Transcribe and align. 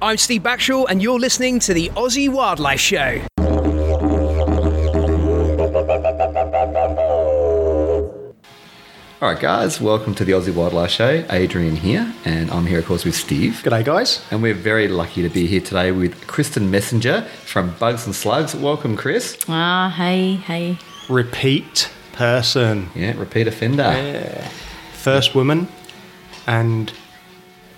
I'm 0.00 0.16
Steve 0.16 0.44
Backshall, 0.44 0.86
and 0.88 1.02
you're 1.02 1.18
listening 1.18 1.58
to 1.58 1.74
the 1.74 1.88
Aussie 1.96 2.28
Wildlife 2.28 2.78
Show. 2.78 3.20
All 9.20 9.28
right, 9.28 9.40
guys, 9.40 9.80
welcome 9.80 10.14
to 10.14 10.24
the 10.24 10.30
Aussie 10.30 10.54
Wildlife 10.54 10.92
Show. 10.92 11.24
Adrian 11.30 11.74
here, 11.74 12.14
and 12.24 12.48
I'm 12.52 12.64
here, 12.64 12.78
of 12.78 12.86
course, 12.86 13.04
with 13.04 13.16
Steve. 13.16 13.62
G'day, 13.64 13.84
guys. 13.84 14.24
And 14.30 14.40
we're 14.40 14.54
very 14.54 14.86
lucky 14.86 15.22
to 15.22 15.28
be 15.28 15.48
here 15.48 15.60
today 15.60 15.90
with 15.90 16.28
Kristen 16.28 16.70
Messenger 16.70 17.22
from 17.22 17.74
Bugs 17.80 18.06
and 18.06 18.14
Slugs. 18.14 18.54
Welcome, 18.54 18.96
Chris. 18.96 19.36
Ah, 19.48 19.92
hey, 19.96 20.34
hey. 20.34 20.78
Repeat 21.08 21.90
person. 22.12 22.88
Yeah, 22.94 23.18
repeat 23.18 23.48
offender. 23.48 23.82
Yeah. 23.82 24.48
First 24.92 25.34
woman, 25.34 25.66
and 26.46 26.92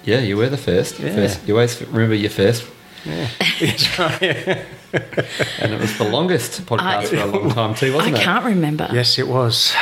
Yeah, 0.04 0.20
you 0.20 0.36
were 0.36 0.48
the 0.48 0.56
first. 0.56 0.98
Yeah. 0.98 1.14
first 1.14 1.46
you 1.46 1.54
always 1.54 1.80
remember 1.88 2.14
your 2.14 2.30
first, 2.30 2.64
yeah, 3.04 3.28
and 5.60 5.72
it 5.72 5.80
was 5.80 5.96
the 5.98 6.04
longest 6.04 6.64
podcast 6.66 6.80
I- 6.80 7.04
for 7.06 7.16
a 7.16 7.26
long 7.26 7.50
time 7.50 7.74
too, 7.74 7.92
I 7.92 7.96
wasn't 7.96 8.16
it? 8.16 8.20
I 8.20 8.24
can't 8.24 8.44
remember. 8.44 8.88
yes, 8.92 9.18
it 9.18 9.28
was. 9.28 9.74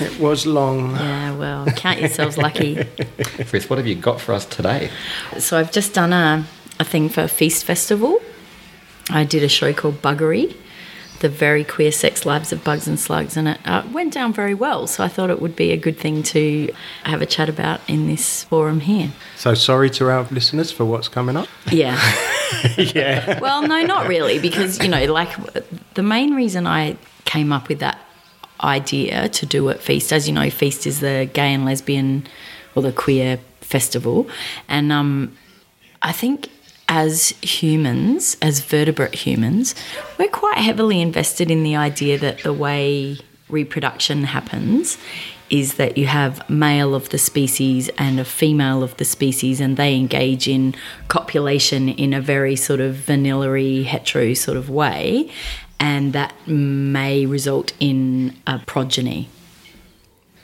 It 0.00 0.18
was 0.18 0.46
long. 0.46 0.92
Yeah, 0.96 1.36
well, 1.36 1.66
count 1.66 2.00
yourselves 2.00 2.38
lucky. 2.38 2.82
Chris, 3.48 3.68
what 3.68 3.78
have 3.78 3.86
you 3.86 3.94
got 3.96 4.18
for 4.20 4.32
us 4.32 4.46
today? 4.46 4.90
So 5.38 5.58
I've 5.58 5.70
just 5.72 5.92
done 5.92 6.12
a, 6.14 6.46
a 6.78 6.84
thing 6.84 7.10
for 7.10 7.20
a 7.22 7.28
feast 7.28 7.64
festival. 7.66 8.20
I 9.10 9.24
did 9.24 9.42
a 9.42 9.48
show 9.48 9.72
called 9.74 10.00
Buggery, 10.00 10.56
the 11.20 11.28
very 11.28 11.64
queer 11.64 11.92
sex 11.92 12.26
lives 12.26 12.52
of 12.52 12.64
bugs 12.64 12.88
and 12.88 12.98
slugs, 12.98 13.36
and 13.36 13.48
it 13.48 13.58
uh, 13.64 13.82
went 13.92 14.12
down 14.12 14.32
very 14.32 14.54
well. 14.54 14.86
So 14.86 15.04
I 15.04 15.08
thought 15.08 15.30
it 15.30 15.40
would 15.40 15.54
be 15.54 15.70
a 15.70 15.76
good 15.76 15.98
thing 15.98 16.22
to 16.24 16.72
have 17.04 17.22
a 17.22 17.26
chat 17.26 17.48
about 17.48 17.80
in 17.88 18.06
this 18.06 18.44
forum 18.44 18.80
here. 18.80 19.12
So 19.36 19.54
sorry 19.54 19.90
to 19.90 20.10
our 20.10 20.26
listeners 20.30 20.72
for 20.72 20.84
what's 20.84 21.08
coming 21.08 21.36
up. 21.36 21.48
Yeah. 21.70 22.00
yeah. 22.76 23.38
Well, 23.38 23.62
no, 23.62 23.82
not 23.82 24.08
really, 24.08 24.40
because 24.40 24.82
you 24.82 24.88
know, 24.88 25.04
like 25.04 25.30
the 25.94 26.02
main 26.02 26.34
reason 26.34 26.66
I 26.66 26.96
came 27.24 27.52
up 27.52 27.68
with 27.68 27.78
that 27.78 27.98
idea 28.60 29.28
to 29.28 29.46
do 29.46 29.68
at 29.68 29.80
Feast, 29.80 30.12
as 30.12 30.26
you 30.26 30.34
know, 30.34 30.50
Feast 30.50 30.84
is 30.86 30.98
the 30.98 31.30
gay 31.32 31.54
and 31.54 31.64
lesbian 31.64 32.26
or 32.74 32.82
the 32.82 32.92
queer 32.92 33.38
festival, 33.60 34.28
and 34.68 34.90
um, 34.90 35.36
I 36.02 36.10
think 36.10 36.48
as 36.90 37.28
humans, 37.40 38.36
as 38.42 38.60
vertebrate 38.60 39.14
humans, 39.14 39.76
we're 40.18 40.28
quite 40.28 40.58
heavily 40.58 41.00
invested 41.00 41.48
in 41.48 41.62
the 41.62 41.76
idea 41.76 42.18
that 42.18 42.42
the 42.42 42.52
way 42.52 43.16
reproduction 43.48 44.24
happens 44.24 44.98
is 45.50 45.74
that 45.74 45.96
you 45.96 46.06
have 46.06 46.48
male 46.50 46.94
of 46.94 47.08
the 47.10 47.18
species 47.18 47.88
and 47.96 48.18
a 48.18 48.24
female 48.24 48.82
of 48.82 48.96
the 48.96 49.04
species 49.04 49.60
and 49.60 49.76
they 49.76 49.94
engage 49.94 50.48
in 50.48 50.74
copulation 51.08 51.88
in 51.88 52.12
a 52.12 52.20
very 52.20 52.56
sort 52.56 52.80
of 52.80 52.94
vanilla 52.94 53.82
hetero 53.82 54.34
sort 54.34 54.56
of 54.56 54.68
way 54.68 55.30
and 55.78 56.12
that 56.12 56.32
may 56.46 57.26
result 57.26 57.72
in 57.80 58.36
a 58.46 58.58
progeny 58.60 59.28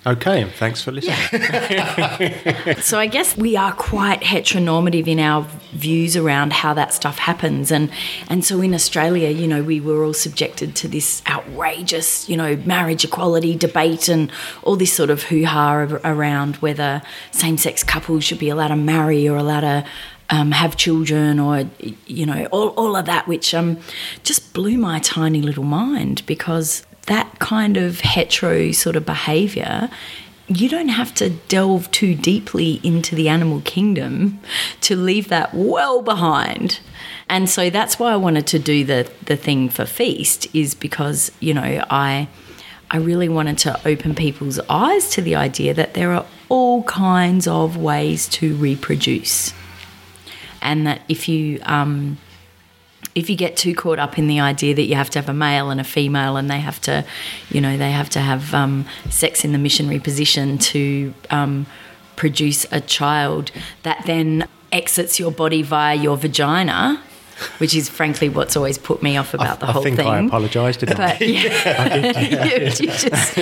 Okay, 0.06 0.42
and 0.42 0.52
thanks 0.52 0.82
for 0.82 0.92
listening. 0.92 1.16
So 2.80 2.98
I 2.98 3.06
guess 3.06 3.36
we 3.36 3.56
are 3.56 3.72
quite 3.72 4.20
heteronormative 4.20 5.08
in 5.08 5.18
our 5.18 5.42
views 5.72 6.16
around 6.16 6.52
how 6.52 6.74
that 6.74 6.94
stuff 6.94 7.18
happens, 7.18 7.72
and 7.72 7.90
and 8.28 8.44
so 8.44 8.60
in 8.60 8.72
Australia, 8.72 9.30
you 9.30 9.48
know, 9.48 9.62
we 9.64 9.80
were 9.80 10.04
all 10.04 10.14
subjected 10.14 10.76
to 10.76 10.88
this 10.88 11.22
outrageous, 11.26 12.28
you 12.28 12.36
know, 12.36 12.56
marriage 12.64 13.04
equality 13.04 13.56
debate 13.56 14.08
and 14.08 14.30
all 14.62 14.76
this 14.76 14.92
sort 14.92 15.10
of 15.10 15.24
hoo 15.24 15.44
ha 15.44 15.72
around 16.04 16.56
whether 16.56 17.02
same-sex 17.32 17.82
couples 17.82 18.22
should 18.22 18.38
be 18.38 18.48
allowed 18.48 18.68
to 18.68 18.76
marry 18.76 19.28
or 19.28 19.36
allowed 19.36 19.62
to. 19.62 19.84
Um, 20.28 20.50
have 20.50 20.76
children, 20.76 21.38
or 21.38 21.70
you 22.08 22.26
know, 22.26 22.46
all, 22.46 22.70
all 22.70 22.96
of 22.96 23.06
that, 23.06 23.28
which 23.28 23.54
um, 23.54 23.78
just 24.24 24.52
blew 24.52 24.76
my 24.76 24.98
tiny 24.98 25.40
little 25.40 25.62
mind 25.62 26.26
because 26.26 26.84
that 27.06 27.38
kind 27.38 27.76
of 27.76 28.00
hetero 28.00 28.72
sort 28.72 28.96
of 28.96 29.06
behaviour 29.06 29.88
you 30.48 30.68
don't 30.68 30.88
have 30.88 31.12
to 31.14 31.30
delve 31.30 31.90
too 31.90 32.14
deeply 32.14 32.80
into 32.84 33.14
the 33.14 33.28
animal 33.28 33.60
kingdom 33.62 34.38
to 34.80 34.94
leave 34.94 35.28
that 35.28 35.52
well 35.52 36.02
behind. 36.02 36.78
And 37.28 37.50
so 37.50 37.68
that's 37.68 37.98
why 37.98 38.12
I 38.12 38.16
wanted 38.16 38.46
to 38.48 38.58
do 38.58 38.84
the 38.84 39.10
the 39.24 39.36
thing 39.36 39.68
for 39.68 39.84
feast 39.84 40.46
is 40.54 40.74
because, 40.74 41.32
you 41.40 41.52
know, 41.52 41.84
I 41.90 42.28
I 42.90 42.98
really 42.98 43.28
wanted 43.28 43.58
to 43.58 43.80
open 43.86 44.14
people's 44.14 44.60
eyes 44.68 45.10
to 45.10 45.22
the 45.22 45.34
idea 45.34 45.74
that 45.74 45.94
there 45.94 46.12
are 46.12 46.24
all 46.48 46.84
kinds 46.84 47.48
of 47.48 47.76
ways 47.76 48.28
to 48.28 48.54
reproduce. 48.54 49.52
And 50.62 50.86
that 50.86 51.02
if 51.08 51.28
you 51.28 51.60
um, 51.64 52.18
if 53.16 53.30
you 53.30 53.34
get 53.34 53.56
too 53.56 53.74
caught 53.74 53.98
up 53.98 54.18
in 54.18 54.26
the 54.28 54.38
idea 54.38 54.74
that 54.74 54.82
you 54.82 54.94
have 54.94 55.08
to 55.08 55.18
have 55.18 55.28
a 55.28 55.34
male 55.34 55.70
and 55.70 55.80
a 55.80 55.84
female 55.84 56.36
and 56.36 56.50
they 56.50 56.60
have 56.60 56.78
to, 56.82 57.02
you 57.50 57.62
know, 57.62 57.78
they 57.78 57.90
have 57.90 58.10
to 58.10 58.20
have 58.20 58.52
um, 58.52 58.84
sex 59.08 59.42
in 59.42 59.52
the 59.52 59.58
missionary 59.58 59.98
position 59.98 60.58
to 60.58 61.14
um, 61.30 61.64
produce 62.14 62.66
a 62.70 62.80
child 62.80 63.50
that 63.84 64.02
then 64.04 64.46
exits 64.70 65.18
your 65.18 65.32
body 65.32 65.62
via 65.62 65.94
your 65.94 66.18
vagina, 66.18 67.02
which 67.58 67.74
is 67.74 67.88
frankly 67.88 68.28
what's 68.28 68.56
always 68.56 68.78
put 68.78 69.02
me 69.02 69.16
off 69.16 69.34
about 69.34 69.60
the 69.60 69.66
I 69.66 69.72
whole 69.72 69.82
think 69.82 69.96
thing. 69.96 70.06
I 70.08 70.20
apologised, 70.20 70.80
didn't 70.80 70.98
I? 71.00 71.18
But 71.18 71.20
yeah, 71.28 71.94
you, 72.54 72.64
you 72.64 72.70
just 72.70 73.38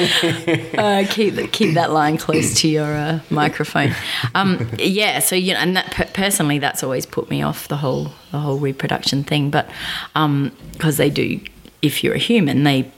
uh, 0.79 1.05
keep 1.09 1.35
that- 1.35 1.51
keep 1.53 1.75
that 1.75 1.91
line 1.93 2.17
close 2.19 2.55
to 2.61 2.69
your 2.69 2.93
uh, 2.95 3.21
microphone. 3.31 3.95
Um, 4.35 4.69
yeah, 4.79 5.21
so 5.21 5.37
you 5.37 5.55
know, 5.55 5.61
and 5.61 5.77
that 5.77 5.91
per- 5.93 6.11
personally, 6.13 6.59
that's 6.59 6.83
always 6.83 7.07
put 7.07 7.31
me 7.31 7.43
off 7.43 7.69
the 7.69 7.77
whole 7.77 8.13
the 8.33 8.39
whole 8.39 8.59
reproduction 8.59 9.23
thing. 9.25 9.51
But 9.51 9.71
because 10.13 10.97
they 10.97 11.11
do, 11.11 11.41
if 11.83 12.03
you're 12.03 12.15
a 12.15 12.19
human, 12.19 12.65
they 12.65 12.91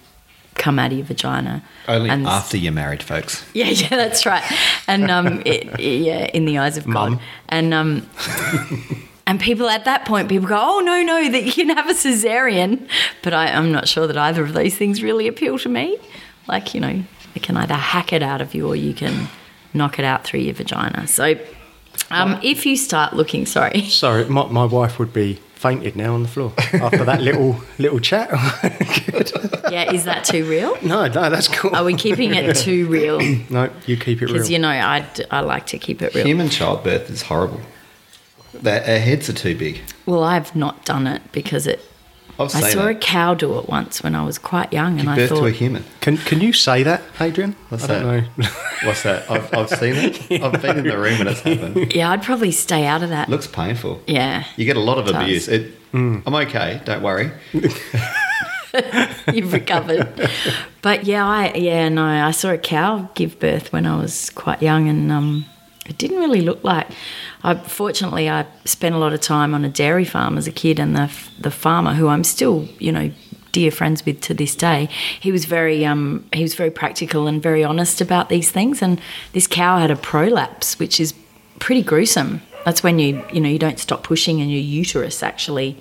come 0.54 0.78
out 0.78 0.90
of 0.90 0.96
your 0.96 1.06
vagina. 1.06 1.62
Only 1.86 2.08
and 2.08 2.26
after 2.26 2.56
you're 2.56 2.72
married, 2.72 3.02
folks. 3.02 3.44
yeah, 3.54 3.66
yeah, 3.66 3.88
that's 3.90 4.24
right. 4.24 4.42
And 4.86 5.10
um, 5.10 5.42
it, 5.44 5.78
yeah, 5.78 6.24
in 6.32 6.46
the 6.46 6.56
eyes 6.58 6.78
of 6.78 6.86
God. 6.90 7.20
And 7.50 7.74
um, 7.74 8.08
and 9.26 9.41
people 9.41 9.69
at 9.69 9.84
that 9.84 10.04
point, 10.04 10.28
people 10.28 10.48
go, 10.48 10.59
"Oh 10.59 10.81
no, 10.81 11.03
no, 11.03 11.28
that 11.31 11.44
you 11.44 11.53
can 11.53 11.70
have 11.70 11.88
a 11.88 11.94
cesarean." 11.94 12.88
But 13.22 13.34
I, 13.34 13.48
I'm 13.48 13.72
not 13.72 13.88
sure 13.88 14.06
that 14.06 14.16
either 14.16 14.42
of 14.42 14.53
those 14.53 14.75
things 14.75 15.03
really 15.03 15.26
appeal 15.26 15.59
to 15.59 15.69
me. 15.69 15.98
Like 16.47 16.75
you 16.75 16.81
know, 16.81 17.03
they 17.34 17.41
can 17.41 17.56
either 17.56 17.75
hack 17.75 18.12
it 18.12 18.22
out 18.22 18.41
of 18.41 18.54
you 18.54 18.66
or 18.69 18.76
you 18.76 18.94
can 18.94 19.28
knock 19.75 19.98
it 19.98 20.04
out 20.04 20.25
through 20.25 20.41
your 20.41 20.54
vagina. 20.54 21.06
So 21.06 21.37
um, 22.10 22.38
if 22.42 22.66
you 22.66 22.76
start 22.76 23.14
looking, 23.14 23.47
sorry. 23.47 23.82
Sorry, 23.88 24.25
my, 24.26 24.47
my 24.47 24.64
wife 24.64 24.98
would 24.98 25.12
be 25.12 25.34
fainted 25.54 25.97
now 25.97 26.14
on 26.14 26.22
the 26.22 26.28
floor 26.28 26.53
after 26.75 27.04
that 27.04 27.22
little 27.22 27.60
little 27.78 28.00
chat. 28.00 28.31
Yeah, 29.69 29.93
is 29.93 30.04
that 30.04 30.25
too 30.25 30.48
real? 30.48 30.76
no, 30.81 31.08
no, 31.08 31.28
that's 31.28 31.48
cool. 31.48 31.75
Are 31.75 31.82
we 31.82 31.94
keeping 31.94 32.32
it 32.32 32.54
too 32.54 32.87
real? 32.87 33.19
no, 33.50 33.69
you 33.84 33.97
keep 33.97 34.22
it 34.22 34.26
real. 34.26 34.34
Because 34.34 34.48
you 34.48 34.60
know, 34.60 34.69
I 34.69 35.04
I 35.31 35.41
like 35.41 35.66
to 35.66 35.78
keep 35.78 36.00
it 36.03 36.14
real. 36.14 36.25
Human 36.25 36.48
childbirth 36.48 37.10
is 37.10 37.22
horrible. 37.22 37.60
Their, 38.62 38.81
our 38.81 38.99
heads 38.99 39.28
are 39.28 39.33
too 39.34 39.56
big. 39.56 39.81
Well, 40.06 40.22
I've 40.25 40.55
not 40.56 40.84
done 40.84 41.06
it 41.06 41.22
because 41.33 41.67
it 41.67 41.81
I've 42.39 42.55
I 42.55 42.61
seen 42.61 42.71
saw 42.72 42.89
a 42.89 42.94
cow 42.94 43.33
do 43.34 43.59
it 43.59 43.67
once 43.69 44.03
when 44.03 44.15
I 44.15 44.22
was 44.25 44.37
quite 44.39 44.71
young, 44.72 44.99
and 45.00 45.03
Give 45.03 45.09
I 45.09 45.17
birth 45.17 45.28
thought, 45.31 45.41
to 45.41 45.47
a 45.47 45.50
human. 45.50 45.84
can 46.00 46.17
can 46.19 46.41
you 46.43 46.53
say 46.53 46.83
that, 46.83 47.03
Adrian? 47.21 47.56
What's 47.71 47.84
I 47.84 47.87
don't 47.87 48.05
that? 48.05 48.39
know. 48.39 48.49
What's 48.84 49.03
that? 49.05 49.31
I've, 49.31 49.55
I've 49.55 49.71
seen 49.71 49.94
it. 49.97 50.43
I've 50.43 50.61
been 50.61 50.78
in 50.78 50.84
the 50.87 50.99
room 50.99 51.19
when 51.19 51.28
it's 51.28 51.41
happened. 51.41 51.94
"Yeah, 51.94 52.11
I'd 52.11 52.22
probably 52.22 52.53
stay 52.53 52.84
out 52.87 53.03
of 53.03 53.09
that." 53.09 53.28
looks 53.31 53.47
painful. 53.47 54.03
yeah, 54.06 54.44
You 54.56 54.65
get 54.67 54.77
a 54.77 54.81
lot 54.81 54.99
of 54.99 55.09
It 55.09 55.12
does. 55.12 55.23
abuse. 55.23 55.49
It, 55.49 55.73
I'm 55.94 56.27
okay. 56.34 56.83
Don't 56.84 57.03
worry. 57.03 57.31
you've 59.33 59.53
recovered. 59.53 60.31
but 60.83 61.05
yeah, 61.05 61.27
I 61.27 61.55
yeah 61.55 61.88
no, 61.88 62.05
I 62.05 62.31
saw 62.33 62.50
a 62.50 62.59
cow 62.59 63.09
give 63.15 63.38
birth 63.38 63.73
when 63.73 63.87
I 63.87 63.97
was 63.99 64.28
quite 64.31 64.61
young, 64.62 64.88
and 64.88 65.11
um, 65.11 65.47
it 65.88 65.98
didn't 65.98 66.19
really 66.19 66.41
look 66.41 66.62
like. 66.64 66.88
I 67.42 67.54
fortunately 67.54 68.28
I 68.28 68.47
spent 68.64 68.94
a 68.94 68.98
lot 68.98 69.12
of 69.12 69.20
time 69.20 69.54
on 69.54 69.64
a 69.64 69.69
dairy 69.69 70.04
farm 70.04 70.37
as 70.38 70.46
a 70.46 70.52
kid, 70.52 70.78
and 70.78 70.96
the 70.96 71.11
the 71.38 71.50
farmer 71.50 71.94
who 71.94 72.08
I'm 72.08 72.25
still 72.25 72.69
you 72.78 72.93
know 72.93 73.11
dear 73.56 73.70
friends 73.70 74.05
with 74.05 74.20
to 74.20 74.34
this 74.34 74.55
day. 74.55 74.87
He 75.19 75.32
was 75.32 75.46
very 75.46 75.87
um, 75.87 76.26
he 76.32 76.43
was 76.43 76.55
very 76.55 76.70
practical 76.70 77.26
and 77.26 77.43
very 77.43 77.64
honest 77.64 78.02
about 78.02 78.28
these 78.28 78.50
things. 78.50 78.82
And 78.82 79.00
this 79.32 79.46
cow 79.46 79.78
had 79.78 79.90
a 79.90 79.96
prolapse, 79.96 80.78
which 80.78 81.00
is 81.00 81.14
pretty 81.58 81.82
gruesome. 81.82 82.43
That's 82.66 82.82
when 82.82 82.99
you 82.99 83.25
you 83.32 83.40
know 83.40 83.49
you 83.49 83.58
don't 83.58 83.78
stop 83.78 84.02
pushing 84.02 84.43
and 84.43 84.50
your 84.50 84.61
uterus 84.61 85.22
actually 85.22 85.81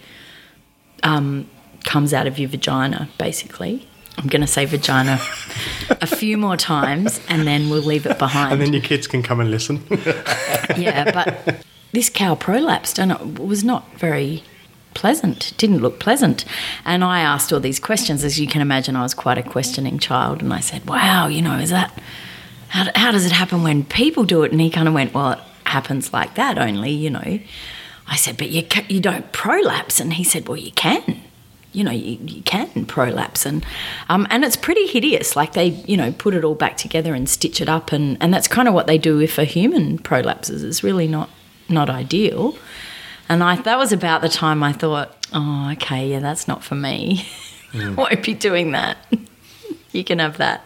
um, 1.03 1.49
comes 1.83 2.13
out 2.13 2.27
of 2.27 2.39
your 2.39 2.47
vagina. 2.47 3.09
Basically, 3.17 3.87
I'm 4.17 4.27
going 4.27 4.41
to 4.41 4.47
say 4.47 4.65
vagina 4.65 5.19
a 5.89 6.07
few 6.07 6.37
more 6.37 6.57
times, 6.57 7.19
and 7.27 7.45
then 7.45 7.69
we'll 7.69 7.81
leave 7.81 8.05
it 8.05 8.17
behind. 8.17 8.53
and 8.53 8.61
then 8.61 8.73
your 8.73 8.81
kids 8.81 9.07
can 9.07 9.21
come 9.21 9.39
and 9.39 9.51
listen. 9.51 9.83
yeah, 10.77 11.11
but 11.11 11.65
this 11.91 12.09
cow 12.09 12.35
prolapsed 12.35 12.99
and 12.99 13.11
it 13.11 13.39
was 13.39 13.63
not 13.63 13.91
very 13.97 14.43
pleasant. 14.93 15.51
It 15.51 15.57
didn't 15.57 15.79
look 15.79 15.99
pleasant. 15.99 16.45
And 16.83 17.03
I 17.03 17.21
asked 17.21 17.53
all 17.53 17.59
these 17.59 17.79
questions. 17.79 18.23
As 18.23 18.39
you 18.39 18.47
can 18.47 18.61
imagine, 18.61 18.95
I 18.95 19.03
was 19.03 19.13
quite 19.13 19.37
a 19.37 19.43
questioning 19.43 19.99
child. 19.99 20.41
And 20.41 20.53
I 20.53 20.59
said, 20.59 20.87
wow, 20.87 21.27
you 21.27 21.41
know, 21.41 21.57
is 21.57 21.69
that, 21.69 21.97
how, 22.69 22.89
how 22.95 23.11
does 23.11 23.25
it 23.25 23.31
happen 23.31 23.63
when 23.63 23.83
people 23.83 24.23
do 24.23 24.43
it? 24.43 24.51
And 24.51 24.59
he 24.59 24.69
kind 24.69 24.87
of 24.87 24.93
went, 24.93 25.13
well, 25.13 25.33
it 25.33 25.39
happens 25.65 26.11
like 26.11 26.35
that 26.35 26.57
only, 26.57 26.91
you 26.91 27.09
know. 27.09 27.39
I 28.07 28.15
said, 28.15 28.37
but 28.37 28.49
you, 28.49 28.65
you 28.87 28.99
don't 28.99 29.31
prolapse. 29.31 29.99
And 29.99 30.13
he 30.13 30.23
said, 30.23 30.47
well, 30.47 30.57
you 30.57 30.71
can. 30.71 31.21
You 31.75 31.83
know, 31.83 31.91
you, 31.91 32.17
you 32.25 32.41
can 32.43 32.85
prolapse. 32.85 33.45
And, 33.45 33.65
um, 34.09 34.25
and 34.29 34.43
it's 34.43 34.55
pretty 34.55 34.87
hideous. 34.87 35.35
Like 35.35 35.53
they, 35.53 35.67
you 35.67 35.97
know, 35.97 36.11
put 36.11 36.33
it 36.33 36.43
all 36.43 36.55
back 36.55 36.77
together 36.77 37.13
and 37.13 37.29
stitch 37.29 37.61
it 37.61 37.69
up. 37.69 37.91
And, 37.91 38.17
and 38.21 38.33
that's 38.33 38.47
kind 38.47 38.67
of 38.67 38.73
what 38.73 38.87
they 38.87 38.97
do 38.97 39.19
if 39.19 39.37
a 39.37 39.43
human 39.43 39.99
prolapses. 39.99 40.63
It's 40.63 40.83
really 40.83 41.07
not, 41.07 41.29
not 41.69 41.89
ideal. 41.89 42.57
And 43.27 43.43
I, 43.43 43.61
that 43.61 43.77
was 43.77 43.91
about 43.91 44.21
the 44.21 44.29
time 44.29 44.63
I 44.63 44.71
thought, 44.71 45.15
oh, 45.33 45.71
okay, 45.73 46.09
yeah, 46.09 46.19
that's 46.19 46.47
not 46.47 46.63
for 46.63 46.75
me. 46.75 47.27
Won't 47.73 48.23
be 48.23 48.33
doing 48.33 48.71
that. 48.71 48.97
you 49.91 50.03
can 50.03 50.19
have 50.19 50.37
that. 50.37 50.63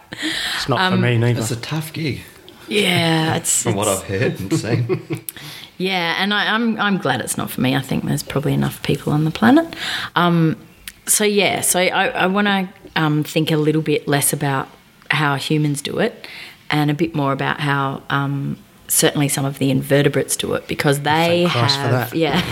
It's 0.56 0.68
not 0.68 0.90
for 0.92 0.98
me 0.98 1.18
neither. 1.18 1.40
It's 1.40 1.50
a 1.50 1.56
tough 1.56 1.92
gig 1.92 2.20
Yeah, 2.68 3.36
it's 3.36 3.62
from 3.62 3.74
what 3.74 3.88
I've 3.88 4.04
heard 4.04 4.38
and 4.40 4.52
seen. 4.52 5.24
Yeah, 5.80 6.16
and 6.18 6.34
I, 6.34 6.54
I'm 6.54 6.78
I'm 6.78 6.98
glad 6.98 7.22
it's 7.22 7.38
not 7.38 7.50
for 7.50 7.62
me. 7.62 7.74
I 7.74 7.80
think 7.80 8.04
there's 8.04 8.22
probably 8.22 8.52
enough 8.52 8.82
people 8.82 9.14
on 9.14 9.24
the 9.24 9.30
planet. 9.30 9.74
Um, 10.14 10.58
so 11.06 11.24
yeah, 11.24 11.60
so 11.60 11.80
I, 11.80 12.08
I 12.08 12.26
want 12.26 12.46
to 12.46 12.68
um, 12.96 13.24
think 13.24 13.50
a 13.50 13.56
little 13.56 13.82
bit 13.82 14.06
less 14.06 14.32
about 14.32 14.68
how 15.10 15.36
humans 15.36 15.82
do 15.82 15.98
it, 15.98 16.26
and 16.70 16.90
a 16.90 16.94
bit 16.94 17.14
more 17.14 17.32
about 17.32 17.60
how 17.60 18.02
um, 18.10 18.56
certainly 18.90 19.28
some 19.28 19.44
of 19.44 19.58
the 19.58 19.70
invertebrates 19.70 20.36
do 20.36 20.54
it 20.54 20.66
because 20.66 21.00
they 21.00 21.46
Thank 21.48 21.52
Christ 21.52 21.76
for 21.76 21.82
have 21.82 22.10
that. 22.10 22.16
yeah 22.16 22.42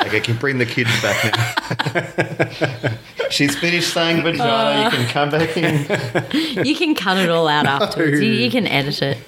okay, 0.06 0.20
can 0.20 0.36
bring 0.36 0.58
the 0.58 0.66
kids 0.66 0.90
back 1.02 1.24
now. 2.82 2.92
She's 3.30 3.56
finished 3.56 3.92
saying 3.92 4.22
vagina. 4.22 4.84
you 4.84 4.90
can 4.90 5.08
come 5.08 5.30
back 5.30 5.56
in. 5.56 5.86
you 6.66 6.76
can 6.76 6.94
cut 6.94 7.16
it 7.18 7.30
all 7.30 7.48
out 7.48 7.66
afterwards. 7.66 8.20
You, 8.20 8.30
you 8.30 8.50
can 8.50 8.66
edit 8.66 9.00
it. 9.02 9.18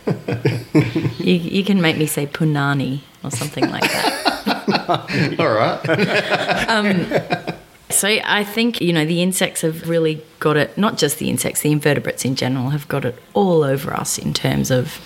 You, 1.18 1.34
you 1.34 1.64
can 1.64 1.80
make 1.80 1.96
me 1.96 2.06
say 2.06 2.26
punani 2.26 3.00
or 3.22 3.30
something 3.30 3.70
like 3.70 3.82
that. 3.82 5.36
All 5.38 5.52
right. 5.52 7.54
So 7.94 8.08
I 8.24 8.42
think, 8.42 8.80
you 8.80 8.92
know, 8.92 9.04
the 9.04 9.22
insects 9.22 9.60
have 9.60 9.88
really 9.88 10.22
got 10.40 10.56
it, 10.56 10.76
not 10.76 10.98
just 10.98 11.18
the 11.18 11.30
insects, 11.30 11.60
the 11.60 11.70
invertebrates 11.70 12.24
in 12.24 12.34
general 12.34 12.70
have 12.70 12.88
got 12.88 13.04
it 13.04 13.16
all 13.34 13.62
over 13.62 13.94
us 13.94 14.18
in 14.18 14.34
terms 14.34 14.70
of 14.70 15.00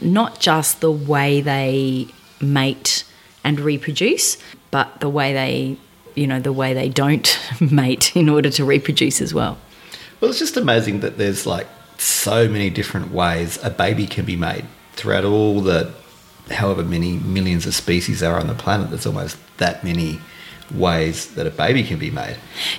not 0.00 0.40
just 0.40 0.80
the 0.80 0.90
way 0.90 1.40
they 1.42 2.08
mate 2.40 3.04
and 3.44 3.60
reproduce, 3.60 4.38
but 4.70 5.00
the 5.00 5.08
way 5.08 5.34
they, 5.34 5.76
you 6.14 6.26
know, 6.26 6.40
the 6.40 6.52
way 6.52 6.72
they 6.72 6.88
don't 6.88 7.38
mate 7.60 8.16
in 8.16 8.28
order 8.28 8.48
to 8.50 8.64
reproduce 8.64 9.20
as 9.20 9.34
well. 9.34 9.58
Well, 10.20 10.30
it's 10.30 10.38
just 10.38 10.56
amazing 10.56 11.00
that 11.00 11.18
there's 11.18 11.46
like 11.46 11.66
so 11.98 12.48
many 12.48 12.70
different 12.70 13.12
ways 13.12 13.62
a 13.62 13.70
baby 13.70 14.06
can 14.06 14.24
be 14.24 14.36
made 14.36 14.64
throughout 14.94 15.24
all 15.24 15.60
the 15.60 15.92
however 16.50 16.82
many 16.82 17.18
millions 17.18 17.66
of 17.66 17.74
species 17.74 18.20
there 18.20 18.32
are 18.32 18.40
on 18.40 18.46
the 18.46 18.54
planet. 18.54 18.90
There's 18.90 19.06
almost 19.06 19.36
that 19.58 19.84
many 19.84 20.20
ways 20.74 21.34
that 21.34 21.46
a 21.46 21.50
baby 21.50 21.82
can 21.82 21.98
be 21.98 22.10
made. 22.10 22.36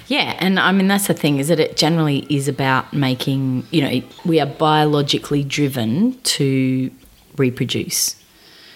Yeah, 0.07 0.35
and 0.39 0.59
I 0.59 0.71
mean 0.71 0.87
that's 0.87 1.07
the 1.07 1.13
thing 1.13 1.39
is 1.39 1.47
that 1.47 1.59
it 1.59 1.77
generally 1.77 2.25
is 2.29 2.47
about 2.47 2.93
making, 2.93 3.65
you 3.71 3.81
know, 3.81 4.01
we 4.25 4.39
are 4.39 4.45
biologically 4.45 5.43
driven 5.43 6.19
to 6.21 6.91
reproduce. 7.37 8.15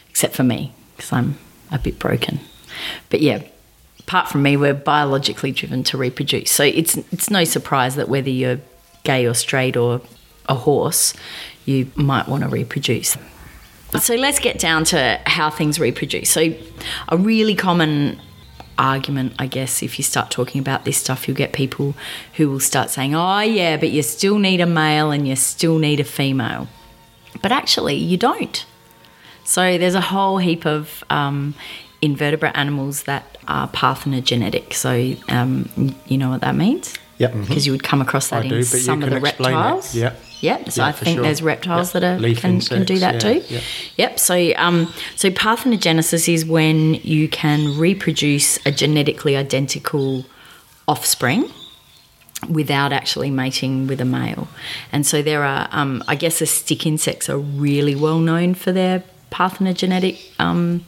Except 0.09 0.35
for 0.35 0.43
me 0.43 0.73
because 0.95 1.13
I'm 1.13 1.37
a 1.71 1.77
bit 1.77 1.99
broken. 1.99 2.39
But 3.09 3.21
yeah, 3.21 3.43
apart 3.99 4.29
from 4.29 4.41
me 4.43 4.57
we're 4.57 4.73
biologically 4.73 5.51
driven 5.51 5.83
to 5.83 5.97
reproduce. 5.97 6.51
So 6.51 6.63
it's 6.63 6.97
it's 7.11 7.29
no 7.29 7.43
surprise 7.43 7.95
that 7.95 8.09
whether 8.09 8.29
you're 8.29 8.59
gay 9.03 9.25
or 9.25 9.33
straight 9.33 9.77
or 9.77 10.01
a 10.49 10.55
horse, 10.55 11.13
you 11.65 11.91
might 11.95 12.27
want 12.27 12.43
to 12.43 12.49
reproduce. 12.49 13.17
So 13.99 14.15
let's 14.15 14.39
get 14.39 14.59
down 14.59 14.83
to 14.85 15.19
how 15.25 15.49
things 15.49 15.79
reproduce. 15.79 16.29
So 16.29 16.53
a 17.09 17.17
really 17.17 17.55
common 17.55 18.19
argument, 18.77 19.33
I 19.39 19.47
guess, 19.47 19.81
if 19.83 19.97
you 19.97 20.03
start 20.03 20.31
talking 20.31 20.59
about 20.59 20.85
this 20.85 20.97
stuff, 20.97 21.27
you'll 21.27 21.37
get 21.37 21.53
people 21.53 21.95
who 22.35 22.49
will 22.49 22.59
start 22.59 22.89
saying, 22.89 23.15
oh, 23.15 23.39
yeah, 23.39 23.77
but 23.77 23.89
you 23.89 24.03
still 24.03 24.39
need 24.39 24.61
a 24.61 24.65
male 24.65 25.11
and 25.11 25.27
you 25.27 25.35
still 25.35 25.79
need 25.79 25.99
a 25.99 26.03
female. 26.03 26.67
But 27.41 27.51
actually, 27.51 27.95
you 27.95 28.17
don't. 28.17 28.65
So 29.43 29.77
there's 29.77 29.95
a 29.95 30.01
whole 30.01 30.39
heap 30.39 30.65
of 30.65 31.03
um, 31.09 31.55
invertebrate 32.01 32.55
animals 32.55 33.03
that 33.03 33.37
are 33.47 33.67
parthenogenetic. 33.69 34.73
So 34.73 35.15
um, 35.33 35.69
you 36.05 36.17
know 36.17 36.29
what 36.29 36.41
that 36.41 36.55
means? 36.55 36.93
Yep. 37.17 37.33
Because 37.33 37.65
you 37.65 37.71
would 37.71 37.83
come 37.83 38.01
across 38.01 38.29
that 38.29 38.43
I 38.43 38.45
in 38.45 38.49
do, 38.49 38.63
some 38.63 39.01
of 39.03 39.09
the 39.09 39.19
reptiles. 39.19 39.95
Yep. 39.95 40.21
Yep. 40.41 40.71
So 40.71 40.81
Yeah, 40.81 40.87
I 40.87 40.91
think 40.91 41.15
sure. 41.15 41.23
there's 41.23 41.41
reptiles 41.41 41.93
Yep. 41.93 42.01
that 42.01 42.15
are 42.15 42.19
Leaf 42.19 42.41
can, 42.41 42.59
can 42.61 42.83
do 42.83 42.99
that 42.99 43.15
yeah, 43.15 43.19
too. 43.19 43.43
yep. 43.53 43.63
Yep. 43.97 44.19
So 44.19 44.51
um, 44.55 44.93
so 45.15 45.29
parthenogenesis 45.29 46.31
is 46.31 46.45
when 46.45 46.95
you 46.95 47.27
can 47.27 47.77
reproduce 47.77 48.59
a 48.65 48.71
genetically 48.71 49.35
identical 49.35 50.25
offspring 50.87 51.51
without 52.49 52.93
actually 52.93 53.31
mating 53.31 53.87
with 53.87 53.99
a 53.99 54.05
male. 54.05 54.47
And 54.91 55.05
so 55.05 55.21
there 55.21 55.43
are, 55.43 55.67
um, 55.71 56.03
I 56.07 56.15
guess, 56.15 56.39
the 56.39 56.45
stick 56.45 56.85
insects 56.85 57.29
are 57.29 57.37
really 57.39 57.95
well 57.95 58.19
known 58.19 58.53
for 58.53 58.71
their 58.71 59.03
parthenogenetic 59.31 60.19
um, 60.39 60.85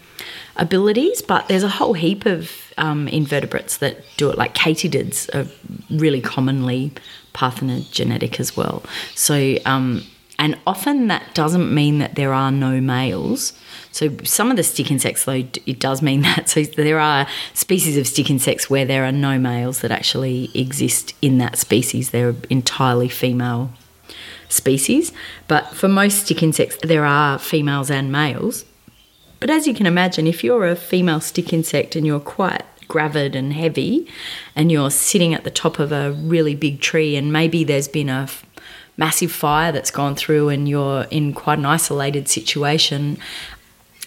abilities, 0.58 1.22
but 1.24 1.48
there's 1.48 1.64
a 1.64 1.70
whole 1.70 1.94
heap 1.94 2.26
of 2.26 2.52
um, 2.78 3.08
invertebrates 3.08 3.78
that 3.78 4.04
do 4.18 4.30
it, 4.30 4.38
like 4.38 4.54
katydids 4.54 5.28
are 5.34 5.48
really 5.90 6.22
commonly 6.22 6.92
parthenogenetic 7.40 8.40
as 8.40 8.58
well. 8.58 8.84
So, 9.16 9.58
um, 9.66 10.04
and 10.38 10.58
often 10.68 11.08
that 11.08 11.34
doesn't 11.34 11.74
mean 11.74 12.00
that 12.00 12.16
there 12.16 12.34
are 12.34 12.52
no 12.52 12.82
males. 12.82 13.54
So 13.92 14.16
some 14.24 14.52
of 14.52 14.58
the 14.58 14.64
stick 14.64 14.92
insects, 14.92 15.26
though, 15.26 15.44
it 15.66 15.80
does 15.80 16.02
mean 16.02 16.22
that. 16.28 16.50
So 16.50 16.64
there 16.64 17.00
are 17.00 17.28
species 17.54 17.98
of 17.98 18.08
stick 18.08 18.30
insects 18.30 18.70
where 18.70 18.86
there 18.86 19.06
are 19.06 19.12
no 19.12 19.40
males 19.40 19.82
that 19.82 19.92
actually 19.92 20.50
exist 20.54 21.14
in 21.22 21.38
that 21.40 21.58
species. 21.58 22.12
They're 22.12 22.36
entirely 22.50 23.10
female 23.10 23.72
species. 24.50 25.12
But 25.48 25.74
for 25.74 25.88
most 25.88 26.26
stick 26.26 26.44
insects, 26.44 26.78
there 26.84 27.06
are 27.06 27.40
females 27.40 27.90
and 27.90 28.12
males. 28.12 28.66
But 29.40 29.50
as 29.50 29.68
you 29.68 29.74
can 29.74 29.86
imagine, 29.86 30.28
if 30.28 30.44
you're 30.44 30.68
a 30.68 30.76
female 30.76 31.22
stick 31.22 31.54
insect 31.54 31.96
and 31.96 32.06
you're 32.06 32.20
quite 32.20 32.64
gravid 32.90 33.36
and 33.36 33.54
heavy, 33.54 34.06
and 34.56 34.70
you're 34.70 34.92
sitting 34.92 35.34
at 35.34 35.46
the 35.46 35.52
top 35.52 35.80
of 35.80 35.94
a 35.94 36.12
really 36.12 36.56
big 36.56 36.82
tree, 36.82 37.16
and 37.16 37.32
maybe 37.32 37.64
there's 37.64 37.88
been 37.88 38.10
a 38.10 38.24
f- 38.24 38.46
massive 38.98 39.32
fire 39.32 39.72
that's 39.72 39.92
gone 39.92 40.16
through, 40.16 40.50
and 40.50 40.68
you're 40.68 41.04
in 41.04 41.34
quite 41.34 41.58
an 41.58 41.66
isolated 41.66 42.28
situation, 42.28 43.18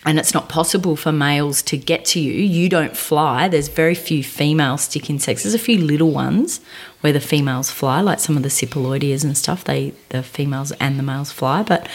and 0.05 0.19
it's 0.19 0.35
not 0.35 0.49
possible 0.49 0.97
for 0.97 1.13
males 1.13 1.63
to 1.63 1.77
get 1.77 2.05
to 2.05 2.21
you, 2.21 2.33
you 2.33 2.69
don't 2.69 2.97
fly. 2.97 3.49
There's 3.49 3.69
very 3.69 3.95
few 3.95 4.25
female 4.25 4.77
stick 4.77 5.09
insects. 5.09 5.45
There's 5.45 5.55
a 5.55 5.61
few 5.61 5.79
little 5.79 6.11
ones 6.11 6.61
where 7.03 7.13
the 7.13 7.21
females 7.21 7.71
fly, 7.71 8.01
like 8.01 8.19
some 8.19 8.37
of 8.37 8.43
the 8.43 8.49
Sipyloideas 8.49 9.23
and 9.25 9.39
stuff. 9.39 9.63
They 9.63 9.95
the 10.09 10.25
females 10.25 10.73
and 10.73 10.99
the 10.99 11.05
males 11.05 11.31
fly, 11.31 11.63
but 11.63 11.89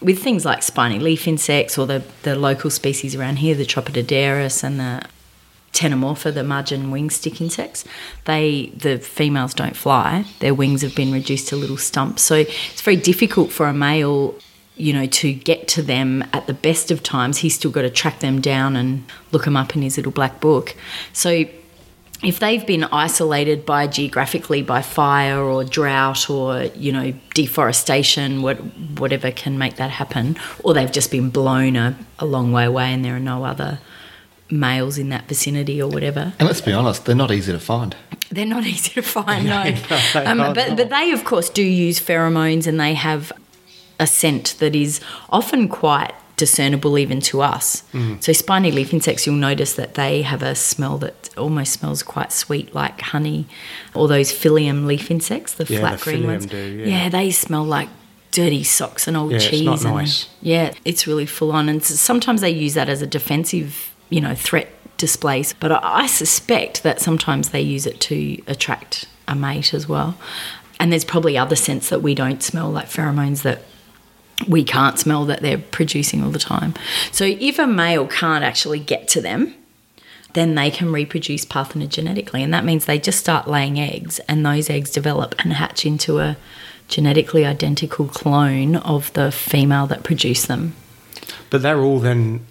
with 0.00 0.20
things 0.20 0.44
like 0.44 0.64
spiny 0.64 0.98
leaf 0.98 1.28
insects 1.28 1.78
or 1.78 1.86
the, 1.86 2.02
the 2.24 2.34
local 2.34 2.68
species 2.68 3.14
around 3.14 3.36
here, 3.36 3.54
the 3.54 3.64
Tropidoderus 3.64 4.64
and 4.64 4.80
the 4.80 5.04
Ctenomorpha, 5.72 6.32
the 6.32 6.44
margin 6.44 6.90
wing 6.90 7.08
stick 7.08 7.40
insects, 7.40 7.84
they 8.26 8.72
the 8.76 8.98
females 8.98 9.54
don't 9.54 9.76
fly. 9.76 10.24
Their 10.40 10.54
wings 10.54 10.82
have 10.82 10.94
been 10.94 11.12
reduced 11.12 11.48
to 11.48 11.56
little 11.56 11.78
stumps. 11.78 12.22
So 12.22 12.34
it's 12.34 12.82
very 12.82 12.96
difficult 12.96 13.50
for 13.50 13.66
a 13.66 13.72
male, 13.72 14.34
you 14.76 14.92
know, 14.92 15.06
to 15.06 15.32
get 15.32 15.68
to 15.68 15.82
them 15.82 16.24
at 16.32 16.46
the 16.46 16.54
best 16.54 16.90
of 16.90 17.02
times. 17.02 17.38
He's 17.38 17.54
still 17.54 17.70
got 17.70 17.82
to 17.82 17.90
track 17.90 18.20
them 18.20 18.40
down 18.40 18.76
and 18.76 19.04
look 19.30 19.44
them 19.44 19.56
up 19.56 19.74
in 19.74 19.82
his 19.82 19.96
little 19.96 20.12
black 20.12 20.40
book. 20.40 20.76
So 21.14 21.46
if 22.22 22.38
they've 22.38 22.64
been 22.66 22.84
isolated 22.84 23.66
by 23.66 23.86
geographically 23.86 24.62
by 24.62 24.80
fire 24.82 25.40
or 25.40 25.64
drought 25.64 26.30
or 26.30 26.64
you 26.76 26.92
know 26.92 27.12
deforestation 27.34 28.42
what, 28.42 28.58
whatever 28.98 29.30
can 29.30 29.58
make 29.58 29.76
that 29.76 29.90
happen 29.90 30.36
or 30.62 30.72
they've 30.72 30.92
just 30.92 31.10
been 31.10 31.30
blown 31.30 31.76
a, 31.76 31.98
a 32.18 32.26
long 32.26 32.52
way 32.52 32.64
away 32.64 32.92
and 32.92 33.04
there 33.04 33.16
are 33.16 33.20
no 33.20 33.44
other 33.44 33.80
males 34.52 34.98
in 34.98 35.08
that 35.08 35.26
vicinity 35.28 35.80
or 35.80 35.88
whatever 35.88 36.32
And 36.38 36.46
let's 36.46 36.60
be 36.60 36.72
honest, 36.72 37.06
they're 37.06 37.14
not 37.16 37.30
easy 37.32 37.52
to 37.52 37.58
find. 37.60 37.96
they're 38.30 38.44
not 38.46 38.64
easy 38.64 38.90
to 38.94 39.02
find 39.02 39.46
no, 39.46 39.62
um, 40.26 40.38
but, 40.38 40.54
not. 40.68 40.76
but 40.76 40.90
they 40.90 41.10
of 41.12 41.24
course 41.24 41.48
do 41.48 41.62
use 41.62 41.98
pheromones 42.00 42.66
and 42.66 42.78
they 42.78 42.94
have 42.94 43.32
a 43.98 44.06
scent 44.06 44.56
that 44.58 44.74
is 44.76 45.00
often 45.30 45.68
quite 45.68 46.12
discernible 46.36 46.98
even 46.98 47.20
to 47.20 47.40
us. 47.40 47.84
So 48.20 48.32
spiny 48.32 48.72
leaf 48.72 48.92
insects, 48.92 49.26
you'll 49.26 49.36
notice 49.36 49.74
that 49.74 49.94
they 49.94 50.22
have 50.22 50.42
a 50.42 50.54
smell 50.56 50.98
that 50.98 51.30
almost 51.38 51.74
smells 51.74 52.02
quite 52.02 52.32
sweet, 52.32 52.74
like 52.74 53.00
honey. 53.00 53.46
Or 53.94 54.08
those 54.08 54.32
phyllium 54.32 54.86
leaf 54.86 55.08
insects, 55.10 55.54
the 55.54 55.64
Yeah, 55.72 55.78
flat 55.80 55.98
the 56.00 56.04
green 56.04 56.26
ones. 56.26 56.46
do, 56.46 56.56
yeah. 56.84 57.08
they 57.10 57.30
smell 57.30 57.62
like 57.64 57.88
dirty 58.32 58.64
socks 58.64 59.06
and 59.06 59.16
old 59.16 59.30
Yeah, 59.30 59.36
it's 59.36 59.46
cheese. 59.50 59.64
not 59.64 59.84
and, 59.84 59.94
nice. 59.94 60.28
Yeah, 60.40 60.72
it's 60.84 61.06
really 61.06 61.26
full 61.26 61.52
on, 61.52 61.68
and 61.68 61.84
sometimes 61.84 62.40
they 62.40 62.50
use 62.50 62.74
that 62.74 62.88
as 62.88 63.02
a 63.02 63.06
defensive, 63.06 63.91
you 64.12 64.20
know, 64.20 64.34
threat 64.34 64.68
displays. 64.98 65.54
But 65.54 65.72
I, 65.72 66.06
suspect 66.06 66.82
that 66.82 67.00
sometimes 67.00 67.50
they 67.50 67.60
use 67.60 67.86
it 67.86 68.00
to 68.02 68.40
attract 68.46 69.06
a 69.26 69.34
mate 69.34 69.74
as 69.74 69.88
well. 69.88 70.16
And 70.78 70.92
there's 70.92 71.04
probably 71.04 71.38
other 71.38 71.56
scents 71.56 71.88
that 71.88 72.02
we 72.02 72.14
don't 72.14 72.42
smell, 72.42 72.70
like 72.70 72.86
pheromones 72.86 73.42
that 73.42 73.62
we 74.48 74.64
can't 74.64 74.98
smell 74.98 75.24
that 75.26 75.40
they're 75.40 75.58
producing 75.58 76.22
all 76.22 76.30
the 76.30 76.38
time. 76.38 76.74
So 77.10 77.24
if 77.24 77.58
a 77.58 77.66
male 77.66 78.06
can't 78.06 78.44
actually 78.44 78.80
get 78.80 79.08
to 79.08 79.20
them, 79.20 79.54
then 80.34 80.54
they 80.54 80.70
can 80.70 80.92
reproduce 80.92 81.44
parthenogenetically. 81.44 82.40
And 82.40 82.52
that 82.52 82.64
means 82.64 82.84
they 82.84 82.98
just 82.98 83.18
start 83.18 83.48
laying 83.48 83.78
eggs, 83.78 84.18
and 84.20 84.44
those 84.44 84.70
eggs 84.70 84.90
develop 84.90 85.34
and 85.38 85.52
hatch 85.52 85.84
into 85.86 86.18
a 86.18 86.36
genetically 86.88 87.44
identical 87.44 88.06
clone 88.06 88.76
of 88.76 89.12
the 89.12 89.30
female 89.30 89.86
that 89.86 90.02
produced 90.02 90.48
them. 90.48 90.74
But 91.50 91.62
they're 91.62 91.80
all 91.80 92.00
then, 92.00 92.46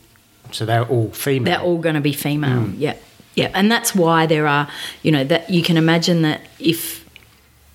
so 0.51 0.65
they're 0.65 0.85
all 0.85 1.09
female. 1.11 1.45
They're 1.45 1.61
all 1.61 1.77
going 1.77 1.95
to 1.95 2.01
be 2.01 2.13
female. 2.13 2.61
Hmm. 2.61 2.81
Yeah, 2.81 2.95
yeah, 3.35 3.51
and 3.53 3.71
that's 3.71 3.95
why 3.95 4.25
there 4.25 4.47
are, 4.47 4.67
you 5.03 5.11
know, 5.11 5.23
that 5.23 5.49
you 5.49 5.63
can 5.63 5.77
imagine 5.77 6.21
that 6.23 6.41
if 6.59 7.01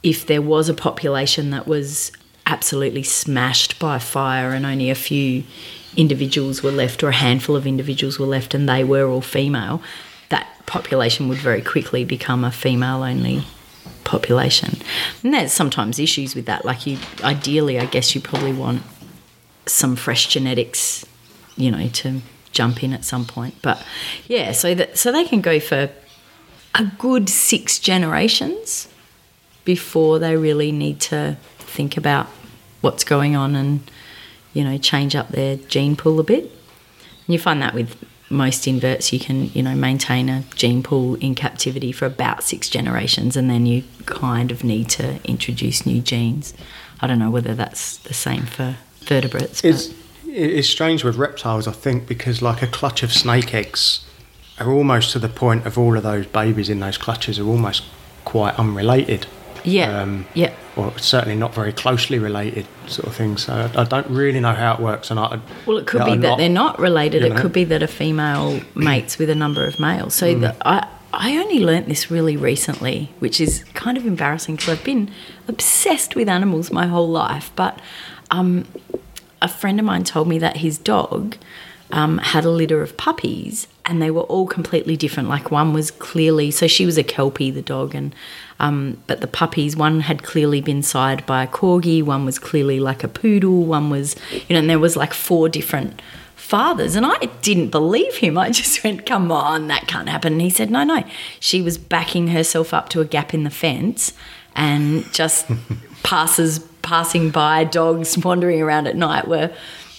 if 0.03 0.27
there 0.27 0.43
was 0.43 0.69
a 0.69 0.75
population 0.75 1.51
that 1.51 1.67
was 1.67 2.13
absolutely 2.47 3.03
smashed 3.03 3.79
by 3.79 3.99
fire 3.99 4.53
and 4.53 4.65
only 4.65 4.89
a 4.89 4.95
few 4.95 5.43
individuals 5.97 6.63
were 6.63 6.71
left 6.71 7.03
or 7.03 7.09
a 7.09 7.13
handful 7.13 7.57
of 7.57 7.67
individuals 7.67 8.19
were 8.19 8.27
left 8.27 8.55
and 8.55 8.69
they 8.69 8.85
were 8.85 9.09
all 9.09 9.21
female, 9.21 9.83
that 10.29 10.47
population 10.67 11.29
would 11.29 11.39
very 11.39 11.63
quickly 11.63 12.05
become 12.05 12.45
a 12.45 12.53
female 12.53 13.03
only 13.03 13.43
population. 14.05 14.79
And 15.25 15.35
there's 15.35 15.53
sometimes 15.53 15.99
issues 15.99 16.37
with 16.37 16.47
that. 16.47 16.65
Like 16.65 16.87
you 16.87 16.99
ideally 17.25 17.81
I 17.81 17.87
guess 17.87 18.15
you 18.15 18.21
probably 18.21 18.53
want 18.53 18.83
some 19.67 19.97
fresh 19.97 20.29
genetics, 20.29 21.05
you 21.57 21.71
know, 21.71 21.89
to 21.89 22.21
jump 22.57 22.83
in 22.83 22.93
at 22.93 23.05
some 23.05 23.25
point. 23.27 23.55
But 23.63 23.85
yeah, 24.27 24.53
so 24.53 24.75
that 24.75 24.99
so 24.99 25.13
they 25.13 25.25
can 25.25 25.41
go 25.41 25.61
for 25.61 25.91
a 26.75 26.85
good 26.99 27.29
six 27.29 27.79
generations 27.79 28.89
before 29.65 30.19
they 30.19 30.37
really 30.37 30.73
need 30.73 31.01
to 31.01 31.37
think 31.59 31.97
about 31.97 32.27
what's 32.81 33.05
going 33.05 33.35
on 33.37 33.55
and 33.57 33.81
you 34.55 34.65
know 34.65 34.79
change 34.79 35.15
up 35.15 35.29
their 35.29 35.57
gene 35.57 35.97
pool 35.97 36.19
a 36.19 36.25
bit. 36.25 36.45
And 36.45 37.33
you 37.35 37.39
find 37.39 37.61
that 37.63 37.75
with 37.75 37.97
most 38.31 38.67
inverts, 38.67 39.13
you 39.13 39.21
can 39.21 39.51
you 39.53 39.63
know 39.63 39.75
maintain 39.75 40.29
a 40.29 40.43
gene 40.55 40.83
pool 40.83 41.17
in 41.17 41.35
captivity 41.35 41.93
for 41.93 42.07
about 42.07 42.43
six 42.43 42.69
generations, 42.69 43.37
and 43.37 43.51
then 43.51 43.67
you 43.67 43.85
kind 44.07 44.51
of 44.51 44.65
need 44.65 44.89
to 44.91 45.21
introduce 45.25 45.85
new 45.87 46.01
genes. 46.01 46.55
I 47.01 47.07
don't 47.07 47.19
know 47.19 47.31
whether 47.31 47.55
that's 47.55 47.99
the 47.99 48.15
same 48.15 48.47
for 48.47 48.77
vertebrates. 49.01 49.61
but- 49.89 50.06
it's 50.37 50.69
strange 50.69 51.03
with 51.05 51.17
reptiles, 51.17 51.67
I 51.67 51.73
think, 51.73 52.07
because 52.07 52.43
like 52.43 52.63
a 52.63 52.67
clutch 52.67 53.03
of 53.03 53.13
snake 53.13 53.55
eggs 53.55 54.05
are 54.61 54.71
almost 54.71 55.13
to 55.13 55.19
the 55.19 55.29
point 55.29 55.67
of 55.67 55.77
all 55.79 55.97
of 55.97 56.03
those 56.03 56.27
babies 56.27 56.69
in 56.69 56.81
those 56.81 56.99
clutches 56.99 57.39
are 57.39 57.47
almost 57.47 57.83
quite 58.25 58.59
unrelated. 58.59 59.27
Yeah, 59.65 60.01
Um, 60.03 60.27
yeah. 60.35 60.53
Or 60.77 60.97
certainly 60.99 61.37
not 61.37 61.55
very 61.55 61.73
closely 61.73 62.19
related, 62.19 62.67
sort 62.87 63.09
of 63.09 63.15
thing. 63.17 63.37
So 63.37 63.53
I, 63.75 63.81
I 63.81 63.85
don't 63.85 64.09
really 64.09 64.39
know 64.41 64.53
how 64.55 64.75
it 64.75 64.81
works. 64.81 65.11
And 65.11 65.19
I, 65.19 65.41
Well, 65.67 65.79
it 65.79 65.87
could 65.87 66.05
be 66.05 66.13
that 66.13 66.19
not- 66.29 66.39
they're 66.39 66.49
not 66.49 66.79
related. 66.79 67.25
It 67.25 67.33
know. 67.35 67.41
could 67.41 67.53
be 67.53 67.65
that 67.65 67.83
a 67.83 67.89
female 67.89 68.61
mates 68.75 69.19
with 69.19 69.29
a 69.31 69.35
number 69.35 69.65
of 69.67 69.81
males. 69.81 70.15
So 70.15 70.35
Mm. 70.35 70.41
the, 70.43 70.69
I, 70.69 70.87
I 71.13 71.37
only 71.39 71.61
learnt 71.61 71.89
this 71.89 72.11
really 72.11 72.37
recently, 72.37 73.11
which 73.19 73.41
is 73.41 73.65
kind 73.75 73.97
of 73.97 74.07
embarrassing 74.07 74.57
because 74.57 74.69
I've 74.79 74.85
been 74.85 75.11
obsessed 75.49 76.15
with 76.15 76.29
animals 76.29 76.71
my 76.71 76.87
whole 76.87 77.09
life. 77.09 77.51
But 77.57 77.81
um, 78.31 78.67
a 79.47 79.49
friend 79.49 79.79
of 79.79 79.87
mine 79.87 80.05
told 80.05 80.29
me 80.29 80.39
that 80.39 80.59
his 80.59 80.77
dog 80.77 81.37
um, 81.93 82.19
had 82.19 82.45
a 82.45 82.51
litter 82.51 82.83
of 82.83 82.97
puppies 82.97 83.67
and 83.85 84.03
they 84.03 84.11
were 84.11 84.23
all 84.23 84.47
completely 84.47 84.97
different. 84.97 85.29
Like 85.29 85.51
one 85.51 85.73
was 85.73 85.91
clearly, 85.91 86.51
so 86.51 86.67
she 86.67 86.85
was 86.85 86.99
a 86.99 87.05
Kelpie, 87.05 87.51
the 87.51 87.63
dog, 87.63 87.95
and 87.95 88.15
um, 88.59 88.99
but 89.07 89.21
the 89.21 89.27
puppies, 89.27 89.77
one 89.77 90.01
had 90.01 90.23
clearly 90.23 90.61
been 90.61 90.83
sired 90.83 91.25
by 91.27 91.45
a 91.45 91.47
corgi, 91.47 92.03
one 92.03 92.25
was 92.25 92.39
clearly 92.39 92.81
like 92.81 93.05
a 93.05 93.09
poodle, 93.09 93.65
one 93.65 93.91
was, 93.91 94.17
you 94.33 94.55
know, 94.55 94.59
and 94.59 94.69
there 94.69 94.79
was 94.79 94.97
like 94.97 95.15
four 95.15 95.49
different 95.49 96.03
fathers. 96.35 96.97
And 96.97 97.05
I 97.07 97.19
didn't 97.43 97.71
believe 97.71 98.17
him. 98.17 98.39
I 98.39 98.51
just 98.51 98.83
went, 98.85 99.07
come 99.07 99.31
on, 99.31 99.69
that 99.69 99.87
can't 99.87 100.09
happen. 100.09 100.35
And 100.35 100.43
he 100.43 100.51
said, 100.51 100.71
no, 100.71 100.85
no. 100.85 101.05
She 101.39 101.63
was 101.63 101.79
backing 101.79 102.29
herself 102.29 102.73
up 102.75 102.89
to 102.91 103.01
a 103.01 103.05
gap 103.05 103.35
in 103.35 103.45
the 103.45 103.51
fence 103.51 104.13
and 104.55 105.05
just 105.13 105.47
passes 106.03 106.61
passing 106.87 107.31
by 107.31 107.65
dogs 107.65 108.17
wandering 108.17 108.63
around 108.63 108.87
at 108.87 108.97
night 108.97 109.27
were 109.29 109.51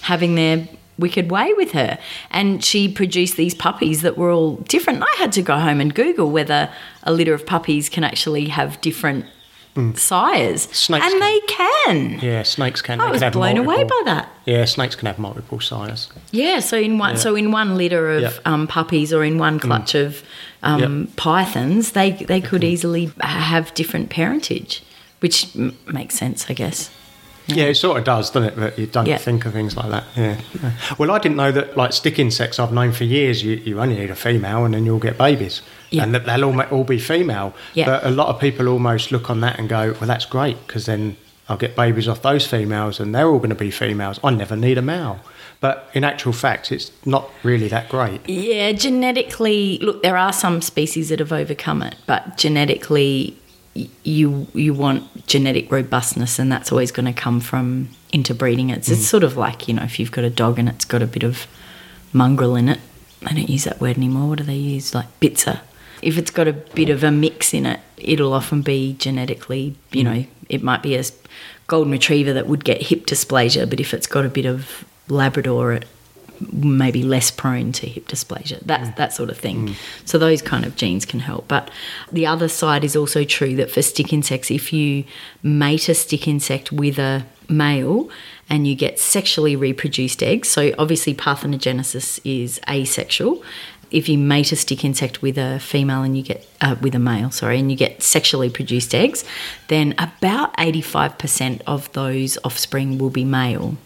having 0.02 0.36
their 0.36 0.68
wicked 0.98 1.30
way 1.30 1.54
with 1.54 1.72
her. 1.74 2.00
And 2.32 2.64
she 2.64 2.88
produced 2.92 3.36
these 3.38 3.54
puppies 3.54 4.02
that 4.02 4.18
were 4.18 4.32
all 4.32 4.56
different. 4.56 5.04
I 5.04 5.16
had 5.20 5.32
to 5.34 5.42
go 5.44 5.58
home 5.60 5.80
and 5.82 5.94
google 5.94 6.32
whether 6.32 6.72
a 7.04 7.12
litter 7.14 7.34
of 7.36 7.46
puppies 7.46 7.90
can 7.90 8.04
actually 8.04 8.46
have 8.50 8.80
different 8.82 9.26
sires 9.94 10.64
Snakes 10.72 11.06
and 11.06 11.14
can. 11.14 11.20
they 11.20 11.40
can. 11.48 12.20
Yeah, 12.20 12.42
snakes 12.42 12.82
can. 12.82 13.00
i 13.00 13.06
they 13.06 13.12
was 13.12 13.22
can 13.22 13.32
blown 13.32 13.58
away 13.58 13.84
by 13.84 14.02
that. 14.06 14.28
Yeah, 14.46 14.66
snakes 14.66 14.96
can 14.96 15.06
have 15.06 15.20
multiple 15.20 15.60
sires. 15.60 16.10
yeah, 16.32 16.60
so 16.60 16.78
in 16.80 16.98
one 16.98 17.16
so 17.18 17.36
in 17.36 17.52
one 17.52 17.78
litter 17.78 18.10
of 18.10 18.22
Yep. 18.24 18.34
um, 18.46 18.66
puppies 18.68 19.14
or 19.14 19.24
in 19.24 19.38
one 19.38 19.60
clutch 19.60 19.94
of 19.94 20.24
um, 20.64 21.08
pythons, 21.16 21.92
they 21.92 22.12
they 22.12 22.42
could 22.42 22.64
easily 22.64 23.12
have 23.22 23.72
different 23.76 24.10
parentage, 24.10 24.82
which 25.20 25.56
m- 25.56 25.78
makes 25.88 26.16
sense, 26.16 26.46
I 26.50 26.54
guess. 26.54 26.90
Yeah. 27.50 27.64
it 27.68 27.76
sort 27.76 27.98
of 27.98 28.04
does, 28.04 28.30
doesn't 28.30 28.50
it? 28.50 28.56
But 28.58 28.78
you 28.78 28.88
don't 28.88 29.06
Yeah. 29.06 29.18
think 29.18 29.46
of 29.46 29.54
things 29.54 29.78
like 29.78 29.90
that. 29.90 30.04
Yeah. 30.18 30.38
yeah. 30.62 30.72
Well, 30.98 31.12
I 31.12 31.18
didn't 31.20 31.38
know 31.38 31.52
that. 31.54 31.78
Like 31.78 31.94
stick 31.94 32.20
insects, 32.20 32.60
I've 32.60 32.74
known 32.74 32.92
for 32.92 33.06
years. 33.06 33.42
You, 33.42 33.56
you 33.56 33.80
only 33.80 33.96
need 33.96 34.10
a 34.10 34.16
female, 34.18 34.66
and 34.66 34.74
then 34.74 34.86
you'll 34.86 35.00
get 35.00 35.18
babies, 35.18 35.62
Yeah. 35.90 36.04
and 36.04 36.14
that 36.14 36.26
they'll 36.26 36.44
all, 36.44 36.62
all 36.64 36.84
be 36.84 37.00
female. 37.00 37.54
Yeah. 37.74 37.86
But 37.86 38.06
a 38.06 38.10
lot 38.10 38.28
of 38.28 38.40
people 38.42 38.68
almost 38.68 39.14
look 39.14 39.30
on 39.30 39.40
that 39.42 39.58
and 39.60 39.70
go, 39.70 39.96
"Well, 40.00 40.08
that's 40.08 40.26
great 40.26 40.58
because 40.68 40.88
then 40.88 41.16
I'll 41.48 41.56
get 41.56 41.74
babies 41.74 42.10
off 42.10 42.22
those 42.22 42.46
females, 42.46 43.00
and 43.00 43.16
they're 43.16 43.30
all 43.30 43.38
going 43.38 43.50
to 43.50 43.56
be 43.56 43.72
females. 43.72 44.20
I 44.26 44.32
never 44.32 44.58
need 44.58 44.78
a 44.78 44.82
male." 44.82 45.22
But 45.62 45.90
in 45.94 46.04
actual 46.04 46.34
fact, 46.34 46.70
it's 46.72 46.92
not 47.06 47.30
really 47.44 47.70
that 47.70 47.88
great. 47.88 48.28
Yeah, 48.28 48.74
genetically, 48.74 49.80
look, 49.82 50.04
there 50.04 50.18
are 50.18 50.34
some 50.34 50.62
species 50.62 51.08
that 51.10 51.20
have 51.20 51.32
overcome 51.32 51.82
it, 51.82 51.96
but 52.06 52.38
genetically, 52.38 53.38
you 54.04 54.48
you 54.54 54.74
want 54.74 55.28
genetic 55.28 55.72
robustness, 55.72 56.40
and 56.40 56.52
that's 56.52 56.72
always 56.72 56.92
going 56.92 57.06
to 57.06 57.14
come 57.14 57.40
from 57.40 57.90
interbreeding. 58.12 58.70
It's 58.70 58.90
it's 58.90 59.02
mm. 59.02 59.10
sort 59.10 59.24
of 59.24 59.38
like 59.38 59.68
you 59.68 59.74
know 59.74 59.84
if 59.84 60.00
you've 60.00 60.12
got 60.12 60.24
a 60.24 60.30
dog 60.30 60.60
and 60.60 60.70
it's 60.70 60.86
got 60.86 61.02
a 61.02 61.08
bit 61.08 61.24
of 61.24 61.48
mongrel 62.14 62.56
in 62.56 62.70
it. 62.70 62.80
They 63.22 63.36
don't 63.36 63.50
use 63.50 63.64
that 63.64 63.82
word 63.82 63.98
anymore. 63.98 64.30
What 64.30 64.38
do 64.40 64.44
they 64.44 64.56
use? 64.56 64.94
Like 64.94 65.08
bitzer. 65.20 65.62
If 66.02 66.18
it's 66.18 66.30
got 66.30 66.48
a 66.48 66.54
bit 66.54 66.90
of 66.90 67.04
a 67.04 67.12
mix 67.12 67.54
in 67.54 67.66
it, 67.66 67.80
it'll 67.98 68.34
often 68.34 68.62
be 68.62 68.94
genetically. 69.00 69.76
You 69.92 70.04
mm. 70.04 70.06
know, 70.06 70.26
it 70.50 70.64
might 70.64 70.84
be 70.84 70.96
a 70.96 71.04
golden 71.68 71.92
retriever 71.92 72.34
that 72.34 72.48
would 72.48 72.64
get 72.64 72.84
hip 72.84 73.06
dysplasia, 73.06 73.70
but 73.70 73.80
if 73.80 73.94
it's 73.94 74.08
got 74.08 74.26
a 74.26 74.30
bit 74.30 74.46
of 74.46 74.86
Labrador, 75.10 75.74
it 75.74 75.86
maybe 76.52 77.04
less 77.04 77.32
prone 77.32 77.72
to 77.74 77.88
hip 77.88 78.08
dysplasia, 78.08 78.60
that, 78.62 78.96
that 78.98 79.14
sort 79.14 79.30
of 79.30 79.38
thing. 79.38 79.76
So 80.06 80.18
those 80.18 80.42
kind 80.42 80.66
of 80.66 80.76
genes 80.76 81.06
can 81.06 81.20
help. 81.20 81.48
But 81.48 81.70
the 82.12 82.26
other 82.26 82.48
side 82.48 82.84
is 82.84 82.96
also 82.96 83.24
true 83.24 83.56
that 83.56 83.72
for 83.72 83.82
stick 83.82 84.14
insects, 84.14 84.52
if 84.52 84.72
you 84.72 85.04
mate 85.44 85.90
a 85.90 85.94
stick 85.94 86.28
insect 86.28 86.72
with 86.72 87.00
a 87.00 87.26
male 87.50 88.10
and 88.50 88.68
you 88.68 88.76
get 88.76 89.00
sexually 89.00 89.56
reproduced 89.56 90.22
eggs, 90.22 90.48
so 90.50 90.72
obviously 90.78 91.14
parthenogenesis 91.14 92.20
is 92.24 92.60
asexual. 92.70 93.44
If 93.90 94.10
you 94.10 94.18
mate 94.18 94.52
a 94.52 94.58
stick 94.58 94.84
insect 94.84 95.22
with 95.22 95.38
a 95.38 95.60
female 95.60 96.04
and 96.04 96.18
you 96.18 96.24
get 96.24 96.46
uh, 96.60 96.76
with 96.82 96.94
a 96.94 97.00
male, 97.00 97.32
sorry, 97.32 97.58
and 97.58 97.72
you 97.72 97.78
get 97.78 98.04
sexually 98.04 98.50
produced 98.50 98.94
eggs, 98.94 99.24
then 99.70 99.96
about 99.98 100.54
eighty-five 100.58 101.18
percent 101.18 101.62
of 101.66 101.90
those 101.94 102.38
offspring 102.44 102.98
will 102.98 103.10
be 103.10 103.24
male. 103.24 103.78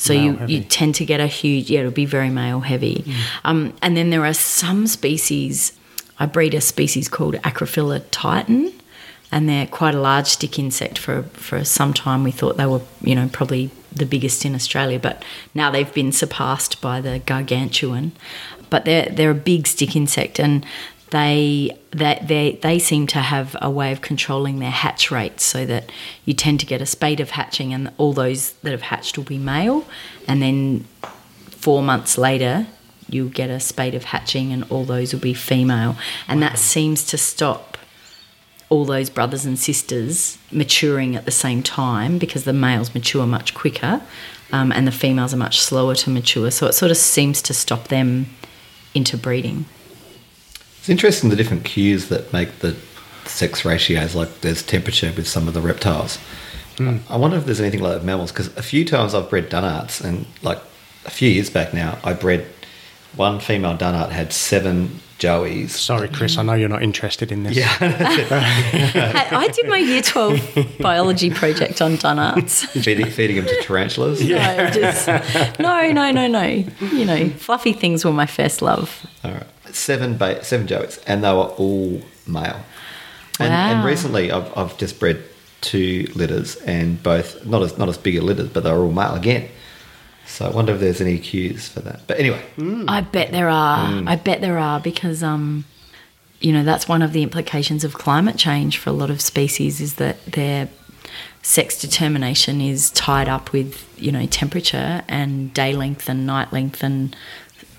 So 0.00 0.14
Male 0.14 0.24
you, 0.24 0.36
heavy. 0.36 0.52
you 0.54 0.60
tend 0.64 0.94
to 0.94 1.04
get 1.04 1.20
a 1.20 1.26
huge, 1.26 1.70
yeah, 1.70 1.80
it'll 1.80 1.92
be 1.92 2.06
very 2.06 2.30
male 2.30 2.60
heavy. 2.60 3.04
Um, 3.44 3.74
and 3.82 3.98
then 3.98 4.08
there 4.08 4.24
are 4.24 4.32
some 4.32 4.86
species, 4.86 5.74
I 6.18 6.24
breed 6.24 6.54
a 6.54 6.62
species 6.62 7.06
called 7.06 7.34
Acrophylla 7.34 8.04
titan, 8.10 8.72
and 9.30 9.46
they're 9.46 9.66
quite 9.66 9.94
a 9.94 10.00
large 10.00 10.26
stick 10.26 10.58
insect. 10.58 10.96
For, 10.96 11.24
for 11.34 11.64
some 11.66 11.92
time, 11.92 12.24
we 12.24 12.30
thought 12.30 12.56
they 12.56 12.64
were, 12.64 12.80
you 13.02 13.14
know, 13.14 13.28
probably 13.30 13.70
the 13.92 14.06
biggest 14.06 14.46
in 14.46 14.54
Australia, 14.54 14.98
but 14.98 15.22
now 15.54 15.70
they've 15.70 15.92
been 15.92 16.12
surpassed 16.12 16.80
by 16.80 17.02
the 17.02 17.18
gargantuan. 17.18 18.12
But 18.70 18.86
they're, 18.86 19.10
they're 19.10 19.32
a 19.32 19.34
big 19.34 19.66
stick 19.66 19.94
insect, 19.94 20.40
and 20.40 20.64
they 21.10 21.76
that 21.90 22.28
they 22.28 22.58
they 22.62 22.78
seem 22.78 23.06
to 23.08 23.18
have 23.18 23.56
a 23.60 23.70
way 23.70 23.92
of 23.92 24.00
controlling 24.00 24.60
their 24.60 24.70
hatch 24.70 25.10
rates 25.10 25.44
so 25.44 25.66
that 25.66 25.90
you 26.24 26.34
tend 26.34 26.60
to 26.60 26.66
get 26.66 26.80
a 26.80 26.86
spate 26.86 27.20
of 27.20 27.30
hatching 27.30 27.74
and 27.74 27.92
all 27.98 28.12
those 28.12 28.52
that 28.62 28.70
have 28.70 28.82
hatched 28.82 29.16
will 29.18 29.24
be 29.24 29.38
male. 29.38 29.84
And 30.26 30.40
then 30.40 30.86
four 31.50 31.82
months 31.82 32.16
later 32.16 32.66
you'll 33.08 33.28
get 33.28 33.50
a 33.50 33.58
spate 33.58 33.94
of 33.94 34.04
hatching 34.04 34.52
and 34.52 34.64
all 34.70 34.84
those 34.84 35.12
will 35.12 35.20
be 35.20 35.34
female. 35.34 35.96
And 36.28 36.42
that 36.42 36.58
seems 36.58 37.04
to 37.06 37.18
stop 37.18 37.76
all 38.68 38.84
those 38.84 39.10
brothers 39.10 39.44
and 39.44 39.58
sisters 39.58 40.38
maturing 40.52 41.16
at 41.16 41.24
the 41.24 41.32
same 41.32 41.60
time 41.60 42.18
because 42.18 42.44
the 42.44 42.52
males 42.52 42.94
mature 42.94 43.26
much 43.26 43.52
quicker 43.52 44.00
um, 44.52 44.70
and 44.70 44.86
the 44.86 44.92
females 44.92 45.34
are 45.34 45.38
much 45.38 45.60
slower 45.60 45.96
to 45.96 46.08
mature. 46.08 46.52
So 46.52 46.68
it 46.68 46.72
sort 46.72 46.92
of 46.92 46.96
seems 46.96 47.42
to 47.42 47.52
stop 47.52 47.88
them 47.88 48.26
interbreeding 48.94 49.64
It's 50.80 50.88
interesting 50.88 51.28
the 51.28 51.36
different 51.36 51.64
cues 51.64 52.08
that 52.08 52.32
make 52.32 52.60
the 52.60 52.74
sex 53.26 53.66
ratios. 53.66 54.14
Like 54.14 54.40
there's 54.40 54.62
temperature 54.62 55.12
with 55.14 55.28
some 55.28 55.46
of 55.46 55.52
the 55.52 55.60
reptiles. 55.60 56.16
Hmm. 56.78 56.96
I 57.10 57.18
wonder 57.18 57.36
if 57.36 57.44
there's 57.44 57.60
anything 57.60 57.80
like 57.80 57.92
that 57.92 57.98
with 57.98 58.06
mammals 58.06 58.32
because 58.32 58.48
a 58.56 58.62
few 58.62 58.86
times 58.86 59.14
I've 59.14 59.28
bred 59.28 59.50
Dunnarts 59.50 60.02
and 60.02 60.24
like 60.42 60.58
a 61.04 61.10
few 61.10 61.28
years 61.28 61.50
back 61.50 61.74
now 61.74 61.98
I 62.02 62.14
bred 62.14 62.46
one 63.14 63.40
female 63.40 63.76
Dunnart 63.76 64.10
had 64.10 64.32
seven 64.32 65.00
joeys. 65.18 65.70
Sorry, 65.70 66.08
Chris, 66.08 66.38
I 66.38 66.42
know 66.42 66.54
you're 66.54 66.68
not 66.68 66.82
interested 66.82 67.30
in 67.30 67.42
this. 67.42 67.56
Yeah, 67.56 67.76
I, 67.80 69.28
I 69.32 69.48
did 69.48 69.68
my 69.68 69.76
year 69.76 70.00
12 70.00 70.78
biology 70.80 71.28
project 71.28 71.82
on 71.82 71.96
Dunnarts. 71.96 72.66
feeding, 72.82 73.10
feeding 73.10 73.36
them 73.36 73.46
to 73.46 73.62
tarantulas. 73.62 74.20
No, 74.26 74.70
just, 74.70 75.08
no, 75.58 75.90
no, 75.92 76.10
no, 76.10 76.26
no. 76.26 76.64
You 76.80 77.04
know, 77.04 77.28
fluffy 77.30 77.72
things 77.74 78.04
were 78.04 78.12
my 78.12 78.26
first 78.26 78.62
love. 78.62 79.04
All 79.22 79.32
right. 79.32 79.46
Seven 79.72 80.16
ba- 80.16 80.44
seven 80.44 80.66
joeys, 80.66 81.02
and 81.06 81.24
they 81.24 81.32
were 81.32 81.50
all 81.58 82.02
male. 82.26 82.64
And, 83.38 83.52
and 83.52 83.84
recently, 83.84 84.30
I've, 84.30 84.56
I've 84.56 84.76
just 84.76 85.00
bred 85.00 85.22
two 85.60 86.10
litters, 86.14 86.56
and 86.56 87.02
both 87.02 87.44
not 87.46 87.62
as 87.62 87.78
not 87.78 87.88
as 87.88 87.98
big 87.98 88.16
a 88.16 88.20
litters, 88.22 88.48
but 88.48 88.64
they 88.64 88.72
were 88.72 88.84
all 88.84 88.92
male 88.92 89.14
again. 89.14 89.48
So 90.26 90.46
I 90.46 90.50
wonder 90.50 90.74
if 90.74 90.80
there's 90.80 91.00
any 91.00 91.18
cues 91.18 91.68
for 91.68 91.80
that. 91.80 92.06
But 92.06 92.18
anyway, 92.20 92.42
I 92.86 93.00
bet 93.00 93.32
there 93.32 93.48
are. 93.48 94.02
I 94.06 94.16
bet 94.16 94.40
there 94.40 94.58
are 94.58 94.78
because, 94.78 95.22
um, 95.22 95.64
you 96.40 96.52
know, 96.52 96.62
that's 96.62 96.86
one 96.86 97.02
of 97.02 97.12
the 97.12 97.22
implications 97.22 97.82
of 97.82 97.94
climate 97.94 98.36
change 98.36 98.78
for 98.78 98.90
a 98.90 98.92
lot 98.92 99.10
of 99.10 99.20
species 99.20 99.80
is 99.80 99.94
that 99.94 100.24
their 100.26 100.68
sex 101.42 101.80
determination 101.80 102.60
is 102.60 102.90
tied 102.90 103.28
up 103.28 103.52
with, 103.52 103.84
you 103.98 104.12
know, 104.12 104.24
temperature 104.26 105.02
and 105.08 105.52
day 105.52 105.72
length 105.72 106.08
and 106.08 106.26
night 106.26 106.52
length 106.52 106.84
and 106.84 107.16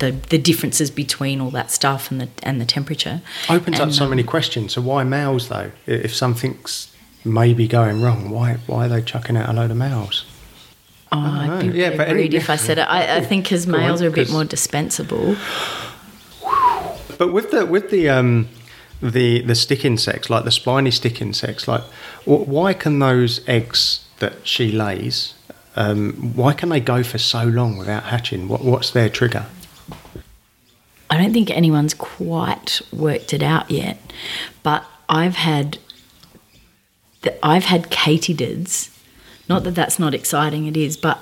the, 0.01 0.11
the 0.29 0.37
differences 0.37 0.91
between 0.91 1.39
all 1.41 1.51
that 1.51 1.71
stuff 1.71 2.11
and 2.11 2.19
the 2.21 2.27
and 2.43 2.59
the 2.59 2.65
temperature 2.65 3.21
Opens 3.49 3.79
up 3.79 3.91
so 3.91 4.03
um, 4.03 4.09
many 4.09 4.23
questions. 4.23 4.73
So 4.73 4.81
why 4.81 5.03
males 5.03 5.47
though? 5.47 5.71
If 5.87 6.13
something's 6.13 6.93
maybe 7.23 7.67
going 7.67 8.01
wrong, 8.01 8.29
why 8.29 8.57
why 8.67 8.85
are 8.85 8.89
they 8.89 9.01
chucking 9.01 9.37
out 9.37 9.47
a 9.49 9.53
load 9.53 9.71
of 9.71 9.77
males? 9.77 10.25
Oh, 11.13 11.19
I'd 11.19 11.59
be 11.71 11.77
Yeah, 11.77 11.85
really 11.87 11.97
but 11.97 12.07
any- 12.09 12.21
rude 12.23 12.33
if 12.33 12.49
I 12.49 12.55
said 12.57 12.77
it. 12.77 12.87
I, 12.97 13.17
I 13.17 13.21
think 13.21 13.45
because 13.45 13.65
Go 13.65 13.73
on, 13.75 13.79
males 13.81 14.01
are 14.01 14.07
a 14.07 14.11
bit 14.11 14.29
more 14.31 14.45
dispensable. 14.45 15.35
But 17.17 17.31
with 17.33 17.51
the 17.51 17.65
with 17.65 17.89
the 17.91 18.09
um 18.09 18.47
the 19.01 19.41
the 19.41 19.55
stick 19.55 19.85
insects, 19.85 20.29
like 20.29 20.43
the 20.45 20.51
spiny 20.51 20.91
stick 20.91 21.21
insects, 21.21 21.67
like 21.67 21.83
why 22.25 22.73
can 22.73 22.99
those 22.99 23.41
eggs 23.47 24.05
that 24.19 24.33
she 24.47 24.71
lays, 24.71 25.33
um, 25.75 26.33
why 26.35 26.53
can 26.53 26.69
they 26.69 26.79
go 26.79 27.03
for 27.03 27.17
so 27.17 27.43
long 27.43 27.77
without 27.77 28.03
hatching? 28.03 28.47
What 28.47 28.61
what's 28.63 28.91
their 28.91 29.09
trigger? 29.09 29.45
I 31.11 31.17
don't 31.17 31.33
think 31.33 31.51
anyone's 31.51 31.93
quite 31.93 32.81
worked 32.93 33.33
it 33.33 33.43
out 33.43 33.69
yet, 33.69 33.99
but 34.63 34.85
I've 35.09 35.35
had 35.35 35.77
th- 37.21 37.37
I've 37.43 37.65
had 37.65 37.91
katydids. 37.91 38.97
Not 39.49 39.65
that 39.65 39.75
that's 39.75 39.99
not 39.99 40.13
exciting, 40.13 40.67
it 40.67 40.77
is, 40.77 40.95
but 40.95 41.19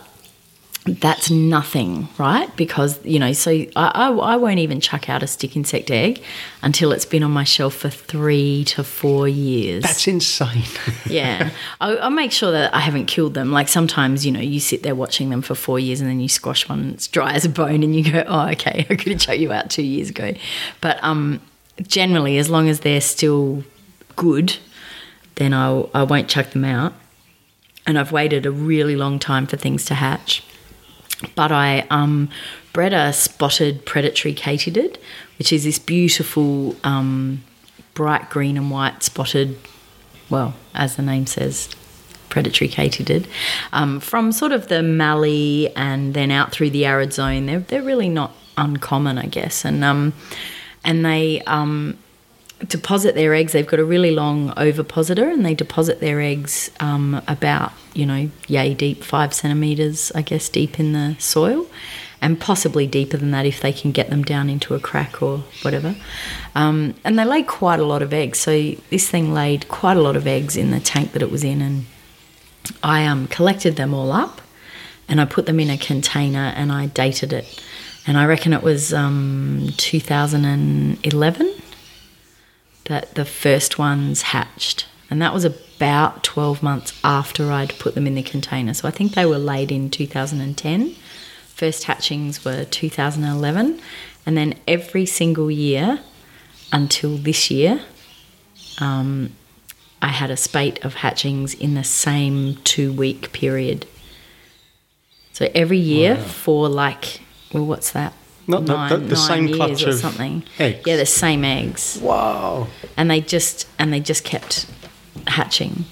that's 0.85 1.29
nothing, 1.29 2.07
right? 2.17 2.55
Because 2.55 3.03
you 3.05 3.19
know, 3.19 3.33
so 3.33 3.51
I, 3.51 3.67
I, 3.75 4.09
I 4.09 4.35
won't 4.37 4.59
even 4.59 4.79
chuck 4.79 5.09
out 5.09 5.21
a 5.21 5.27
stick 5.27 5.55
insect 5.55 5.91
egg 5.91 6.23
until 6.61 6.91
it's 6.91 7.05
been 7.05 7.21
on 7.21 7.31
my 7.31 7.43
shelf 7.43 7.75
for 7.75 7.89
three 7.89 8.63
to 8.65 8.83
four 8.83 9.27
years. 9.27 9.83
That's 9.83 10.07
insane. 10.07 10.63
yeah, 11.05 11.51
I, 11.81 11.97
I 11.97 12.09
make 12.09 12.31
sure 12.31 12.51
that 12.51 12.73
I 12.73 12.79
haven't 12.79 13.05
killed 13.05 13.33
them. 13.33 13.51
Like 13.51 13.67
sometimes, 13.67 14.25
you 14.25 14.31
know, 14.31 14.39
you 14.39 14.59
sit 14.59 14.83
there 14.83 14.95
watching 14.95 15.29
them 15.29 15.41
for 15.41 15.53
four 15.53 15.79
years 15.79 15.99
and 15.99 16.09
then 16.09 16.19
you 16.19 16.29
squash 16.29 16.67
one 16.67 16.79
and 16.79 16.93
it's 16.93 17.07
dry 17.07 17.33
as 17.33 17.45
a 17.45 17.49
bone, 17.49 17.83
and 17.83 17.95
you 17.95 18.11
go, 18.11 18.23
"Oh, 18.25 18.47
okay, 18.49 18.85
I 18.89 18.95
could 18.95 19.11
have 19.11 19.21
chucked 19.21 19.39
you 19.39 19.51
out 19.51 19.69
two 19.69 19.83
years 19.83 20.09
ago." 20.09 20.33
But 20.81 21.03
um, 21.03 21.41
generally, 21.81 22.37
as 22.37 22.49
long 22.49 22.69
as 22.69 22.79
they're 22.79 23.01
still 23.01 23.63
good, 24.15 24.57
then 25.35 25.53
I 25.53 25.81
I 25.93 26.03
won't 26.03 26.29
chuck 26.29 26.51
them 26.51 26.65
out. 26.65 26.93
And 27.85 27.97
I've 27.97 28.11
waited 28.11 28.45
a 28.45 28.51
really 28.51 28.95
long 28.95 29.17
time 29.17 29.47
for 29.47 29.57
things 29.57 29.83
to 29.85 29.95
hatch. 29.95 30.43
But 31.35 31.51
I 31.51 31.85
um, 31.89 32.29
bred 32.73 32.93
a 32.93 33.11
spotted 33.13 33.85
predatory 33.85 34.33
katydid, 34.33 34.97
which 35.37 35.51
is 35.51 35.63
this 35.63 35.79
beautiful 35.79 36.75
um, 36.83 37.43
bright 37.93 38.29
green 38.29 38.57
and 38.57 38.71
white 38.71 39.03
spotted 39.03 39.57
well, 40.29 40.53
as 40.73 40.95
the 40.95 41.01
name 41.01 41.25
says, 41.25 41.69
predatory 42.29 42.69
katydid, 42.69 43.25
um, 43.73 43.99
from 43.99 44.31
sort 44.31 44.51
of 44.51 44.67
the 44.67 44.83
Mallee 44.83 45.73
and 45.75 46.13
then 46.13 46.31
out 46.31 46.51
through 46.51 46.69
the 46.69 46.85
arid 46.85 47.13
zone. 47.13 47.47
They're 47.47 47.59
they're 47.59 47.81
really 47.81 48.09
not 48.09 48.33
uncommon, 48.57 49.17
I 49.17 49.25
guess, 49.25 49.65
and 49.65 49.83
um, 49.83 50.13
and 50.83 51.03
they 51.05 51.41
um, 51.41 51.97
deposit 52.67 53.15
their 53.15 53.33
eggs. 53.33 53.53
They've 53.53 53.67
got 53.67 53.79
a 53.79 53.85
really 53.85 54.11
long 54.11 54.53
ovipositor, 54.57 55.29
and 55.29 55.45
they 55.45 55.53
deposit 55.53 55.99
their 55.99 56.19
eggs 56.21 56.71
um, 56.79 57.21
about 57.27 57.71
you 57.93 58.05
know 58.05 58.29
yay 58.47 58.73
deep, 58.73 59.03
five 59.03 59.33
centimeters, 59.33 60.11
I 60.13 60.21
guess, 60.21 60.49
deep 60.49 60.79
in 60.79 60.93
the 60.93 61.15
soil. 61.19 61.67
And 62.21 62.37
possibly 62.37 62.85
deeper 62.85 63.15
than 63.15 63.31
that 63.31 63.45
if 63.45 63.61
they 63.61 63.71
can 63.71 63.93
get 63.93 64.09
them 64.09 64.23
down 64.23 64.49
into 64.49 64.75
a 64.75 64.79
crack 64.81 65.21
or 65.23 65.37
whatever. 65.61 65.95
Um, 66.53 66.95
and 67.05 67.17
they 67.17 67.23
lay 67.23 67.43
quite 67.43 67.79
a 67.79 67.85
lot 67.85 68.01
of 68.01 68.11
eggs. 68.11 68.39
So 68.39 68.71
this 68.89 69.09
thing 69.09 69.33
laid 69.33 69.69
quite 69.69 69.95
a 69.95 70.01
lot 70.01 70.17
of 70.17 70.27
eggs 70.27 70.57
in 70.57 70.71
the 70.71 70.81
tank 70.81 71.13
that 71.13 71.21
it 71.21 71.31
was 71.31 71.45
in, 71.45 71.61
and 71.61 71.85
I 72.83 73.05
um, 73.05 73.27
collected 73.27 73.77
them 73.77 73.93
all 73.93 74.11
up 74.11 74.41
and 75.07 75.19
I 75.19 75.25
put 75.25 75.45
them 75.47 75.59
in 75.59 75.69
a 75.69 75.77
container 75.77 76.53
and 76.55 76.71
I 76.71 76.85
dated 76.85 77.33
it. 77.33 77.61
And 78.05 78.17
I 78.17 78.25
reckon 78.25 78.53
it 78.53 78.63
was 78.63 78.93
um, 78.93 79.69
2011 79.77 81.58
that 82.89 83.13
the 83.13 83.23
first 83.23 83.77
ones 83.77 84.23
hatched. 84.23 84.87
And 85.09 85.21
that 85.21 85.33
was 85.33 85.45
about 85.45 86.23
12 86.23 86.61
months 86.61 86.99
after 87.03 87.51
I'd 87.51 87.77
put 87.79 87.95
them 87.95 88.07
in 88.07 88.15
the 88.15 88.23
container. 88.23 88.73
So 88.73 88.87
I 88.87 88.91
think 88.91 89.13
they 89.13 89.25
were 89.25 89.37
laid 89.37 89.71
in 89.71 89.89
2010. 89.89 90.95
First 91.47 91.83
hatchings 91.85 92.43
were 92.43 92.65
2011. 92.65 93.79
And 94.25 94.37
then 94.37 94.55
every 94.67 95.05
single 95.05 95.51
year 95.51 95.99
until 96.73 97.17
this 97.17 97.51
year, 97.51 97.81
um, 98.79 99.33
I 100.01 100.07
had 100.07 100.31
a 100.31 100.37
spate 100.37 100.83
of 100.83 100.95
hatchings 100.95 101.53
in 101.53 101.75
the 101.75 101.83
same 101.83 102.55
two 102.63 102.91
week 102.91 103.31
period. 103.33 103.85
So 105.33 105.49
every 105.53 105.77
year 105.77 106.15
for 106.15 106.67
like, 106.67 107.21
well, 107.53 107.65
what's 107.65 107.91
that? 107.91 108.13
Not 108.49 108.65
the- 108.65 108.97
the- 108.97 109.05
the 109.05 109.15
same 109.15 109.47
years 109.47 109.57
clutch 109.57 109.83
or 109.83 109.89
of 109.89 109.95
something. 109.99 110.43
eggs? 110.59 110.79
Yeah, 110.85 110.97
the 110.97 111.05
same 111.05 111.43
eggs, 111.45 111.99
Wow. 112.01 112.67
and 112.97 113.09
they 113.09 113.21
just 113.21 113.67
and 113.77 113.93
they 113.93 113.99
just 113.99 114.23
kept 114.23 114.65
hatching. 115.27 115.85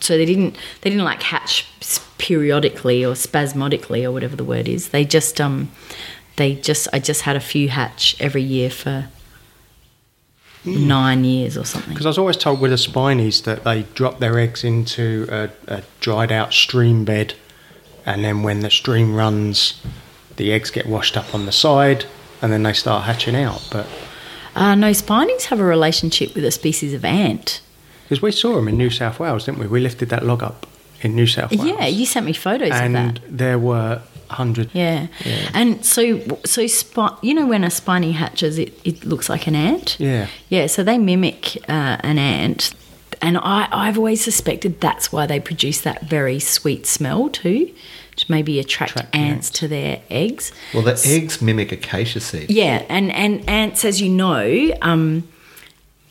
So 0.00 0.16
they 0.18 0.26
didn't 0.26 0.56
they 0.82 0.90
didn't 0.90 1.04
like 1.04 1.22
hatch 1.22 1.64
periodically 2.18 3.04
or 3.04 3.14
spasmodically 3.14 4.04
or 4.04 4.12
whatever 4.12 4.36
the 4.36 4.44
word 4.44 4.68
is. 4.68 4.88
They 4.88 5.04
just 5.04 5.40
um 5.40 5.70
they 6.36 6.54
just 6.54 6.86
I 6.92 6.98
just 6.98 7.22
had 7.22 7.36
a 7.36 7.40
few 7.40 7.68
hatch 7.70 8.14
every 8.20 8.42
year 8.42 8.70
for 8.70 9.08
Hmm. 10.64 10.88
nine 10.88 11.24
years 11.24 11.56
or 11.56 11.64
something. 11.64 11.92
Because 11.92 12.06
I 12.06 12.10
was 12.10 12.18
always 12.18 12.36
told 12.36 12.60
with 12.60 12.72
the 12.72 12.76
spinies 12.78 13.44
that 13.44 13.64
they 13.64 13.84
drop 13.94 14.18
their 14.18 14.38
eggs 14.38 14.64
into 14.64 15.26
a, 15.30 15.48
a 15.68 15.82
dried 16.00 16.32
out 16.32 16.52
stream 16.52 17.04
bed, 17.04 17.34
and 18.04 18.24
then 18.24 18.42
when 18.42 18.60
the 18.60 18.70
stream 18.70 19.14
runs, 19.14 19.74
the 20.36 20.52
eggs 20.52 20.70
get 20.70 20.86
washed 20.86 21.16
up 21.16 21.34
on 21.34 21.46
the 21.46 21.52
side, 21.52 22.04
and 22.42 22.52
then 22.52 22.62
they 22.62 22.72
start 22.72 23.04
hatching 23.04 23.36
out. 23.36 23.66
But 23.70 23.86
Uh, 24.54 24.74
no, 24.74 24.90
spinies 24.92 25.44
have 25.44 25.60
a 25.60 25.64
relationship 25.64 26.34
with 26.34 26.44
a 26.44 26.50
species 26.50 26.94
of 26.94 27.04
ant. 27.04 27.60
because 28.04 28.22
we 28.22 28.30
saw 28.32 28.54
them 28.54 28.68
in 28.68 28.76
New 28.78 28.90
South 28.90 29.18
Wales, 29.20 29.44
didn't 29.46 29.58
we? 29.60 29.66
We 29.66 29.80
lifted 29.80 30.08
that 30.10 30.24
log 30.24 30.42
up 30.42 30.66
in 31.02 31.14
New 31.14 31.26
South 31.26 31.50
Wales. 31.50 31.64
Yeah, 31.66 31.86
you 31.86 32.06
sent 32.06 32.24
me 32.26 32.32
photos 32.32 32.70
and 32.70 32.96
of 32.96 33.14
that. 33.14 33.24
And 33.24 33.38
there 33.38 33.58
were 33.58 34.00
hundred. 34.28 34.70
Yeah. 34.72 35.06
And 35.54 35.84
so, 35.84 36.20
so 36.44 36.66
spi- 36.66 37.16
you 37.22 37.32
know, 37.34 37.46
when 37.46 37.62
a 37.64 37.70
spiny 37.70 38.12
hatches, 38.12 38.58
it, 38.58 38.72
it 38.84 39.04
looks 39.04 39.28
like 39.28 39.46
an 39.46 39.54
ant. 39.54 39.96
Yeah. 40.00 40.26
Yeah. 40.48 40.66
So 40.68 40.82
they 40.82 40.98
mimic 40.98 41.56
uh, 41.68 41.96
an 42.00 42.18
ant. 42.18 42.74
And 43.22 43.38
I, 43.38 43.68
I've 43.72 43.96
always 43.98 44.22
suspected 44.24 44.80
that's 44.80 45.10
why 45.12 45.26
they 45.26 45.38
produce 45.40 45.80
that 45.82 46.02
very 46.02 46.38
sweet 46.40 46.86
smell 46.86 47.28
too, 47.28 47.70
maybe 48.28 48.58
attract, 48.58 48.92
Attract 48.92 49.14
ants 49.14 49.48
ants. 49.48 49.50
to 49.60 49.68
their 49.68 50.00
eggs. 50.10 50.52
well, 50.72 50.82
the 50.82 51.00
eggs 51.06 51.40
mimic 51.42 51.72
acacia 51.72 52.20
seed. 52.20 52.50
Yeah. 52.50 52.84
And, 52.88 53.12
and 53.12 53.48
ants, 53.48 53.84
as 53.84 54.00
you 54.00 54.08
know, 54.08 54.70
um, 54.82 55.28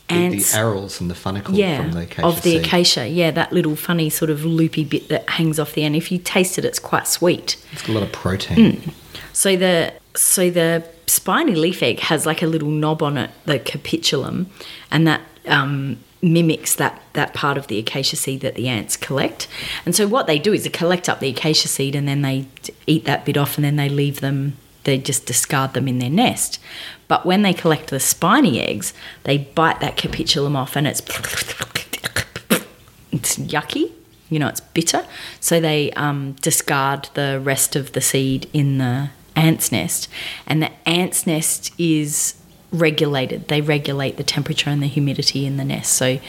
The, 0.08 0.13
ants. 0.15 0.52
the 0.52 0.58
arils 0.60 1.02
and 1.02 1.10
the 1.10 1.15
funicle 1.15 1.58
yeah, 1.58 1.82
from 1.82 1.94
the 1.94 2.02
acacia 2.02 2.28
of 2.28 2.41
the 2.44 2.52
seed. 2.52 2.65
acacia. 2.65 3.08
Yeah, 3.08 3.32
that 3.32 3.52
little 3.52 3.76
funny 3.76 4.10
sort 4.12 4.30
of 4.30 4.46
loopy 4.46 4.84
bit 4.86 5.10
that 5.10 5.28
hangs 5.30 5.60
off 5.60 5.74
the 5.74 5.84
end. 5.84 5.96
If 5.96 6.12
you 6.12 6.20
taste 6.20 6.58
it, 6.60 6.65
it's 6.65 6.80
quite 6.80 7.08
sweet. 7.08 7.58
It's 7.72 7.82
got 7.82 7.89
a 7.89 7.94
lot 7.94 8.04
of 8.04 8.12
protein. 8.12 8.94
So 9.34 9.56
the 9.58 9.94
so 10.15 10.50
the 10.50 10.86
spiny 11.08 11.56
leaf 11.56 11.82
egg 11.84 12.00
has 12.02 12.26
like 12.26 12.41
a 12.41 12.48
little 12.48 12.70
knob 12.70 13.02
on 13.04 13.18
it, 13.18 13.32
the 13.46 13.60
capitulum, 13.60 14.50
and 14.91 15.06
that 15.08 15.22
um, 15.48 15.98
mimics 16.26 16.76
that 16.76 17.02
that 17.14 17.34
part 17.34 17.58
of 17.58 17.68
the 17.68 17.78
acacia 17.78 18.16
seed 18.16 18.42
that 18.42 18.56
the 18.56 18.68
ants 18.68 18.98
collect. 18.98 19.48
And 19.86 19.96
so 19.96 20.08
what 20.08 20.28
they 20.28 20.40
do 20.40 20.52
is 20.52 20.64
they 20.64 20.70
collect 20.70 21.08
up 21.08 21.20
the 21.20 21.30
acacia 21.30 21.68
seed 21.68 21.96
and 21.96 22.08
then 22.08 22.24
they 22.24 22.48
eat 22.88 23.06
that 23.06 23.26
bit 23.26 23.38
off 23.38 23.58
and 23.58 23.64
then 23.64 23.76
they 23.76 23.88
leave 23.88 24.20
them. 24.20 24.58
They 24.84 24.98
just 24.98 25.26
discard 25.26 25.74
them 25.74 25.88
in 25.88 26.00
their 26.00 26.10
nest. 26.10 26.60
But 27.08 27.26
when 27.26 27.44
they 27.44 27.54
collect 27.54 27.90
the 27.90 28.00
spiny 28.00 28.62
eggs, 28.62 28.94
they 29.24 29.38
bite 29.38 29.80
that 29.80 29.98
capitulum 29.98 30.56
off 30.56 30.76
and 30.76 30.88
it's 30.88 31.02
it's 33.12 33.38
yucky. 33.38 33.92
You 34.30 34.40
know, 34.40 34.48
it's 34.48 34.62
bitter. 34.62 35.06
So 35.40 35.60
they 35.60 35.92
um, 35.92 36.34
discard 36.42 37.10
the 37.14 37.40
rest 37.40 37.76
of 37.76 37.92
the 37.92 38.02
seed 38.02 38.50
in 38.54 38.80
the 38.80 39.10
ant's 39.36 39.72
nest, 39.72 40.10
and 40.48 40.64
the 40.64 40.72
ant's 40.90 41.28
nest 41.28 41.72
is 41.78 42.34
regulated. 42.76 43.48
They 43.48 43.62
regulate 43.62 44.18
the 44.18 44.24
temperature 44.24 44.70
and 44.70 44.82
the 44.82 44.88
humidity 44.88 45.46
in 45.46 45.58
the 45.58 45.66
nest. 45.66 45.94
So 45.94 46.20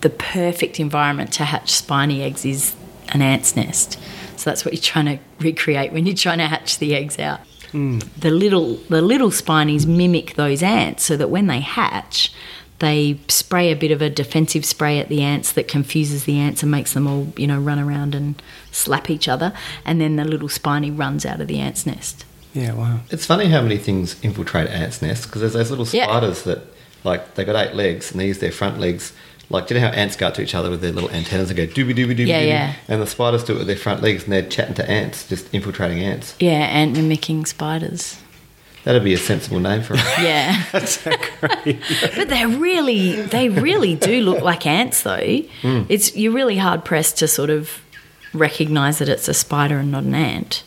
the 0.00 0.10
perfect 0.10 0.80
environment 0.80 1.32
to 1.34 1.44
hatch 1.44 1.70
spiny 1.70 2.22
eggs 2.22 2.44
is 2.44 2.74
an 3.08 3.22
ant's 3.22 3.56
nest. 3.56 3.98
So 4.36 4.48
that's 4.50 4.64
what 4.64 4.72
you're 4.72 4.82
trying 4.82 5.06
to 5.06 5.18
recreate 5.38 5.92
when 5.92 6.06
you're 6.06 6.16
trying 6.16 6.38
to 6.38 6.46
hatch 6.46 6.78
the 6.78 6.94
eggs 6.94 7.18
out. 7.18 7.40
Hmm. 7.72 8.00
The 8.18 8.30
little 8.30 8.76
the 8.88 9.02
little 9.02 9.30
spinies 9.30 9.86
mimic 9.86 10.34
those 10.34 10.62
ants 10.62 11.04
so 11.04 11.16
that 11.16 11.28
when 11.28 11.46
they 11.46 11.60
hatch, 11.60 12.32
they 12.80 13.20
spray 13.28 13.70
a 13.70 13.76
bit 13.76 13.90
of 13.90 14.02
a 14.02 14.10
defensive 14.10 14.64
spray 14.64 14.98
at 14.98 15.08
the 15.08 15.22
ants 15.22 15.52
that 15.52 15.68
confuses 15.68 16.24
the 16.24 16.38
ants 16.38 16.62
and 16.62 16.70
makes 16.70 16.94
them 16.94 17.06
all, 17.06 17.32
you 17.36 17.46
know, 17.46 17.60
run 17.60 17.78
around 17.78 18.14
and 18.14 18.42
slap 18.72 19.10
each 19.10 19.28
other. 19.28 19.52
And 19.84 20.00
then 20.00 20.16
the 20.16 20.24
little 20.24 20.48
spiny 20.48 20.90
runs 20.90 21.26
out 21.26 21.40
of 21.40 21.46
the 21.46 21.58
ant's 21.58 21.86
nest. 21.86 22.24
Yeah, 22.52 22.72
wow. 22.72 23.00
It's 23.10 23.26
funny 23.26 23.46
how 23.46 23.62
many 23.62 23.78
things 23.78 24.16
infiltrate 24.22 24.68
ants' 24.68 25.00
nests 25.02 25.26
because 25.26 25.40
there's 25.40 25.52
those 25.52 25.70
little 25.70 25.86
Yeah. 25.92 26.04
spiders 26.06 26.42
that, 26.42 26.62
like, 27.04 27.34
they 27.34 27.44
got 27.44 27.56
eight 27.56 27.74
legs 27.76 28.10
and 28.10 28.20
they 28.20 28.26
use 28.26 28.38
their 28.38 28.52
front 28.52 28.80
legs. 28.80 29.12
Like, 29.48 29.66
do 29.66 29.74
you 29.74 29.80
know 29.80 29.88
how 29.88 29.92
ants 29.92 30.16
go 30.16 30.28
out 30.28 30.34
to 30.36 30.42
each 30.42 30.54
other 30.54 30.70
with 30.70 30.80
their 30.80 30.92
little 30.92 31.10
antennas 31.10 31.50
and 31.50 31.56
go 31.56 31.66
dooby 31.66 31.92
dooby 31.94 32.16
dooby? 32.16 32.26
Yeah, 32.28 32.42
dooby? 32.42 32.46
yeah. 32.48 32.74
And 32.88 33.02
the 33.02 33.06
spiders 33.06 33.42
do 33.44 33.54
it 33.54 33.58
with 33.58 33.66
their 33.66 33.76
front 33.76 34.02
legs 34.02 34.24
and 34.24 34.32
they're 34.32 34.42
chatting 34.48 34.74
to 34.74 34.88
ants, 34.90 35.28
just 35.28 35.52
infiltrating 35.54 36.00
ants. 36.00 36.34
Yeah, 36.40 36.50
ant 36.52 36.92
mimicking 36.96 37.46
spiders. 37.46 38.18
That'd 38.84 39.04
be 39.04 39.12
a 39.12 39.18
sensible 39.18 39.60
name 39.60 39.82
for 39.82 39.94
it. 39.94 40.00
Yeah. 40.20 40.64
That's 40.72 41.02
great. 41.02 41.78
But 42.16 42.28
they 42.30 42.46
really, 42.46 43.20
they 43.22 43.48
really 43.48 43.94
do 43.94 44.22
look 44.22 44.42
like 44.42 44.66
ants, 44.66 45.02
though. 45.02 45.40
Hmm. 45.62 45.82
It's 45.88 46.16
you're 46.16 46.32
really 46.32 46.56
hard 46.58 46.84
pressed 46.84 47.18
to 47.18 47.28
sort 47.28 47.50
of 47.50 47.80
recognize 48.32 48.98
that 48.98 49.08
it's 49.08 49.28
a 49.28 49.34
spider 49.34 49.78
and 49.78 49.90
not 49.90 50.04
an 50.04 50.14
ant, 50.14 50.62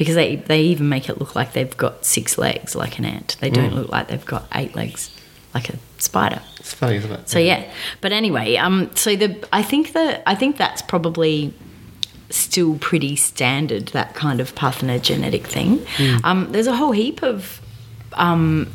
because 0.00 0.14
they 0.14 0.36
they 0.36 0.62
even 0.62 0.88
make 0.88 1.10
it 1.10 1.18
look 1.18 1.36
like 1.36 1.52
they've 1.52 1.76
got 1.76 2.06
six 2.06 2.38
legs 2.38 2.74
like 2.74 2.98
an 2.98 3.04
ant. 3.04 3.36
They 3.38 3.50
don't 3.50 3.74
look 3.74 3.90
like 3.90 4.08
they've 4.08 4.24
got 4.24 4.46
eight 4.54 4.74
legs 4.74 5.10
like 5.52 5.68
a 5.68 5.76
spider. 5.98 6.40
It's 6.58 6.72
funny, 6.72 6.96
isn't 6.96 7.12
it? 7.12 7.28
So 7.28 7.38
yeah, 7.38 7.70
but 8.00 8.10
anyway, 8.10 8.56
um, 8.56 8.90
so 8.96 9.14
the 9.14 9.46
I 9.52 9.62
think 9.62 9.92
that 9.92 10.22
I 10.24 10.34
think 10.34 10.56
that's 10.56 10.80
probably 10.80 11.52
still 12.30 12.78
pretty 12.78 13.14
standard 13.14 13.88
that 13.88 14.14
kind 14.14 14.40
of 14.40 14.54
parthenogenetic 14.54 15.44
thing. 15.44 15.84
Um, 16.24 16.50
there's 16.50 16.66
a 16.66 16.76
whole 16.76 16.92
heap 16.92 17.22
of 17.22 17.60
um, 18.14 18.72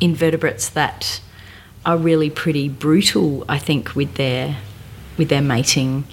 invertebrates 0.00 0.68
that 0.68 1.20
are 1.84 1.96
really 1.96 2.30
pretty 2.30 2.68
brutal. 2.68 3.44
I 3.48 3.58
think 3.58 3.96
with 3.96 4.14
their 4.14 4.58
with 5.18 5.28
their 5.28 5.42
mating. 5.42 6.04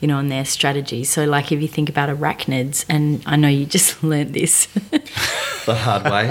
You 0.00 0.08
know, 0.08 0.16
on 0.16 0.28
their 0.28 0.44
strategies. 0.44 1.10
So, 1.10 1.24
like, 1.24 1.52
if 1.52 1.60
you 1.60 1.68
think 1.68 1.88
about 1.88 2.08
arachnids, 2.08 2.86
and 2.88 3.22
I 3.26 3.36
know 3.36 3.48
you 3.48 3.66
just 3.66 4.02
learnt 4.02 4.32
this, 4.32 4.66
The 5.66 5.74
hard 5.74 6.04
way. 6.04 6.28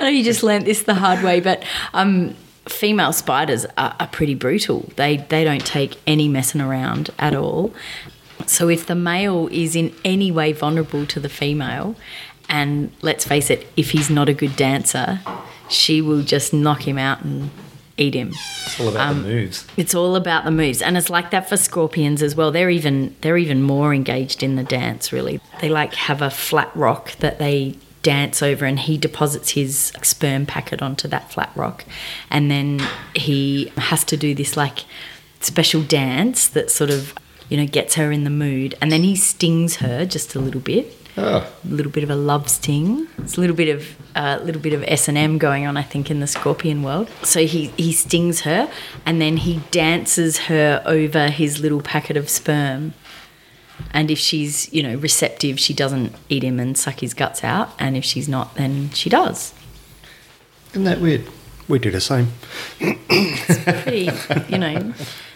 I 0.00 0.04
know 0.04 0.08
you 0.08 0.22
just 0.22 0.42
learnt 0.42 0.64
this 0.64 0.82
the 0.82 0.94
hard 0.94 1.24
way, 1.24 1.40
but 1.40 1.64
um, 1.94 2.34
female 2.66 3.12
spiders 3.12 3.64
are, 3.76 3.96
are 3.98 4.06
pretty 4.08 4.34
brutal. 4.34 4.90
They 4.96 5.16
they 5.16 5.44
don't 5.44 5.64
take 5.64 5.96
any 6.06 6.28
messing 6.28 6.60
around 6.60 7.10
at 7.18 7.34
all. 7.34 7.72
So 8.46 8.68
if 8.68 8.86
the 8.86 8.94
male 8.94 9.48
is 9.50 9.74
in 9.74 9.94
any 10.04 10.30
way 10.30 10.52
vulnerable 10.52 11.06
to 11.06 11.20
the 11.20 11.28
female, 11.28 11.96
and 12.48 12.92
let's 13.02 13.24
face 13.24 13.50
it, 13.50 13.66
if 13.76 13.90
he's 13.90 14.10
not 14.10 14.28
a 14.28 14.34
good 14.34 14.56
dancer, 14.56 15.20
she 15.68 16.00
will 16.00 16.22
just 16.22 16.52
knock 16.52 16.86
him 16.86 16.98
out 16.98 17.22
and 17.22 17.50
eat 17.98 18.14
him. 18.14 18.28
It's 18.28 18.80
all 18.80 18.88
about 18.88 19.14
the 19.14 19.20
um, 19.20 19.22
moves. 19.22 19.66
It's 19.76 19.94
all 19.94 20.16
about 20.16 20.44
the 20.44 20.50
moves, 20.50 20.80
and 20.80 20.96
it's 20.96 21.10
like 21.10 21.30
that 21.30 21.48
for 21.48 21.56
scorpions 21.56 22.22
as 22.22 22.34
well. 22.34 22.50
They're 22.50 22.70
even 22.70 23.14
they're 23.20 23.36
even 23.36 23.62
more 23.62 23.92
engaged 23.92 24.42
in 24.42 24.56
the 24.56 24.64
dance. 24.64 25.12
Really, 25.12 25.40
they 25.60 25.68
like 25.68 25.94
have 25.94 26.22
a 26.22 26.30
flat 26.30 26.70
rock 26.74 27.12
that 27.18 27.38
they 27.38 27.76
dance 28.02 28.42
over, 28.42 28.64
and 28.64 28.78
he 28.78 28.96
deposits 28.96 29.50
his 29.50 29.92
sperm 30.02 30.46
packet 30.46 30.80
onto 30.80 31.08
that 31.08 31.30
flat 31.30 31.50
rock, 31.54 31.84
and 32.30 32.50
then 32.50 32.80
he 33.14 33.72
has 33.76 34.04
to 34.04 34.16
do 34.16 34.34
this 34.34 34.56
like 34.56 34.84
special 35.40 35.82
dance 35.82 36.48
that 36.48 36.70
sort 36.70 36.90
of 36.90 37.14
you 37.48 37.56
know 37.56 37.66
gets 37.66 37.96
her 37.96 38.12
in 38.12 38.24
the 38.24 38.30
mood, 38.30 38.74
and 38.80 38.90
then 38.92 39.02
he 39.02 39.16
stings 39.16 39.76
her 39.76 40.06
just 40.06 40.34
a 40.34 40.40
little 40.40 40.60
bit 40.60 40.94
Oh, 41.20 41.52
a 41.64 41.68
little 41.68 41.90
bit 41.90 42.04
of 42.04 42.10
a 42.10 42.14
love 42.14 42.48
sting. 42.48 43.08
It's 43.18 43.36
a 43.36 43.40
little 43.40 43.56
bit 43.56 43.74
of 43.74 43.96
a 44.14 44.38
little 44.38 44.62
bit 44.62 44.72
of 44.72 44.84
S 44.84 45.08
and 45.08 45.18
M 45.18 45.36
going 45.36 45.66
on, 45.66 45.76
I 45.76 45.82
think, 45.82 46.12
in 46.12 46.20
the 46.20 46.28
scorpion 46.28 46.84
world. 46.84 47.10
So 47.24 47.44
he 47.44 47.72
he 47.76 47.92
stings 47.92 48.42
her, 48.42 48.70
and 49.04 49.20
then 49.20 49.38
he 49.38 49.60
dances 49.72 50.38
her 50.46 50.80
over 50.86 51.28
his 51.28 51.58
little 51.58 51.80
packet 51.80 52.16
of 52.16 52.28
sperm. 52.28 52.94
And 53.92 54.12
if 54.12 54.18
she's 54.18 54.72
you 54.72 54.80
know 54.80 54.94
receptive, 54.94 55.58
she 55.58 55.74
doesn't 55.74 56.14
eat 56.28 56.44
him 56.44 56.60
and 56.60 56.78
suck 56.78 57.00
his 57.00 57.14
guts 57.14 57.42
out. 57.42 57.70
And 57.80 57.96
if 57.96 58.04
she's 58.04 58.28
not, 58.28 58.54
then 58.54 58.90
she 58.90 59.10
does. 59.10 59.52
isn't 60.70 60.84
that 60.84 61.00
weird? 61.00 61.24
We 61.66 61.80
do 61.80 61.90
the 61.90 62.00
same. 62.00 62.28
Pretty, 62.78 64.08
you 64.48 64.58
know, 64.58 64.94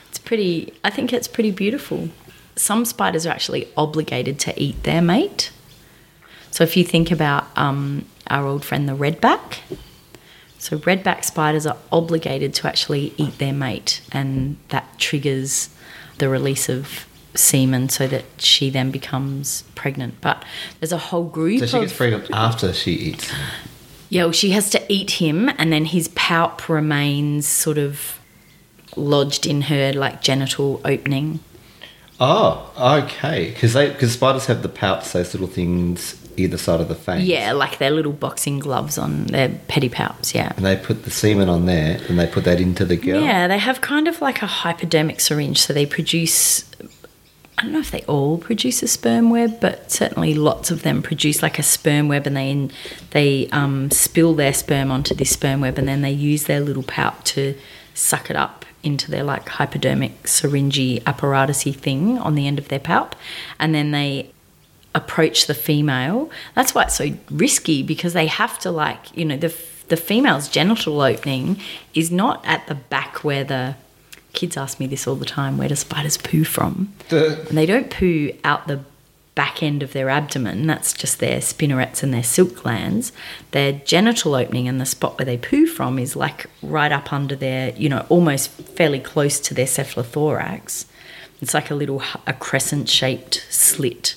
it's 0.08 0.18
pretty. 0.20 0.72
I 0.84 0.90
think 0.90 1.12
it's 1.12 1.26
pretty 1.28 1.50
beautiful. 1.50 2.10
Some 2.54 2.84
spiders 2.84 3.26
are 3.26 3.30
actually 3.30 3.66
obligated 3.76 4.38
to 4.40 4.62
eat 4.62 4.84
their 4.84 5.02
mate. 5.02 5.50
So 6.52 6.62
if 6.62 6.76
you 6.76 6.84
think 6.84 7.10
about 7.10 7.46
um, 7.56 8.04
our 8.28 8.46
old 8.46 8.64
friend 8.64 8.88
the 8.88 8.92
redback, 8.92 9.58
so 10.58 10.78
redback 10.78 11.24
spiders 11.24 11.66
are 11.66 11.78
obligated 11.90 12.54
to 12.54 12.68
actually 12.68 13.14
eat 13.16 13.38
their 13.38 13.54
mate, 13.54 14.02
and 14.12 14.58
that 14.68 14.98
triggers 14.98 15.70
the 16.18 16.28
release 16.28 16.68
of 16.68 17.08
semen 17.34 17.88
so 17.88 18.06
that 18.06 18.24
she 18.36 18.68
then 18.68 18.90
becomes 18.90 19.62
pregnant. 19.74 20.20
But 20.20 20.44
there's 20.78 20.92
a 20.92 20.98
whole 20.98 21.24
group 21.24 21.60
So 21.60 21.66
she 21.66 21.80
gets 21.80 21.92
freedom 21.92 22.22
after 22.32 22.72
she 22.74 22.92
eats. 22.92 23.32
yeah, 24.10 24.24
well, 24.24 24.32
she 24.32 24.50
has 24.50 24.68
to 24.70 24.92
eat 24.92 25.12
him, 25.12 25.48
and 25.56 25.72
then 25.72 25.86
his 25.86 26.08
palp 26.10 26.68
remains 26.68 27.46
sort 27.46 27.78
of 27.78 28.20
lodged 28.94 29.46
in 29.46 29.62
her 29.62 29.92
like 29.94 30.20
genital 30.20 30.82
opening. 30.84 31.40
Oh, 32.20 32.70
okay. 32.78 33.50
Because 33.50 33.72
they 33.72 33.88
because 33.88 34.12
spiders 34.12 34.46
have 34.46 34.62
the 34.62 34.68
pouts, 34.68 35.12
those 35.12 35.32
little 35.32 35.48
things 35.48 36.21
either 36.36 36.56
side 36.56 36.80
of 36.80 36.88
the 36.88 36.94
face. 36.94 37.24
Yeah, 37.24 37.52
like 37.52 37.78
their 37.78 37.90
little 37.90 38.12
boxing 38.12 38.58
gloves 38.58 38.98
on 38.98 39.26
their 39.26 39.48
pedipalps. 39.48 40.34
Yeah. 40.34 40.52
And 40.56 40.64
they 40.64 40.76
put 40.76 41.04
the 41.04 41.10
semen 41.10 41.48
on 41.48 41.66
there, 41.66 42.00
and 42.08 42.18
they 42.18 42.26
put 42.26 42.44
that 42.44 42.60
into 42.60 42.84
the 42.84 42.96
girl. 42.96 43.22
Yeah, 43.22 43.48
they 43.48 43.58
have 43.58 43.80
kind 43.80 44.08
of 44.08 44.20
like 44.20 44.42
a 44.42 44.46
hypodermic 44.46 45.20
syringe, 45.20 45.60
so 45.60 45.72
they 45.72 45.86
produce. 45.86 46.70
I 47.58 47.64
don't 47.64 47.72
know 47.72 47.80
if 47.80 47.90
they 47.90 48.02
all 48.04 48.38
produce 48.38 48.82
a 48.82 48.88
sperm 48.88 49.30
web, 49.30 49.60
but 49.60 49.92
certainly 49.92 50.34
lots 50.34 50.70
of 50.70 50.82
them 50.82 51.02
produce 51.02 51.42
like 51.42 51.58
a 51.58 51.62
sperm 51.62 52.08
web, 52.08 52.26
and 52.26 52.36
they 52.36 52.68
they 53.10 53.48
um, 53.50 53.90
spill 53.90 54.34
their 54.34 54.54
sperm 54.54 54.90
onto 54.90 55.14
this 55.14 55.30
sperm 55.30 55.60
web, 55.60 55.78
and 55.78 55.86
then 55.86 56.02
they 56.02 56.10
use 56.10 56.44
their 56.44 56.60
little 56.60 56.82
palp 56.82 57.22
to 57.24 57.54
suck 57.94 58.30
it 58.30 58.36
up 58.36 58.64
into 58.82 59.10
their 59.10 59.22
like 59.22 59.48
hypodermic 59.48 60.26
syringy 60.26 61.00
apparatusy 61.00 61.74
thing 61.74 62.18
on 62.18 62.34
the 62.34 62.46
end 62.46 62.58
of 62.58 62.68
their 62.68 62.80
palp, 62.80 63.12
and 63.58 63.74
then 63.74 63.92
they 63.92 64.32
approach 64.94 65.46
the 65.46 65.54
female. 65.54 66.30
That's 66.54 66.74
why 66.74 66.82
it's 66.84 66.96
so 66.96 67.12
risky 67.30 67.82
because 67.82 68.12
they 68.12 68.26
have 68.26 68.58
to 68.60 68.70
like 68.70 69.16
you 69.16 69.24
know 69.24 69.36
the 69.36 69.54
the 69.88 69.96
female's 69.96 70.48
genital 70.48 71.00
opening 71.00 71.60
is 71.94 72.10
not 72.10 72.42
at 72.46 72.66
the 72.66 72.74
back 72.74 73.24
where 73.24 73.44
the 73.44 73.74
kids 74.32 74.56
ask 74.56 74.80
me 74.80 74.86
this 74.86 75.06
all 75.06 75.16
the 75.16 75.26
time. 75.26 75.58
Where 75.58 75.68
do 75.68 75.74
spiders 75.74 76.16
poo 76.16 76.44
from? 76.44 76.92
The- 77.10 77.44
And 77.48 77.58
they 77.58 77.66
don't 77.66 77.90
poo 77.90 78.30
out 78.44 78.66
the 78.68 78.80
back 79.34 79.62
end 79.62 79.82
of 79.82 79.92
their 79.92 80.08
abdomen. 80.08 80.66
That's 80.66 80.92
just 80.94 81.18
their 81.18 81.40
spinnerets 81.40 82.02
and 82.02 82.12
their 82.14 82.22
silk 82.22 82.54
glands. 82.62 83.12
Their 83.50 83.72
genital 83.72 84.34
opening 84.34 84.68
and 84.68 84.80
the 84.80 84.86
spot 84.86 85.18
where 85.18 85.26
they 85.26 85.36
poo 85.38 85.66
from 85.66 85.98
is 85.98 86.14
like 86.16 86.46
right 86.62 86.92
up 86.92 87.12
under 87.12 87.34
their, 87.36 87.70
you 87.76 87.88
know, 87.90 88.06
almost 88.08 88.50
fairly 88.50 89.00
close 89.00 89.40
to 89.40 89.54
their 89.54 89.66
cephalothorax. 89.66 90.86
It's 91.40 91.54
like 91.54 91.70
a 91.70 91.74
little 91.74 92.02
a 92.26 92.32
crescent 92.32 92.88
shaped 92.88 93.44
slit 93.50 94.14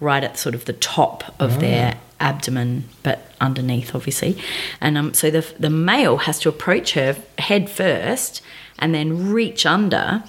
right 0.00 0.22
at 0.22 0.38
sort 0.38 0.54
of 0.54 0.64
the 0.66 0.72
top 0.72 1.34
of 1.40 1.60
their 1.60 1.98
abdomen, 2.20 2.84
but 3.02 3.32
underneath, 3.40 3.94
obviously. 3.94 4.38
And 4.80 4.96
um, 4.98 5.14
so 5.14 5.30
the, 5.30 5.46
the 5.58 5.70
male 5.70 6.18
has 6.18 6.38
to 6.40 6.48
approach 6.48 6.92
her 6.94 7.16
head 7.38 7.68
first 7.70 8.42
and 8.78 8.94
then 8.94 9.30
reach 9.32 9.64
under 9.66 10.24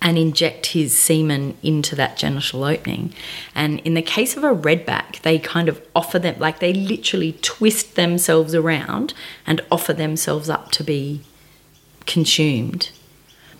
and 0.00 0.16
inject 0.16 0.66
his 0.66 0.96
semen 0.96 1.56
into 1.62 1.96
that 1.96 2.16
genital 2.16 2.64
opening. 2.64 3.12
And 3.54 3.80
in 3.80 3.94
the 3.94 4.02
case 4.02 4.36
of 4.36 4.44
a 4.44 4.54
redback, 4.54 5.20
they 5.22 5.38
kind 5.38 5.68
of 5.68 5.80
offer 5.94 6.18
them, 6.18 6.38
like 6.38 6.60
they 6.60 6.72
literally 6.72 7.32
twist 7.42 7.96
themselves 7.96 8.54
around 8.54 9.12
and 9.46 9.60
offer 9.70 9.92
themselves 9.92 10.48
up 10.48 10.70
to 10.72 10.84
be 10.84 11.22
consumed. 12.06 12.90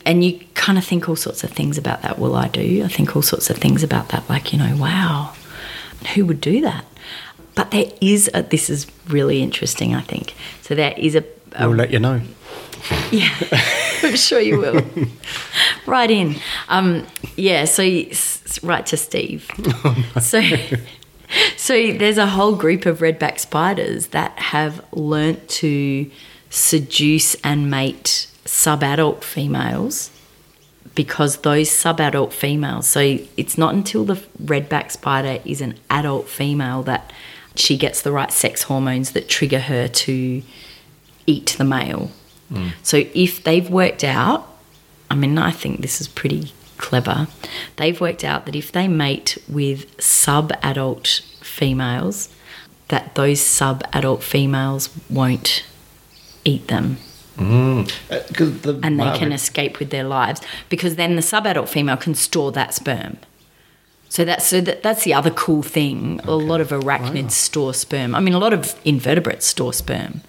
And 0.08 0.24
you 0.24 0.40
kind 0.54 0.78
of 0.78 0.84
think 0.84 1.08
all 1.08 1.16
sorts 1.16 1.44
of 1.44 1.50
things 1.50 1.76
about 1.76 2.00
that. 2.02 2.18
Well, 2.18 2.34
I 2.34 2.48
do. 2.48 2.82
I 2.84 2.88
think 2.88 3.14
all 3.14 3.20
sorts 3.22 3.50
of 3.50 3.58
things 3.58 3.82
about 3.82 4.08
that, 4.08 4.28
like, 4.28 4.52
you 4.52 4.58
know, 4.58 4.74
wow, 4.76 5.34
who 6.14 6.24
would 6.26 6.40
do 6.40 6.60
that? 6.62 6.84
But 7.54 7.70
there 7.72 7.90
is 8.00 8.30
a, 8.32 8.42
this 8.42 8.70
is 8.70 8.86
really 9.08 9.42
interesting, 9.42 9.94
I 9.94 10.00
think. 10.00 10.34
So 10.62 10.74
there 10.74 10.94
is 10.96 11.14
a, 11.14 11.24
a 11.52 11.68
We'll 11.68 11.76
let 11.76 11.90
you 11.90 11.98
know. 11.98 12.22
yeah, 13.10 13.34
I'm 14.02 14.16
sure 14.16 14.40
you 14.40 14.58
will. 14.58 14.80
right 15.86 16.10
in. 16.10 16.36
Um, 16.68 17.06
yeah, 17.36 17.64
so 17.66 17.82
you, 17.82 18.06
s- 18.10 18.42
s- 18.46 18.62
right 18.64 18.86
to 18.86 18.96
Steve. 18.96 19.50
So, 20.20 20.40
So 21.56 21.92
there's 21.92 22.16
a 22.16 22.26
whole 22.26 22.54
group 22.56 22.86
of 22.86 23.00
redback 23.00 23.38
spiders 23.38 24.08
that 24.08 24.38
have 24.38 24.82
learnt 24.92 25.46
to 25.60 26.10
seduce 26.48 27.34
and 27.44 27.70
mate 27.70 28.28
sub-adult 28.48 29.22
females 29.22 30.10
because 30.94 31.38
those 31.38 31.70
sub-adult 31.70 32.32
females 32.32 32.88
so 32.88 33.18
it's 33.36 33.58
not 33.58 33.74
until 33.74 34.04
the 34.04 34.14
redback 34.42 34.90
spider 34.90 35.40
is 35.44 35.60
an 35.60 35.74
adult 35.90 36.26
female 36.28 36.82
that 36.82 37.12
she 37.54 37.76
gets 37.76 38.00
the 38.02 38.10
right 38.10 38.32
sex 38.32 38.62
hormones 38.64 39.12
that 39.12 39.28
trigger 39.28 39.58
her 39.58 39.88
to 39.88 40.42
eat 41.26 41.56
the 41.58 41.64
male. 41.64 42.10
Mm. 42.50 42.72
So 42.82 43.04
if 43.14 43.44
they've 43.44 43.68
worked 43.68 44.04
out 44.04 44.48
i 45.10 45.14
mean 45.14 45.36
i 45.38 45.50
think 45.50 45.80
this 45.80 46.00
is 46.00 46.08
pretty 46.08 46.52
clever. 46.78 47.26
They've 47.76 48.00
worked 48.00 48.24
out 48.24 48.46
that 48.46 48.54
if 48.54 48.70
they 48.70 48.86
mate 48.88 49.36
with 49.48 50.00
sub-adult 50.00 51.22
females 51.40 52.28
that 52.86 53.14
those 53.16 53.40
sub-adult 53.40 54.22
females 54.22 54.88
won't 55.10 55.64
eat 56.44 56.68
them 56.68 56.98
Mm. 57.38 57.88
Uh, 58.10 58.18
the 58.62 58.80
and 58.82 58.98
they 58.98 59.16
can 59.16 59.32
escape 59.32 59.78
with 59.78 59.90
their 59.90 60.04
lives 60.04 60.40
because 60.68 60.96
then 60.96 61.16
the 61.16 61.22
sub-adult 61.22 61.68
female 61.68 61.96
can 61.96 62.14
store 62.14 62.50
that 62.52 62.74
sperm. 62.74 63.16
So 64.08 64.24
that's 64.24 64.46
so 64.46 64.60
that, 64.62 64.82
that's 64.82 65.04
the 65.04 65.14
other 65.14 65.30
cool 65.30 65.62
thing. 65.62 66.20
A 66.24 66.34
lot 66.34 66.60
of 66.60 66.68
arachnids 66.70 67.32
store 67.32 67.74
sperm. 67.74 68.14
I 68.14 68.20
mean, 68.20 68.34
a 68.34 68.38
lot 68.38 68.52
of 68.52 68.74
invertebrates 68.84 69.46
store 69.46 69.72
sperm. 69.72 70.22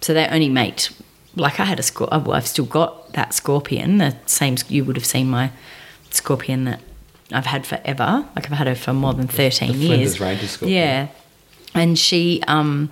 So 0.00 0.12
they 0.14 0.26
only 0.26 0.48
mate. 0.48 0.90
Like 1.36 1.60
I 1.60 1.64
had 1.64 1.78
a 1.78 1.82
scorpion. 1.82 2.24
Well, 2.24 2.36
I've 2.36 2.48
still 2.48 2.64
got 2.64 3.12
that 3.12 3.32
scorpion. 3.34 3.98
The 3.98 4.16
same 4.26 4.56
you 4.68 4.84
would 4.84 4.96
have 4.96 5.06
seen 5.06 5.30
my 5.30 5.52
scorpion 6.10 6.64
that 6.64 6.80
I've 7.30 7.46
had 7.46 7.66
forever. 7.66 8.26
Like 8.34 8.46
I've 8.50 8.58
had 8.58 8.66
her 8.66 8.74
for 8.74 8.92
more 8.92 9.12
than 9.14 9.28
thirteen 9.28 9.72
The 9.72 9.78
years. 9.78 10.16
Flinders 10.16 10.20
Ranger 10.20 10.46
scorpion. 10.48 10.76
Yeah, 10.76 11.08
and 11.74 11.98
she 11.98 12.42
um, 12.48 12.90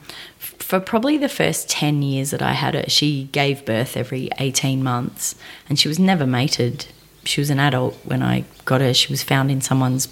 for 0.68 0.78
probably 0.78 1.16
the 1.16 1.30
first 1.30 1.66
10 1.70 2.02
years 2.02 2.30
that 2.30 2.42
i 2.42 2.52
had 2.52 2.74
her 2.74 2.84
she 2.88 3.24
gave 3.32 3.64
birth 3.64 3.96
every 3.96 4.28
18 4.38 4.82
months 4.82 5.34
and 5.66 5.78
she 5.78 5.88
was 5.88 5.98
never 5.98 6.26
mated. 6.26 6.84
She 7.24 7.40
was 7.40 7.48
an 7.48 7.58
adult 7.58 7.94
when 8.04 8.22
i 8.22 8.44
got 8.66 8.82
her. 8.82 8.92
She 8.92 9.10
was 9.10 9.22
found 9.22 9.50
in 9.50 9.62
someone's 9.62 10.08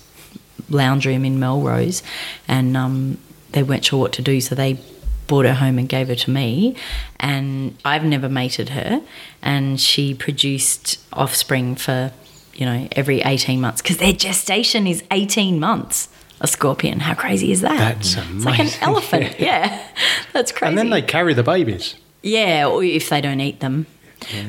lounge 0.70 1.06
room 1.06 1.26
in 1.26 1.38
melrose 1.38 2.02
and 2.48 2.74
um, 2.74 3.18
they 3.52 3.62
weren't 3.62 3.84
sure 3.84 4.00
what 4.00 4.14
to 4.14 4.22
do 4.22 4.40
so 4.40 4.54
they 4.54 4.80
brought 5.26 5.44
her 5.44 5.54
home 5.54 5.78
and 5.78 5.90
gave 5.90 6.08
her 6.08 6.14
to 6.14 6.30
me. 6.30 6.74
And 7.20 7.76
i've 7.84 8.04
never 8.04 8.30
mated 8.30 8.70
her 8.70 9.02
and 9.42 9.78
she 9.78 10.14
produced 10.14 10.98
offspring 11.12 11.76
for 11.76 12.12
you 12.54 12.64
know 12.64 12.88
every 12.92 13.20
18 13.20 13.60
months 13.60 13.82
because 13.82 13.98
their 13.98 14.14
gestation 14.14 14.86
is 14.86 15.04
18 15.10 15.60
months 15.60 16.08
a 16.40 16.46
scorpion 16.46 17.00
how 17.00 17.14
crazy 17.14 17.50
is 17.50 17.60
that 17.62 17.78
That's 17.78 18.16
it's 18.16 18.44
like 18.44 18.58
an 18.60 18.68
elephant 18.82 19.38
yeah 19.40 19.86
that's 20.32 20.52
crazy 20.52 20.68
And 20.68 20.78
then 20.78 20.90
they 20.90 21.02
carry 21.02 21.32
the 21.34 21.42
babies. 21.42 21.94
yeah, 22.22 22.66
or 22.66 22.82
if 22.84 23.08
they 23.08 23.20
don't 23.20 23.40
eat 23.40 23.60
them. 23.60 23.86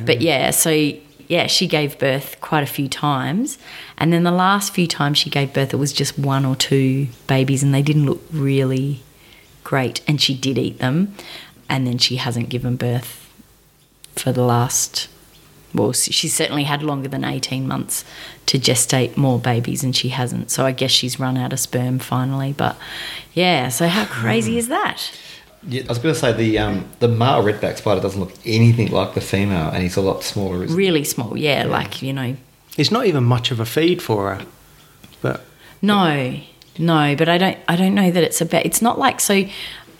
But 0.05 0.21
yeah, 0.21 0.51
so 0.51 0.71
yeah, 1.27 1.47
she 1.47 1.67
gave 1.67 1.99
birth 1.99 2.39
quite 2.41 2.63
a 2.63 2.67
few 2.77 2.87
times. 2.89 3.57
And 3.97 4.11
then 4.13 4.23
the 4.23 4.31
last 4.31 4.73
few 4.73 4.87
times 4.87 5.17
she 5.17 5.29
gave 5.29 5.53
birth, 5.53 5.73
it 5.73 5.77
was 5.77 5.91
just 5.93 6.17
one 6.17 6.45
or 6.45 6.55
two 6.55 7.07
babies 7.27 7.63
and 7.63 7.73
they 7.73 7.81
didn't 7.81 8.05
look 8.05 8.21
really 8.31 9.01
great. 9.63 10.01
And 10.07 10.19
she 10.21 10.33
did 10.33 10.57
eat 10.57 10.79
them. 10.79 11.13
And 11.69 11.85
then 11.85 11.97
she 11.97 12.15
hasn't 12.15 12.49
given 12.49 12.75
birth 12.77 13.29
for 14.15 14.31
the 14.31 14.43
last, 14.43 15.09
well, 15.77 15.93
she 15.93 16.27
certainly 16.27 16.63
had 16.63 16.83
longer 16.83 17.07
than 17.07 17.23
18 17.23 17.67
months 17.67 18.03
to 18.47 18.59
gestate 18.59 19.15
more 19.15 19.39
babies 19.39 19.83
and 19.83 19.95
she 19.95 20.09
hasn't. 20.09 20.51
So 20.51 20.65
I 20.65 20.71
guess 20.71 20.91
she's 20.91 21.19
run 21.19 21.37
out 21.37 21.53
of 21.53 21.59
sperm 21.59 21.99
finally. 21.99 22.53
But 22.53 22.75
yeah, 23.33 23.69
so 23.69 23.87
how 23.87 24.05
crazy 24.05 24.57
is 24.57 24.67
that? 24.67 25.11
Yeah, 25.67 25.83
I 25.85 25.89
was 25.89 25.99
going 25.99 26.13
to 26.13 26.19
say 26.19 26.33
the 26.33 26.59
um, 26.59 26.87
the 26.99 27.07
male 27.07 27.43
redback 27.43 27.77
spider 27.77 27.99
doesn't 27.99 28.19
look 28.19 28.33
anything 28.45 28.89
like 28.91 29.15
the 29.15 29.21
female, 29.21 29.69
and 29.69 29.83
he's 29.83 29.97
a 29.97 30.01
lot 30.01 30.23
smaller. 30.23 30.63
Isn't 30.63 30.77
Really 30.77 31.03
small, 31.03 31.37
yeah, 31.37 31.65
like, 31.65 32.01
you 32.01 32.13
know, 32.13 32.35
It's 32.77 32.91
not 32.91 33.05
even 33.05 33.23
much 33.23 33.51
of 33.51 33.59
a 33.59 33.65
feed 33.65 34.01
for 34.01 34.35
her. 34.35 34.45
But 35.21 35.43
No, 35.81 36.39
no, 36.77 37.15
but 37.15 37.27
I 37.27 37.37
don't. 37.37 37.57
I 37.67 37.75
don't 37.75 37.95
know 37.95 38.11
that 38.11 38.23
it's 38.23 38.39
about. 38.39 38.65
It's 38.65 38.81
not 38.81 38.99
like 38.99 39.19
so. 39.19 39.45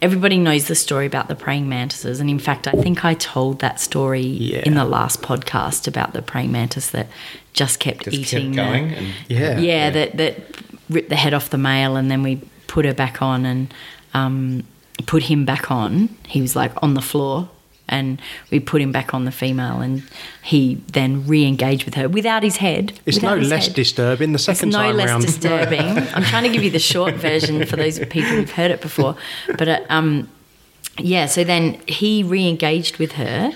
Everybody 0.01 0.37
knows 0.37 0.67
the 0.67 0.75
story 0.75 1.05
about 1.07 1.27
the 1.27 1.35
praying 1.35 1.67
mantises, 1.67 2.19
and 2.19 2.29
in 2.29 2.37
fact, 2.39 2.67
I 2.67 2.71
think 2.73 3.03
I 3.03 3.15
told 3.15 3.59
that 3.59 3.79
story 3.79 4.21
Yeah. 4.21 4.61
in 4.65 4.75
the 4.75 4.85
last 4.85 5.21
podcast 5.23 5.87
about 5.87 6.13
the 6.13 6.21
praying 6.21 6.51
mantis 6.51 6.91
that 6.91 7.07
just 7.53 7.79
kept 7.79 8.03
Just 8.03 8.15
eating. 8.15 8.53
kept 8.53 8.55
the- 8.55 8.55
going. 8.79 8.93
and 8.93 9.07
yeah. 9.27 9.57
yeah, 9.59 9.89
that 9.89 10.17
that 10.17 10.35
ripped 10.89 11.09
the 11.09 11.15
head 11.15 11.33
off 11.33 11.49
the 11.49 11.57
male, 11.57 11.95
and 11.95 12.11
then 12.11 12.21
we 12.21 12.41
put 12.67 12.85
her 12.85 12.93
back 12.93 13.21
on 13.21 13.45
and 13.45 13.73
um, 14.13 14.63
put 15.07 15.23
him 15.23 15.45
back 15.45 15.71
on. 15.71 16.09
He 16.27 16.41
was 16.41 16.55
like 16.55 16.71
on 16.83 16.93
the 16.93 17.01
floor, 17.01 17.49
and 17.89 18.21
we 18.51 18.59
put 18.59 18.81
him 18.81 18.91
back 18.91 19.13
on 19.13 19.25
the 19.25 19.31
female, 19.31 19.81
and 19.81 20.03
he 20.43 20.75
then 20.91 21.25
re-engaged 21.27 21.85
with 21.85 21.95
her 21.95 22.07
without 22.09 22.43
his 22.43 22.57
head. 22.57 22.99
It's 23.05 23.21
no 23.21 23.35
less 23.35 23.67
head. 23.67 23.75
disturbing 23.75 24.33
the 24.33 24.39
second 24.39 24.69
it's 24.69 24.77
no 24.77 24.83
time 24.83 24.97
less 24.97 25.09
round. 25.09 25.25
disturbing. 25.25 25.79
I'm 26.13 26.23
trying 26.23 26.43
to 26.43 26.49
give 26.49 26.63
you 26.63 26.71
the 26.71 26.79
short 26.79 27.15
version 27.15 27.65
for 27.65 27.75
those 27.75 27.99
people 27.99 28.29
who've 28.31 28.51
heard 28.51 28.71
it 28.71 28.81
before, 28.81 29.15
but 29.57 29.67
uh, 29.67 29.79
um, 29.89 30.29
yeah. 30.97 31.25
So 31.25 31.43
then 31.43 31.79
he 31.87 32.23
re-engaged 32.23 32.97
with 32.97 33.13
her. 33.13 33.51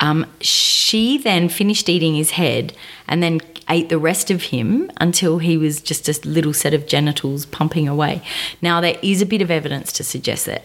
Um, 0.00 0.26
she 0.40 1.18
then 1.18 1.48
finished 1.48 1.88
eating 1.88 2.14
his 2.16 2.32
head 2.32 2.74
and 3.06 3.22
then 3.22 3.40
ate 3.68 3.88
the 3.88 3.98
rest 3.98 4.30
of 4.30 4.44
him 4.44 4.90
until 4.98 5.38
he 5.38 5.56
was 5.56 5.80
just 5.80 6.08
a 6.08 6.28
little 6.28 6.52
set 6.52 6.74
of 6.74 6.86
genitals 6.86 7.46
pumping 7.46 7.88
away. 7.88 8.22
Now 8.60 8.80
there 8.80 8.98
is 9.02 9.22
a 9.22 9.26
bit 9.26 9.40
of 9.42 9.50
evidence 9.50 9.92
to 9.92 10.04
suggest 10.04 10.46
that 10.46 10.64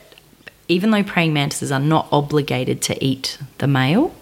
even 0.67 0.91
though 0.91 1.03
praying 1.03 1.33
mantises 1.33 1.71
are 1.71 1.79
not 1.79 2.07
obligated 2.11 2.81
to 2.83 3.03
eat 3.03 3.37
the 3.59 3.67
male, 3.67 4.13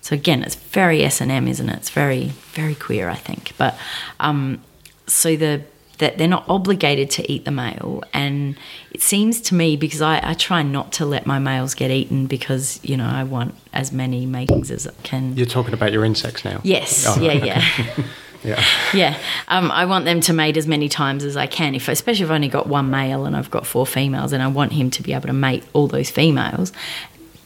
so 0.00 0.14
again, 0.14 0.42
it's 0.42 0.56
very 0.56 1.02
S 1.04 1.20
and 1.20 1.30
M, 1.30 1.46
isn't 1.46 1.68
it? 1.68 1.76
It's 1.76 1.90
very 1.90 2.28
very 2.54 2.74
queer, 2.74 3.08
I 3.08 3.14
think. 3.14 3.52
But 3.56 3.76
um, 4.20 4.60
so 5.06 5.36
the 5.36 5.62
that 5.98 6.18
they're 6.18 6.26
not 6.26 6.44
obligated 6.48 7.10
to 7.10 7.30
eat 7.32 7.44
the 7.44 7.52
male, 7.52 8.02
and 8.12 8.56
it 8.90 9.00
seems 9.00 9.40
to 9.42 9.54
me 9.54 9.76
because 9.76 10.02
I, 10.02 10.20
I 10.30 10.34
try 10.34 10.62
not 10.62 10.90
to 10.94 11.06
let 11.06 11.26
my 11.26 11.38
males 11.38 11.74
get 11.74 11.92
eaten 11.92 12.26
because 12.26 12.80
you 12.82 12.96
know 12.96 13.06
I 13.06 13.22
want 13.22 13.54
as 13.72 13.92
many 13.92 14.26
matings 14.26 14.70
as 14.72 14.86
I 14.88 14.92
can. 15.04 15.36
You're 15.36 15.46
talking 15.46 15.74
about 15.74 15.92
your 15.92 16.04
insects 16.04 16.44
now. 16.44 16.60
Yes, 16.64 17.04
Oh, 17.06 17.20
yeah, 17.20 17.32
okay. 17.34 17.46
yeah. 17.46 18.04
Yeah. 18.44 18.62
Yeah, 18.92 19.18
um, 19.48 19.70
I 19.70 19.84
want 19.84 20.04
them 20.04 20.20
to 20.22 20.32
mate 20.32 20.56
as 20.56 20.66
many 20.66 20.88
times 20.88 21.24
as 21.24 21.36
I 21.36 21.46
can. 21.46 21.74
If 21.74 21.88
especially 21.88 22.24
if 22.24 22.30
I've 22.30 22.34
only 22.34 22.48
got 22.48 22.66
one 22.66 22.90
male 22.90 23.24
and 23.24 23.36
I've 23.36 23.50
got 23.50 23.66
four 23.66 23.86
females, 23.86 24.32
and 24.32 24.42
I 24.42 24.48
want 24.48 24.72
him 24.72 24.90
to 24.90 25.02
be 25.02 25.12
able 25.12 25.28
to 25.28 25.32
mate 25.32 25.64
all 25.72 25.86
those 25.86 26.10
females. 26.10 26.72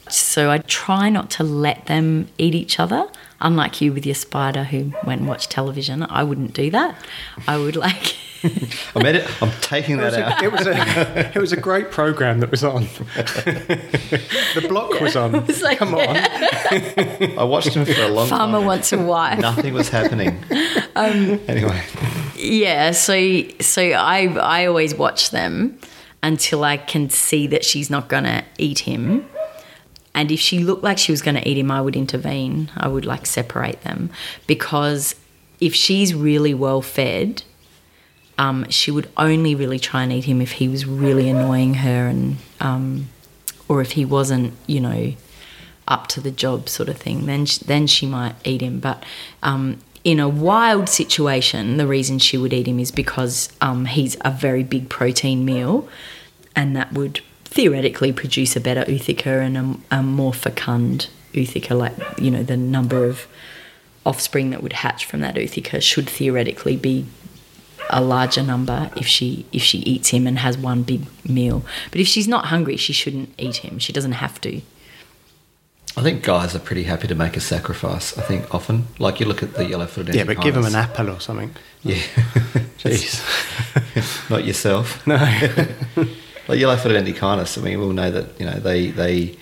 So 0.09 0.49
I 0.49 0.59
try 0.59 1.09
not 1.09 1.29
to 1.31 1.43
let 1.43 1.85
them 1.85 2.29
eat 2.37 2.55
each 2.55 2.79
other. 2.79 3.07
Unlike 3.39 3.81
you 3.81 3.93
with 3.93 4.05
your 4.05 4.15
spider 4.15 4.63
who 4.63 4.93
went 5.03 5.21
and 5.21 5.27
watched 5.29 5.51
television, 5.51 6.03
I 6.03 6.23
wouldn't 6.23 6.53
do 6.53 6.71
that. 6.71 6.95
I 7.47 7.57
would 7.57 7.75
like. 7.75 8.15
I'm, 8.95 9.05
edit- 9.05 9.27
I'm 9.41 9.51
taking 9.61 9.99
It 9.99 10.11
that 10.11 10.13
out. 10.13 10.41
a, 10.41 10.45
it, 10.45 10.51
was 10.51 10.67
a, 10.67 11.31
it 11.35 11.39
was 11.39 11.51
a 11.51 11.57
great 11.57 11.91
program 11.91 12.39
that 12.41 12.51
was 12.51 12.63
on. 12.63 12.83
the 13.15 14.65
block 14.69 14.99
was 15.01 15.15
on. 15.15 15.45
was 15.45 15.61
like, 15.61 15.79
Come 15.79 15.95
on. 15.95 16.17
I 17.37 17.43
watched 17.43 17.69
him 17.75 17.85
for 17.85 18.01
a 18.01 18.07
long 18.09 18.27
time. 18.27 18.37
Farmer 18.39 18.57
time. 18.59 18.65
wants 18.67 18.93
a 18.93 19.01
wife. 19.01 19.39
Nothing 19.39 19.73
was 19.73 19.89
happening. 19.89 20.37
Um, 20.97 21.39
anyway, 21.47 21.79
Yeah, 22.35 22.89
so 22.89 23.13
so 23.61 23.83
I 23.83 24.25
I 24.41 24.65
always 24.65 24.95
watch 24.95 25.29
them 25.29 25.77
until 26.23 26.63
I 26.63 26.77
can 26.77 27.11
see 27.11 27.45
that 27.45 27.63
she's 27.63 27.91
not 27.91 28.07
gonna 28.09 28.43
eat 28.57 28.79
him. 28.79 29.29
And 30.15 30.31
if 30.31 30.39
she 30.39 30.57
looked 30.57 30.83
like 30.83 30.97
she 30.97 31.11
was 31.11 31.21
gonna 31.21 31.43
eat 31.45 31.55
him, 31.59 31.69
I 31.69 31.81
would 31.81 31.95
intervene. 31.95 32.71
I 32.75 32.87
would 32.87 33.05
like 33.05 33.27
separate 33.27 33.81
them 33.83 34.09
because 34.47 35.13
if 35.59 35.75
she's 35.75 36.15
really 36.15 36.55
well 36.55 36.81
fed, 36.81 37.43
um, 38.37 38.69
she 38.69 38.91
would 38.91 39.09
only 39.17 39.55
really 39.55 39.79
try 39.79 40.03
and 40.03 40.13
eat 40.13 40.25
him 40.25 40.41
if 40.41 40.53
he 40.53 40.67
was 40.67 40.85
really 40.85 41.29
annoying 41.29 41.75
her 41.75 42.07
and 42.07 42.37
um, 42.59 43.07
or 43.67 43.81
if 43.81 43.91
he 43.91 44.05
wasn't, 44.05 44.53
you 44.67 44.79
know, 44.79 45.13
up 45.87 46.07
to 46.07 46.21
the 46.21 46.31
job 46.31 46.69
sort 46.69 46.89
of 46.89 46.97
thing. 46.97 47.25
Then 47.25 47.45
sh- 47.45 47.59
then 47.59 47.87
she 47.87 48.05
might 48.05 48.35
eat 48.43 48.61
him. 48.61 48.79
But 48.79 49.03
um, 49.41 49.79
in 50.03 50.19
a 50.19 50.29
wild 50.29 50.87
situation, 50.87 51.77
the 51.77 51.87
reason 51.87 52.19
she 52.19 52.37
would 52.37 52.53
eat 52.53 52.67
him 52.67 52.79
is 52.79 52.91
because 52.91 53.49
um, 53.61 53.85
he's 53.85 54.17
a 54.21 54.31
very 54.31 54.63
big 54.63 54.89
protein 54.89 55.43
meal, 55.43 55.87
and 56.55 56.75
that 56.75 56.93
would 56.93 57.21
theoretically 57.45 58.11
produce 58.11 58.55
a 58.55 58.59
better 58.59 58.83
ootheca 58.83 59.41
and 59.41 59.57
a, 59.57 59.97
a 59.97 60.03
more 60.03 60.33
fecund 60.33 61.09
ootheca. 61.33 61.77
Like 61.77 61.95
you 62.19 62.29
know, 62.29 62.43
the 62.43 62.57
number 62.57 63.05
of 63.05 63.27
offspring 64.05 64.51
that 64.51 64.63
would 64.63 64.73
hatch 64.73 65.05
from 65.05 65.19
that 65.21 65.35
ootheca 65.35 65.81
should 65.81 66.09
theoretically 66.09 66.77
be 66.77 67.05
a 67.89 68.01
larger 68.01 68.43
number 68.43 68.89
if 68.95 69.07
she 69.07 69.45
if 69.51 69.61
she 69.61 69.79
eats 69.79 70.09
him 70.09 70.27
and 70.27 70.39
has 70.39 70.57
one 70.57 70.83
big 70.83 71.01
meal. 71.27 71.63
But 71.91 72.01
if 72.01 72.07
she's 72.07 72.27
not 72.27 72.45
hungry, 72.45 72.77
she 72.77 72.93
shouldn't 72.93 73.33
eat 73.37 73.57
him. 73.57 73.79
She 73.79 73.93
doesn't 73.93 74.13
have 74.13 74.39
to. 74.41 74.61
I 75.95 76.03
think 76.03 76.21
guys 76.21 76.55
are 76.55 76.59
pretty 76.59 76.83
happy 76.83 77.07
to 77.07 77.15
make 77.15 77.35
a 77.35 77.39
sacrifice. 77.39 78.15
I 78.17 78.21
think 78.21 78.53
often, 78.53 78.87
like 78.99 79.19
you 79.19 79.25
look 79.25 79.41
at 79.41 79.55
the 79.55 79.65
yellow-footed. 79.65 80.13
Yeah, 80.13 80.25
but 80.25 80.39
give 80.41 80.53
them 80.53 80.65
an 80.65 80.75
apple 80.75 81.09
or 81.09 81.19
something. 81.19 81.55
Yeah, 81.81 81.95
Jeez. 82.77 84.29
not 84.29 84.45
yourself. 84.45 85.05
no. 85.07 85.17
Like 86.47 86.59
yellow-footed 86.61 87.05
Antechinus, 87.05 87.57
I 87.57 87.61
mean, 87.61 87.77
we'll 87.77 87.91
know 87.91 88.09
that 88.09 88.39
you 88.39 88.45
know 88.45 88.53
they 88.53 88.87
they 88.91 89.35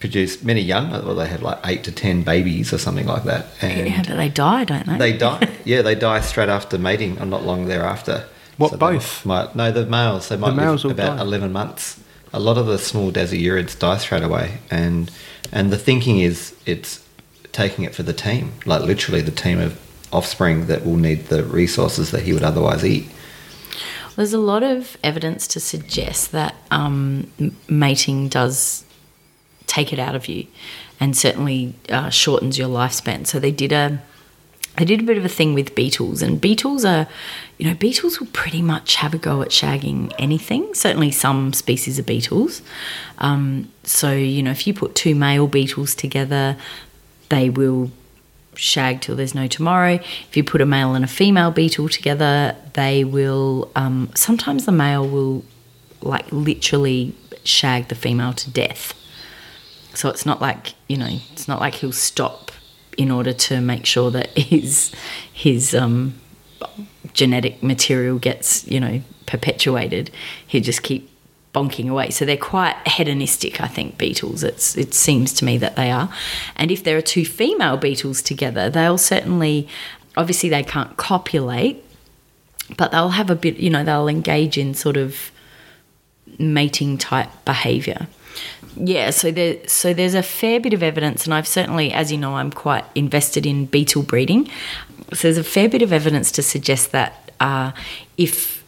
produce 0.00 0.42
many 0.42 0.60
young. 0.62 0.90
Well, 0.90 1.14
they 1.14 1.28
have 1.28 1.42
like 1.42 1.58
eight 1.64 1.84
to 1.84 1.92
ten 1.92 2.22
babies 2.22 2.72
or 2.72 2.78
something 2.78 3.06
like 3.06 3.24
that, 3.24 3.46
and 3.60 3.86
Yeah, 3.88 4.02
but 4.06 4.16
they 4.16 4.28
die, 4.28 4.64
don't 4.64 4.86
they? 4.86 4.98
they 4.98 5.16
die. 5.16 5.48
yeah, 5.64 5.82
they 5.82 5.94
die 5.94 6.20
straight 6.20 6.48
after 6.48 6.78
mating, 6.78 7.20
or 7.20 7.26
not 7.26 7.44
long 7.44 7.66
thereafter. 7.66 8.24
What, 8.56 8.72
they 8.72 8.76
both? 8.78 9.24
Might, 9.24 9.54
no, 9.54 9.70
the 9.70 9.86
males. 9.86 10.28
They 10.28 10.36
might 10.36 10.54
males 10.54 10.84
live 10.84 10.92
about 10.98 11.16
die. 11.18 11.22
eleven 11.22 11.52
months. 11.52 12.00
A 12.32 12.40
lot 12.40 12.58
of 12.58 12.66
the 12.66 12.78
small 12.78 13.10
dasyurids 13.12 13.78
die 13.78 13.98
straight 13.98 14.22
away, 14.22 14.58
and 14.70 15.10
and 15.52 15.72
the 15.72 15.78
thinking 15.78 16.18
is 16.20 16.54
it's 16.66 17.04
taking 17.52 17.84
it 17.84 17.94
for 17.94 18.02
the 18.02 18.12
team, 18.12 18.52
like 18.66 18.82
literally 18.82 19.20
the 19.20 19.30
team 19.32 19.58
of 19.60 19.78
offspring 20.12 20.66
that 20.66 20.84
will 20.84 20.96
need 20.96 21.26
the 21.26 21.42
resources 21.44 22.10
that 22.12 22.22
he 22.22 22.32
would 22.32 22.42
otherwise 22.44 22.84
eat. 22.84 23.08
There's 24.16 24.32
a 24.32 24.38
lot 24.38 24.62
of 24.62 24.96
evidence 25.02 25.46
to 25.48 25.60
suggest 25.60 26.32
that 26.32 26.54
um, 26.70 27.30
mating 27.68 28.28
does 28.28 28.84
take 29.70 29.92
it 29.92 29.98
out 29.98 30.14
of 30.16 30.28
you, 30.28 30.46
and 30.98 31.16
certainly 31.16 31.74
uh, 31.88 32.10
shortens 32.10 32.58
your 32.58 32.68
lifespan. 32.68 33.26
So 33.26 33.38
they 33.38 33.52
did 33.52 33.72
a 33.72 34.02
they 34.76 34.84
did 34.84 35.00
a 35.00 35.02
bit 35.02 35.18
of 35.18 35.24
a 35.24 35.28
thing 35.28 35.54
with 35.54 35.74
beetles, 35.74 36.22
and 36.22 36.40
beetles 36.40 36.84
are, 36.84 37.06
you 37.58 37.66
know, 37.68 37.74
beetles 37.74 38.18
will 38.18 38.28
pretty 38.28 38.62
much 38.62 38.96
have 38.96 39.14
a 39.14 39.18
go 39.18 39.42
at 39.42 39.48
shagging 39.48 40.12
anything. 40.18 40.74
Certainly, 40.74 41.12
some 41.12 41.52
species 41.52 41.98
of 41.98 42.06
beetles. 42.06 42.62
Um, 43.18 43.70
so 43.84 44.12
you 44.12 44.42
know, 44.42 44.50
if 44.50 44.66
you 44.66 44.74
put 44.74 44.94
two 44.94 45.14
male 45.14 45.46
beetles 45.46 45.94
together, 45.94 46.56
they 47.28 47.48
will 47.48 47.90
shag 48.54 49.00
till 49.00 49.16
there's 49.16 49.34
no 49.34 49.46
tomorrow. 49.46 49.94
If 50.28 50.36
you 50.36 50.42
put 50.44 50.60
a 50.60 50.66
male 50.66 50.94
and 50.94 51.04
a 51.04 51.08
female 51.08 51.52
beetle 51.52 51.88
together, 51.88 52.56
they 52.74 53.04
will. 53.04 53.70
Um, 53.76 54.10
sometimes 54.14 54.66
the 54.66 54.72
male 54.72 55.06
will, 55.06 55.44
like, 56.00 56.26
literally 56.32 57.14
shag 57.44 57.88
the 57.88 57.94
female 57.94 58.32
to 58.34 58.50
death. 58.50 58.94
So 59.94 60.08
it's 60.08 60.26
not 60.26 60.40
like 60.40 60.74
you 60.88 60.96
know, 60.96 61.08
it's 61.32 61.48
not 61.48 61.60
like 61.60 61.74
he'll 61.76 61.92
stop 61.92 62.50
in 62.96 63.10
order 63.10 63.32
to 63.32 63.60
make 63.60 63.86
sure 63.86 64.10
that 64.10 64.28
his 64.38 64.92
his 65.32 65.74
um, 65.74 66.20
genetic 67.12 67.62
material 67.62 68.18
gets 68.18 68.66
you 68.66 68.80
know 68.80 69.02
perpetuated. 69.26 70.10
He'll 70.46 70.62
just 70.62 70.82
keep 70.82 71.10
bonking 71.54 71.90
away. 71.90 72.10
So 72.10 72.24
they're 72.24 72.36
quite 72.36 72.76
hedonistic, 72.86 73.60
I 73.60 73.66
think, 73.66 73.98
beetles. 73.98 74.42
It's 74.44 74.76
it 74.76 74.94
seems 74.94 75.32
to 75.34 75.44
me 75.44 75.58
that 75.58 75.76
they 75.76 75.90
are. 75.90 76.12
And 76.56 76.70
if 76.70 76.84
there 76.84 76.96
are 76.96 77.02
two 77.02 77.24
female 77.24 77.76
beetles 77.76 78.22
together, 78.22 78.70
they'll 78.70 78.98
certainly 78.98 79.68
obviously 80.16 80.48
they 80.48 80.62
can't 80.62 80.96
copulate, 80.96 81.84
but 82.76 82.90
they'll 82.92 83.10
have 83.10 83.30
a 83.30 83.36
bit, 83.36 83.56
you 83.56 83.70
know, 83.70 83.84
they'll 83.84 84.08
engage 84.08 84.58
in 84.58 84.74
sort 84.74 84.96
of 84.96 85.30
mating 86.38 86.98
type 86.98 87.28
behavior. 87.44 88.06
Yeah, 88.76 89.10
so 89.10 89.30
there 89.30 89.56
so 89.66 89.92
there's 89.92 90.14
a 90.14 90.22
fair 90.22 90.60
bit 90.60 90.72
of 90.72 90.82
evidence 90.82 91.24
and 91.24 91.34
I've 91.34 91.48
certainly 91.48 91.92
as 91.92 92.10
you 92.12 92.18
know 92.18 92.36
I'm 92.36 92.50
quite 92.50 92.84
invested 92.94 93.46
in 93.46 93.66
beetle 93.66 94.02
breeding. 94.02 94.48
So 95.12 95.28
there's 95.28 95.38
a 95.38 95.44
fair 95.44 95.68
bit 95.68 95.82
of 95.82 95.92
evidence 95.92 96.30
to 96.32 96.42
suggest 96.42 96.92
that 96.92 97.32
uh, 97.40 97.72
if 98.16 98.64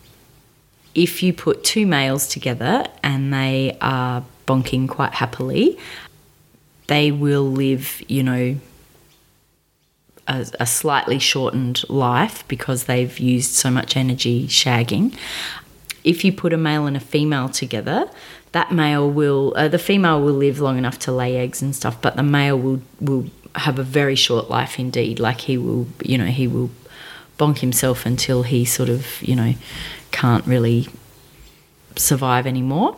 if 0.95 1.23
you 1.23 1.33
put 1.33 1.65
two 1.65 1.87
males 1.87 2.29
together 2.29 2.85
and 3.03 3.33
they 3.33 3.77
are 3.81 4.25
bonking 4.47 4.89
quite 4.89 5.15
happily, 5.15 5.79
they 6.89 7.11
will 7.11 7.45
live, 7.45 8.03
you 8.09 8.23
know, 8.23 8.57
a, 10.29 10.47
a 10.61 10.67
slightly 10.67 11.19
shortened 11.19 11.89
life 11.89 12.47
because 12.49 12.85
they've 12.85 13.19
used 13.19 13.53
so 13.53 13.71
much 13.71 13.97
energy 13.97 14.47
shagging. 14.47 15.17
If 16.05 16.25
you 16.25 16.33
put 16.33 16.53
a 16.53 16.57
male 16.57 16.87
and 16.87 16.97
a 16.97 17.01
female 17.01 17.49
together, 17.49 18.09
that 18.53 18.73
male 18.73 19.11
will, 19.11 19.55
uh, 19.57 19.69
the 19.69 19.79
female 19.79 20.21
will 20.21 20.35
live 20.35 20.61
long 20.61 20.79
enough 20.79 20.99
to 21.01 21.13
lay 21.13 21.37
eggs 21.37 21.63
and 21.63 21.75
stuff, 21.75 22.01
but 22.01 22.17
the 22.17 22.23
male 22.23 22.59
will 22.59 22.83
will 23.01 23.27
have 23.55 23.79
a 23.79 23.83
very 23.83 24.15
short 24.15 24.51
life 24.51 24.79
indeed. 24.79 25.21
Like 25.21 25.43
he 25.43 25.57
will, 25.59 25.87
you 26.03 26.19
know, 26.19 26.27
he 26.27 26.49
will 26.49 26.71
bonk 27.39 27.59
himself 27.59 28.07
until 28.07 28.43
he 28.43 28.65
sort 28.65 28.89
of, 28.89 29.23
you 29.23 29.37
know, 29.37 29.55
can't 30.11 30.47
really 30.47 30.89
survive 31.97 32.47
anymore. 32.47 32.97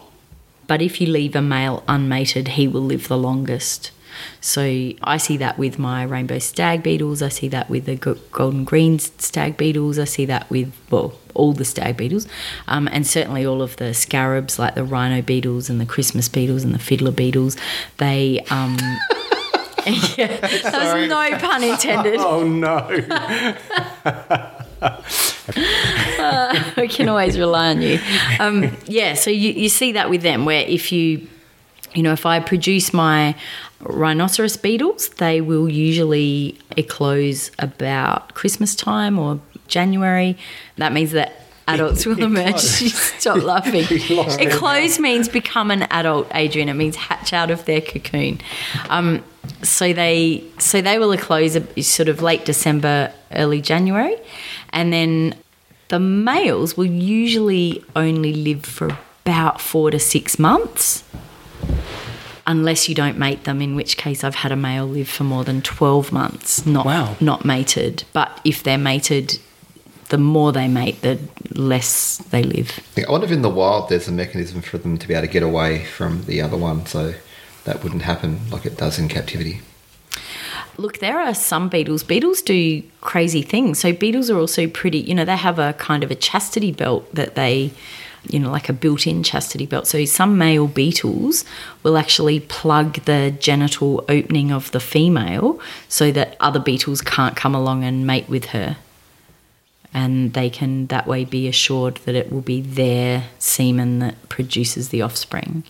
But 0.66 0.80
if 0.80 1.00
you 1.00 1.06
leave 1.06 1.36
a 1.36 1.42
male 1.42 1.82
unmated, 1.88 2.48
he 2.48 2.66
will 2.68 2.82
live 2.82 3.08
the 3.08 3.18
longest. 3.18 3.90
So 4.40 4.92
I 5.02 5.16
see 5.16 5.36
that 5.38 5.58
with 5.58 5.78
my 5.78 6.02
rainbow 6.02 6.38
stag 6.38 6.82
beetles. 6.82 7.22
I 7.22 7.28
see 7.28 7.48
that 7.48 7.70
with 7.70 7.86
the 7.86 7.96
golden 8.32 8.64
green 8.64 8.98
stag 8.98 9.56
beetles. 9.56 9.98
I 9.98 10.04
see 10.04 10.26
that 10.26 10.48
with 10.50 10.72
well 10.90 11.18
all 11.34 11.52
the 11.52 11.64
stag 11.64 11.96
beetles, 11.96 12.28
um, 12.68 12.88
and 12.92 13.06
certainly 13.06 13.44
all 13.44 13.60
of 13.60 13.76
the 13.76 13.92
scarabs 13.92 14.58
like 14.58 14.76
the 14.76 14.84
rhino 14.84 15.20
beetles 15.20 15.68
and 15.68 15.80
the 15.80 15.86
Christmas 15.86 16.28
beetles 16.28 16.62
and 16.62 16.74
the 16.74 16.78
fiddler 16.78 17.10
beetles. 17.10 17.56
They 17.98 18.40
um, 18.50 18.76
yeah, 20.16 20.38
that 20.38 20.64
was 20.64 21.08
no 21.08 21.38
pun 21.38 21.62
intended. 21.62 22.20
Oh 22.24 22.46
no. 22.46 22.88
we 26.76 26.88
can 26.88 27.08
always 27.08 27.38
rely 27.38 27.70
on 27.70 27.82
you. 27.82 27.98
Um, 28.38 28.76
yeah, 28.86 29.14
so 29.14 29.30
you, 29.30 29.52
you 29.52 29.68
see 29.68 29.92
that 29.92 30.08
with 30.08 30.22
them, 30.22 30.44
where 30.44 30.64
if 30.66 30.90
you, 30.90 31.26
you 31.94 32.02
know, 32.02 32.12
if 32.12 32.24
I 32.24 32.40
produce 32.40 32.94
my 32.94 33.36
rhinoceros 33.80 34.56
beetles, 34.56 35.08
they 35.10 35.40
will 35.40 35.68
usually 35.68 36.58
eclose 36.76 37.50
about 37.58 38.34
Christmas 38.34 38.74
time 38.74 39.18
or 39.18 39.40
January. 39.68 40.36
That 40.76 40.92
means 40.92 41.12
that 41.12 41.44
adults 41.68 42.06
will 42.06 42.22
emerge. 42.22 42.58
Stop 42.60 43.36
laughing. 43.42 43.84
Eclose 43.84 44.98
means 44.98 45.28
become 45.28 45.70
an 45.70 45.82
adult, 45.90 46.28
Adrian. 46.34 46.68
It 46.68 46.74
means 46.74 46.96
hatch 46.96 47.32
out 47.32 47.50
of 47.50 47.64
their 47.64 47.80
cocoon. 47.80 48.40
Um, 48.88 49.22
so 49.62 49.92
they 49.92 50.44
so 50.58 50.80
they 50.80 50.98
will 50.98 51.12
eclose 51.12 51.58
sort 51.86 52.08
of 52.08 52.22
late 52.22 52.44
December, 52.44 53.12
early 53.32 53.60
January, 53.60 54.16
and 54.70 54.92
then 54.92 55.34
the 55.88 56.00
males 56.00 56.76
will 56.76 56.86
usually 56.86 57.84
only 57.94 58.32
live 58.32 58.64
for 58.64 58.96
about 59.24 59.60
four 59.60 59.90
to 59.90 59.98
six 59.98 60.38
months. 60.38 61.04
Unless 62.46 62.88
you 62.88 62.94
don't 62.94 63.18
mate 63.18 63.44
them, 63.44 63.62
in 63.62 63.74
which 63.74 63.96
case 63.96 64.22
I've 64.22 64.34
had 64.34 64.52
a 64.52 64.56
male 64.56 64.86
live 64.86 65.08
for 65.08 65.24
more 65.24 65.44
than 65.44 65.62
twelve 65.62 66.12
months, 66.12 66.66
not 66.66 66.84
Wow. 66.84 67.16
not 67.20 67.44
mated. 67.44 68.04
But 68.12 68.38
if 68.44 68.62
they're 68.62 68.76
mated, 68.76 69.38
the 70.10 70.18
more 70.18 70.52
they 70.52 70.68
mate, 70.68 71.00
the 71.00 71.18
less 71.54 72.18
they 72.30 72.42
live. 72.42 72.80
I 72.98 73.10
wonder 73.10 73.24
if 73.26 73.32
in 73.32 73.40
the 73.42 73.48
wild 73.48 73.88
there's 73.88 74.08
a 74.08 74.12
mechanism 74.12 74.60
for 74.60 74.76
them 74.76 74.98
to 74.98 75.08
be 75.08 75.14
able 75.14 75.26
to 75.26 75.32
get 75.32 75.42
away 75.42 75.84
from 75.84 76.24
the 76.26 76.42
other 76.42 76.56
one, 76.58 76.84
so 76.84 77.14
that 77.64 77.82
wouldn't 77.82 78.02
happen 78.02 78.40
like 78.50 78.66
it 78.66 78.76
does 78.76 78.98
in 78.98 79.08
captivity. 79.08 79.62
Look, 80.76 80.98
there 80.98 81.18
are 81.20 81.34
some 81.34 81.68
beetles. 81.68 82.02
Beetles 82.02 82.42
do 82.42 82.82
crazy 83.00 83.42
things. 83.42 83.78
So 83.78 83.92
beetles 83.92 84.28
are 84.28 84.38
also 84.38 84.66
pretty. 84.66 84.98
You 84.98 85.14
know, 85.14 85.24
they 85.24 85.36
have 85.36 85.58
a 85.58 85.72
kind 85.74 86.02
of 86.04 86.10
a 86.10 86.14
chastity 86.14 86.72
belt 86.72 87.12
that 87.14 87.36
they, 87.36 87.70
you 88.28 88.38
know, 88.38 88.50
like 88.50 88.68
a 88.68 88.72
built-in 88.72 89.22
chastity 89.22 89.66
belt. 89.66 89.86
So 89.86 90.04
some 90.04 90.38
male 90.38 90.66
beetles 90.66 91.44
will 91.82 91.96
actually 91.96 92.40
plug 92.40 93.04
the 93.04 93.34
genital 93.38 94.04
opening 94.08 94.50
of 94.50 94.70
the 94.70 94.80
female 94.80 95.60
so 95.88 96.10
that 96.12 96.36
other 96.40 96.60
beetles 96.60 97.00
can't 97.00 97.36
come 97.36 97.54
along 97.54 97.84
and 97.84 98.06
mate 98.06 98.28
with 98.28 98.46
her. 98.46 98.76
And 99.92 100.32
they 100.32 100.50
can 100.50 100.86
that 100.88 101.06
way 101.06 101.24
be 101.24 101.46
assured 101.46 101.96
that 102.04 102.16
it 102.16 102.32
will 102.32 102.40
be 102.40 102.60
their 102.60 103.28
semen 103.38 104.00
that 104.00 104.28
produces 104.28 104.88
the 104.88 105.02
offspring. 105.02 105.62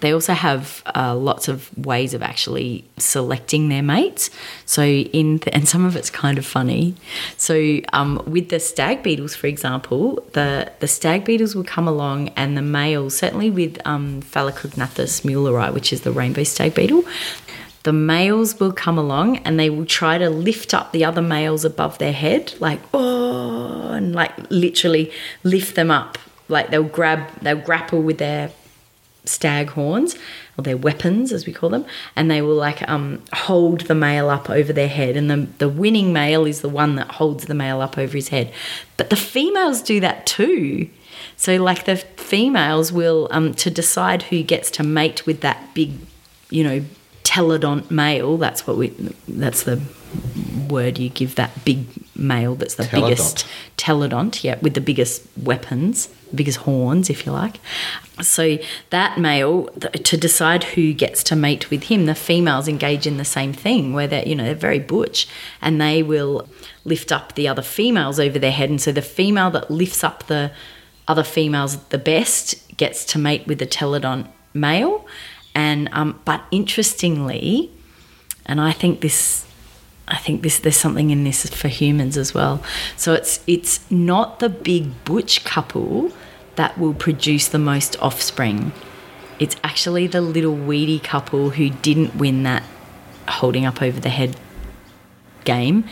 They 0.00 0.12
also 0.12 0.32
have 0.32 0.82
uh, 0.94 1.14
lots 1.14 1.48
of 1.48 1.76
ways 1.78 2.14
of 2.14 2.22
actually 2.22 2.84
selecting 2.98 3.68
their 3.68 3.82
mates. 3.82 4.28
So 4.66 4.82
in 4.82 5.40
and 5.52 5.68
some 5.68 5.84
of 5.84 5.96
it's 5.96 6.10
kind 6.10 6.36
of 6.36 6.44
funny. 6.44 6.94
So 7.36 7.80
um, 7.92 8.22
with 8.26 8.48
the 8.48 8.60
stag 8.60 9.02
beetles, 9.02 9.34
for 9.34 9.46
example, 9.46 10.24
the 10.32 10.72
the 10.80 10.88
stag 10.88 11.24
beetles 11.24 11.54
will 11.54 11.64
come 11.64 11.88
along, 11.88 12.28
and 12.30 12.56
the 12.56 12.62
males, 12.62 13.16
certainly 13.16 13.50
with 13.50 13.80
um, 13.84 14.20
Phalacognathus 14.22 15.22
muelleri, 15.22 15.72
which 15.72 15.92
is 15.92 16.02
the 16.02 16.12
rainbow 16.12 16.44
stag 16.44 16.74
beetle, 16.74 17.04
the 17.84 17.92
males 17.92 18.58
will 18.58 18.72
come 18.72 18.98
along 18.98 19.38
and 19.38 19.60
they 19.60 19.70
will 19.70 19.86
try 19.86 20.18
to 20.18 20.28
lift 20.28 20.74
up 20.74 20.92
the 20.92 21.04
other 21.04 21.22
males 21.22 21.64
above 21.64 21.98
their 21.98 22.12
head, 22.12 22.54
like 22.58 22.80
oh, 22.92 23.90
and 23.92 24.14
like 24.14 24.32
literally 24.50 25.12
lift 25.44 25.76
them 25.76 25.90
up. 25.90 26.18
Like 26.48 26.70
they'll 26.70 26.82
grab, 26.82 27.30
they'll 27.40 27.56
grapple 27.56 28.02
with 28.02 28.18
their 28.18 28.50
stag 29.24 29.70
horns 29.70 30.16
or 30.58 30.62
their 30.62 30.76
weapons 30.76 31.32
as 31.32 31.46
we 31.46 31.52
call 31.52 31.70
them 31.70 31.84
and 32.14 32.30
they 32.30 32.42
will 32.42 32.54
like 32.54 32.86
um, 32.88 33.22
hold 33.32 33.80
the 33.82 33.94
male 33.94 34.28
up 34.28 34.50
over 34.50 34.72
their 34.72 34.88
head 34.88 35.16
and 35.16 35.30
the, 35.30 35.48
the 35.58 35.68
winning 35.68 36.12
male 36.12 36.44
is 36.44 36.60
the 36.60 36.68
one 36.68 36.96
that 36.96 37.12
holds 37.12 37.46
the 37.46 37.54
male 37.54 37.80
up 37.80 37.96
over 37.96 38.16
his 38.16 38.28
head 38.28 38.52
but 38.96 39.10
the 39.10 39.16
females 39.16 39.80
do 39.82 39.98
that 40.00 40.26
too 40.26 40.88
so 41.36 41.56
like 41.56 41.84
the 41.84 41.96
females 41.96 42.92
will 42.92 43.28
um, 43.30 43.54
to 43.54 43.70
decide 43.70 44.24
who 44.24 44.42
gets 44.42 44.70
to 44.70 44.82
mate 44.82 45.24
with 45.26 45.40
that 45.40 45.72
big 45.74 45.92
you 46.50 46.62
know 46.62 46.84
telodont 47.24 47.90
male. 47.90 48.36
That's 48.36 48.66
what 48.66 48.76
we. 48.76 48.88
That's 49.26 49.64
the 49.64 49.82
word 50.68 50.98
you 50.98 51.08
give 51.08 51.34
that 51.34 51.64
big 51.64 51.86
male. 52.16 52.54
That's 52.54 52.74
the 52.76 52.84
Telodont. 52.84 53.08
biggest 53.08 53.46
telodont. 53.76 54.44
Yeah, 54.44 54.58
with 54.60 54.74
the 54.74 54.80
biggest 54.80 55.22
weapons, 55.40 56.08
biggest 56.34 56.58
horns, 56.58 57.10
if 57.10 57.26
you 57.26 57.32
like. 57.32 57.60
So 58.22 58.58
that 58.90 59.18
male, 59.18 59.66
to 59.66 60.16
decide 60.16 60.64
who 60.64 60.92
gets 60.92 61.22
to 61.24 61.36
mate 61.36 61.70
with 61.70 61.84
him, 61.84 62.06
the 62.06 62.14
females 62.14 62.68
engage 62.68 63.06
in 63.06 63.16
the 63.16 63.24
same 63.24 63.52
thing, 63.52 63.92
where 63.92 64.06
they're 64.06 64.26
you 64.26 64.34
know 64.34 64.44
they're 64.44 64.54
very 64.54 64.78
butch, 64.78 65.26
and 65.60 65.80
they 65.80 66.02
will 66.02 66.48
lift 66.84 67.10
up 67.10 67.34
the 67.34 67.48
other 67.48 67.62
females 67.62 68.20
over 68.20 68.38
their 68.38 68.52
head, 68.52 68.70
and 68.70 68.80
so 68.80 68.92
the 68.92 69.02
female 69.02 69.50
that 69.50 69.70
lifts 69.70 70.04
up 70.04 70.26
the 70.26 70.52
other 71.06 71.24
females 71.24 71.76
the 71.88 71.98
best 71.98 72.76
gets 72.76 73.04
to 73.04 73.18
mate 73.18 73.46
with 73.46 73.58
the 73.58 73.66
telodont 73.66 74.28
male, 74.52 75.06
and 75.54 75.88
um, 75.92 76.20
but 76.24 76.42
interestingly, 76.50 77.70
and 78.46 78.60
I 78.60 78.72
think 78.72 79.00
this 79.00 79.46
I 80.06 80.16
think 80.16 80.42
this 80.42 80.58
there's 80.58 80.76
something 80.76 81.10
in 81.10 81.24
this 81.24 81.46
for 81.48 81.68
humans 81.68 82.16
as 82.16 82.34
well. 82.34 82.62
So 82.96 83.14
it's 83.14 83.40
it's 83.46 83.90
not 83.90 84.40
the 84.40 84.48
big 84.48 85.04
butch 85.04 85.44
couple 85.44 86.12
that 86.56 86.78
will 86.78 86.94
produce 86.94 87.48
the 87.48 87.58
most 87.58 88.00
offspring. 88.00 88.72
It's 89.38 89.56
actually 89.64 90.06
the 90.06 90.20
little 90.20 90.54
weedy 90.54 90.98
couple 90.98 91.50
who 91.50 91.70
didn't 91.70 92.16
win 92.16 92.42
that 92.44 92.62
holding 93.26 93.64
up 93.64 93.82
over 93.82 93.98
the 93.98 94.10
head 94.10 94.36
game 95.44 95.84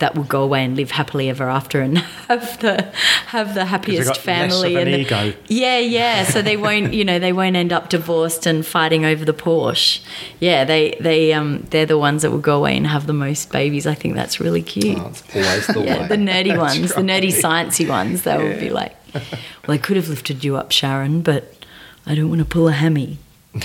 that 0.00 0.14
will 0.16 0.24
go 0.24 0.42
away 0.42 0.64
and 0.64 0.76
live 0.76 0.90
happily 0.90 1.28
ever 1.30 1.48
after 1.48 1.80
and 1.80 1.98
have 2.28 2.58
the 2.60 2.82
have 3.28 3.54
the 3.54 3.64
happiest 3.66 4.08
got 4.08 4.16
less 4.16 4.24
family 4.24 4.74
of 4.74 4.82
an 4.82 4.88
and 4.88 4.94
the- 4.94 5.00
ego. 5.30 5.32
yeah 5.48 5.78
yeah 5.78 6.24
so 6.24 6.42
they 6.42 6.56
won't 6.56 6.92
you 6.92 7.04
know 7.04 7.18
they 7.18 7.32
won't 7.32 7.54
end 7.56 7.72
up 7.72 7.88
divorced 7.88 8.44
and 8.46 8.66
fighting 8.66 9.04
over 9.04 9.24
the 9.24 9.32
Porsche 9.32 10.00
yeah 10.40 10.64
they 10.64 10.96
they 11.00 11.32
um 11.32 11.66
they're 11.70 11.86
the 11.86 11.98
ones 11.98 12.22
that 12.22 12.30
will 12.30 12.38
go 12.38 12.56
away 12.58 12.76
and 12.76 12.86
have 12.86 13.06
the 13.06 13.12
most 13.12 13.52
babies 13.52 13.86
I 13.86 13.94
think 13.94 14.14
that's 14.14 14.40
really 14.40 14.62
cute 14.62 14.98
Oh, 14.98 15.08
it's 15.08 15.22
always 15.36 15.66
the 15.68 15.80
yeah 15.84 16.00
way. 16.02 16.08
the 16.08 16.16
nerdy 16.16 16.56
ones 16.58 16.94
the 16.94 17.02
nerdy 17.02 17.32
sciencey 17.32 17.88
ones 17.88 18.22
they 18.24 18.36
will 18.36 18.58
be 18.58 18.70
like 18.70 18.96
well 19.14 19.74
I 19.74 19.78
could 19.78 19.96
have 19.96 20.08
lifted 20.08 20.42
you 20.44 20.56
up 20.56 20.72
Sharon 20.72 21.22
but 21.22 21.54
I 22.06 22.14
don't 22.14 22.28
want 22.28 22.40
to 22.40 22.44
pull 22.46 22.68
a 22.68 22.72
hammy 22.72 23.18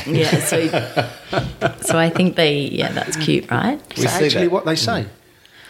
yeah 0.05 0.39
so 0.39 0.67
so 1.81 1.97
I 1.97 2.09
think 2.09 2.36
they 2.36 2.59
yeah 2.61 2.91
that's 2.91 3.15
cute 3.17 3.49
right 3.51 3.79
We 3.97 4.03
Is 4.03 4.11
that 4.11 4.19
see 4.19 4.25
actually 4.25 4.45
that. 4.47 4.51
what 4.51 4.65
they 4.65 4.75
say? 4.75 5.05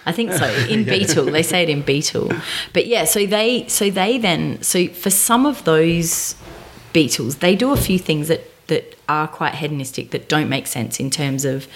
I 0.06 0.12
think 0.12 0.34
so. 0.34 0.46
In 0.70 0.84
Beetle, 0.84 1.26
they 1.26 1.44
say 1.44 1.64
it 1.64 1.70
in 1.70 1.82
Beetle, 1.82 2.32
but 2.74 2.88
yeah. 2.88 3.06
So 3.06 3.26
they, 3.26 3.68
so 3.68 3.90
they 3.90 4.18
then, 4.18 4.62
so 4.62 4.88
for 4.88 5.10
some 5.10 5.46
of 5.46 5.64
those 5.64 6.36
beetles, 6.94 7.38
they 7.38 7.56
do 7.56 7.72
a 7.72 7.78
few 7.78 7.98
things 8.00 8.28
that 8.28 8.52
that 8.68 8.98
are 9.08 9.28
quite 9.28 9.56
hedonistic 9.56 10.12
that 10.12 10.28
don't 10.28 10.50
make 10.50 10.68
sense 10.68 11.00
in 11.00 11.10
terms 11.10 11.46
of 11.46 11.68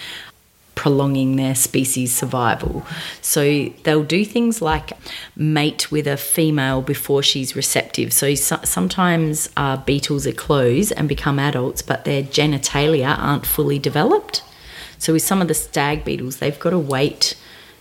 prolonging 0.79 1.35
their 1.35 1.53
species 1.53 2.15
survival. 2.15 2.85
So 3.21 3.67
they'll 3.83 4.05
do 4.05 4.23
things 4.23 4.61
like 4.61 4.93
mate 5.35 5.91
with 5.91 6.07
a 6.07 6.15
female 6.15 6.81
before 6.81 7.21
she's 7.21 7.53
receptive. 7.53 8.13
So, 8.13 8.33
so 8.35 8.59
sometimes 8.63 9.49
uh, 9.57 9.75
beetles 9.75 10.25
eclose 10.25 10.93
and 10.93 11.09
become 11.09 11.37
adults, 11.37 11.81
but 11.81 12.05
their 12.05 12.23
genitalia 12.23 13.13
aren't 13.19 13.45
fully 13.45 13.77
developed. 13.77 14.41
So 14.99 15.11
with 15.11 15.21
some 15.21 15.41
of 15.41 15.49
the 15.49 15.53
stag 15.53 16.05
beetles, 16.05 16.37
they've 16.37 16.57
got 16.57 16.69
to 16.69 16.79
wait, 16.79 17.35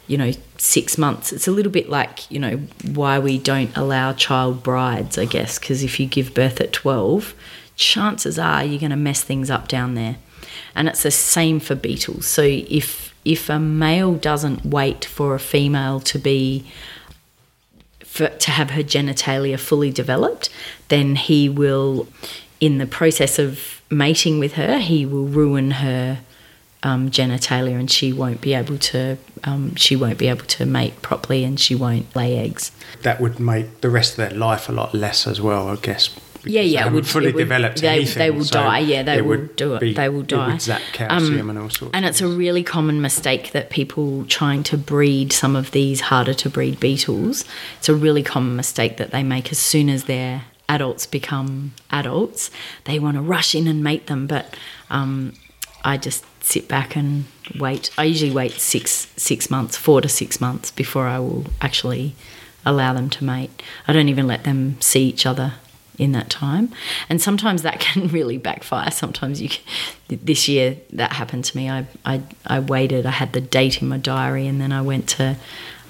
you 0.09 0.19
know, 0.19 0.33
six 0.57 0.99
months. 0.99 1.33
It's 1.33 1.47
a 1.47 1.53
little 1.53 1.71
bit 1.71 1.89
like, 1.89 2.29
you 2.31 2.41
know, 2.41 2.57
why 2.93 3.19
we 3.19 3.39
don't 3.39 3.75
allow 3.77 4.15
child 4.15 4.63
brides, 4.63 5.19
I 5.19 5.27
guess, 5.27 5.59
because 5.59 5.85
if 5.85 6.01
you 6.01 6.07
give 6.07 6.35
birth 6.35 6.61
at 6.61 6.73
12, 6.73 7.35
chances 7.77 8.39
are 8.39 8.65
you're 8.65 8.81
going 8.81 8.91
to 8.91 8.97
mess 8.97 9.23
things 9.23 9.51
up 9.51 9.69
down 9.69 9.95
there. 9.95 10.17
And 10.75 10.89
it's 10.89 11.03
the 11.03 11.11
same 11.11 11.61
for 11.61 11.75
beetles. 11.75 12.27
So 12.27 12.43
if 12.43 13.15
if 13.25 13.51
a 13.51 13.59
male 13.59 14.15
doesn't 14.15 14.65
wait 14.65 15.05
for 15.05 15.35
a 15.35 15.39
female 15.39 16.01
to 16.01 16.19
be 16.19 16.65
for, 18.01 18.29
to 18.29 18.51
have 18.51 18.71
her 18.71 18.83
genitalia 18.83 19.59
fully 19.59 19.91
developed, 19.91 20.49
then 20.89 21.15
he 21.15 21.49
will, 21.49 22.09
in 22.59 22.79
the 22.79 22.87
process 22.87 23.39
of 23.39 23.83
mating 23.91 24.39
with 24.39 24.55
her, 24.55 24.79
he 24.79 25.05
will 25.05 25.27
ruin 25.27 25.73
her 25.73 26.21
um, 26.83 27.11
genitalia, 27.11 27.79
and 27.79 27.91
she 27.91 28.13
won't 28.13 28.41
be 28.41 28.55
able 28.55 28.79
to 28.79 29.17
um, 29.45 29.75
she 29.77 29.95
won't 29.97 30.19
be 30.19 30.29
able 30.29 30.45
to 30.47 30.67
mate 30.67 31.01
properly, 31.03 31.45
and 31.45 31.59
she 31.61 31.75
won't 31.75 32.15
lay 32.17 32.39
eggs. 32.39 32.71
That 33.03 33.21
would 33.21 33.39
make 33.41 33.81
the 33.81 33.91
rest 33.91 34.13
of 34.13 34.17
their 34.17 34.31
life 34.39 34.69
a 34.69 34.73
lot 34.73 34.95
less 34.95 35.27
as 35.27 35.41
well, 35.41 35.69
I 35.69 35.77
guess. 35.77 36.11
Yeah, 36.45 36.63
they 36.63 36.67
yeah, 36.69 36.87
it 36.87 36.93
would- 36.93 37.07
fully 37.07 37.29
it 37.29 37.35
would- 37.35 37.41
developed 37.43 37.81
they- 37.81 37.89
anything. 37.89 38.19
they 38.19 38.31
will 38.31 38.45
so 38.45 38.55
die, 38.63 38.79
yeah, 38.79 39.03
they 39.03 39.21
will 39.21 39.49
do 39.57 39.75
it, 39.75 39.81
be- 39.81 39.93
they 39.93 40.09
will 40.09 40.21
It 40.21 40.29
die. 40.29 40.53
would 40.53 40.63
zap 40.63 40.81
calcium 40.93 41.51
and 41.51 41.59
all 41.59 41.69
sorts. 41.69 41.91
And 41.95 42.07
it's 42.07 42.21
a 42.21 42.29
really 42.29 42.63
common 42.63 43.01
mistake 43.01 43.51
that 43.53 43.71
people 43.71 44.25
trying 44.29 44.63
to 44.65 44.79
breed 44.79 45.33
some 45.33 45.57
of 45.57 45.73
these 45.73 46.01
harder 46.03 46.35
to 46.35 46.49
breed 46.49 46.79
beetles. 46.81 47.45
It's 47.79 47.89
a 47.89 47.95
really 47.95 48.23
common 48.23 48.55
mistake 48.57 48.97
that 48.99 49.11
they 49.11 49.23
make 49.25 49.51
as 49.51 49.59
soon 49.59 49.89
as 49.91 50.05
their 50.05 50.43
adults 50.69 51.07
become 51.07 51.73
adults. 51.91 52.51
They 52.85 52.99
want 53.01 53.17
to 53.17 53.21
rush 53.23 53.55
in 53.55 53.67
and 53.67 53.83
mate 53.83 54.07
them, 54.07 54.27
but 54.29 54.57
um, 54.91 55.35
I 55.85 55.97
just 55.97 56.25
sit 56.49 56.67
back 56.67 56.97
and 56.97 57.25
wait. 57.59 57.91
I 57.99 58.05
usually 58.05 58.31
wait 58.31 58.53
six 58.53 59.13
six 59.17 59.51
months, 59.51 59.77
four 59.77 60.01
to 60.01 60.09
six 60.09 60.41
months 60.41 60.71
before 60.71 61.07
I 61.07 61.19
will 61.19 61.45
actually 61.61 62.15
allow 62.65 62.93
them 62.95 63.11
to 63.11 63.25
mate. 63.25 63.63
I 63.87 63.93
don't 63.93 64.09
even 64.09 64.27
let 64.27 64.45
them 64.45 64.81
see 64.81 65.05
each 65.05 65.27
other 65.27 65.55
in 65.99 66.13
that 66.13 66.31
time. 66.31 66.73
And 67.09 67.21
sometimes 67.21 67.63
that 67.63 67.81
can 67.87 68.09
really 68.09 68.39
backfire. 68.39 68.91
Sometimes 68.91 69.43
you, 69.43 69.51
this 70.09 70.49
year 70.49 70.77
that 70.93 71.13
happened 71.13 71.45
to 71.45 71.57
me. 71.57 71.69
I, 71.69 71.87
I, 72.05 72.23
I 72.47 72.61
waited, 72.61 73.05
I 73.05 73.11
had 73.11 73.33
the 73.33 73.41
date 73.41 73.83
in 73.83 73.89
my 73.89 73.99
diary, 73.99 74.47
and 74.47 74.61
then 74.61 74.73
I 74.73 74.81
went 74.81 75.09
to, 75.11 75.37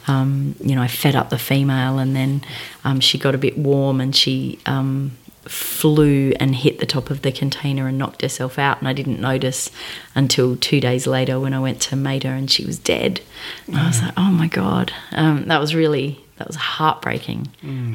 um, 0.09 0.57
you 0.61 0.75
know, 0.75 0.83
I 0.83 0.89
fed 0.89 1.15
up 1.15 1.31
the 1.31 1.39
female, 1.39 1.99
and 1.99 2.17
then 2.17 2.43
um, 2.85 3.01
she 3.01 3.19
got 3.19 3.35
a 3.35 3.39
bit 3.39 3.57
warm 3.59 4.01
and 4.01 4.17
she 4.17 4.59
um, 4.67 5.17
flew 5.49 6.33
and 6.39 6.55
hit 6.55 6.79
the 6.79 6.87
top 6.87 7.11
of 7.11 7.23
the 7.23 7.33
container 7.33 7.89
and 7.89 7.99
knocked 7.99 8.23
herself 8.23 8.59
out. 8.59 8.79
And 8.79 8.89
I 8.89 8.93
didn't 8.93 9.21
notice 9.21 9.71
until 10.15 10.57
two 10.57 10.81
days 10.81 11.07
later 11.07 11.41
when 11.41 11.55
I 11.55 11.61
went 11.61 11.81
to 11.83 11.97
mate 11.97 12.23
her 12.25 12.31
and 12.33 12.51
she 12.51 12.65
was 12.65 12.79
dead. 12.79 13.21
And 13.67 13.77
I 13.77 13.87
was 13.89 14.01
like, 14.03 14.15
oh 14.17 14.31
my 14.31 14.47
God. 14.49 14.93
Um, 15.13 15.47
that 15.47 15.61
was 15.61 15.75
really, 15.75 16.25
that 16.37 16.47
was 16.47 16.57
heartbreaking. 16.57 17.49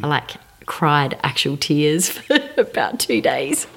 I 0.04 0.08
like 0.08 0.32
cried 0.66 1.18
actual 1.24 1.58
tears 1.58 2.10
for 2.10 2.40
about 2.58 3.00
two 3.00 3.22
days. 3.22 3.68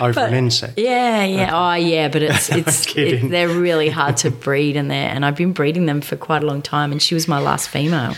Over 0.00 0.12
But- 0.14 0.28
an 0.30 0.34
insect. 0.34 0.78
Yeah, 0.78 1.24
yeah. 1.24 1.50
Oh, 1.52 1.74
yeah. 1.74 2.08
But 2.08 2.22
it's 2.22 2.48
it's 2.52 2.96
it, 2.96 3.30
they're 3.30 3.48
really 3.48 3.88
hard 3.90 4.16
to 4.18 4.30
breed, 4.32 4.76
and 4.76 4.90
they 4.90 4.96
and 4.96 5.24
I've 5.24 5.36
been 5.36 5.52
breeding 5.52 5.86
them 5.86 6.00
for 6.00 6.16
quite 6.16 6.42
a 6.42 6.46
long 6.46 6.62
time. 6.62 6.90
And 6.90 7.00
she 7.00 7.14
was 7.14 7.28
my 7.28 7.38
last 7.38 7.68
female, 7.68 8.16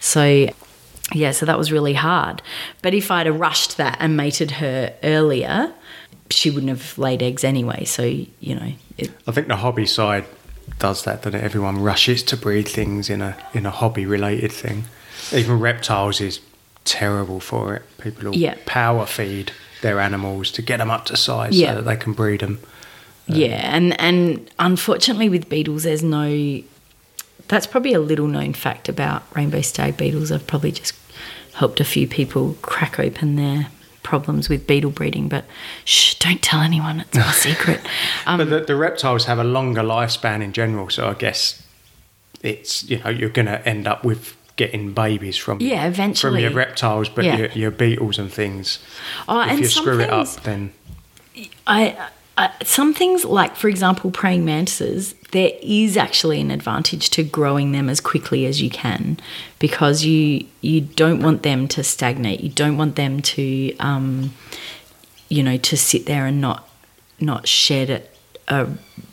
so 0.00 0.48
yeah. 1.14 1.30
So 1.32 1.46
that 1.46 1.58
was 1.58 1.70
really 1.72 1.94
hard. 1.94 2.42
But 2.82 2.94
if 2.94 3.10
I'd 3.10 3.26
have 3.26 3.38
rushed 3.40 3.76
that 3.76 3.96
and 4.00 4.16
mated 4.16 4.52
her 4.52 4.92
earlier, 5.02 5.72
she 6.30 6.50
wouldn't 6.50 6.70
have 6.70 6.98
laid 6.98 7.22
eggs 7.22 7.44
anyway. 7.44 7.84
So 7.84 8.02
you 8.02 8.54
know, 8.54 8.72
it, 8.98 9.10
I 9.26 9.32
think 9.32 9.48
the 9.48 9.56
hobby 9.56 9.86
side 9.86 10.24
does 10.78 11.04
that, 11.04 11.22
doesn't? 11.22 11.40
Everyone 11.40 11.80
rushes 11.80 12.22
to 12.24 12.36
breed 12.36 12.66
things 12.68 13.08
in 13.10 13.20
a 13.22 13.36
in 13.54 13.66
a 13.66 13.70
hobby 13.70 14.06
related 14.06 14.52
thing. 14.52 14.84
Even 15.32 15.58
reptiles 15.60 16.20
is 16.20 16.40
terrible 16.84 17.40
for 17.40 17.74
it. 17.74 17.82
People 17.98 18.30
will 18.30 18.36
Yeah. 18.36 18.54
power 18.66 19.06
feed 19.06 19.50
their 19.82 19.98
animals 20.00 20.50
to 20.52 20.62
get 20.62 20.78
them 20.78 20.90
up 20.90 21.04
to 21.06 21.16
size 21.16 21.56
Yeah. 21.58 21.70
so 21.70 21.74
that 21.76 21.82
they 21.84 21.96
can 21.96 22.12
breed 22.12 22.40
them. 22.40 22.58
Yeah, 23.28 23.74
and 23.74 23.98
and 24.00 24.48
unfortunately 24.58 25.28
with 25.28 25.48
beetles, 25.48 25.82
there's 25.84 26.02
no. 26.02 26.62
That's 27.48 27.66
probably 27.66 27.92
a 27.92 28.00
little 28.00 28.26
known 28.26 28.52
fact 28.52 28.88
about 28.88 29.22
rainbow 29.36 29.60
stag 29.60 29.96
beetles. 29.96 30.32
I've 30.32 30.46
probably 30.46 30.72
just 30.72 30.94
helped 31.54 31.80
a 31.80 31.84
few 31.84 32.06
people 32.06 32.56
crack 32.62 32.98
open 32.98 33.36
their 33.36 33.68
problems 34.02 34.48
with 34.48 34.66
beetle 34.66 34.90
breeding, 34.90 35.28
but 35.28 35.44
shh, 35.84 36.14
don't 36.14 36.42
tell 36.42 36.60
anyone. 36.60 37.00
It's 37.00 37.16
my 37.16 37.32
secret. 37.32 37.80
Um, 38.26 38.38
But 38.38 38.50
the, 38.50 38.60
the 38.60 38.76
reptiles 38.76 39.24
have 39.26 39.38
a 39.38 39.44
longer 39.44 39.82
lifespan 39.82 40.42
in 40.42 40.52
general, 40.52 40.90
so 40.90 41.08
I 41.08 41.14
guess 41.14 41.62
it's 42.42 42.88
you 42.88 42.98
know 42.98 43.10
you're 43.10 43.30
going 43.30 43.46
to 43.46 43.66
end 43.66 43.86
up 43.88 44.04
with 44.04 44.36
getting 44.56 44.92
babies 44.92 45.36
from 45.36 45.60
Yeah, 45.60 45.86
eventually 45.86 46.42
from 46.42 46.42
your 46.42 46.52
reptiles, 46.52 47.08
but 47.08 47.24
Yeah. 47.24 47.36
your, 47.36 47.48
your 47.50 47.70
beetles 47.70 48.18
and 48.18 48.32
things. 48.32 48.78
Oh, 49.28 49.40
if 49.40 49.50
and 49.50 49.58
you 49.60 49.66
screw 49.66 50.00
it 50.00 50.10
up, 50.10 50.28
then 50.42 50.72
I, 51.66 52.08
I 52.38 52.50
some 52.62 52.94
things 52.94 53.24
like, 53.24 53.56
for 53.56 53.68
example, 53.68 54.10
praying 54.10 54.44
mantises. 54.44 55.14
There 55.32 55.52
is 55.60 55.96
actually 55.96 56.40
an 56.40 56.50
advantage 56.50 57.10
to 57.10 57.22
growing 57.22 57.72
them 57.72 57.88
as 57.88 58.00
quickly 58.00 58.46
as 58.46 58.62
you 58.62 58.70
can, 58.70 59.18
because 59.58 60.04
you 60.04 60.46
you 60.60 60.80
don't 60.80 61.20
want 61.20 61.42
them 61.42 61.68
to 61.68 61.82
stagnate. 61.82 62.40
You 62.40 62.50
don't 62.50 62.76
want 62.76 62.96
them 62.96 63.20
to, 63.20 63.76
um, 63.78 64.34
you 65.28 65.42
know, 65.42 65.56
to 65.56 65.76
sit 65.76 66.06
there 66.06 66.26
and 66.26 66.40
not 66.40 66.68
not 67.18 67.48
shed 67.48 67.90
at 67.90 68.10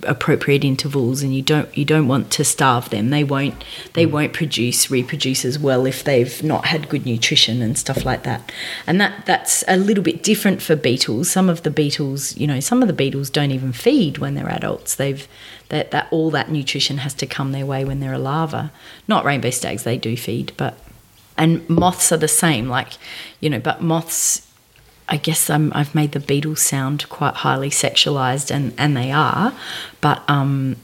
appropriate 0.03 0.64
intervals, 0.64 1.24
and 1.24 1.34
you 1.34 1.41
don't 1.41 1.76
you 1.76 1.86
don't 1.86 2.07
want 2.07 2.30
to 2.32 2.43
starve 2.43 2.89
them. 2.89 3.09
They 3.09 3.24
won't 3.24 3.64
they 3.93 4.05
won't 4.05 4.34
produce 4.34 4.91
reproduce 4.91 5.43
as 5.43 5.57
well 5.57 5.86
if 5.88 6.03
they've 6.03 6.43
not 6.43 6.66
had 6.66 6.89
good 6.89 7.05
nutrition 7.05 7.61
and 7.61 7.78
stuff 7.78 8.05
like 8.05 8.24
that. 8.24 8.51
And 8.86 9.01
that 9.01 9.26
that's 9.26 9.64
a 9.68 9.78
little 9.78 10.03
bit 10.03 10.22
different 10.22 10.61
for 10.61 10.76
beetles. 10.76 11.32
Some 11.32 11.49
of 11.49 11.64
the 11.64 11.72
beetles, 11.72 12.38
you 12.38 12.45
know, 12.45 12.59
some 12.59 12.82
of 12.84 12.88
the 12.88 12.93
beetles 12.93 13.32
don't 13.32 13.51
even 13.51 13.74
feed 13.74 14.20
when 14.20 14.36
they're 14.36 14.49
adults. 14.49 14.95
They've 14.95 15.28
that 15.74 15.89
that 15.89 16.07
all 16.11 16.30
that 16.30 16.51
nutrition 16.51 16.99
has 16.99 17.15
to 17.15 17.26
come 17.26 17.51
their 17.51 17.65
way 17.65 17.84
when 17.84 17.99
they're 17.99 18.13
a 18.13 18.19
larva. 18.19 18.71
Not 19.07 19.26
rainbow 19.26 19.49
stags, 19.49 19.84
they 19.84 19.97
do 19.97 20.15
feed, 20.15 20.53
but 20.55 20.78
and 21.36 21.67
moths 21.67 22.11
are 22.11 22.17
the 22.17 22.28
same. 22.28 22.69
Like 22.69 22.93
you 23.39 23.49
know, 23.49 23.59
but 23.59 23.82
moths 23.82 24.47
I 25.09 25.17
guess 25.17 25.49
i 25.49 25.57
have 25.57 25.95
made 25.95 26.11
the 26.11 26.19
beetles 26.19 26.61
sound 26.61 27.09
quite 27.09 27.34
highly 27.38 27.71
sexualized, 27.71 28.51
and, 28.51 28.74
and 28.78 28.95
they 28.95 29.11
are. 29.11 29.53
But 29.99 30.24
um, 30.30 30.76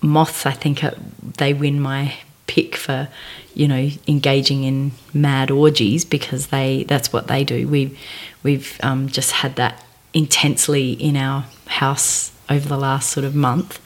moths, 0.00 0.44
I 0.46 0.52
think, 0.52 0.82
are, 0.82 0.94
they 1.38 1.54
win 1.54 1.80
my 1.80 2.14
pick 2.48 2.74
for, 2.74 3.08
you 3.54 3.68
know, 3.68 3.88
engaging 4.08 4.64
in 4.64 4.92
mad 5.14 5.50
orgies 5.50 6.04
because 6.04 6.48
they 6.48 6.82
that's 6.84 7.12
what 7.12 7.28
they 7.28 7.44
do. 7.44 7.68
We 7.68 7.96
we've 8.42 8.78
um, 8.82 9.08
just 9.08 9.30
had 9.30 9.54
that 9.56 9.82
intensely 10.12 10.92
in 10.92 11.16
our 11.16 11.46
house 11.68 12.32
over 12.50 12.68
the 12.68 12.76
last 12.76 13.10
sort 13.10 13.24
of 13.24 13.34
month 13.34 13.80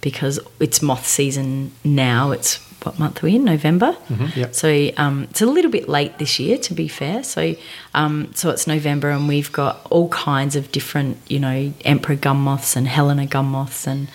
because 0.00 0.40
it's 0.58 0.82
moth 0.82 1.06
season 1.06 1.72
now. 1.84 2.30
It's 2.30 2.58
what 2.84 2.98
month 2.98 3.22
are 3.22 3.26
we 3.26 3.36
in? 3.36 3.44
November. 3.44 3.92
Mm-hmm, 4.08 4.40
yep. 4.40 4.54
So 4.54 4.90
um, 4.96 5.24
it's 5.24 5.42
a 5.42 5.46
little 5.46 5.70
bit 5.70 5.88
late 5.88 6.18
this 6.18 6.38
year, 6.38 6.56
to 6.58 6.74
be 6.74 6.88
fair. 6.88 7.22
So 7.22 7.54
um, 7.94 8.32
so 8.34 8.50
it's 8.50 8.66
November, 8.66 9.10
and 9.10 9.28
we've 9.28 9.52
got 9.52 9.86
all 9.90 10.08
kinds 10.08 10.56
of 10.56 10.72
different, 10.72 11.18
you 11.28 11.38
know, 11.38 11.72
emperor 11.84 12.16
gum 12.16 12.42
moths 12.42 12.76
and 12.76 12.88
Helena 12.88 13.26
gum 13.26 13.50
moths 13.50 13.86
and 13.86 14.08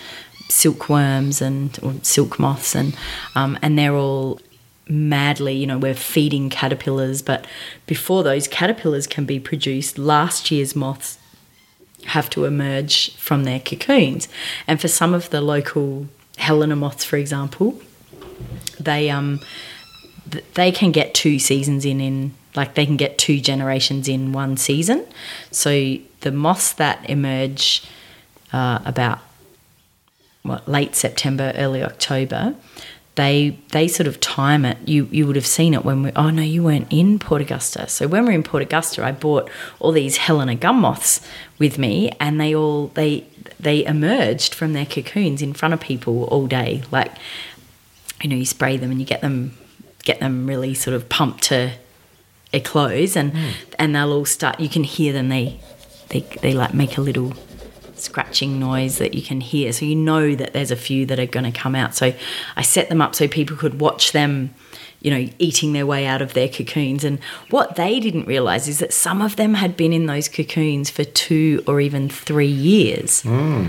silkworms 0.48 1.40
and 1.40 1.78
or 1.82 1.94
silk 2.02 2.38
moths, 2.38 2.74
and 2.74 2.96
um, 3.34 3.58
and 3.62 3.78
they're 3.78 3.94
all 3.94 4.40
madly, 4.88 5.54
you 5.54 5.66
know, 5.66 5.78
we're 5.78 5.94
feeding 5.94 6.48
caterpillars. 6.50 7.22
But 7.22 7.46
before 7.86 8.22
those 8.22 8.48
caterpillars 8.48 9.06
can 9.06 9.24
be 9.24 9.40
produced, 9.40 9.98
last 9.98 10.50
year's 10.50 10.76
moths 10.76 11.18
have 12.06 12.30
to 12.30 12.44
emerge 12.44 13.14
from 13.16 13.44
their 13.44 13.60
cocoons, 13.60 14.28
and 14.66 14.80
for 14.80 14.88
some 14.88 15.14
of 15.14 15.30
the 15.30 15.40
local 15.40 16.06
Helena 16.38 16.76
moths, 16.76 17.04
for 17.04 17.16
example, 17.16 17.80
they 18.78 19.10
um 19.10 19.40
they 20.54 20.72
can 20.72 20.92
get 20.92 21.14
two 21.14 21.38
seasons 21.38 21.84
in 21.84 22.00
in 22.00 22.34
like 22.54 22.74
they 22.74 22.86
can 22.86 22.96
get 22.96 23.18
two 23.18 23.40
generations 23.40 24.08
in 24.08 24.32
one 24.32 24.56
season. 24.56 25.06
So 25.50 25.96
the 26.20 26.32
moths 26.32 26.72
that 26.74 27.08
emerge 27.08 27.84
uh, 28.52 28.78
about 28.84 29.18
what 30.42 30.66
late 30.68 30.94
September, 30.94 31.52
early 31.56 31.82
October, 31.82 32.54
they 33.16 33.58
they 33.72 33.88
sort 33.88 34.06
of 34.06 34.20
time 34.20 34.64
it. 34.64 34.78
You 34.86 35.08
you 35.10 35.26
would 35.26 35.36
have 35.36 35.46
seen 35.46 35.74
it 35.74 35.84
when 35.84 36.02
we. 36.04 36.12
Oh 36.14 36.30
no, 36.30 36.42
you 36.42 36.62
weren't 36.62 36.86
in 36.90 37.18
Port 37.18 37.42
Augusta. 37.42 37.88
So 37.88 38.06
when 38.06 38.24
we 38.24 38.32
are 38.32 38.34
in 38.34 38.42
Port 38.42 38.62
Augusta, 38.62 39.04
I 39.04 39.12
bought 39.12 39.50
all 39.80 39.92
these 39.92 40.18
Helena 40.18 40.54
gum 40.54 40.80
moths 40.80 41.20
with 41.58 41.78
me, 41.78 42.12
and 42.20 42.40
they 42.40 42.54
all 42.54 42.88
they 42.88 43.26
they 43.58 43.84
emerged 43.84 44.54
from 44.54 44.74
their 44.74 44.86
cocoons 44.86 45.42
in 45.42 45.54
front 45.54 45.74
of 45.74 45.80
people 45.80 46.24
all 46.24 46.46
day. 46.46 46.82
Like 46.90 47.12
you 48.22 48.30
know, 48.30 48.36
you 48.36 48.46
spray 48.46 48.76
them 48.76 48.90
and 48.90 49.00
you 49.00 49.06
get 49.06 49.22
them 49.22 49.56
get 50.04 50.20
them 50.20 50.46
really 50.46 50.74
sort 50.74 50.94
of 50.94 51.08
pumped 51.08 51.42
to 51.44 51.72
eclose 52.52 53.16
and 53.16 53.32
mm. 53.32 53.52
and 53.78 53.94
they'll 53.94 54.12
all 54.12 54.24
start 54.24 54.60
you 54.60 54.68
can 54.68 54.84
hear 54.84 55.12
them 55.12 55.28
they 55.28 55.60
they 56.10 56.20
they 56.42 56.52
like 56.52 56.72
make 56.72 56.96
a 56.96 57.00
little 57.00 57.32
scratching 57.98 58.58
noise 58.58 58.98
that 58.98 59.14
you 59.14 59.22
can 59.22 59.40
hear. 59.40 59.72
So 59.72 59.84
you 59.84 59.96
know 59.96 60.34
that 60.34 60.52
there's 60.52 60.70
a 60.70 60.76
few 60.76 61.06
that 61.06 61.18
are 61.18 61.26
going 61.26 61.50
to 61.50 61.58
come 61.58 61.74
out. 61.74 61.94
So 61.94 62.12
I 62.56 62.62
set 62.62 62.88
them 62.88 63.00
up 63.00 63.14
so 63.14 63.28
people 63.28 63.56
could 63.56 63.80
watch 63.80 64.12
them 64.12 64.54
you 65.00 65.10
know 65.10 65.30
eating 65.38 65.72
their 65.72 65.86
way 65.86 66.06
out 66.06 66.22
of 66.22 66.34
their 66.34 66.48
cocoons. 66.48 67.04
And 67.04 67.22
what 67.50 67.76
they 67.76 68.00
didn't 68.00 68.26
realize 68.26 68.66
is 68.66 68.78
that 68.78 68.92
some 68.92 69.22
of 69.22 69.36
them 69.36 69.54
had 69.54 69.76
been 69.76 69.92
in 69.92 70.06
those 70.06 70.28
cocoons 70.28 70.90
for 70.90 71.04
2 71.04 71.64
or 71.66 71.80
even 71.80 72.08
3 72.08 72.46
years. 72.46 73.22
Mm 73.22 73.68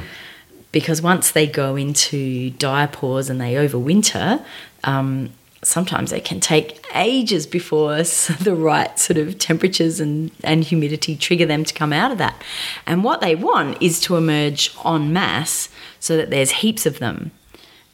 because 0.72 1.02
once 1.02 1.32
they 1.32 1.48
go 1.48 1.76
into 1.76 2.52
diapause 2.52 3.30
and 3.30 3.40
they 3.40 3.54
overwinter, 3.54 4.44
um, 4.84 5.32
sometimes 5.64 6.12
it 6.12 6.24
can 6.24 6.40
take 6.40 6.86
ages 6.94 7.46
before 7.48 7.96
the 8.40 8.56
right 8.56 8.98
sort 9.00 9.18
of 9.18 9.40
temperatures 9.40 10.00
and, 10.00 10.32
and 10.44 10.64
humidity 10.64 11.16
trigger 11.16 11.46
them 11.46 11.64
to 11.64 11.74
come 11.74 11.94
out 11.94 12.12
of 12.12 12.18
that. 12.18 12.42
And 12.86 13.04
what 13.04 13.22
they 13.22 13.36
want 13.36 13.82
is 13.82 14.00
to 14.02 14.16
emerge 14.16 14.76
en 14.86 15.14
masse 15.14 15.70
so 16.00 16.18
that 16.18 16.30
there's 16.30 16.52
heaps 16.52 16.86
of 16.86 17.00
them. 17.00 17.32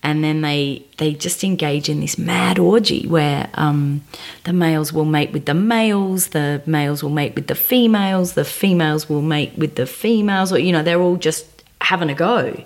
And 0.06 0.22
then 0.22 0.42
they 0.42 0.86
they 0.98 1.14
just 1.14 1.46
engage 1.46 1.88
in 1.88 2.02
this 2.02 2.18
mad 2.18 2.60
orgy 2.60 3.08
where 3.08 3.50
um, 3.54 4.04
the 4.44 4.52
males 4.52 4.92
will 4.92 5.06
mate 5.06 5.32
with 5.32 5.46
the 5.46 5.54
males, 5.54 6.28
the 6.30 6.62
males 6.66 7.02
will 7.02 7.10
mate 7.10 7.36
with 7.36 7.48
the 7.48 7.56
females, 7.56 8.34
the 8.34 8.44
females 8.44 9.08
will 9.08 9.22
mate 9.22 9.54
with 9.58 9.76
the 9.76 9.86
females, 9.86 10.52
or 10.52 10.60
you 10.60 10.74
know 10.74 10.84
they're 10.84 11.00
all 11.00 11.16
just 11.16 11.64
having 11.80 12.10
a 12.10 12.14
go. 12.14 12.66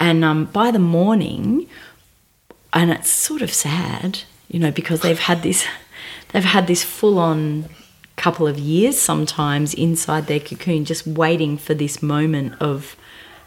And 0.00 0.24
um, 0.24 0.46
by 0.46 0.72
the 0.72 0.80
morning, 0.80 1.68
and 2.74 2.90
it's 2.90 3.08
sort 3.08 3.40
of 3.40 3.54
sad, 3.54 4.20
you 4.48 4.58
know, 4.58 4.72
because 4.72 5.00
they've 5.00 5.18
had 5.18 5.42
this, 5.42 5.66
they've 6.32 6.44
had 6.44 6.66
this 6.66 6.82
full 6.82 7.18
on 7.18 7.68
couple 8.16 8.46
of 8.46 8.58
years 8.58 9.00
sometimes 9.00 9.74
inside 9.74 10.26
their 10.26 10.40
cocoon, 10.40 10.84
just 10.84 11.06
waiting 11.06 11.56
for 11.56 11.74
this 11.74 12.02
moment 12.02 12.54
of 12.60 12.96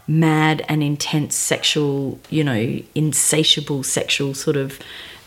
mad 0.06 0.64
and 0.68 0.82
intense 0.82 1.36
sexual, 1.36 2.18
you 2.30 2.42
know, 2.42 2.80
insatiable 2.94 3.82
sexual 3.82 4.34
sort 4.34 4.56
of 4.56 4.78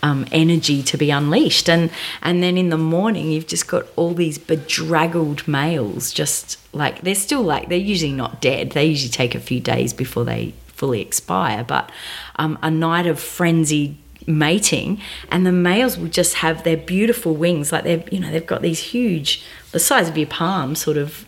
um, 0.03 0.25
energy 0.31 0.81
to 0.81 0.97
be 0.97 1.11
unleashed. 1.11 1.69
And 1.69 1.91
and 2.21 2.41
then 2.41 2.57
in 2.57 2.69
the 2.69 2.77
morning, 2.77 3.31
you've 3.31 3.47
just 3.47 3.67
got 3.67 3.85
all 3.95 4.13
these 4.13 4.37
bedraggled 4.37 5.47
males, 5.47 6.11
just 6.11 6.57
like 6.73 7.01
they're 7.01 7.15
still 7.15 7.43
like 7.43 7.69
they're 7.69 7.77
usually 7.77 8.13
not 8.13 8.41
dead. 8.41 8.71
They 8.71 8.85
usually 8.85 9.11
take 9.11 9.35
a 9.35 9.39
few 9.39 9.59
days 9.59 9.93
before 9.93 10.25
they 10.25 10.53
fully 10.81 11.01
expire. 11.01 11.63
But 11.63 11.91
um, 12.37 12.57
a 12.63 12.71
night 12.71 13.05
of 13.05 13.19
frenzied 13.19 13.97
mating 14.27 14.99
and 15.29 15.45
the 15.45 15.51
males 15.51 15.97
will 15.97 16.07
just 16.07 16.35
have 16.35 16.63
their 16.63 16.77
beautiful 16.77 17.33
wings 17.35 17.71
like 17.71 17.83
they've 17.83 18.13
you 18.13 18.19
know 18.19 18.29
they've 18.31 18.45
got 18.45 18.61
these 18.61 18.79
huge 18.79 19.43
the 19.71 19.79
size 19.79 20.07
of 20.07 20.15
your 20.15 20.27
palm 20.27 20.75
sort 20.75 20.95
of 20.95 21.25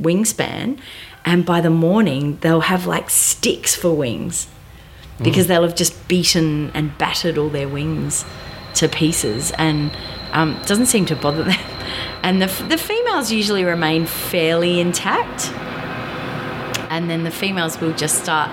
wingspan 0.00 0.78
and 1.24 1.44
by 1.44 1.60
the 1.60 1.74
morning 1.86 2.38
they'll 2.42 2.60
have 2.60 2.86
like 2.86 3.10
sticks 3.10 3.74
for 3.74 3.92
wings 3.96 4.46
because 5.20 5.46
mm. 5.46 5.48
they'll 5.48 5.64
have 5.64 5.74
just 5.74 6.06
beaten 6.06 6.70
and 6.72 6.96
battered 6.98 7.36
all 7.36 7.48
their 7.48 7.68
wings 7.68 8.24
to 8.74 8.88
pieces 8.88 9.50
and 9.52 9.90
um, 10.32 10.60
doesn't 10.66 10.86
seem 10.86 11.06
to 11.06 11.16
bother 11.16 11.44
them. 11.44 11.58
And 12.22 12.42
the, 12.42 12.46
the 12.68 12.76
females 12.76 13.30
usually 13.30 13.62
remain 13.62 14.04
fairly 14.04 14.80
intact. 14.80 15.52
And 16.90 17.08
then 17.08 17.22
the 17.22 17.30
females 17.30 17.80
will 17.80 17.92
just 17.92 18.20
start 18.20 18.50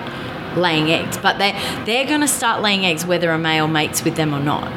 laying 0.56 0.90
eggs. 0.90 1.18
But 1.18 1.38
they, 1.38 1.52
they're 1.84 2.06
going 2.06 2.20
to 2.20 2.28
start 2.28 2.62
laying 2.62 2.84
eggs 2.84 3.06
whether 3.06 3.30
a 3.30 3.38
male 3.38 3.68
mates 3.68 4.04
with 4.04 4.16
them 4.16 4.34
or 4.34 4.40
not. 4.40 4.72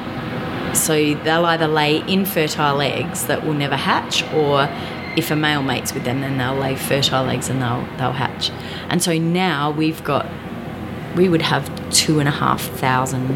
So 0.75 1.13
they'll 1.15 1.45
either 1.45 1.67
lay 1.67 2.03
infertile 2.07 2.81
eggs 2.81 3.27
that 3.27 3.45
will 3.45 3.53
never 3.53 3.75
hatch, 3.75 4.23
or 4.33 4.69
if 5.17 5.31
a 5.31 5.35
male 5.35 5.63
mates 5.63 5.93
with 5.93 6.03
them, 6.03 6.21
then 6.21 6.37
they'll 6.37 6.55
lay 6.55 6.75
fertile 6.75 7.27
eggs 7.29 7.49
and 7.49 7.61
they'll, 7.61 7.85
they'll 7.97 8.11
hatch. 8.11 8.51
And 8.89 9.01
so 9.01 9.17
now 9.17 9.71
we've 9.71 10.03
got 10.03 10.27
we 11.15 11.27
would 11.27 11.41
have 11.41 11.91
two 11.91 12.19
and 12.19 12.29
a 12.29 12.31
half 12.31 12.61
thousand 12.61 13.27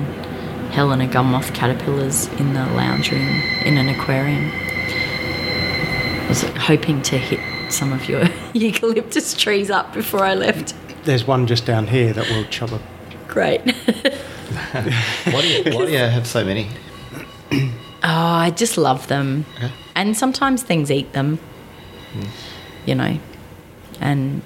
Helena 0.71 1.07
gum 1.07 1.31
moth 1.31 1.53
caterpillars 1.53 2.27
in 2.39 2.53
the 2.53 2.65
lounge 2.67 3.11
room 3.11 3.41
in 3.65 3.77
an 3.77 3.89
aquarium. 3.89 4.49
I 6.21 6.25
was 6.29 6.43
hoping 6.43 7.01
to 7.03 7.17
hit 7.17 7.39
some 7.71 7.91
of 7.91 8.07
your 8.07 8.23
eucalyptus 8.53 9.33
trees 9.33 9.69
up 9.69 9.93
before 9.93 10.23
I 10.23 10.35
left. 10.35 10.73
There's 11.03 11.25
one 11.25 11.47
just 11.47 11.65
down 11.65 11.87
here 11.87 12.13
that 12.13 12.29
will 12.29 12.45
chop 12.45 12.71
up. 12.71 12.81
Great. 13.27 13.61
why, 13.61 15.41
do 15.41 15.47
you, 15.47 15.63
why 15.75 15.85
do 15.85 15.91
you 15.91 15.97
have 15.97 16.27
so 16.27 16.43
many? 16.43 16.67
oh, 17.51 17.69
I 18.03 18.51
just 18.51 18.77
love 18.77 19.07
them. 19.07 19.45
Okay. 19.57 19.71
And 19.95 20.15
sometimes 20.17 20.63
things 20.63 20.91
eat 20.91 21.13
them, 21.13 21.39
mm. 22.13 22.27
you 22.85 22.95
know. 22.95 23.19
And 23.99 24.41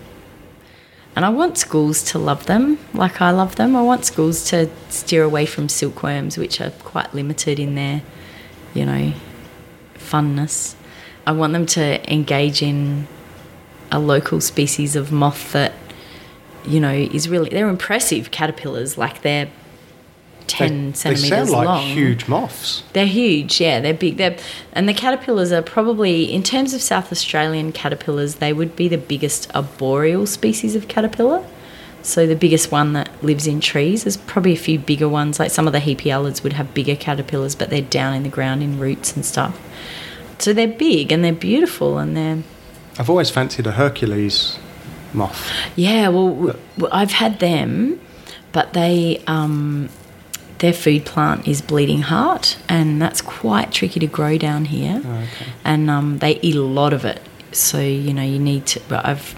and 1.16 1.24
I 1.24 1.30
want 1.30 1.58
schools 1.58 2.04
to 2.12 2.20
love 2.20 2.46
them 2.46 2.78
like 2.94 3.22
I 3.22 3.32
love 3.32 3.56
them. 3.56 3.76
I 3.76 3.82
want 3.82 4.04
schools 4.04 4.44
to 4.50 4.70
steer 4.90 5.24
away 5.24 5.46
from 5.46 5.70
silkworms, 5.70 6.38
which 6.38 6.60
are 6.60 6.72
quite 6.72 7.14
limited 7.14 7.58
in 7.58 7.76
their, 7.76 8.02
you 8.74 8.86
know, 8.86 9.14
funness. 9.96 10.76
I 11.26 11.32
want 11.32 11.54
them 11.54 11.66
to 11.68 12.14
engage 12.14 12.62
in 12.62 13.08
a 13.92 14.00
local 14.00 14.42
species 14.42 14.98
of 14.98 15.12
moth 15.14 15.54
that, 15.54 15.74
you 16.68 16.80
know, 16.80 16.92
is 16.92 17.30
really, 17.30 17.50
they're 17.50 17.70
impressive 17.70 18.32
caterpillars. 18.32 18.98
Like 18.98 19.22
they're 19.22 19.50
10 20.48 20.92
they, 20.92 20.94
centimeters 20.94 21.22
they 21.22 21.30
sound 21.30 21.50
like 21.52 21.66
long. 21.66 21.88
huge 21.88 22.28
moths. 22.28 22.84
They're 22.94 23.06
huge, 23.06 23.60
yeah. 23.60 23.80
They're 23.80 23.94
big. 23.94 24.18
They're, 24.18 24.38
and 24.74 24.88
the 24.88 24.94
caterpillars 24.94 25.52
are 25.52 25.62
probably, 25.62 26.32
in 26.32 26.44
terms 26.44 26.74
of 26.74 26.82
South 26.82 27.12
Australian 27.12 27.72
caterpillars, 27.72 28.36
they 28.36 28.54
would 28.54 28.76
be 28.76 28.88
the 28.88 28.98
biggest 28.98 29.54
arboreal 29.56 30.28
species 30.28 30.76
of 30.76 30.88
caterpillar. 30.88 31.46
So 32.02 32.28
the 32.28 32.36
biggest 32.36 32.72
one 32.72 32.94
that 32.94 33.10
lives 33.24 33.48
in 33.48 33.60
trees. 33.60 34.04
There's 34.04 34.18
probably 34.18 34.54
a 34.54 34.58
few 34.58 34.78
bigger 34.78 35.10
ones. 35.10 35.40
Like 35.40 35.50
some 35.50 35.66
of 35.66 35.74
the 35.74 35.80
hepialids 35.80 36.44
would 36.44 36.54
have 36.54 36.72
bigger 36.76 36.96
caterpillars, 36.96 37.56
but 37.56 37.72
they're 37.72 37.82
down 37.82 38.14
in 38.14 38.22
the 38.22 38.30
ground 38.30 38.62
in 38.62 38.80
roots 38.80 39.16
and 39.16 39.26
stuff. 39.26 39.60
So 40.38 40.54
they're 40.54 40.68
big 40.68 41.12
and 41.12 41.24
they're 41.24 41.34
beautiful 41.34 41.98
and 41.98 42.16
they're 42.16 42.44
I've 42.98 43.10
always 43.10 43.30
fancied 43.30 43.68
a 43.68 43.74
Hercules 43.74 44.58
moth. 45.14 45.52
yeah. 45.76 46.08
Well, 46.10 46.56
I've 46.92 47.12
had 47.12 47.40
them, 47.40 48.00
but 48.52 48.74
they 48.74 49.22
um, 49.28 49.90
their 50.60 50.74
food 50.74 51.06
plant 51.06 51.48
is 51.48 51.62
bleeding 51.62 52.02
heart, 52.04 52.58
and 52.70 53.02
that's 53.02 53.22
quite 53.22 53.72
tricky 53.72 54.00
to 54.00 54.08
grow 54.08 54.38
down 54.38 54.66
here. 54.66 55.02
And 55.64 55.90
um, 55.90 56.18
they 56.20 56.40
eat 56.42 56.56
a 56.56 56.62
lot 56.62 56.94
of 56.94 57.06
it, 57.06 57.22
so 57.52 57.80
you 57.80 58.14
know 58.14 58.24
you 58.24 58.40
need 58.40 58.66
to. 58.68 58.82
But 58.88 59.06
I've 59.06 59.36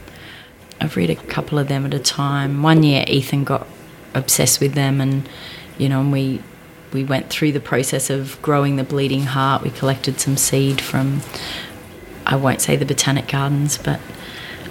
I've 0.79 0.95
read 0.95 1.09
a 1.09 1.15
couple 1.15 1.57
of 1.57 1.67
them 1.67 1.85
at 1.85 1.93
a 1.93 1.99
time. 1.99 2.61
One 2.63 2.83
year, 2.83 3.03
Ethan 3.07 3.43
got 3.43 3.67
obsessed 4.13 4.59
with 4.59 4.73
them, 4.73 5.01
and 5.01 5.27
you 5.77 5.89
know, 5.89 6.01
and 6.01 6.11
we 6.11 6.41
we 6.93 7.03
went 7.03 7.29
through 7.29 7.51
the 7.51 7.59
process 7.59 8.09
of 8.09 8.39
growing 8.41 8.75
the 8.77 8.83
bleeding 8.83 9.23
heart. 9.23 9.63
We 9.63 9.69
collected 9.71 10.19
some 10.19 10.37
seed 10.37 10.81
from 10.81 11.21
I 12.25 12.35
won't 12.35 12.61
say 12.61 12.75
the 12.75 12.85
botanic 12.85 13.27
gardens, 13.27 13.77
but 13.77 13.99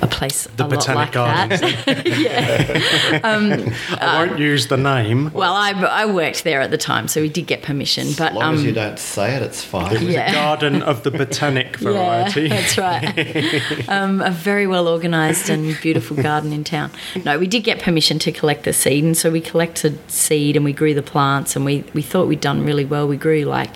a 0.03 0.07
place 0.07 0.45
The 0.57 0.63
a 0.63 0.67
lot 0.67 0.71
Botanic 0.71 0.97
like 0.97 1.13
Gardens. 1.13 1.61
that. 1.61 3.21
I 4.01 4.27
won't 4.27 4.39
use 4.39 4.67
the 4.69 4.77
name. 4.77 5.33
well, 5.33 5.55
I, 5.55 5.71
I 5.73 6.07
worked 6.07 6.45
there 6.45 6.61
at 6.61 6.71
the 6.71 6.79
time, 6.79 7.09
so 7.09 7.21
we 7.21 7.29
did 7.29 7.47
get 7.47 7.63
permission. 7.63 8.09
But 8.17 8.33
As 8.33 8.37
long 8.37 8.55
as 8.55 8.61
um, 8.61 8.67
you 8.67 8.73
don't 8.73 8.99
say 8.99 9.35
it, 9.37 9.43
it's 9.43 9.63
fine. 9.63 9.95
It 9.95 10.01
was 10.03 10.15
yeah. 10.15 10.31
A 10.31 10.33
garden 10.35 10.83
of 10.83 11.03
the 11.03 11.11
Botanic 11.11 11.77
variety. 11.79 12.43
Yeah, 12.43 12.49
that's 12.49 12.79
right. 12.79 13.89
um, 13.89 14.21
a 14.21 14.31
very 14.31 14.67
well 14.67 14.89
organised 14.89 15.49
and 15.49 15.79
beautiful 15.81 16.17
garden 16.17 16.53
in 16.53 16.65
town. 16.65 16.91
No, 17.25 17.39
we 17.39 17.47
did 17.47 17.65
get 17.65 17.81
permission 17.81 18.19
to 18.21 18.33
collect 18.33 18.65
the 18.65 18.73
seed, 18.73 19.05
and 19.05 19.17
so 19.17 19.31
we 19.31 19.41
collected 19.41 19.99
seed 20.11 20.57
and 20.57 20.65
we 20.65 20.73
grew 20.73 20.95
the 20.95 21.03
plants, 21.03 21.57
and 21.57 21.65
we, 21.65 21.85
we 21.95 22.03
thought 22.03 22.29
we'd 22.29 22.41
done 22.41 22.65
really 22.65 22.85
well. 22.85 23.07
We 23.09 23.17
grew 23.17 23.45
like, 23.45 23.71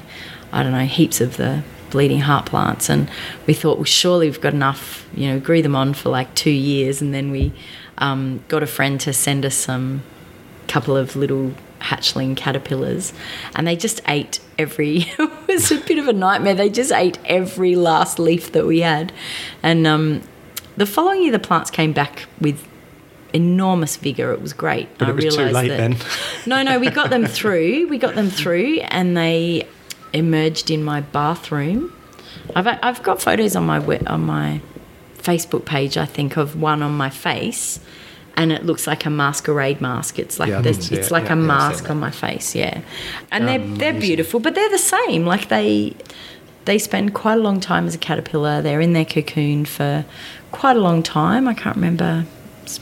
I 0.52 0.62
don't 0.62 0.72
know, 0.72 0.84
heaps 0.86 1.20
of 1.20 1.36
the 1.36 1.62
bleeding 1.90 2.20
heart 2.20 2.46
plants, 2.46 2.88
and 2.88 3.10
we 3.46 3.54
thought, 3.54 3.78
well, 3.78 3.84
surely 3.84 4.26
we've 4.28 4.40
got 4.40 4.54
enough, 4.54 5.06
you 5.14 5.28
know, 5.28 5.40
grew 5.40 5.62
them 5.62 5.76
on 5.76 5.94
for 5.94 6.08
like 6.10 6.34
two 6.34 6.50
years, 6.50 7.00
and 7.02 7.12
then 7.12 7.30
we 7.30 7.52
um, 7.98 8.42
got 8.48 8.62
a 8.62 8.66
friend 8.66 9.00
to 9.00 9.12
send 9.12 9.44
us 9.44 9.54
some 9.54 10.02
couple 10.68 10.96
of 10.96 11.16
little 11.16 11.52
hatchling 11.80 12.36
caterpillars 12.36 13.12
and 13.56 13.66
they 13.66 13.74
just 13.74 14.00
ate 14.06 14.38
every 14.58 14.98
it 15.18 15.48
was 15.48 15.72
a 15.72 15.78
bit 15.80 15.98
of 15.98 16.06
a 16.06 16.12
nightmare 16.12 16.54
they 16.54 16.68
just 16.68 16.92
ate 16.92 17.18
every 17.24 17.74
last 17.74 18.18
leaf 18.18 18.52
that 18.52 18.66
we 18.66 18.80
had 18.80 19.10
and 19.62 19.86
um, 19.86 20.20
the 20.76 20.84
following 20.84 21.22
year 21.22 21.32
the 21.32 21.38
plants 21.38 21.70
came 21.70 21.92
back 21.92 22.26
with 22.38 22.64
enormous 23.32 23.96
vigor 23.96 24.30
it 24.32 24.42
was 24.42 24.52
great 24.52 24.88
But 24.98 25.08
I 25.08 25.10
it 25.12 25.14
was 25.16 25.24
too 25.34 25.42
realised 25.42 25.54
late 25.54 25.68
that- 25.68 25.76
then. 25.78 25.96
no 26.46 26.62
no 26.62 26.78
we 26.78 26.90
got 26.90 27.08
them 27.10 27.24
through 27.26 27.88
we 27.88 27.96
got 27.98 28.14
them 28.14 28.28
through 28.28 28.80
and 28.82 29.16
they 29.16 29.66
emerged 30.12 30.70
in 30.70 30.82
my 30.84 31.00
bathroom 31.00 31.92
I've, 32.54 32.66
I've 32.66 33.02
got 33.02 33.20
photos 33.22 33.56
on 33.56 33.64
my 33.66 33.78
on 34.06 34.22
my 34.22 34.60
Facebook 35.18 35.64
page 35.64 35.96
I 35.96 36.06
think 36.06 36.36
of 36.36 36.60
one 36.60 36.82
on 36.82 36.92
my 36.96 37.10
face 37.10 37.80
and 38.36 38.52
it 38.52 38.64
looks 38.64 38.86
like 38.86 39.04
a 39.04 39.10
masquerade 39.10 39.80
mask. 39.80 40.18
It's 40.18 40.38
like 40.38 40.48
Yeah, 40.48 40.60
this, 40.62 40.90
it's 40.92 41.08
it. 41.08 41.10
like 41.10 41.24
Yeah, 41.24 41.34
a 41.34 41.36
yeah, 41.36 41.42
mask 41.42 41.90
on 41.90 41.98
my 41.98 42.10
face, 42.10 42.54
yeah. 42.54 42.80
And 43.30 43.46
they're 43.46 43.58
they're 43.58 44.00
beautiful, 44.00 44.40
but 44.40 44.54
they're 44.54 44.70
the 44.70 44.78
same. 44.78 45.26
Like 45.26 45.48
they 45.48 45.94
they 46.64 46.78
spend 46.78 47.12
quite 47.12 47.34
a 47.34 47.40
long 47.42 47.60
time 47.60 47.86
as 47.86 47.94
a 47.94 47.98
caterpillar. 47.98 48.62
They're 48.62 48.80
in 48.80 48.92
their 48.92 49.04
cocoon 49.04 49.64
for 49.64 50.04
quite 50.52 50.76
a 50.76 50.80
long 50.80 51.02
time. 51.02 51.48
I 51.48 51.54
can't 51.54 51.74
remember, 51.76 52.24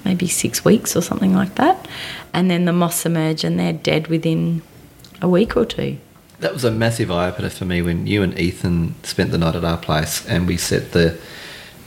maybe 0.04 0.28
six 0.28 0.64
weeks 0.64 0.94
or 0.94 1.00
something 1.00 1.34
like 1.34 1.54
that. 1.56 1.88
And 2.32 2.50
then 2.50 2.64
the 2.66 2.72
moths 2.72 3.04
emerge 3.06 3.42
and 3.42 3.58
they're 3.58 3.72
dead 3.72 4.08
within 4.08 4.62
a 5.22 5.28
week 5.28 5.56
or 5.56 5.64
two. 5.64 5.98
That 6.40 6.52
was 6.52 6.64
a 6.64 6.70
massive 6.70 7.10
eye 7.10 7.28
opener 7.28 7.50
for 7.50 7.64
me 7.64 7.82
when 7.82 8.06
you 8.06 8.22
and 8.22 8.38
Ethan 8.38 8.94
spent 9.02 9.32
the 9.32 9.38
night 9.38 9.56
at 9.56 9.64
our 9.64 9.76
place 9.78 10.24
and 10.26 10.46
we 10.46 10.56
set 10.56 10.92
the 10.92 11.18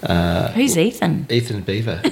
uh, 0.04 0.52
Who's 0.54 0.78
Ethan? 0.78 1.28
Ethan 1.30 1.62
Beaver. 1.62 2.02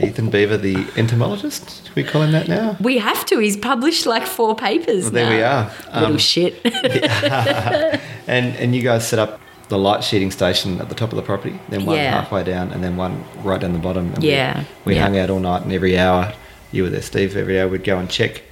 Ethan 0.00 0.30
Beaver, 0.30 0.56
the 0.56 0.86
entomologist. 0.96 1.90
We 1.94 2.04
call 2.04 2.22
him 2.22 2.32
that 2.32 2.48
now. 2.48 2.76
We 2.80 2.98
have 2.98 3.26
to. 3.26 3.38
He's 3.38 3.56
published 3.56 4.06
like 4.06 4.26
four 4.26 4.54
papers. 4.54 5.04
Well, 5.04 5.12
there 5.12 5.30
we 5.30 5.42
are. 5.42 5.70
Little 5.92 6.12
Um, 6.14 6.18
shit. 6.18 6.60
And 8.26 8.56
and 8.56 8.74
you 8.74 8.80
guys 8.82 9.06
set 9.06 9.18
up 9.18 9.38
the 9.68 9.76
light 9.78 10.02
sheeting 10.02 10.30
station 10.30 10.80
at 10.80 10.88
the 10.88 10.94
top 10.94 11.10
of 11.10 11.16
the 11.16 11.22
property, 11.22 11.58
then 11.68 11.84
one 11.84 11.96
Yeah. 11.96 12.12
halfway 12.20 12.42
down, 12.44 12.70
and 12.72 12.82
then 12.82 12.96
one 12.96 13.22
right 13.42 13.60
down 13.60 13.72
the 13.74 13.78
bottom. 13.78 14.12
And 14.14 14.22
we- 14.22 14.30
Yeah, 14.30 14.64
We, 14.86 14.94
yeah. 14.94 15.02
hung 15.02 15.18
out 15.18 15.28
all 15.28 15.40
night, 15.40 15.62
and 15.62 15.72
every 15.72 15.98
hour, 15.98 16.32
you 16.72 16.84
were 16.84 16.88
there, 16.90 17.02
Steve. 17.02 17.36
Every 17.36 17.60
hour 17.60 17.68
we'd 17.68 17.84
go 17.84 17.98
and 17.98 18.08
check 18.08 18.42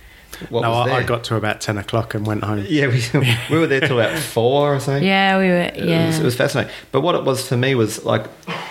what 0.50 0.62
No, 0.62 0.70
was 0.70 0.88
I, 0.90 0.96
I 0.98 1.02
got 1.02 1.24
to 1.24 1.36
about 1.36 1.60
10 1.60 1.78
o'clock 1.78 2.14
and 2.14 2.26
went 2.26 2.44
home. 2.44 2.64
Yeah, 2.68 2.86
we, 2.88 3.02
we 3.50 3.58
were 3.58 3.66
there 3.66 3.80
till 3.80 4.00
about 4.00 4.18
four 4.18 4.74
or 4.74 4.80
something. 4.80 5.04
yeah, 5.04 5.38
we 5.38 5.46
were. 5.48 5.54
It 5.60 5.76
Yeah. 5.84 6.06
was, 6.06 6.18
it 6.18 6.24
was 6.24 6.34
fascinating. 6.36 6.72
But 6.90 7.00
what 7.02 7.14
it 7.14 7.24
was 7.24 7.46
for 7.48 7.56
me 7.56 7.74
was 7.74 8.04
like, 8.04 8.26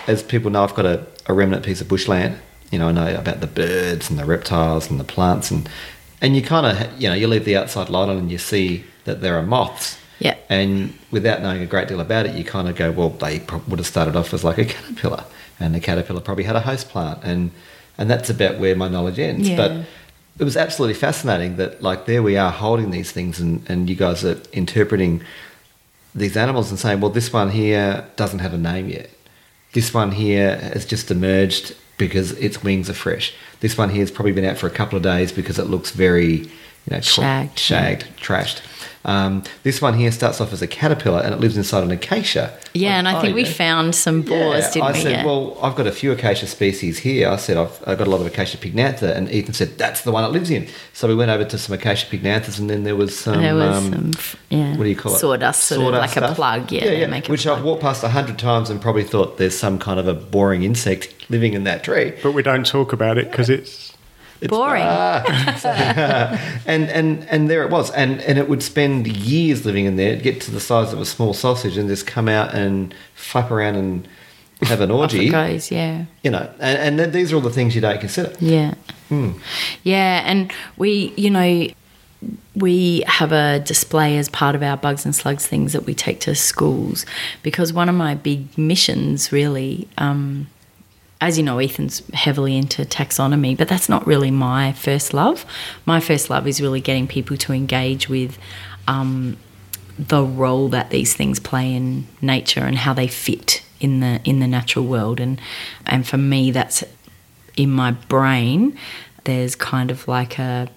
as 0.06 0.22
people 0.22 0.50
know, 0.50 0.62
I've 0.64 0.74
got 0.74 0.86
a, 0.86 1.06
a 1.26 1.32
remnant 1.34 1.64
piece 1.64 1.80
of 1.80 1.88
bushland. 1.88 2.38
You 2.70 2.78
know, 2.78 2.88
I 2.88 2.92
know 2.92 3.14
about 3.16 3.40
the 3.40 3.46
birds 3.46 4.08
and 4.10 4.18
the 4.18 4.24
reptiles 4.24 4.90
and 4.90 4.98
the 4.98 5.04
plants, 5.04 5.50
and 5.50 5.68
and 6.22 6.34
you 6.36 6.42
kind 6.42 6.64
of, 6.66 7.00
you 7.00 7.08
know, 7.08 7.14
you 7.14 7.26
leave 7.28 7.44
the 7.44 7.56
outside 7.56 7.88
light 7.90 8.08
on 8.08 8.16
and 8.16 8.30
you 8.30 8.38
see 8.38 8.84
that 9.04 9.20
there 9.20 9.36
are 9.36 9.42
moths. 9.42 9.98
Yeah. 10.20 10.36
And 10.48 10.96
without 11.10 11.42
knowing 11.42 11.60
a 11.62 11.66
great 11.66 11.88
deal 11.88 12.00
about 12.00 12.26
it, 12.26 12.34
you 12.36 12.44
kind 12.44 12.68
of 12.68 12.76
go, 12.76 12.92
well, 12.92 13.10
they 13.10 13.40
prob- 13.40 13.66
would 13.68 13.78
have 13.80 13.86
started 13.88 14.14
off 14.14 14.32
as 14.32 14.44
like 14.44 14.56
a 14.58 14.64
caterpillar, 14.74 15.24
and 15.60 15.74
the 15.74 15.80
caterpillar 15.80 16.20
probably 16.20 16.44
had 16.44 16.56
a 16.56 16.60
host 16.60 16.88
plant, 16.88 17.18
and 17.24 17.50
and 17.98 18.08
that's 18.10 18.30
about 18.30 18.58
where 18.58 18.74
my 18.74 18.88
knowledge 18.88 19.18
ends. 19.18 19.48
Yeah. 19.48 19.56
But 19.56 19.72
it 20.38 20.44
was 20.44 20.56
absolutely 20.56 20.94
fascinating 20.94 21.56
that 21.56 21.82
like 21.82 22.06
there 22.06 22.22
we 22.22 22.36
are 22.36 22.50
holding 22.50 22.90
these 22.90 23.12
things, 23.12 23.40
and 23.40 23.68
and 23.68 23.88
you 23.88 23.96
guys 23.96 24.24
are 24.24 24.40
interpreting 24.52 25.22
these 26.14 26.36
animals 26.36 26.70
and 26.70 26.78
saying, 26.78 27.00
well, 27.00 27.10
this 27.10 27.32
one 27.32 27.50
here 27.50 28.06
doesn't 28.16 28.40
have 28.40 28.52
a 28.52 28.58
name 28.58 28.88
yet. 28.88 29.10
This 29.72 29.94
one 29.94 30.12
here 30.12 30.58
has 30.58 30.84
just 30.84 31.10
emerged 31.10 31.74
because 31.96 32.32
its 32.32 32.62
wings 32.62 32.90
are 32.90 32.94
fresh. 32.94 33.34
This 33.60 33.78
one 33.78 33.90
here 33.90 34.00
has 34.00 34.10
probably 34.10 34.32
been 34.32 34.44
out 34.44 34.58
for 34.58 34.66
a 34.66 34.70
couple 34.70 34.96
of 34.96 35.02
days 35.02 35.32
because 35.32 35.58
it 35.58 35.64
looks 35.64 35.90
very, 35.92 36.38
you 36.38 36.50
know, 36.90 37.00
Shagged, 37.00 37.58
shagged, 37.58 38.04
trashed. 38.18 38.60
Um, 39.04 39.42
this 39.64 39.82
one 39.82 39.94
here 39.94 40.12
starts 40.12 40.40
off 40.40 40.52
as 40.52 40.62
a 40.62 40.66
caterpillar 40.68 41.20
and 41.22 41.34
it 41.34 41.40
lives 41.40 41.56
inside 41.56 41.82
an 41.82 41.90
acacia. 41.90 42.56
Yeah, 42.72 42.98
and 42.98 43.08
I 43.08 43.14
Like, 43.14 43.22
think 43.22 43.32
oh, 43.32 43.36
we 43.36 43.42
yeah. 43.44 43.50
found 43.52 43.94
some 43.94 44.22
boars, 44.22 44.64
Yeah, 44.64 44.70
didn't 44.70 44.82
I 44.82 44.92
we? 44.92 44.98
I 44.98 45.02
said, 45.02 45.12
yeah. 45.12 45.24
well, 45.26 45.58
I've 45.60 45.74
got 45.74 45.86
a 45.86 45.92
few 45.92 46.12
acacia 46.12 46.46
species 46.46 47.00
here. 47.00 47.28
I 47.28 47.36
said, 47.36 47.56
I've, 47.56 47.82
I've 47.86 47.98
got 47.98 48.06
a 48.06 48.10
lot 48.10 48.20
of 48.20 48.26
acacia 48.26 48.58
pycnantha, 48.58 49.14
and 49.14 49.28
Ethan 49.30 49.54
said, 49.54 49.76
that's 49.76 50.02
the 50.02 50.12
one 50.12 50.24
it 50.24 50.28
lives 50.28 50.50
in. 50.50 50.68
So 50.92 51.08
we 51.08 51.14
went 51.14 51.30
over 51.30 51.44
to 51.44 51.58
some 51.58 51.74
acacia 51.74 52.06
pycnanthas, 52.06 52.58
and 52.60 52.70
then 52.70 52.84
there 52.84 52.96
was 52.96 53.18
some. 53.18 53.42
there 53.42 53.54
was 53.56 53.76
um, 53.76 54.12
some, 54.12 54.38
yeah, 54.50 54.76
what 54.76 54.84
do 54.84 54.88
you 54.90 54.96
call 54.96 55.14
it? 55.14 55.18
Sawdust, 55.18 55.64
sort 55.64 55.94
of 55.94 56.00
like 56.00 56.16
a 56.16 56.32
plug. 56.34 56.70
Yeah, 56.70 56.84
they 56.84 57.06
make 57.08 57.26
Which 57.26 57.42
plug. 57.42 57.58
I've 57.58 57.64
walked 57.64 57.82
past 57.82 58.02
a 58.04 58.08
hundred 58.08 58.38
times 58.38 58.70
and 58.70 58.80
probably 58.80 59.04
thought 59.04 59.36
there's 59.38 59.58
some 59.58 59.78
kind 59.78 59.98
of 59.98 60.06
a 60.06 60.14
boring 60.14 60.62
insect 60.62 61.12
living 61.28 61.54
in 61.54 61.64
that 61.64 61.82
tree. 61.84 62.14
But 62.22 62.32
we 62.32 62.42
don't 62.42 62.64
talk 62.66 62.92
about 62.92 63.18
it 63.18 63.30
because 63.30 63.50
it's. 63.50 63.91
It's- 64.42 64.50
Boring. 64.50 64.82
and 66.66 66.88
and 66.90 67.24
and 67.30 67.50
there 67.50 67.62
it 67.62 67.70
was, 67.70 67.90
and 67.92 68.20
and 68.22 68.38
it 68.38 68.48
would 68.48 68.62
spend 68.62 69.06
years 69.06 69.64
living 69.64 69.84
in 69.86 69.96
there, 69.96 70.16
get 70.16 70.40
to 70.42 70.50
the 70.50 70.60
size 70.60 70.92
of 70.92 71.00
a 71.00 71.04
small 71.04 71.34
sausage, 71.34 71.76
and 71.76 71.88
just 71.88 72.06
come 72.06 72.28
out 72.28 72.54
and 72.54 72.94
flap 73.14 73.50
around 73.50 73.76
and 73.76 74.08
have 74.62 74.80
an 74.80 74.90
orgy. 75.00 75.28
it 75.28 75.30
goes, 75.30 75.70
yeah. 75.70 76.04
You 76.22 76.30
know, 76.32 76.50
and, 76.58 77.00
and 77.00 77.12
these 77.12 77.32
are 77.32 77.36
all 77.36 77.40
the 77.42 77.50
things 77.50 77.74
you 77.74 77.80
don't 77.80 78.00
consider. 78.00 78.32
Yeah. 78.40 78.74
Hmm. 79.08 79.32
Yeah, 79.82 80.22
and 80.24 80.52
we, 80.76 81.12
you 81.16 81.30
know, 81.30 81.68
we 82.54 83.02
have 83.06 83.32
a 83.32 83.60
display 83.60 84.16
as 84.18 84.28
part 84.28 84.54
of 84.54 84.62
our 84.62 84.76
bugs 84.76 85.04
and 85.04 85.14
slugs 85.14 85.46
things 85.46 85.72
that 85.72 85.84
we 85.86 85.94
take 85.94 86.20
to 86.20 86.34
schools 86.34 87.04
because 87.42 87.72
one 87.72 87.88
of 87.88 87.94
my 87.96 88.14
big 88.14 88.56
missions 88.56 89.32
really 89.32 89.88
um, 89.98 90.46
as 91.22 91.38
you 91.38 91.44
know 91.44 91.60
ethan's 91.60 92.02
heavily 92.10 92.56
into 92.56 92.82
taxonomy 92.82 93.56
but 93.56 93.68
that's 93.68 93.88
not 93.88 94.04
really 94.06 94.30
my 94.30 94.72
first 94.72 95.14
love. 95.14 95.46
My 95.86 96.00
first 96.00 96.28
love 96.28 96.48
is 96.48 96.60
really 96.60 96.80
getting 96.80 97.06
people 97.06 97.36
to 97.38 97.52
engage 97.52 98.08
with 98.08 98.36
um, 98.88 99.36
the 99.96 100.24
role 100.24 100.68
that 100.70 100.90
these 100.90 101.14
things 101.14 101.38
play 101.38 101.72
in 101.72 102.08
nature 102.20 102.64
and 102.64 102.76
how 102.76 102.92
they 102.92 103.06
fit 103.06 103.62
in 103.78 104.00
the 104.00 104.20
in 104.24 104.40
the 104.40 104.48
natural 104.48 104.84
world. 104.84 105.20
And 105.20 105.40
and 105.86 106.06
for 106.06 106.18
me 106.18 106.50
that's 106.50 106.82
in 107.56 107.70
my 107.70 107.92
brain 107.92 108.76
there's 109.22 109.54
kind 109.54 109.92
of 109.92 110.08
like 110.08 110.40
a 110.40 110.68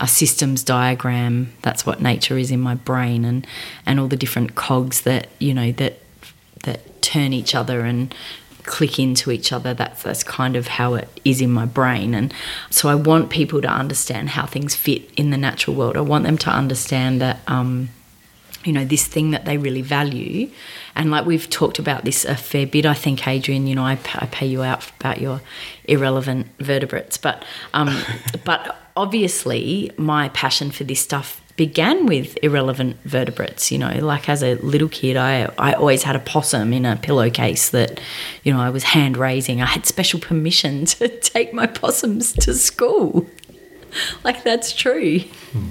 a 0.00 0.06
systems 0.06 0.62
diagram. 0.62 1.54
That's 1.62 1.86
what 1.86 2.02
nature 2.02 2.36
is 2.36 2.50
in 2.50 2.60
my 2.60 2.74
brain 2.74 3.24
and 3.24 3.46
and 3.86 3.98
all 3.98 4.08
the 4.08 4.18
different 4.18 4.54
cogs 4.54 5.00
that 5.02 5.28
you 5.38 5.54
know 5.54 5.72
that 5.72 6.00
that 6.64 7.00
turn 7.00 7.32
each 7.32 7.54
other 7.54 7.80
and 7.82 8.14
click 8.64 8.98
into 8.98 9.30
each 9.30 9.52
other. 9.52 9.74
That's 9.74 10.02
that's 10.02 10.24
kind 10.24 10.56
of 10.56 10.66
how 10.66 10.94
it 10.94 11.08
is 11.24 11.40
in 11.40 11.50
my 11.50 11.66
brain. 11.66 12.14
And 12.14 12.32
so 12.70 12.88
I 12.88 12.94
want 12.94 13.30
people 13.30 13.60
to 13.62 13.68
understand 13.68 14.30
how 14.30 14.46
things 14.46 14.74
fit 14.74 15.10
in 15.16 15.30
the 15.30 15.36
natural 15.36 15.76
world. 15.76 15.96
I 15.96 16.00
want 16.00 16.24
them 16.24 16.38
to 16.38 16.50
understand 16.50 17.20
that 17.20 17.40
um 17.46 17.90
you 18.64 18.72
know 18.72 18.84
this 18.84 19.06
thing 19.06 19.30
that 19.32 19.44
they 19.44 19.58
really 19.58 19.82
value. 19.82 20.50
And 20.94 21.10
like 21.10 21.26
we've 21.26 21.48
talked 21.48 21.78
about 21.78 22.04
this 22.04 22.24
a 22.24 22.36
fair 22.36 22.66
bit 22.66 22.86
i 22.86 22.94
think 22.94 23.26
adrian 23.26 23.66
you 23.66 23.74
know 23.74 23.84
i, 23.84 23.98
I 24.14 24.26
pay 24.26 24.46
you 24.46 24.62
out 24.62 24.90
about 25.00 25.20
your 25.20 25.40
irrelevant 25.84 26.46
vertebrates. 26.58 27.18
But 27.18 27.44
um 27.74 28.02
but 28.44 28.76
obviously 28.96 29.90
my 29.96 30.28
passion 30.30 30.70
for 30.70 30.84
this 30.84 31.00
stuff 31.00 31.40
began 31.56 32.06
with 32.06 32.36
irrelevant 32.42 32.96
vertebrates 33.04 33.70
you 33.70 33.78
know 33.78 33.92
like 34.00 34.28
as 34.28 34.42
a 34.42 34.54
little 34.56 34.88
kid 34.88 35.16
i 35.16 35.44
i 35.58 35.72
always 35.72 36.02
had 36.02 36.16
a 36.16 36.20
possum 36.20 36.72
in 36.72 36.84
a 36.84 36.96
pillowcase 36.96 37.70
that 37.70 38.00
you 38.42 38.52
know 38.52 38.60
i 38.60 38.68
was 38.68 38.82
hand 38.82 39.16
raising 39.16 39.62
i 39.62 39.66
had 39.66 39.86
special 39.86 40.18
permission 40.18 40.84
to 40.84 41.08
take 41.20 41.52
my 41.52 41.66
possums 41.66 42.32
to 42.32 42.54
school 42.54 43.26
like 44.24 44.42
that's 44.42 44.72
true. 44.72 45.20
Hmm. 45.52 45.70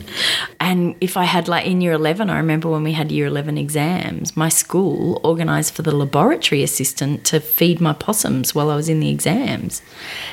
And 0.60 0.96
if 1.02 1.18
I 1.18 1.24
had 1.24 1.48
like 1.48 1.66
in 1.66 1.82
year 1.82 1.94
11, 1.94 2.30
I 2.30 2.38
remember 2.38 2.70
when 2.70 2.84
we 2.84 2.94
had 2.94 3.12
year 3.12 3.28
11 3.28 3.58
exams, 3.58 4.36
my 4.38 4.50
school 4.50 5.22
organised 5.24 5.74
for 5.74 5.82
the 5.82 5.96
laboratory 5.96 6.64
assistant 6.64 7.26
to 7.26 7.40
feed 7.40 7.82
my 7.82 7.94
possums 7.94 8.56
while 8.56 8.70
I 8.70 8.76
was 8.76 8.90
in 8.90 9.00
the 9.00 9.10
exams 9.10 9.82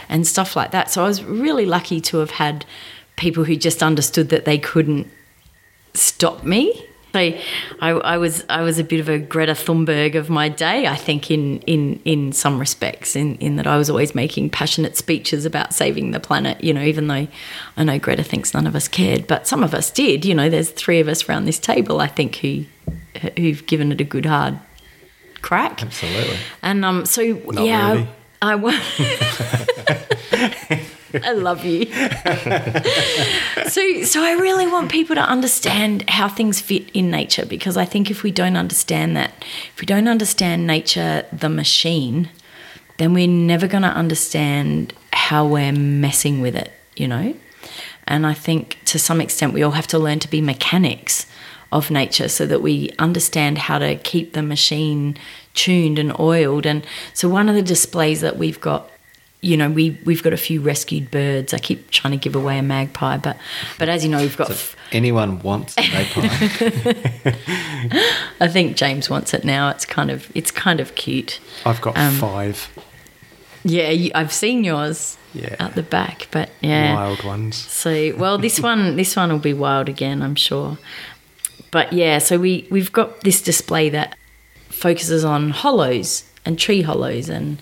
and 0.09 0.27
stuff 0.27 0.57
like 0.57 0.71
that. 0.71 0.91
So 0.91 1.05
I 1.05 1.09
was 1.09 1.23
really 1.23 1.67
lucky 1.67 2.01
to 2.03 2.19
have 2.19 2.33
had 2.33 2.65
people 3.17 3.45
who 3.45 3.57
just 3.57 3.83
understood 3.83 4.29
that 4.31 4.45
they 4.45 4.59
couldn't 4.59 5.11
stop 5.95 6.45
me 6.45 6.87
so 7.13 7.19
I, 7.81 7.91
I, 7.91 8.19
was 8.19 8.45
I 8.49 8.63
was 8.63 8.79
a 8.79 8.85
bit 8.85 9.01
of 9.01 9.09
a 9.09 9.19
Greta 9.19 9.53
Thunberg 9.53 10.15
of 10.15 10.31
my 10.31 10.49
day, 10.49 10.87
I 10.87 10.95
think, 10.95 11.31
in 11.31 11.61
in 11.63 12.01
in 12.05 12.33
some 12.33 12.61
respects, 12.61 13.17
in 13.17 13.37
in 13.37 13.57
that 13.57 13.67
I 13.67 13.77
was 13.77 13.91
always 13.91 14.15
making 14.15 14.51
passionate 14.51 14.97
speeches 14.97 15.45
about 15.45 15.75
saving 15.75 16.13
the 16.13 16.21
planet. 16.21 16.63
You 16.63 16.73
know, 16.73 16.83
even 16.83 17.09
though 17.09 17.27
I 17.77 17.85
know 17.85 17.99
Greta 17.99 18.23
thinks 18.23 18.55
none 18.55 18.67
of 18.67 18.77
us 18.77 18.87
cared, 18.87 19.27
but 19.27 19.49
some 19.49 19.65
of 19.65 19.75
us 19.75 19.91
did. 19.91 20.25
You 20.25 20.35
know, 20.35 20.49
there's 20.49 20.71
three 20.71 21.01
of 21.01 21.09
us 21.09 21.29
around 21.29 21.47
this 21.47 21.59
table, 21.59 22.01
I 22.01 22.07
think, 22.07 22.37
who 22.37 22.65
who've 23.37 23.67
given 23.67 23.91
it 23.91 24.01
a 24.01 24.05
good 24.05 24.27
hard 24.27 24.59
crack. 25.43 25.83
Absolutely. 25.83 26.37
And 26.63 26.85
um, 26.85 27.07
so 27.07 27.23
Not 27.23 27.65
yeah, 27.65 27.93
really. 27.93 28.09
I, 28.41 28.55
I 28.55 28.57
I 31.25 31.33
love 31.33 31.65
you. 31.65 31.87
so, 33.69 34.03
so 34.05 34.23
I 34.23 34.37
really 34.41 34.67
want 34.67 34.91
people 34.91 35.17
to 35.17 35.23
understand 35.23 36.09
how 36.09 36.29
things 36.29 36.61
fit 36.61 36.89
in 36.95 37.11
nature 37.11 37.47
because 37.47 37.77
I 37.77 37.85
think 37.85 38.11
if 38.11 38.23
we 38.23 38.31
don't 38.31 38.57
understand 38.57 39.17
that, 39.17 39.33
if 39.75 39.81
we 39.81 39.87
don't 39.87 40.09
understand 40.09 40.67
nature, 40.67 41.27
the 41.33 41.49
machine, 41.49 42.31
then 42.99 43.15
we're 43.15 43.29
never 43.29 43.67
going 43.67 43.83
to 43.83 43.89
understand 43.89 44.93
how 45.13 45.47
we're 45.47 45.73
messing 45.73 46.41
with 46.41 46.55
it, 46.55 46.73
you 46.97 47.09
know? 47.09 47.35
And 48.07 48.27
I 48.27 48.35
think 48.35 48.79
to 48.87 48.99
some 48.99 49.21
extent 49.21 49.53
we 49.53 49.63
all 49.63 49.71
have 49.73 49.87
to 49.89 49.99
learn 49.99 50.19
to 50.21 50.29
be 50.29 50.41
mechanics 50.41 51.27
of 51.73 51.91
nature 51.91 52.29
so 52.29 52.47
that 52.47 52.63
we 52.63 52.91
understand 52.99 53.59
how 53.59 53.79
to 53.79 53.97
keep 53.97 54.33
the 54.33 54.43
machine 54.43 55.17
tuned 55.55 55.99
and 55.99 56.19
oiled. 56.19 56.67
And 56.67 56.85
so 57.15 57.29
one 57.29 57.49
of 57.49 57.55
the 57.55 57.63
displays 57.63 58.21
that 58.21 58.37
we've 58.37 58.61
got 58.61 58.91
you 59.43 59.57
know, 59.57 59.71
we 59.71 59.99
we've 60.05 60.23
got 60.23 60.33
a 60.33 60.37
few 60.37 60.61
rescued 60.61 61.11
birds. 61.11 61.55
I 61.55 61.59
keep 61.59 61.91
trying 61.91 62.13
to 62.13 62.19
give 62.19 62.37
away 62.37 62.59
a 62.59 62.63
magpie, 62.63 63.17
but 63.17 63.37
but 63.79 63.89
as 63.89 64.05
you 64.05 64.11
know, 64.11 64.19
we've 64.19 64.37
got. 64.37 64.49
So 64.49 64.53
if 64.53 64.77
anyone 64.93 65.41
wants 65.41 65.75
a 65.79 65.83
magpie, 65.83 66.29
I 68.41 68.49
think 68.49 68.77
James 68.77 69.09
wants 69.11 69.35
it 69.35 69.45
now. 69.45 69.71
It's 69.71 69.85
kind 69.87 70.11
of 70.11 70.31
it's 70.35 70.51
kind 70.51 70.81
of 70.81 70.95
cute. 70.95 71.41
I've 71.65 71.81
got 71.81 71.97
Um, 71.97 72.15
five 72.15 72.69
Yeah, 73.65 74.09
I've 74.15 74.33
seen 74.33 74.65
yours 74.65 75.17
Yeah. 75.33 75.57
out 75.61 75.75
the 75.75 75.83
back, 75.83 76.29
but 76.31 76.51
yeah. 76.61 76.95
wild 76.95 77.23
ones. 77.25 77.57
So 77.57 78.15
well, 78.17 78.39
this 78.39 78.61
one 78.71 78.97
this 78.97 79.17
one 79.17 79.31
will 79.33 79.39
be 79.39 79.55
wild 79.55 79.89
again, 79.89 80.23
I'm 80.23 80.35
sure. 80.37 80.79
But 81.71 81.93
yeah, 81.93 82.19
so 82.19 82.39
we 82.39 82.67
we've 82.71 82.93
got 82.93 83.21
this 83.23 83.41
display 83.41 83.89
that 83.91 84.17
focuses 84.69 85.25
on 85.25 85.51
hollows 85.51 86.25
and 86.45 86.59
tree 86.59 86.83
hollows 86.83 87.29
and 87.29 87.59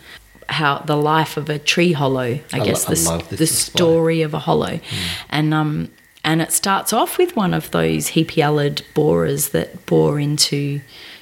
how 0.49 0.79
the 0.79 0.97
life 0.97 1.37
of 1.37 1.49
a 1.51 1.59
tree 1.59 1.93
hollow. 1.93 2.41
I, 2.53 2.61
I 2.61 2.65
guess 2.65 2.89
lo- 3.07 3.19
the, 3.19 3.37
the 3.37 3.47
story 3.47 4.23
of 4.23 4.35
a 4.35 4.39
hollow, 4.39 4.81
and 5.29 5.53
um 5.53 5.91
and 6.25 6.43
it 6.43 6.53
starts 6.53 6.93
off 6.93 7.17
with 7.19 7.37
one 7.37 7.55
of 7.55 7.71
those 7.71 8.11
hepialid 8.11 8.83
borers 8.95 9.51
that 9.51 9.87
bore 9.87 10.19
into, 10.19 10.81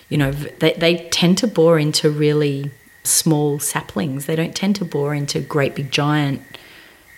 you 0.09 0.19
know, 0.19 0.33
they 0.33 0.73
they 0.73 1.09
tend 1.11 1.39
to 1.39 1.47
bore 1.47 1.79
into 1.79 2.11
really 2.11 2.71
small 3.05 3.59
saplings. 3.59 4.27
They 4.27 4.37
don't 4.37 4.55
tend 4.55 4.77
to 4.77 4.85
bore 4.85 5.15
into 5.15 5.41
great 5.41 5.75
big 5.75 5.91
giant 5.91 6.43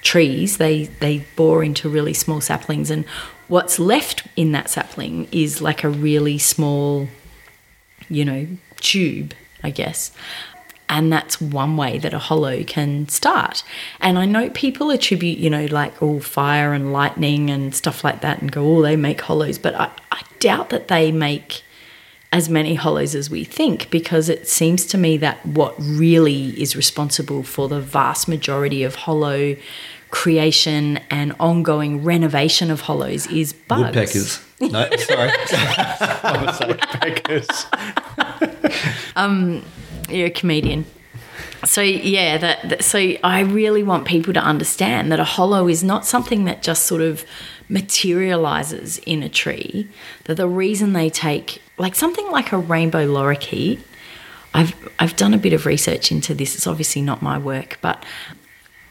trees. 0.02 0.58
They 0.58 0.84
they 0.84 1.24
bore 1.36 1.64
into 1.64 1.88
really 1.88 2.14
small 2.14 2.40
saplings, 2.40 2.90
and 2.90 3.04
what's 3.48 3.78
left 3.78 4.26
in 4.36 4.52
that 4.52 4.70
sapling 4.70 5.28
is 5.32 5.60
like 5.60 5.84
a 5.84 5.88
really 5.88 6.38
small, 6.38 7.08
you 8.08 8.24
know, 8.24 8.46
tube, 8.80 9.34
I 9.62 9.70
guess. 9.70 10.12
And 10.88 11.12
that's 11.12 11.40
one 11.40 11.76
way 11.76 11.98
that 11.98 12.14
a 12.14 12.18
hollow 12.18 12.64
can 12.64 13.08
start. 13.08 13.62
And 14.00 14.18
I 14.18 14.24
know 14.24 14.48
people 14.50 14.90
attribute, 14.90 15.38
you 15.38 15.50
know, 15.50 15.66
like 15.66 16.02
all 16.02 16.20
fire 16.20 16.72
and 16.72 16.92
lightning 16.92 17.50
and 17.50 17.74
stuff 17.74 18.02
like 18.02 18.22
that 18.22 18.40
and 18.40 18.50
go, 18.50 18.64
oh, 18.78 18.82
they 18.82 18.96
make 18.96 19.20
hollows. 19.20 19.58
But 19.58 19.74
I, 19.74 19.90
I 20.10 20.22
doubt 20.38 20.70
that 20.70 20.88
they 20.88 21.12
make 21.12 21.62
as 22.32 22.48
many 22.48 22.74
hollows 22.74 23.14
as 23.14 23.30
we 23.30 23.44
think 23.44 23.90
because 23.90 24.28
it 24.28 24.48
seems 24.48 24.84
to 24.86 24.98
me 24.98 25.16
that 25.16 25.44
what 25.46 25.74
really 25.78 26.60
is 26.60 26.76
responsible 26.76 27.42
for 27.42 27.68
the 27.68 27.80
vast 27.80 28.28
majority 28.28 28.82
of 28.82 28.94
hollow 28.94 29.56
creation 30.10 30.98
and 31.10 31.34
ongoing 31.38 32.02
renovation 32.02 32.70
of 32.70 32.82
hollows 32.82 33.26
is 33.28 33.52
bugs. 33.52 33.82
woodpeckers. 33.82 34.44
No, 34.60 34.88
sorry. 34.96 35.30
Beggars. 37.00 37.66
You're 40.08 40.26
a 40.26 40.30
comedian. 40.30 40.84
So 41.64 41.80
yeah, 41.80 42.38
that, 42.38 42.68
that 42.68 42.84
so 42.84 42.98
I 43.24 43.40
really 43.40 43.82
want 43.82 44.06
people 44.06 44.32
to 44.32 44.40
understand 44.40 45.10
that 45.10 45.20
a 45.20 45.24
hollow 45.24 45.68
is 45.68 45.82
not 45.82 46.06
something 46.06 46.44
that 46.44 46.62
just 46.62 46.86
sort 46.86 47.02
of 47.02 47.24
materializes 47.68 48.98
in 48.98 49.22
a 49.22 49.28
tree. 49.28 49.88
That 50.24 50.36
the 50.36 50.48
reason 50.48 50.92
they 50.92 51.10
take 51.10 51.60
like 51.76 51.94
something 51.94 52.30
like 52.30 52.52
a 52.52 52.58
rainbow 52.58 53.06
lorikeet. 53.06 53.80
I've 54.54 54.74
I've 54.98 55.16
done 55.16 55.34
a 55.34 55.38
bit 55.38 55.52
of 55.52 55.66
research 55.66 56.10
into 56.10 56.34
this. 56.34 56.54
It's 56.54 56.66
obviously 56.66 57.02
not 57.02 57.22
my 57.22 57.38
work, 57.38 57.78
but 57.80 58.04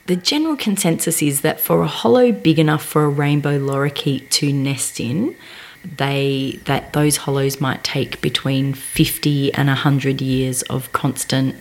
the 0.06 0.16
general 0.16 0.56
consensus 0.56 1.22
is 1.22 1.42
that 1.42 1.60
for 1.60 1.82
a 1.82 1.88
hollow 1.88 2.32
big 2.32 2.60
enough 2.60 2.84
for 2.84 3.04
a 3.04 3.10
rainbow 3.10 3.60
lorikeet 3.60 4.30
to 4.30 4.54
nest 4.54 5.00
in, 5.00 5.36
they 5.96 6.60
that 6.66 6.94
those 6.94 7.18
hollows 7.18 7.62
might 7.62 7.84
take 7.84 8.20
between 8.22 8.74
50 8.74 9.54
and 9.54 9.68
100 9.68 10.22
years 10.22 10.62
of 10.64 10.92
constant 10.92 11.56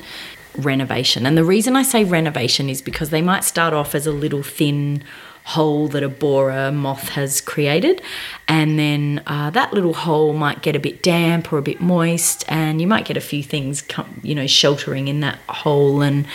renovation. 0.57 1.27
And 1.27 1.37
the 1.37 1.45
reason 1.45 1.77
I 1.77 1.83
say 1.83 2.05
renovation 2.05 2.69
is 2.69 2.83
because 2.83 3.11
they 3.11 3.23
might 3.23 3.45
start 3.45 3.75
off 3.75 3.95
as 3.95 4.07
a 4.07 4.13
little 4.13 4.43
thin 4.43 5.03
hole 5.47 5.87
that 5.87 6.03
a 6.03 6.09
borer 6.09 6.73
moth 6.73 7.11
has 7.11 7.41
created, 7.41 8.03
and 8.49 8.77
then 8.77 9.23
uh, 9.29 9.49
that 9.51 9.73
little 9.73 9.95
hole 9.95 10.33
might 10.33 10.61
get 10.61 10.75
a 10.75 10.81
bit 10.81 11.05
damp 11.05 11.53
or 11.53 11.59
a 11.59 11.63
bit 11.63 11.81
moist, 11.81 12.45
and 12.49 12.81
you 12.81 12.87
might 12.87 13.05
get 13.05 13.17
a 13.17 13.21
few 13.21 13.45
things, 13.45 13.81
come, 13.83 14.21
you 14.25 14.35
know, 14.35 14.49
sheltering 14.49 15.07
in 15.07 15.21
that 15.21 15.39
hole 15.49 16.03
and 16.03 16.27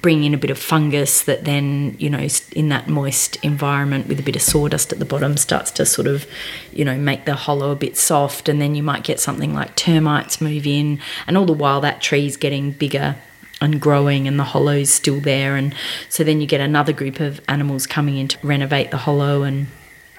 bring 0.00 0.24
in 0.24 0.34
a 0.34 0.38
bit 0.38 0.50
of 0.50 0.58
fungus 0.58 1.22
that 1.22 1.44
then, 1.44 1.96
you 1.98 2.10
know, 2.10 2.26
in 2.52 2.68
that 2.68 2.88
moist 2.88 3.36
environment 3.44 4.06
with 4.06 4.20
a 4.20 4.22
bit 4.22 4.36
of 4.36 4.42
sawdust 4.42 4.92
at 4.92 4.98
the 4.98 5.04
bottom 5.04 5.36
starts 5.36 5.70
to 5.72 5.86
sort 5.86 6.06
of, 6.06 6.26
you 6.72 6.84
know, 6.84 6.96
make 6.96 7.24
the 7.24 7.34
hollow 7.34 7.70
a 7.70 7.76
bit 7.76 7.96
soft, 7.96 8.48
and 8.48 8.60
then 8.60 8.74
you 8.74 8.82
might 8.82 9.04
get 9.04 9.20
something 9.20 9.54
like 9.54 9.74
termites 9.76 10.40
move 10.40 10.66
in, 10.66 11.00
and 11.26 11.36
all 11.36 11.46
the 11.46 11.52
while 11.52 11.80
that 11.80 12.00
tree's 12.00 12.36
getting 12.36 12.70
bigger 12.72 13.16
and 13.60 13.80
growing 13.80 14.28
and 14.28 14.38
the 14.38 14.44
hollow's 14.44 14.90
still 14.90 15.20
there. 15.20 15.56
And 15.56 15.74
so 16.08 16.22
then 16.22 16.40
you 16.40 16.46
get 16.46 16.60
another 16.60 16.92
group 16.92 17.18
of 17.18 17.40
animals 17.48 17.86
coming 17.86 18.16
in 18.16 18.28
to 18.28 18.46
renovate 18.46 18.90
the 18.90 18.98
hollow 18.98 19.42
and 19.42 19.66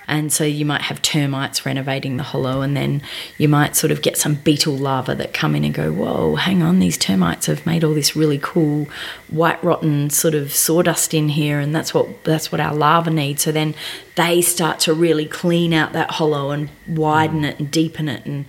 and 0.09 0.33
so 0.33 0.43
you 0.43 0.65
might 0.65 0.81
have 0.81 1.01
termites 1.01 1.65
renovating 1.65 2.17
the 2.17 2.23
hollow 2.23 2.61
and 2.61 2.75
then 2.75 3.01
you 3.37 3.47
might 3.47 3.75
sort 3.75 3.91
of 3.91 4.01
get 4.01 4.17
some 4.17 4.35
beetle 4.35 4.75
larvae 4.75 5.15
that 5.15 5.33
come 5.33 5.55
in 5.55 5.63
and 5.63 5.73
go 5.73 5.91
whoa 5.91 6.35
hang 6.35 6.61
on 6.61 6.79
these 6.79 6.97
termites 6.97 7.45
have 7.45 7.65
made 7.65 7.83
all 7.83 7.93
this 7.93 8.15
really 8.15 8.39
cool 8.41 8.87
white 9.29 9.63
rotten 9.63 10.09
sort 10.09 10.35
of 10.35 10.53
sawdust 10.53 11.13
in 11.13 11.29
here 11.29 11.59
and 11.59 11.73
that's 11.73 11.93
what 11.93 12.23
that's 12.23 12.51
what 12.51 12.61
our 12.61 12.73
larvae 12.73 13.11
need. 13.11 13.39
So 13.39 13.51
then 13.51 13.75
they 14.15 14.41
start 14.41 14.79
to 14.81 14.93
really 14.93 15.25
clean 15.25 15.73
out 15.73 15.93
that 15.93 16.11
hollow 16.11 16.51
and 16.51 16.69
widen 16.87 17.45
it 17.45 17.59
and 17.59 17.71
deepen 17.71 18.09
it 18.09 18.25
and 18.25 18.45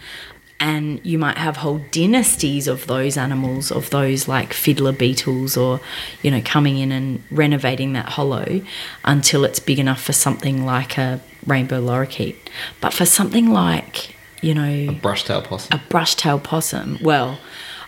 and 0.63 1.01
you 1.03 1.19
might 1.19 1.39
have 1.39 1.57
whole 1.57 1.79
dynasties 1.91 2.69
of 2.69 2.87
those 2.87 3.17
animals, 3.17 3.73
of 3.73 3.89
those 3.89 4.29
like 4.29 4.53
fiddler 4.53 4.93
beetles, 4.93 5.57
or 5.57 5.81
you 6.23 6.31
know, 6.31 6.43
coming 6.45 6.77
in 6.77 6.93
and 6.93 7.23
renovating 7.31 7.95
that 7.95 8.11
hollow 8.11 8.61
until 9.03 9.47
it's 9.47 9.59
big 9.59 9.79
enough 9.79 10.03
for 10.03 10.13
something 10.13 10.67
like 10.67 10.99
a 10.99 11.19
rainbow 11.47 11.81
lorikeet. 11.81 12.37
But 12.81 12.93
for 12.93 13.05
something 13.07 13.51
like 13.51 14.15
you 14.43 14.55
know 14.55 14.65
a 14.65 14.95
Brushtail 14.95 15.45
possum. 15.45 15.79
a 15.79 15.83
brushtail 15.93 16.43
possum, 16.43 16.99
well, 17.03 17.39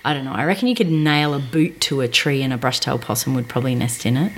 I 0.04 0.14
don't 0.14 0.24
know. 0.24 0.32
I 0.32 0.44
reckon 0.44 0.68
you 0.68 0.74
could 0.74 0.90
nail 0.90 1.32
a 1.32 1.38
boot 1.38 1.80
to 1.82 2.00
a 2.00 2.08
tree 2.08 2.42
and 2.42 2.52
a 2.52 2.58
brushtail 2.58 3.00
possum 3.00 3.34
would 3.34 3.48
probably 3.48 3.74
nest 3.74 4.04
in 4.04 4.16
it. 4.16 4.32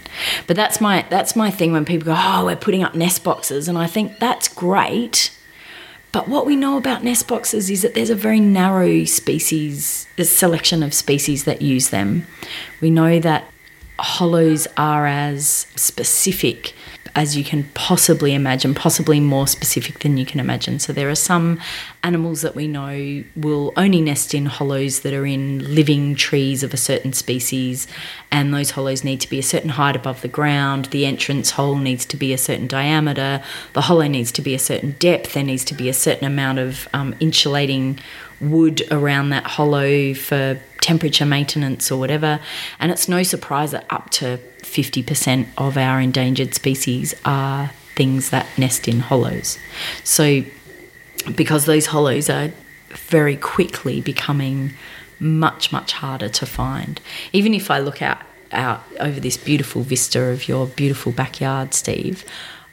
But 0.47 0.57
that's 0.57 0.81
my 0.81 1.07
that's 1.09 1.35
my 1.35 1.51
thing 1.51 1.73
when 1.73 1.85
people 1.85 2.07
go, 2.07 2.15
"Oh, 2.17 2.45
we're 2.45 2.57
putting 2.57 2.83
up 2.83 2.95
nest 2.95 3.25
boxes." 3.25 3.67
And 3.69 3.79
I 3.79 3.87
think 3.87 4.19
that's 4.19 4.49
great. 4.49 5.31
but 6.13 6.29
what 6.29 6.47
we 6.47 6.55
know 6.55 6.77
about 6.77 7.03
nest 7.03 7.27
boxes 7.27 7.69
is 7.69 7.83
that 7.83 7.95
there's 7.95 8.09
a 8.11 8.15
very 8.15 8.39
narrow 8.39 9.05
species, 9.05 10.07
a 10.17 10.25
selection 10.25 10.81
of 10.85 10.95
species 10.95 11.43
that 11.43 11.61
use 11.61 11.89
them. 11.91 12.25
We 12.81 12.89
know 12.91 13.19
that 13.19 13.51
hollows 13.99 14.69
are 14.77 15.07
as 15.09 15.67
specific 15.75 16.73
as 17.17 17.37
you 17.37 17.45
can 17.45 17.65
possibly 17.75 18.35
imagine, 18.35 18.75
possibly 18.75 19.21
more 19.21 19.47
specific 19.47 20.01
than 20.01 20.17
you 20.17 20.27
can 20.27 20.41
imagine. 20.41 20.81
So 20.81 20.93
there 20.93 21.09
are 21.09 21.15
some 21.15 21.61
animals 22.03 22.43
that 22.43 22.57
we 22.57 22.67
know 22.67 23.23
will 23.37 23.73
only 23.77 24.01
nest 24.01 24.35
in 24.35 24.47
hollows 24.47 25.01
that 25.01 25.15
are 25.15 25.25
in 25.25 25.75
living 25.75 26.17
trees 26.17 26.65
of 26.65 26.75
a 26.75 26.77
certain 26.77 27.13
species, 27.13 27.87
and 28.33 28.53
those 28.53 28.73
hollows 28.73 29.05
need 29.05 29.21
to 29.21 29.31
be 29.31 29.39
a 29.39 29.45
certain 29.45 29.71
height 29.71 29.95
above 29.95 30.23
the 30.23 30.29
ground. 30.29 30.87
The 30.87 31.07
entrance 31.07 31.53
hole 31.53 31.77
needs 31.77 32.05
to 32.07 32.17
be 32.17 32.33
a 32.33 32.39
certain 32.39 32.67
diameter. 32.67 33.43
The 33.75 33.83
hollow 33.83 34.09
needs 34.09 34.33
to 34.33 34.43
be 34.43 34.55
a 34.55 34.59
certain 34.59 34.97
depth. 34.99 35.35
There 35.35 35.45
needs 35.45 35.65
to 35.67 35.75
be 35.75 35.89
a 35.89 35.95
certain 35.95 36.27
amount 36.27 36.59
of 36.59 36.89
um, 36.93 37.15
insulating 37.21 38.01
wood 38.41 38.83
around 38.91 39.31
that 39.31 39.45
hollow 39.45 40.15
for 40.15 40.59
temperature 40.81 41.25
maintenance 41.25 41.91
or 41.91 41.99
whatever. 41.99 42.41
And 42.81 42.91
it's 42.91 43.09
no 43.09 43.23
surprise 43.23 43.71
that 43.71 43.87
up 43.89 44.11
to 44.11 44.39
50% 44.65 45.47
of 45.57 45.77
our 45.77 46.01
endangered 46.01 46.55
species 46.55 47.15
are 47.25 47.71
things 47.95 48.31
that 48.31 48.47
nest 48.59 48.89
in 48.89 49.01
hollows. 49.01 49.59
So, 50.03 50.43
because 51.35 51.67
those 51.67 51.87
hollows 51.87 52.29
are 52.29 52.51
very 52.91 53.37
quickly 53.37 54.01
becoming 54.01 54.75
much, 55.21 55.73
much 55.73 55.93
harder 55.93 56.29
to 56.29 56.47
find. 56.47 57.01
Even 57.33 57.55
if 57.55 57.71
I 57.71 57.79
look 57.79 58.03
out, 58.03 58.19
out 58.53 58.83
over 59.01 59.21
this 59.21 59.37
beautiful 59.37 59.83
vista 59.83 60.21
of 60.21 60.49
your 60.49 60.67
beautiful 60.67 61.13
backyard, 61.13 61.75
Steve, 61.75 62.25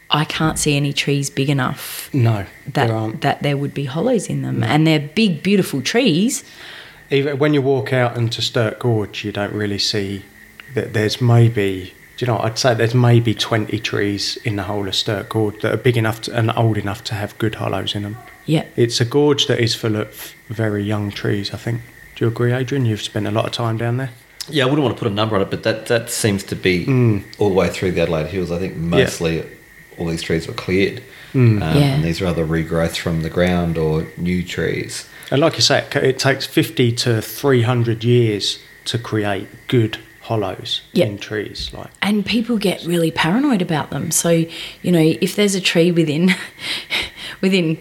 I 0.09 0.25
can't 0.25 0.59
see 0.59 0.75
any 0.75 0.91
trees 0.91 1.29
big 1.29 1.49
enough 1.49 2.13
No, 2.13 2.45
that 2.67 2.87
there 2.87 3.11
that 3.21 3.43
there 3.43 3.57
would 3.57 3.73
be 3.73 3.85
hollows 3.85 4.27
in 4.27 4.41
them, 4.41 4.63
and 4.63 4.85
they're 4.85 4.99
big, 4.99 5.41
beautiful 5.41 5.81
trees. 5.81 6.43
Even 7.09 7.39
when 7.39 7.53
you 7.53 7.61
walk 7.61 7.93
out 7.93 8.17
into 8.17 8.41
Sturt 8.41 8.79
Gorge, 8.79 9.23
you 9.23 9.31
don't 9.31 9.53
really 9.53 9.79
see 9.79 10.23
that 10.73 10.93
there's 10.93 11.21
maybe, 11.21 11.93
do 12.17 12.25
you 12.25 12.31
know, 12.31 12.39
I'd 12.39 12.57
say 12.57 12.73
there's 12.73 12.95
maybe 12.95 13.33
20 13.33 13.77
trees 13.79 14.37
in 14.43 14.55
the 14.55 14.63
whole 14.63 14.87
of 14.87 14.95
Sturt 14.95 15.29
Gorge 15.29 15.61
that 15.61 15.73
are 15.73 15.77
big 15.77 15.97
enough 15.97 16.21
to, 16.23 16.35
and 16.37 16.51
old 16.55 16.77
enough 16.77 17.03
to 17.05 17.15
have 17.15 17.37
good 17.37 17.55
hollows 17.55 17.95
in 17.95 18.03
them. 18.03 18.17
Yeah, 18.45 18.65
It's 18.75 18.99
a 18.99 19.05
gorge 19.05 19.47
that 19.47 19.59
is 19.59 19.75
full 19.75 19.95
of 19.95 20.33
very 20.49 20.83
young 20.83 21.11
trees, 21.11 21.53
I 21.53 21.57
think. 21.57 21.81
Do 22.15 22.25
you 22.25 22.27
agree, 22.31 22.51
Adrian? 22.53 22.85
You've 22.85 23.01
spent 23.01 23.27
a 23.27 23.31
lot 23.31 23.45
of 23.45 23.51
time 23.51 23.77
down 23.77 23.97
there. 23.97 24.09
Yeah, 24.49 24.63
I 24.63 24.65
wouldn't 24.65 24.83
want 24.83 24.97
to 24.97 24.99
put 25.03 25.11
a 25.11 25.13
number 25.13 25.35
on 25.35 25.41
it, 25.43 25.51
but 25.51 25.63
that, 25.63 25.85
that 25.85 26.09
seems 26.09 26.43
to 26.45 26.55
be 26.55 26.85
Mm. 26.85 27.23
all 27.37 27.49
the 27.49 27.55
way 27.55 27.69
through 27.69 27.91
the 27.91 28.01
Adelaide 28.01 28.27
Hills. 28.27 28.51
I 28.51 28.57
think 28.57 28.75
mostly 28.75 29.43
all 29.97 30.07
these 30.07 30.23
trees 30.23 30.47
were 30.47 30.53
cleared. 30.53 31.03
Mm. 31.33 31.61
Um, 31.61 31.77
Yeah. 31.77 31.83
And 31.95 32.03
these 32.03 32.19
are 32.21 32.27
either 32.27 32.45
regrowth 32.45 32.97
from 32.97 33.21
the 33.21 33.29
ground 33.29 33.77
or 33.77 34.07
new 34.17 34.43
trees. 34.43 35.07
And 35.29 35.39
like 35.39 35.55
you 35.55 35.61
say, 35.61 35.79
it, 35.79 35.95
it 35.95 36.19
takes 36.19 36.45
50 36.47 36.91
to 36.93 37.21
300 37.21 38.03
years 38.03 38.59
to 38.85 38.97
create 38.97 39.47
good 39.67 39.99
hollows 40.31 40.81
Yeah. 40.93 41.05
in 41.07 41.17
trees. 41.17 41.71
Like, 41.73 41.89
and 42.01 42.25
people 42.25 42.57
get 42.57 42.85
really 42.85 43.11
paranoid 43.11 43.61
about 43.61 43.89
them. 43.89 44.11
So 44.11 44.29
you 44.85 44.91
know, 44.95 45.05
if 45.21 45.35
there's 45.35 45.55
a 45.55 45.61
tree 45.61 45.91
within 45.91 46.23
within 47.41 47.77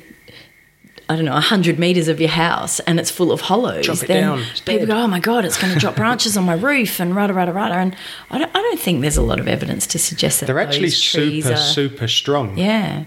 I 1.09 1.17
don't 1.17 1.25
know, 1.25 1.33
100 1.33 1.77
metres 1.77 2.07
of 2.07 2.21
your 2.21 2.31
house 2.31 2.79
and 2.87 3.01
it's 3.01 3.11
full 3.11 3.33
of 3.33 3.41
hollows, 3.41 3.87
then 4.03 4.23
down, 4.23 4.39
people 4.65 4.87
dead. 4.87 4.89
go, 4.89 4.97
oh 4.97 5.09
my 5.09 5.19
God, 5.19 5.45
it's 5.45 5.59
going 5.61 5.75
to 5.75 5.79
drop 5.81 5.97
branches 6.03 6.37
on 6.37 6.45
my 6.45 6.55
roof 6.55 7.01
and 7.01 7.17
rada, 7.17 7.33
rada, 7.35 7.53
rada. 7.53 7.75
And 7.75 7.97
I 8.31 8.39
don't, 8.39 8.51
I 8.55 8.61
don't 8.63 8.79
think 8.79 9.01
there's 9.01 9.17
a 9.17 9.23
lot 9.23 9.41
of 9.41 9.49
evidence 9.49 9.89
to 9.89 9.99
suggest 9.99 10.39
that 10.39 10.47
they're 10.47 10.61
actually 10.61 10.91
super, 10.91 11.55
are, 11.55 11.57
super 11.57 12.07
strong. 12.07 12.57
Yeah. 12.57 13.07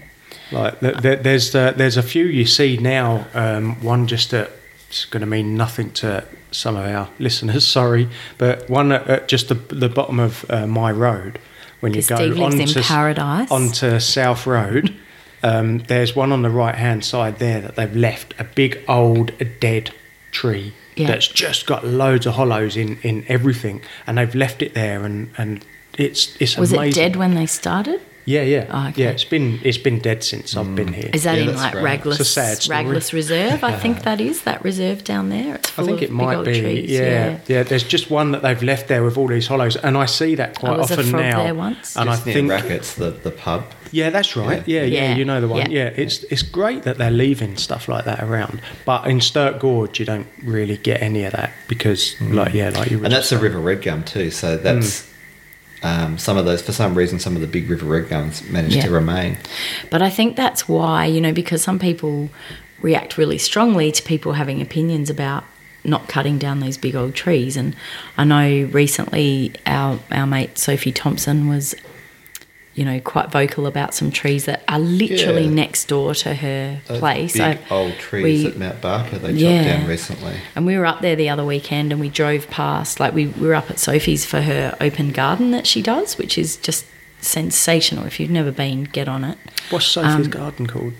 Like 0.52 0.80
th- 0.80 0.98
th- 1.00 1.20
there's 1.22 1.54
uh, 1.54 1.72
there's 1.72 1.96
a 1.96 2.02
few 2.02 2.26
you 2.26 2.44
see 2.44 2.76
now. 2.76 3.26
Um, 3.32 3.80
one 3.82 4.06
just 4.06 4.34
at 4.34 4.50
it's 4.94 5.04
going 5.06 5.22
to 5.22 5.26
mean 5.26 5.56
nothing 5.56 5.90
to 5.90 6.24
some 6.52 6.76
of 6.76 6.84
our 6.86 7.08
listeners. 7.18 7.66
Sorry, 7.78 8.08
but 8.38 8.70
one 8.70 8.92
at, 8.92 9.06
at 9.08 9.28
just 9.28 9.48
the 9.48 9.54
the 9.54 9.88
bottom 9.88 10.20
of 10.20 10.44
uh, 10.48 10.66
my 10.68 10.92
road 10.92 11.40
when 11.80 11.92
you 11.94 12.02
go 12.02 12.14
Steve 12.16 12.40
onto 12.40 12.80
paradise. 12.82 13.50
onto 13.50 13.98
South 13.98 14.46
Road. 14.46 14.94
Um, 15.42 15.78
there's 15.88 16.14
one 16.16 16.30
on 16.32 16.42
the 16.42 16.48
right 16.50 16.74
hand 16.76 17.04
side 17.04 17.38
there 17.38 17.60
that 17.60 17.74
they've 17.76 17.94
left 17.96 18.34
a 18.38 18.44
big 18.44 18.78
old 18.88 19.32
dead 19.60 19.90
tree 20.30 20.72
Yeah. 20.96 21.08
that's 21.08 21.28
just 21.28 21.66
got 21.66 21.84
loads 21.84 22.24
of 22.26 22.34
hollows 22.34 22.76
in, 22.76 22.98
in 23.02 23.24
everything, 23.28 23.82
and 24.06 24.16
they've 24.16 24.34
left 24.34 24.62
it 24.62 24.74
there, 24.74 25.04
and, 25.04 25.30
and 25.36 25.64
it's 25.98 26.34
it's 26.40 26.56
Was 26.56 26.72
amazing. 26.72 26.90
it 26.90 26.94
dead 26.94 27.16
when 27.16 27.34
they 27.34 27.46
started? 27.46 28.00
Yeah, 28.26 28.42
yeah, 28.42 28.66
Oh, 28.70 28.88
okay. 28.88 29.02
yeah. 29.04 29.10
It's 29.10 29.24
been 29.24 29.60
it's 29.62 29.76
been 29.78 29.98
dead 29.98 30.24
since 30.24 30.56
I've 30.56 30.74
been 30.74 30.88
mm. 30.88 30.94
here. 30.94 31.10
Is 31.12 31.24
that 31.24 31.36
Yeah, 31.36 31.50
in 31.50 31.56
like 31.56 31.72
great. 31.72 32.00
Ragless, 32.00 32.12
It's 32.12 32.20
a 32.20 32.24
sad 32.24 32.56
story. 32.62 32.84
Ragless 32.84 33.12
Reserve? 33.12 33.62
I 33.62 33.76
think 33.76 34.02
that 34.04 34.20
is 34.20 34.42
that 34.42 34.64
reserve 34.64 35.04
down 35.04 35.28
there. 35.28 35.56
It's 35.56 35.70
full 35.70 35.84
I 35.84 35.86
think 35.88 35.98
of 35.98 36.04
it 36.04 36.10
might 36.10 36.44
be. 36.44 36.60
trees. 36.60 36.90
yeah, 36.90 37.38
yeah, 37.46 37.62
There's 37.64 37.84
just 37.84 38.10
one 38.10 38.32
that 38.32 38.42
they've 38.42 38.62
left 38.62 38.88
there 38.88 39.02
with 39.04 39.18
all 39.18 39.28
these 39.28 39.46
hollows, 39.46 39.76
and 39.76 39.96
I 39.98 40.06
see 40.06 40.34
that 40.36 40.58
quite 40.58 40.72
I 40.74 40.76
was 40.78 40.90
a 40.90 40.94
often 40.94 41.10
frog 41.10 41.22
now. 41.22 41.42
there 41.42 41.54
once. 41.54 41.96
And 41.96 42.08
I 42.08 42.14
Just 42.14 42.26
near 42.26 42.34
think, 42.34 42.50
Rackets, 42.50 42.94
the, 42.94 43.10
the 43.10 43.30
pub. 43.30 43.64
yeah, 43.92 44.08
that's 44.10 44.36
right. 44.36 44.66
Yeah. 44.66 44.82
Yeah, 44.84 45.10
Yeah, 45.10 45.16
you 45.16 45.24
know 45.26 45.40
the 45.40 45.48
one. 45.48 45.70
yeah. 45.70 45.84
Yeah. 45.84 45.90
it's 45.94 46.22
it's 46.24 46.42
great 46.42 46.84
that 46.84 46.96
they're 46.98 47.10
leaving 47.10 47.56
stuff 47.56 47.88
like 47.88 48.04
that 48.06 48.22
around, 48.22 48.60
but 48.86 49.06
in 49.06 49.20
Sturt 49.20 49.58
Gorge 49.60 50.00
you 50.00 50.06
don't 50.06 50.26
really 50.42 50.78
get 50.78 51.02
any 51.02 51.24
of 51.24 51.32
that 51.32 51.52
because, 51.68 52.14
mm. 52.16 52.32
like, 52.34 52.54
yeah, 52.54 52.70
like 52.70 52.90
you 52.90 52.98
were 52.98 53.04
And 53.04 53.12
that's 53.12 53.24
just 53.28 53.32
a 53.32 53.34
saying. 53.36 53.42
river 53.52 53.58
red 53.58 53.82
gum 53.82 54.02
too. 54.02 54.30
So 54.30 54.56
that's 54.56 55.02
mm. 55.02 55.13
Um, 55.84 56.18
some 56.18 56.36
of 56.36 56.44
those, 56.46 56.62
for 56.62 56.72
some 56.72 56.94
reason, 56.96 57.18
some 57.20 57.36
of 57.36 57.40
the 57.42 57.46
big 57.46 57.68
river 57.70 57.84
red 57.86 58.08
gums 58.08 58.42
managed 58.50 58.74
Yeah. 58.76 58.86
to 58.86 58.90
remain. 58.90 59.36
But 59.90 60.02
I 60.02 60.10
think 60.10 60.34
that's 60.34 60.66
why, 60.68 61.04
you 61.06 61.20
know, 61.20 61.32
because 61.32 61.62
some 61.62 61.78
people 61.78 62.30
react 62.80 63.16
really 63.16 63.38
strongly 63.38 63.92
to 63.92 64.02
people 64.02 64.32
having 64.32 64.60
opinions 64.60 65.10
about 65.10 65.44
not 65.84 66.08
cutting 66.08 66.38
down 66.38 66.60
these 66.60 66.78
big 66.78 66.94
old 66.96 67.14
trees. 67.14 67.56
And 67.56 67.76
I 68.16 68.24
know 68.24 68.68
recently 68.72 69.52
our, 69.66 69.98
our 70.10 70.26
mate 70.26 70.56
Sophie 70.58 70.92
Thompson 70.92 71.48
was, 71.48 71.74
you 72.74 72.84
know, 72.84 72.98
quite 73.00 73.30
vocal 73.30 73.66
about 73.66 73.94
some 73.94 74.10
trees 74.10 74.46
that 74.46 74.62
are 74.68 74.80
literally 74.80 75.44
Yeah. 75.44 75.50
next 75.50 75.86
door 75.86 76.14
to 76.16 76.34
her 76.34 76.80
Those 76.88 76.98
place. 76.98 77.32
big 77.34 77.42
I- 77.42 77.58
old 77.70 77.96
trees 77.98 78.44
we- 78.44 78.50
at 78.50 78.56
Mount 78.58 78.80
Barker 78.80 79.18
they 79.18 79.28
chopped 79.28 79.64
down 79.64 79.86
recently. 79.86 80.34
And 80.56 80.66
we 80.66 80.76
were 80.76 80.84
up 80.86 81.00
there 81.00 81.14
the 81.14 81.28
other 81.28 81.44
weekend 81.44 81.92
and 81.92 82.00
we 82.00 82.08
drove 82.08 82.50
past, 82.50 82.98
like, 82.98 83.14
we, 83.14 83.26
we 83.26 83.46
were 83.46 83.54
up 83.54 83.70
at 83.70 83.78
Sophie's 83.78 84.24
for 84.26 84.40
her 84.40 84.76
open 84.80 85.12
garden 85.12 85.52
that 85.52 85.66
she 85.68 85.82
does, 85.82 86.18
which 86.18 86.36
is 86.36 86.56
just 86.56 86.84
sensational. 87.20 88.06
If 88.06 88.18
you've 88.18 88.30
never 88.30 88.50
been, 88.50 88.84
get 88.84 89.08
on 89.08 89.24
it. 89.24 89.38
What's 89.70 89.86
Sophie's 89.86 90.26
Um, 90.26 90.30
garden 90.30 90.66
called? 90.66 90.92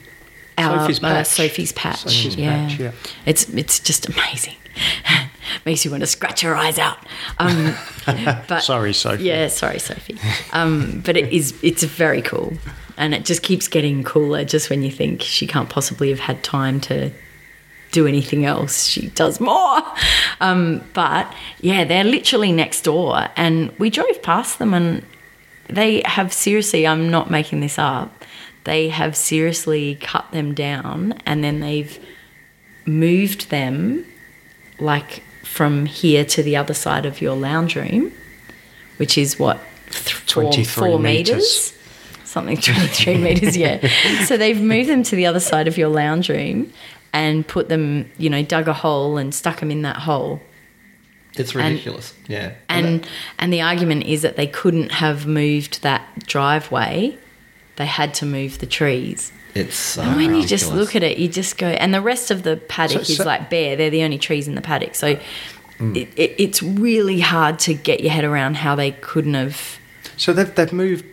Our, 0.56 0.78
Sophie's 0.80 0.98
uh, 0.98 1.00
Patch. 1.02 1.26
Sophie's 1.26 1.72
patch. 1.72 1.98
Sophie's 2.02 2.36
yeah. 2.36 2.68
Patch, 2.68 2.78
yeah. 2.78 2.90
It's 3.26 3.48
it's 3.48 3.80
just 3.80 4.08
amazing. 4.08 4.54
Makes 5.64 5.84
you 5.84 5.90
want 5.90 6.02
to 6.02 6.06
scratch 6.06 6.42
your 6.42 6.54
eyes 6.54 6.78
out. 6.78 6.98
Um, 7.38 7.74
but 8.06 8.60
Sorry, 8.60 8.92
Sophie. 8.92 9.24
Yeah, 9.24 9.48
sorry, 9.48 9.78
Sophie. 9.78 10.18
Um, 10.52 11.02
but 11.04 11.16
it 11.16 11.32
is 11.32 11.54
it's 11.62 11.82
very 11.82 12.22
cool, 12.22 12.54
and 12.96 13.14
it 13.14 13.24
just 13.24 13.42
keeps 13.42 13.68
getting 13.68 14.04
cooler. 14.04 14.44
Just 14.44 14.70
when 14.70 14.82
you 14.82 14.90
think 14.90 15.22
she 15.22 15.46
can't 15.46 15.68
possibly 15.68 16.10
have 16.10 16.20
had 16.20 16.42
time 16.42 16.80
to 16.82 17.10
do 17.92 18.06
anything 18.06 18.44
else, 18.44 18.86
she 18.86 19.08
does 19.10 19.40
more. 19.40 19.80
Um, 20.40 20.82
but 20.94 21.32
yeah, 21.60 21.84
they're 21.84 22.04
literally 22.04 22.52
next 22.52 22.82
door, 22.82 23.28
and 23.36 23.70
we 23.78 23.90
drove 23.90 24.22
past 24.22 24.58
them, 24.58 24.74
and 24.74 25.04
they 25.68 26.02
have 26.04 26.32
seriously. 26.32 26.86
I'm 26.86 27.10
not 27.10 27.30
making 27.30 27.60
this 27.60 27.78
up. 27.78 28.24
They 28.64 28.88
have 28.88 29.14
seriously 29.16 29.96
cut 30.00 30.30
them 30.32 30.54
down, 30.54 31.20
and 31.26 31.44
then 31.44 31.60
they've 31.60 31.98
moved 32.86 33.50
them 33.50 34.04
like 34.78 35.22
from 35.54 35.86
here 35.86 36.24
to 36.24 36.42
the 36.42 36.56
other 36.56 36.74
side 36.74 37.06
of 37.06 37.20
your 37.20 37.36
lounge 37.36 37.76
room, 37.76 38.12
which 38.96 39.16
is 39.16 39.38
what 39.38 39.60
four, 39.86 40.50
23 40.50 40.64
four 40.64 40.98
metres. 40.98 41.32
meters, 41.36 41.72
something 42.24 42.56
23 42.60 43.18
meters. 43.18 43.56
Yeah. 43.56 43.88
So 44.26 44.36
they've 44.36 44.60
moved 44.60 44.88
them 44.88 45.04
to 45.04 45.14
the 45.14 45.26
other 45.26 45.38
side 45.38 45.68
of 45.68 45.78
your 45.78 45.90
lounge 45.90 46.28
room 46.28 46.72
and 47.12 47.46
put 47.46 47.68
them, 47.68 48.10
you 48.18 48.28
know, 48.28 48.42
dug 48.42 48.66
a 48.66 48.72
hole 48.72 49.16
and 49.16 49.32
stuck 49.32 49.60
them 49.60 49.70
in 49.70 49.82
that 49.82 49.98
hole. 49.98 50.40
It's 51.36 51.54
ridiculous. 51.54 52.14
yeah. 52.26 52.54
And 52.68 53.06
and 53.38 53.52
the 53.52 53.60
argument 53.60 54.06
is 54.06 54.22
that 54.22 54.34
they 54.34 54.48
couldn't 54.48 54.90
have 54.90 55.24
moved 55.24 55.82
that 55.82 56.26
driveway. 56.26 57.16
They 57.76 57.86
had 57.86 58.12
to 58.14 58.26
move 58.26 58.58
the 58.58 58.66
trees. 58.66 59.32
It's 59.54 59.76
so 59.76 60.02
And 60.02 60.16
when 60.16 60.34
you 60.34 60.46
just 60.46 60.72
look 60.72 60.96
at 60.96 61.02
it, 61.02 61.18
you 61.18 61.28
just 61.28 61.58
go, 61.58 61.68
and 61.68 61.94
the 61.94 62.00
rest 62.00 62.30
of 62.30 62.42
the 62.42 62.56
paddock 62.56 63.04
So- 63.04 63.12
is 63.12 63.16
so- 63.18 63.24
like 63.24 63.50
bare. 63.50 63.76
They're 63.76 63.90
the 63.90 64.02
only 64.02 64.18
trees 64.18 64.48
in 64.48 64.54
the 64.54 64.62
paddock. 64.62 64.94
So 64.94 65.06
it, 65.08 65.20
mm. 65.78 65.96
it, 65.96 66.34
it's 66.38 66.62
really 66.62 67.20
hard 67.20 67.58
to 67.60 67.74
get 67.74 68.00
your 68.00 68.12
head 68.12 68.24
around 68.24 68.56
how 68.56 68.74
they 68.74 68.92
couldn't 68.92 69.34
have. 69.34 69.78
So 70.16 70.32
they've 70.32 70.52
they've 70.54 70.72
moved 70.72 71.04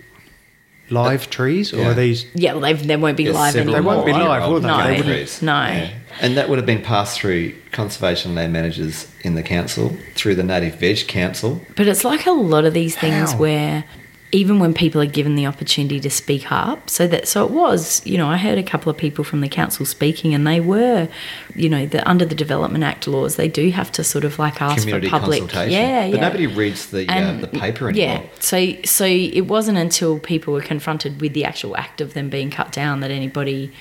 live 0.89 1.30
trees, 1.30 1.74
or 1.74 1.78
yeah. 1.78 1.89
are 1.89 1.94
these? 1.94 2.26
Yeah, 2.36 2.54
well, 2.54 2.62
they've, 2.62 2.88
they 2.88 2.98
won't 2.98 3.18
be 3.18 3.24
Yeah, 3.24 3.32
live 3.32 3.56
anymore. 3.56 3.76
They 3.76 3.82
won't 3.82 4.06
be 4.06 4.12
live, 4.14 4.50
will 4.50 4.60
they? 4.60 4.68
No, 4.68 4.84
They 4.88 4.98
wouldn't. 4.98 5.42
no. 5.42 5.62
Yeah. 5.68 5.89
And 6.20 6.38
that 6.38 6.50
would 6.50 6.58
have 6.58 6.66
been 6.66 6.82
passed 6.82 7.20
through 7.20 7.56
conservation 7.72 8.36
land 8.36 8.52
managers 8.54 9.08
in 9.22 9.36
the 9.36 9.44
council, 9.44 9.96
through 10.14 10.36
the 10.36 10.44
Native 10.44 10.76
Veg 10.76 11.08
Council. 11.08 11.62
But 11.76 11.88
it's 11.88 12.04
like 12.04 12.26
a 12.26 12.32
lot 12.32 12.66
of 12.66 12.74
these 12.74 12.98
things 12.98 13.32
How? 13.32 13.38
where 13.38 13.86
even 14.34 14.60
when 14.60 14.74
people 14.74 15.02
are 15.02 15.06
given 15.06 15.36
the 15.36 15.46
opportunity 15.46 16.00
to 16.00 16.10
speak 16.10 16.52
up 16.52 16.90
so 16.90 17.06
that 17.08 17.28
so 17.28 17.46
it 17.46 17.52
was 17.52 18.02
you 18.06 18.18
know 18.18 18.28
i 18.30 18.38
heard 18.38 18.58
a 18.58 18.64
couple 18.64 18.90
of 18.90 18.98
people 18.98 19.24
from 19.24 19.42
the 19.42 19.50
council 19.50 19.86
speaking 19.86 20.34
and 20.34 20.48
they 20.48 20.60
were 20.60 21.08
you 21.56 21.68
know 21.68 21.86
the 21.86 22.08
under 22.10 22.24
the 22.26 22.36
development 22.36 22.84
act 22.84 23.08
laws 23.08 23.36
they 23.36 23.48
do 23.50 23.70
have 23.72 23.92
to 23.92 24.04
sort 24.04 24.24
of 24.24 24.40
like 24.40 24.62
ask 24.62 24.80
Community 24.84 25.08
for 25.08 25.20
public 25.20 25.40
consultation. 25.42 25.72
yeah 25.72 26.08
But 26.10 26.16
yeah 26.16 26.22
nobody 26.22 26.48
reads 26.48 26.88
the 26.92 27.06
uh, 27.10 27.38
the 27.42 27.48
paper 27.48 27.90
anymore. 27.90 28.08
yeah 28.24 28.30
so 28.40 28.74
so 28.84 29.06
it 29.06 29.48
wasn't 29.48 29.78
until 29.78 30.18
people 30.20 30.54
were 30.54 30.62
confronted 30.62 31.20
with 31.22 31.34
the 31.34 31.44
actual 31.46 31.76
act 31.76 32.00
of 32.02 32.14
them 32.14 32.30
being 32.30 32.50
cut 32.52 32.72
down 32.72 33.02
that 33.02 33.12
anybody 33.12 33.72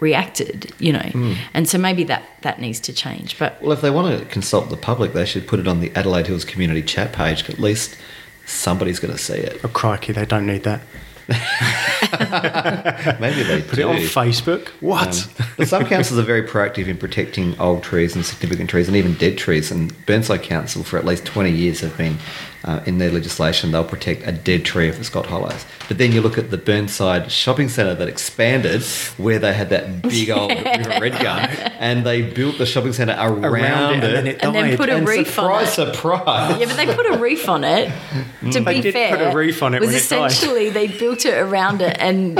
reacted 0.00 0.72
you 0.78 0.92
know 0.92 1.00
Hmm. 1.12 1.34
and 1.52 1.68
so 1.68 1.76
maybe 1.78 2.04
that 2.04 2.22
that 2.40 2.60
needs 2.60 2.80
to 2.80 2.92
change 2.92 3.38
but 3.38 3.60
Well, 3.62 3.72
if 3.72 3.80
they 3.82 3.90
want 3.90 4.18
to 4.18 4.24
consult 4.26 4.70
the 4.70 4.76
public, 4.76 5.12
they 5.12 5.26
should 5.26 5.46
put 5.46 5.60
it 5.60 5.68
on 5.68 5.80
the 5.80 5.92
Adelaide 5.94 6.26
Hills 6.26 6.44
community 6.44 6.82
chat 6.82 7.12
page. 7.12 7.48
At 7.50 7.58
least 7.58 7.96
somebody's 8.50 8.98
going 8.98 9.12
to 9.14 9.22
see 9.22 9.34
it. 9.34 9.60
Oh, 9.64 9.68
crikey, 9.68 10.12
they 10.12 10.26
don't 10.26 10.46
need 10.46 10.64
that. 10.64 10.80
Maybe 13.20 13.42
they 13.44 13.62
Put 13.62 13.76
do. 13.76 13.82
it 13.82 13.84
on 13.84 13.96
Facebook. 13.98 14.68
What? 14.80 15.24
Um, 15.38 15.46
but 15.56 15.68
some 15.68 15.84
councils 15.86 16.18
are 16.18 16.24
very 16.24 16.42
proactive 16.46 16.88
in 16.88 16.96
protecting 16.98 17.58
old 17.60 17.82
trees 17.84 18.16
and 18.16 18.24
significant 18.26 18.68
trees 18.68 18.88
and 18.88 18.96
even 18.96 19.14
dead 19.14 19.38
trees. 19.38 19.70
And 19.70 19.94
Burnside 20.06 20.42
Council, 20.42 20.82
for 20.82 20.98
at 20.98 21.04
least 21.04 21.24
20 21.26 21.50
years, 21.50 21.80
have 21.80 21.96
been 21.96 22.16
uh, 22.64 22.80
in 22.86 22.98
their 22.98 23.10
legislation, 23.10 23.72
they'll 23.72 23.82
protect 23.84 24.26
a 24.26 24.32
dead 24.32 24.64
tree 24.64 24.88
if 24.88 24.98
it's 24.98 25.08
got 25.08 25.26
hollows. 25.26 25.64
But 25.88 25.98
then 25.98 26.12
you 26.12 26.20
look 26.20 26.36
at 26.38 26.50
the 26.50 26.58
Burnside 26.58 27.32
shopping 27.32 27.68
centre 27.68 27.94
that 27.94 28.08
expanded, 28.08 28.82
where 29.16 29.38
they 29.38 29.52
had 29.54 29.70
that 29.70 30.02
big 30.02 30.28
old 30.30 30.50
River 30.64 30.98
Red 31.00 31.12
gum, 31.22 31.38
and 31.78 32.04
they 32.04 32.22
built 32.22 32.58
the 32.58 32.66
shopping 32.66 32.92
centre 32.92 33.14
around, 33.18 33.44
Around 33.44 33.94
it, 33.94 34.04
it. 34.04 34.04
and 34.04 34.14
then 34.14 34.26
it 34.26 34.38
And 34.44 34.54
then 34.54 34.76
put 34.76 34.88
a 34.90 34.96
and 34.96 35.08
reef 35.08 35.38
on 35.38 35.62
it. 35.62 35.66
surprise. 35.68 36.60
Yeah, 36.60 36.66
but 36.66 36.76
they 36.76 36.86
put 36.94 37.06
a 37.06 37.16
reef 37.18 37.48
on 37.48 37.64
it. 37.64 37.90
To 38.52 38.60
They 38.60 38.74
be 38.74 38.80
did 38.82 38.92
fair, 38.92 39.16
put 39.16 39.26
a 39.32 39.36
reef 39.36 39.62
on 39.62 39.74
it 39.74 39.80
was 39.80 39.88
when 39.88 39.96
it 39.96 40.08
died. 40.08 40.30
essentially 40.30 40.70
they 40.70 40.86
built 40.88 41.24
it 41.24 41.34
around 41.38 41.80
it 41.82 41.96
and 41.98 42.38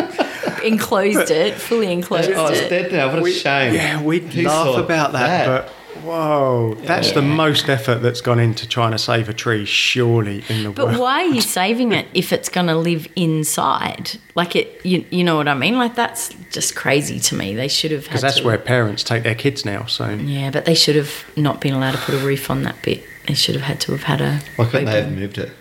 enclosed 0.62 1.30
it, 1.30 1.54
fully 1.54 1.90
enclosed 1.92 2.30
Oh, 2.32 2.46
it's 2.48 2.68
dead 2.68 2.92
now. 2.92 3.08
What 3.08 3.18
a 3.20 3.22
We- 3.22 3.32
shame. 3.32 3.74
Yeah, 3.74 4.02
we'd 4.02 4.24
Who 4.24 4.42
laugh 4.42 4.66
saw 4.66 4.80
about 4.80 5.12
that, 5.12 5.46
but 5.46 5.72
whoa, 6.02 6.74
that's 6.82 7.12
the 7.12 7.22
most 7.22 7.68
effort 7.68 7.96
that's 7.96 8.20
gone 8.20 8.38
into 8.38 8.66
trying 8.68 8.92
to 8.92 8.98
save 8.98 9.28
a 9.28 9.32
tree, 9.34 9.64
surely 9.64 10.44
in 10.48 10.64
the 10.64 10.70
But 10.70 10.86
world. 10.86 10.98
why 11.00 11.22
are 11.24 11.26
you 11.26 11.40
saving 11.40 11.92
it 11.92 12.06
if 12.14 12.32
it's 12.32 12.48
going 12.48 12.66
to 12.66 12.76
live 12.76 13.06
inside? 13.16 14.12
Like 14.34 14.56
it, 14.56 14.80
you, 14.84 15.04
you 15.10 15.24
know 15.24 15.36
what 15.36 15.48
I 15.48 15.54
mean? 15.54 15.76
Like 15.78 15.94
that's 15.94 16.30
just 16.50 16.74
crazy 16.76 17.18
to 17.20 17.34
me. 17.34 17.54
They 17.54 17.68
should 17.68 17.90
have 17.90 18.04
Because 18.04 18.22
that's 18.22 18.38
to- 18.38 18.44
where 18.44 18.58
parents 18.58 19.02
take 19.04 19.22
their 19.22 19.34
kids 19.34 19.64
now. 19.64 19.86
So 19.86 20.08
Yeah, 20.10 20.50
but 20.50 20.64
they 20.64 20.74
should 20.74 20.96
have 20.96 21.24
not 21.36 21.60
been 21.60 21.74
allowed 21.74 21.92
to 21.92 21.98
put 21.98 22.14
a 22.14 22.18
roof 22.18 22.50
on 22.50 22.62
that 22.62 22.80
bit. 22.82 23.04
They 23.26 23.34
should 23.34 23.54
have 23.54 23.64
had 23.64 23.80
to 23.82 23.92
have 23.92 24.04
had 24.04 24.20
a. 24.20 24.40
Why 24.56 24.64
couldn't 24.66 24.86
they 24.86 25.02
have 25.02 25.12
moved 25.12 25.38
it? 25.38 25.52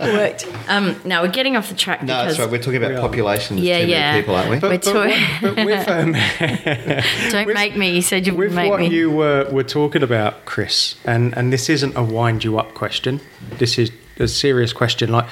Worked? 0.00 0.46
Um, 0.68 1.00
now 1.04 1.22
we're 1.22 1.30
getting 1.30 1.56
off 1.56 1.68
the 1.68 1.74
track 1.74 2.00
No, 2.02 2.06
because 2.06 2.36
that's 2.36 2.38
right. 2.40 2.50
We're 2.50 2.58
talking 2.62 2.76
about 2.76 2.90
We 2.90 2.96
are. 2.96 3.00
population. 3.00 3.58
Yeah, 3.58 3.76
too 3.76 3.80
many 3.82 3.92
yeah. 3.92 4.20
people, 4.20 4.34
aren't 4.34 4.50
we? 4.50 4.58
But- 4.58 4.84
but, 4.84 4.94
We're 4.94 5.08
but, 5.08 5.10
talking- 5.10 5.56
but 5.56 5.66
with, 5.66 5.88
um, 5.88 6.12
don't 7.32 7.46
with- 7.46 7.54
make 7.54 7.76
me. 7.76 7.90
You 7.96 8.02
said 8.02 8.26
you 8.26 8.34
would 8.34 8.48
with 8.48 8.54
make 8.54 8.70
what 8.70 8.80
me. 8.80 8.88
you 8.88 9.10
were, 9.10 9.48
were 9.50 9.64
talking 9.64 10.02
about, 10.02 10.44
Chris, 10.44 10.96
and, 11.04 11.36
and 11.36 11.52
this 11.52 11.68
isn't 11.68 11.96
a 11.96 12.02
wind 12.04 12.44
you 12.44 12.58
up 12.58 12.74
question. 12.74 13.20
This 13.58 13.78
is 13.78 13.90
a 14.18 14.28
serious 14.28 14.72
question. 14.72 15.10
Like 15.12 15.26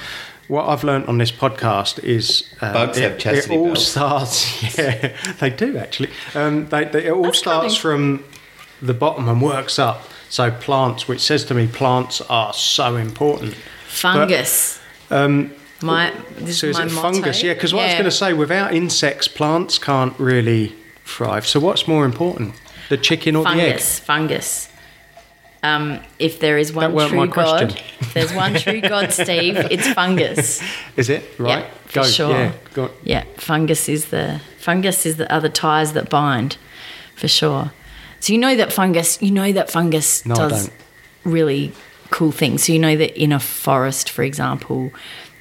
what 0.47 0.67
I've 0.69 0.83
learned 0.83 1.05
on 1.07 1.17
this 1.17 1.31
podcast 1.31 2.03
is 2.03 2.43
um, 2.61 2.73
Bugs 2.73 2.97
have 2.99 3.13
it, 3.13 3.19
chastity 3.19 3.55
it 3.55 3.57
all 3.57 3.65
belts. 3.67 3.83
starts. 3.87 4.77
Yeah, 4.77 5.15
they 5.39 5.49
do 5.49 5.77
actually. 5.77 6.09
Um, 6.35 6.67
they, 6.69 6.85
they, 6.85 7.05
it 7.07 7.11
all 7.11 7.23
That's 7.23 7.37
starts 7.39 7.75
funny. 7.77 8.17
from 8.19 8.23
the 8.81 8.93
bottom 8.93 9.27
and 9.27 9.41
works 9.41 9.77
up. 9.79 10.07
So 10.29 10.51
plants, 10.51 11.07
which 11.07 11.21
says 11.21 11.45
to 11.45 11.53
me, 11.53 11.67
plants 11.67 12.21
are 12.21 12.53
so 12.53 12.95
important. 12.97 13.55
fungus. 13.87 14.79
Um, 15.09 15.53
my 15.81 16.11
this 16.37 16.59
so 16.59 16.67
is 16.67 16.71
is 16.71 16.77
my 16.77 16.85
it 16.85 16.91
motto. 16.91 17.13
fungus? 17.13 17.43
Yeah, 17.43 17.53
because 17.53 17.73
what 17.73 17.83
I 17.83 17.85
was 17.87 17.93
going 17.93 18.05
to 18.05 18.11
say, 18.11 18.33
without 18.33 18.73
insects, 18.73 19.27
plants 19.27 19.77
can't 19.77 20.17
really 20.19 20.75
thrive. 21.05 21.47
So 21.47 21.59
what's 21.59 21.87
more 21.87 22.03
important, 22.05 22.55
the 22.89 22.97
chicken 22.97 23.35
or 23.35 23.43
the 23.43 23.51
egg? 23.51 23.79
fungus, 23.79 23.99
fungus. 23.99 24.69
Um, 25.63 25.99
if 26.19 26.39
there 26.39 26.57
is 26.57 26.71
one 26.71 26.91
true 27.09 27.27
God, 27.27 27.79
if 27.99 28.13
there's 28.13 28.33
one 28.33 28.55
true 28.55 28.81
God, 28.81 29.11
Steve, 29.23 29.57
it's 29.57 29.87
fungus. 29.93 30.61
Is 30.95 31.09
it 31.09 31.23
right? 31.39 31.65
for 31.85 32.03
sure. 32.03 32.29
Yeah, 32.31 32.51
go. 32.73 32.91
Yeah, 33.03 33.23
fungus 33.37 33.89
is 33.89 34.05
the 34.05 34.41
fungus 34.59 35.05
is 35.05 35.17
the 35.17 35.31
other 35.31 35.49
ties 35.49 35.93
that 35.93 36.09
bind, 36.09 36.57
for 37.15 37.27
sure. 37.27 37.71
So 38.19 38.33
you 38.33 38.39
know 38.39 38.55
that 38.55 38.73
fungus. 38.73 39.21
You 39.21 39.31
know 39.31 39.51
that 39.53 39.69
fungus 39.71 40.25
No, 40.25 40.35
does 40.35 40.71
really 41.23 41.71
cool 42.09 42.31
things. 42.31 42.63
So 42.65 42.73
you 42.73 42.79
know 42.79 42.95
that 42.95 43.21
in 43.21 43.31
a 43.31 43.39
forest, 43.39 44.09
for 44.09 44.23
example, 44.23 44.91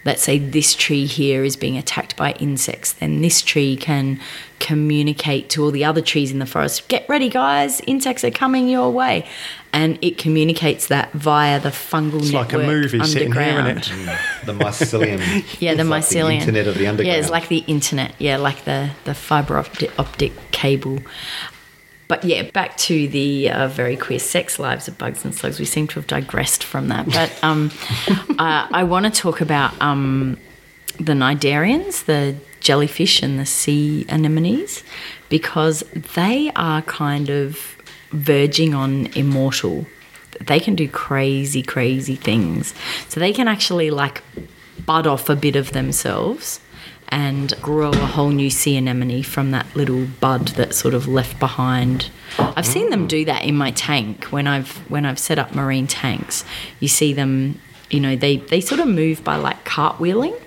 let's 0.05 0.23
say 0.23 0.39
this 0.39 0.75
tree 0.75 1.07
here 1.07 1.45
is 1.45 1.57
being 1.57 1.77
attacked 1.77 2.17
by 2.17 2.33
insects, 2.33 2.93
then 2.95 3.21
this 3.23 3.41
tree 3.43 3.77
can 3.77 4.21
communicate 4.59 5.49
to 5.51 5.63
all 5.65 5.71
the 5.71 5.85
other 5.85 6.01
trees 6.01 6.31
in 6.33 6.39
the 6.39 6.47
forest. 6.47 6.89
Get 6.89 7.09
ready, 7.09 7.29
guys! 7.29 7.81
Insects 7.87 8.25
are 8.25 8.31
coming 8.31 8.69
your 8.69 8.91
way, 8.91 9.27
and 9.73 9.99
it 10.03 10.17
communicates 10.19 10.87
that 10.89 11.13
via 11.13 11.61
the 11.61 11.69
fungal 11.71 12.15
network. 12.15 12.25
It's 12.25 12.33
like 12.33 12.53
a 12.53 12.59
movie 12.59 13.05
sitting 13.05 13.33
here, 13.33 13.43
underground. 13.43 13.79
isn't 13.81 14.01
it? 14.01 14.07
Mm, 14.09 14.47
the 14.47 14.53
mycelium. 14.53 15.61
Yeah, 15.61 15.75
the 15.75 15.81
It's 15.83 15.91
like 15.91 16.03
mycelium. 16.05 16.41
internet 16.41 16.67
of 16.67 16.79
the 16.79 16.87
underground. 16.87 17.15
Yeah, 17.15 17.21
it's 17.21 17.31
like 17.31 17.49
the 17.49 17.59
internet. 17.67 18.15
Yeah, 18.19 18.37
like 18.39 18.65
the 18.65 18.91
the 19.05 19.15
fiber 19.15 19.57
optic, 19.59 19.97
optic 19.99 20.33
cable. 20.53 20.99
But 22.09 22.25
yeah, 22.25 22.43
back 22.51 22.77
to 22.79 23.09
the 23.09 23.51
uh, 23.51 23.69
very 23.69 23.97
queer 23.97 24.19
sex 24.19 24.59
lives 24.59 24.87
of 24.87 24.97
bugs 24.97 25.25
and 25.25 25.35
slugs. 25.35 25.59
We 25.59 25.65
seem 25.65 25.89
to 25.89 25.95
have 25.97 26.07
digressed 26.07 26.63
from 26.63 26.89
that. 26.89 27.07
But 27.07 27.33
um, 27.43 27.73
uh, 28.39 28.69
I 28.71 28.85
want 28.85 29.07
to 29.07 29.11
talk 29.11 29.41
about 29.41 29.81
um, 29.81 30.39
the 30.99 31.13
cnidarians, 31.13 32.05
the 32.05 32.37
jellyfish 32.61 33.23
and 33.23 33.39
the 33.39 33.47
sea 33.47 34.07
anemones, 34.09 34.85
because 35.29 35.81
they 36.15 36.53
are 36.55 36.83
kind 36.83 37.29
of 37.29 37.77
verging 38.11 38.73
on 38.75 39.07
immortal. 39.15 39.87
They 40.41 40.61
can 40.61 40.75
do 40.75 40.89
crazy, 40.89 41.63
crazy 41.63 42.15
things. 42.15 42.75
So 43.09 43.19
they 43.19 43.33
can 43.33 43.49
actually 43.49 43.91
like 43.91 44.23
bud 44.85 45.07
off 45.07 45.29
a 45.29 45.35
bit 45.35 45.57
of 45.57 45.73
themselves 45.73 46.61
and 47.09 47.55
grow 47.63 47.91
a 47.91 47.97
whole 47.97 48.31
new 48.31 48.51
sea 48.51 48.77
anemone 48.77 49.23
from 49.23 49.51
that 49.53 49.67
little 49.75 50.07
bud 50.21 50.49
that's 50.49 50.77
sort 50.77 50.95
of 50.95 51.07
left 51.07 51.39
behind. 51.39 52.11
I've 52.39 52.67
seen 52.67 52.91
them 52.91 53.07
do 53.07 53.25
that 53.25 53.45
in 53.45 53.57
my 53.57 53.71
tank 53.71 54.27
when 54.27 54.47
I've 54.47 54.79
when 54.91 55.07
I've 55.07 55.19
set 55.19 55.39
up 55.39 55.55
marine 55.55 55.87
tanks. 55.87 56.45
You 56.81 56.89
see 56.89 57.13
them, 57.13 57.61
you 57.91 58.01
know, 58.01 58.17
they 58.17 58.39
they 58.39 58.61
sort 58.61 58.81
of 58.81 58.89
move 58.89 59.23
by 59.23 59.37
like 59.37 59.65
cartwheeling. 59.65 60.41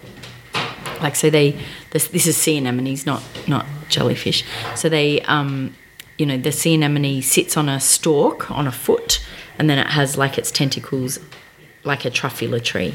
Like 1.02 1.16
so 1.16 1.30
they 1.30 1.60
this 1.92 2.08
this 2.10 2.28
is 2.28 2.36
sea 2.36 2.58
anemones, 2.58 3.06
not 3.06 3.24
not 3.48 3.66
jellyfish. 3.88 4.44
So 4.76 4.90
they 4.90 5.22
um 5.22 5.76
you 6.18 6.26
know, 6.26 6.38
the 6.38 6.52
sea 6.52 6.76
anemone 6.76 7.22
sits 7.22 7.56
on 7.56 7.70
a 7.70 7.80
stalk 7.80 8.52
on 8.52 8.68
a 8.68 8.72
foot 8.72 9.26
and 9.58 9.70
then 9.70 9.80
it 9.80 9.88
has 9.88 10.18
like 10.18 10.38
its 10.38 10.52
tentacles 10.52 11.20
like 11.84 12.04
a 12.06 12.12
truffula 12.12 12.62
tree. 12.64 12.94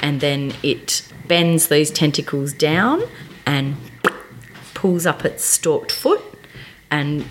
And 0.00 0.20
then 0.20 0.54
it 0.62 1.02
bends 1.28 1.68
those 1.68 1.90
tentacles 1.90 2.52
down 2.52 3.02
and 3.46 3.76
pulls 4.74 5.06
up 5.06 5.24
its 5.24 5.44
stalked 5.44 5.92
foot 5.92 6.22
and 6.90 7.24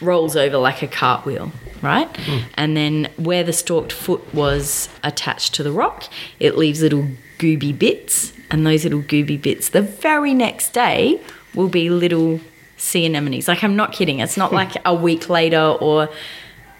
rolls 0.00 0.36
over 0.36 0.58
like 0.58 0.82
a 0.82 0.88
cartwheel, 0.88 1.52
right? 1.80 2.08
Hmm. 2.16 2.38
And 2.54 2.76
then 2.76 3.08
where 3.16 3.44
the 3.44 3.52
stalked 3.52 3.92
foot 3.92 4.34
was 4.34 4.88
attached 5.02 5.54
to 5.54 5.62
the 5.62 5.72
rock, 5.72 6.04
it 6.40 6.56
leaves 6.56 6.82
little 6.82 7.08
gooby 7.38 7.76
bits, 7.76 8.32
and 8.50 8.66
those 8.66 8.84
little 8.84 9.02
gooby 9.02 9.40
bits 9.40 9.70
the 9.70 9.82
very 9.82 10.34
next 10.34 10.72
day 10.72 11.20
will 11.54 11.68
be 11.68 11.90
little 11.90 12.40
sea 12.76 13.06
anemones. 13.06 13.48
Like 13.48 13.62
I'm 13.64 13.76
not 13.76 13.92
kidding. 13.92 14.20
It's 14.20 14.36
not 14.36 14.52
like 14.60 14.72
a 14.84 14.94
week 14.94 15.28
later 15.28 15.76
or 15.80 16.08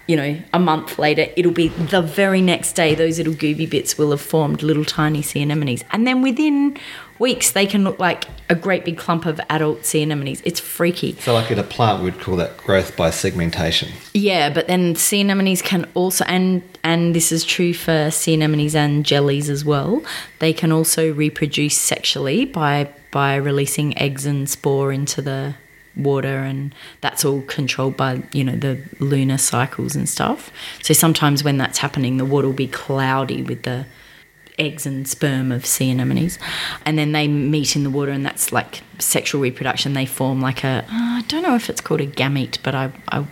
you 0.07 0.17
know, 0.17 0.37
a 0.53 0.59
month 0.59 0.99
later, 0.99 1.27
it'll 1.37 1.53
be 1.53 1.69
the 1.69 2.01
very 2.01 2.41
next 2.41 2.73
day, 2.73 2.93
those 2.93 3.17
little 3.17 3.33
gooby 3.33 3.69
bits 3.69 3.97
will 3.97 4.11
have 4.11 4.21
formed 4.21 4.61
little 4.61 4.83
tiny 4.83 5.21
sea 5.21 5.41
anemones. 5.41 5.83
And 5.91 6.05
then 6.05 6.21
within 6.21 6.77
weeks, 7.19 7.51
they 7.51 7.65
can 7.65 7.85
look 7.85 7.99
like 7.99 8.25
a 8.49 8.55
great 8.55 8.83
big 8.83 8.97
clump 8.97 9.25
of 9.25 9.39
adult 9.49 9.85
sea 9.85 10.01
anemones. 10.01 10.41
It's 10.43 10.59
freaky. 10.59 11.13
So, 11.21 11.33
like 11.33 11.49
in 11.51 11.57
a 11.57 11.63
plant, 11.63 12.03
we'd 12.03 12.19
call 12.19 12.35
that 12.35 12.57
growth 12.57 12.97
by 12.97 13.11
segmentation. 13.11 13.93
Yeah, 14.13 14.49
but 14.49 14.67
then 14.67 14.95
sea 14.95 15.21
anemones 15.21 15.61
can 15.61 15.89
also, 15.93 16.25
and 16.25 16.61
and 16.83 17.15
this 17.15 17.31
is 17.31 17.45
true 17.45 17.73
for 17.73 18.11
sea 18.11 18.33
anemones 18.33 18.75
and 18.75 19.05
jellies 19.05 19.49
as 19.49 19.63
well. 19.63 20.03
They 20.39 20.51
can 20.51 20.73
also 20.73 21.13
reproduce 21.13 21.77
sexually 21.77 22.43
by 22.43 22.89
by 23.11 23.35
releasing 23.35 23.97
eggs 23.97 24.25
and 24.25 24.49
spore 24.49 24.91
into 24.91 25.21
the 25.21 25.55
water, 25.95 26.39
and 26.39 26.73
that's 27.01 27.23
all 27.25 27.41
controlled 27.43 27.97
by 27.97 28.23
you 28.31 28.43
know 28.43 28.55
the 28.55 28.81
lunar 28.99 29.37
cycles 29.37 29.95
and 29.95 30.07
stuff. 30.07 30.51
So 30.81 30.93
sometimes 30.93 31.43
when 31.43 31.57
that's 31.57 31.79
happening, 31.79 32.17
the 32.17 32.25
water 32.25 32.47
will 32.47 32.53
be 32.53 32.67
cloudy 32.67 33.41
with 33.41 33.63
the 33.63 33.85
eggs 34.59 34.85
and 34.85 35.07
sperm 35.07 35.51
of 35.51 35.65
sea 35.65 35.91
anemones, 35.91 36.37
and 36.85 36.97
then 36.97 37.11
they 37.11 37.27
meet 37.27 37.75
in 37.75 37.83
the 37.83 37.89
water, 37.89 38.11
and 38.11 38.25
that's 38.25 38.51
like 38.51 38.81
sexual 38.99 39.41
reproduction. 39.41 39.93
They 39.93 40.05
form 40.05 40.41
like 40.41 40.63
a 40.63 40.85
uh, 40.87 40.87
I 40.89 41.23
don't 41.27 41.43
know 41.43 41.55
if 41.55 41.69
it's 41.69 41.81
called 41.81 42.01
a 42.01 42.07
gamete, 42.07 42.57
but 42.63 42.75
I 42.75 42.91
I, 43.09 43.25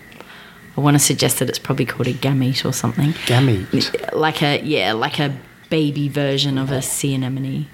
I 0.77 0.81
want 0.81 0.95
to 0.95 0.99
suggest 0.99 1.39
that 1.39 1.49
it's 1.49 1.59
probably 1.59 1.85
called 1.85 2.07
a 2.07 2.13
gamete 2.13 2.65
or 2.65 2.73
something. 2.73 3.13
Gamete. 3.25 4.13
Like 4.13 4.41
a 4.41 4.61
yeah, 4.61 4.93
like 4.93 5.19
a 5.19 5.35
baby 5.69 6.09
version 6.09 6.57
of 6.57 6.71
a 6.71 6.81
sea 6.81 7.15
anemone. 7.15 7.67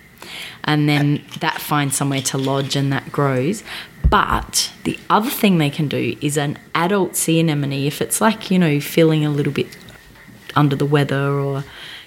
And 0.64 0.88
then 0.88 1.24
that 1.40 1.60
finds 1.62 1.96
somewhere 1.96 2.22
to 2.22 2.38
lodge 2.38 2.76
and 2.76 2.92
that 2.92 3.12
grows. 3.12 3.64
But 4.10 4.72
the 4.84 4.98
other 5.10 5.30
thing 5.30 5.58
they 5.58 5.70
can 5.70 5.88
do 5.88 6.18
is 6.22 6.38
an 6.38 6.58
adult 6.74 7.16
sea 7.16 7.40
anemone, 7.40 7.74
if 7.74 8.02
it's 8.02 8.22
like, 8.22 8.50
you 8.50 8.60
know, 8.60 8.80
feeling 8.80 9.26
a 9.26 9.30
little 9.30 9.54
bit 9.54 9.78
under 10.56 10.76
the 10.76 10.86
weather 10.86 11.40
or, 11.40 11.64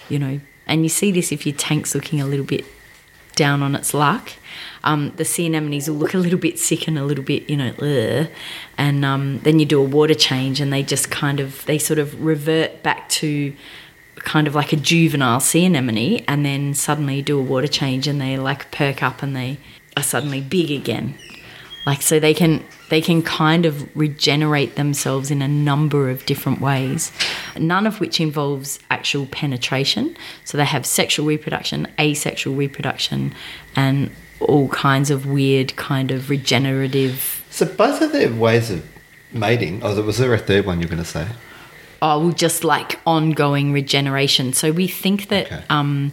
you 0.09 0.19
know, 0.19 0.41
and 0.67 0.83
you 0.83 0.89
see 0.89 1.13
this 1.13 1.33
if 1.33 1.45
your 1.47 1.55
tank's 1.57 1.95
looking 1.95 2.21
a 2.21 2.27
little 2.27 2.45
bit 2.45 2.65
down 3.35 3.63
on 3.63 3.75
its 3.75 3.93
luck. 3.95 4.33
Um, 4.83 5.13
the 5.17 5.25
sea 5.25 5.47
anemones 5.47 5.89
will 5.89 5.97
look 5.97 6.15
a 6.15 6.19
little 6.19 6.39
bit 6.39 6.59
sick 6.59 6.89
and 6.89 6.99
a 6.99 7.05
little 7.05 7.25
bit, 7.25 7.51
you 7.51 7.57
know, 7.57 7.73
ugh. 7.79 8.29
and 8.79 9.05
um, 9.05 9.41
then 9.41 9.59
you 9.59 9.67
do 9.67 9.81
a 9.81 9.85
water 9.85 10.15
change 10.15 10.61
and 10.61 10.73
they 10.73 10.83
just 10.83 11.11
kind 11.11 11.41
of, 11.41 11.65
they 11.67 11.79
sort 11.79 11.99
of 11.99 12.23
revert 12.25 12.83
back 12.83 13.09
to 13.09 13.55
kind 14.17 14.47
of 14.47 14.55
like 14.55 14.73
a 14.73 14.77
juvenile 14.77 15.41
sea 15.41 15.65
anemone 15.65 16.25
and 16.29 16.45
then 16.45 16.75
suddenly 16.75 17.23
do 17.23 17.39
a 17.39 17.43
water 17.43 17.67
change 17.67 18.07
and 18.07 18.21
they 18.21 18.37
like 18.37 18.71
perk 18.71 19.03
up 19.03 19.23
and 19.23 19.35
they 19.35 19.59
are 19.97 20.03
suddenly 20.03 20.41
big 20.41 20.71
again. 20.71 21.15
Like 21.87 22.03
so 22.03 22.21
they 22.21 22.35
can 22.35 22.65
they 22.91 23.01
can 23.01 23.23
kind 23.23 23.65
of 23.65 23.89
regenerate 23.97 24.75
themselves 24.75 25.31
in 25.31 25.41
a 25.41 25.49
number 25.49 26.11
of 26.11 26.27
different 26.27 26.61
ways, 26.61 27.13
none 27.57 27.87
of 27.87 28.01
which 28.01 28.21
involves 28.21 28.79
actual 28.91 29.27
penetration. 29.27 30.17
So 30.45 30.59
they 30.59 30.65
have 30.65 30.85
sexual 30.85 31.25
reproduction, 31.27 31.87
asexual 31.99 32.55
reproduction, 32.55 33.33
and 33.77 34.11
all 34.41 34.69
kinds 34.69 35.11
of 35.11 35.27
weird 35.27 35.77
kind 35.77 36.11
of 36.11 36.29
regenerative. 36.29 37.45
So 37.51 37.65
both 37.65 38.03
of 38.03 38.13
their 38.13 38.33
ways 38.33 38.71
of 38.71 38.87
mating. 39.33 39.83
Oh, 39.83 40.01
was 40.03 40.19
there 40.19 40.35
a 40.35 40.39
third 40.39 40.67
one 40.67 40.81
you're 40.81 40.89
going 40.89 41.03
to 41.03 41.09
say? 41.09 41.29
Oh, 42.03 42.19
well, 42.21 42.33
just 42.33 42.65
like 42.65 42.99
ongoing 43.07 43.73
regeneration. 43.73 44.53
So 44.53 44.73
we 44.73 44.87
think 44.87 45.29
that 45.29 45.47
Okay. 45.47 45.63
um, 45.69 46.13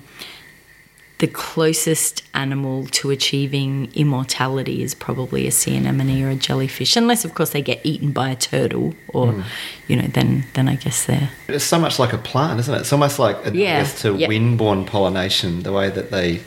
the 1.19 1.27
closest 1.27 2.21
animal 2.35 2.85
to 2.87 3.09
achieving 3.09 3.89
immortality 3.95 4.83
is 4.83 4.93
probably 4.93 5.47
a 5.47 5.51
sea 5.51 5.75
anemone 5.77 6.21
or 6.21 6.29
a 6.29 6.35
jellyfish, 6.35 6.95
unless 6.95 7.25
of 7.25 7.33
course 7.33 7.51
they 7.51 7.61
get 7.61 7.79
eaten 7.83 8.11
by 8.11 8.29
a 8.29 8.35
turtle, 8.35 8.93
or 9.07 9.31
Hmm. 9.31 9.41
you 9.87 9.95
know, 9.95 10.07
then 10.13 10.43
then 10.53 10.67
I 10.69 10.75
guess 10.75 11.05
they're 11.05 11.29
It's 11.47 11.63
so 11.63 11.79
much 11.79 11.97
like 11.99 12.13
a 12.13 12.17
plant, 12.19 12.59
isn't 12.59 12.73
it? 12.73 12.81
It's 12.81 12.93
almost 12.93 13.17
like 13.17 13.37
Yeah, 13.45 13.77
analogous 13.77 14.01
to 14.01 14.15
yep. 14.15 14.29
windborne 14.29 14.85
pollination, 14.85 15.63
the 15.63 15.71
way 15.71 15.89
that 15.89 16.11
they 16.11 16.41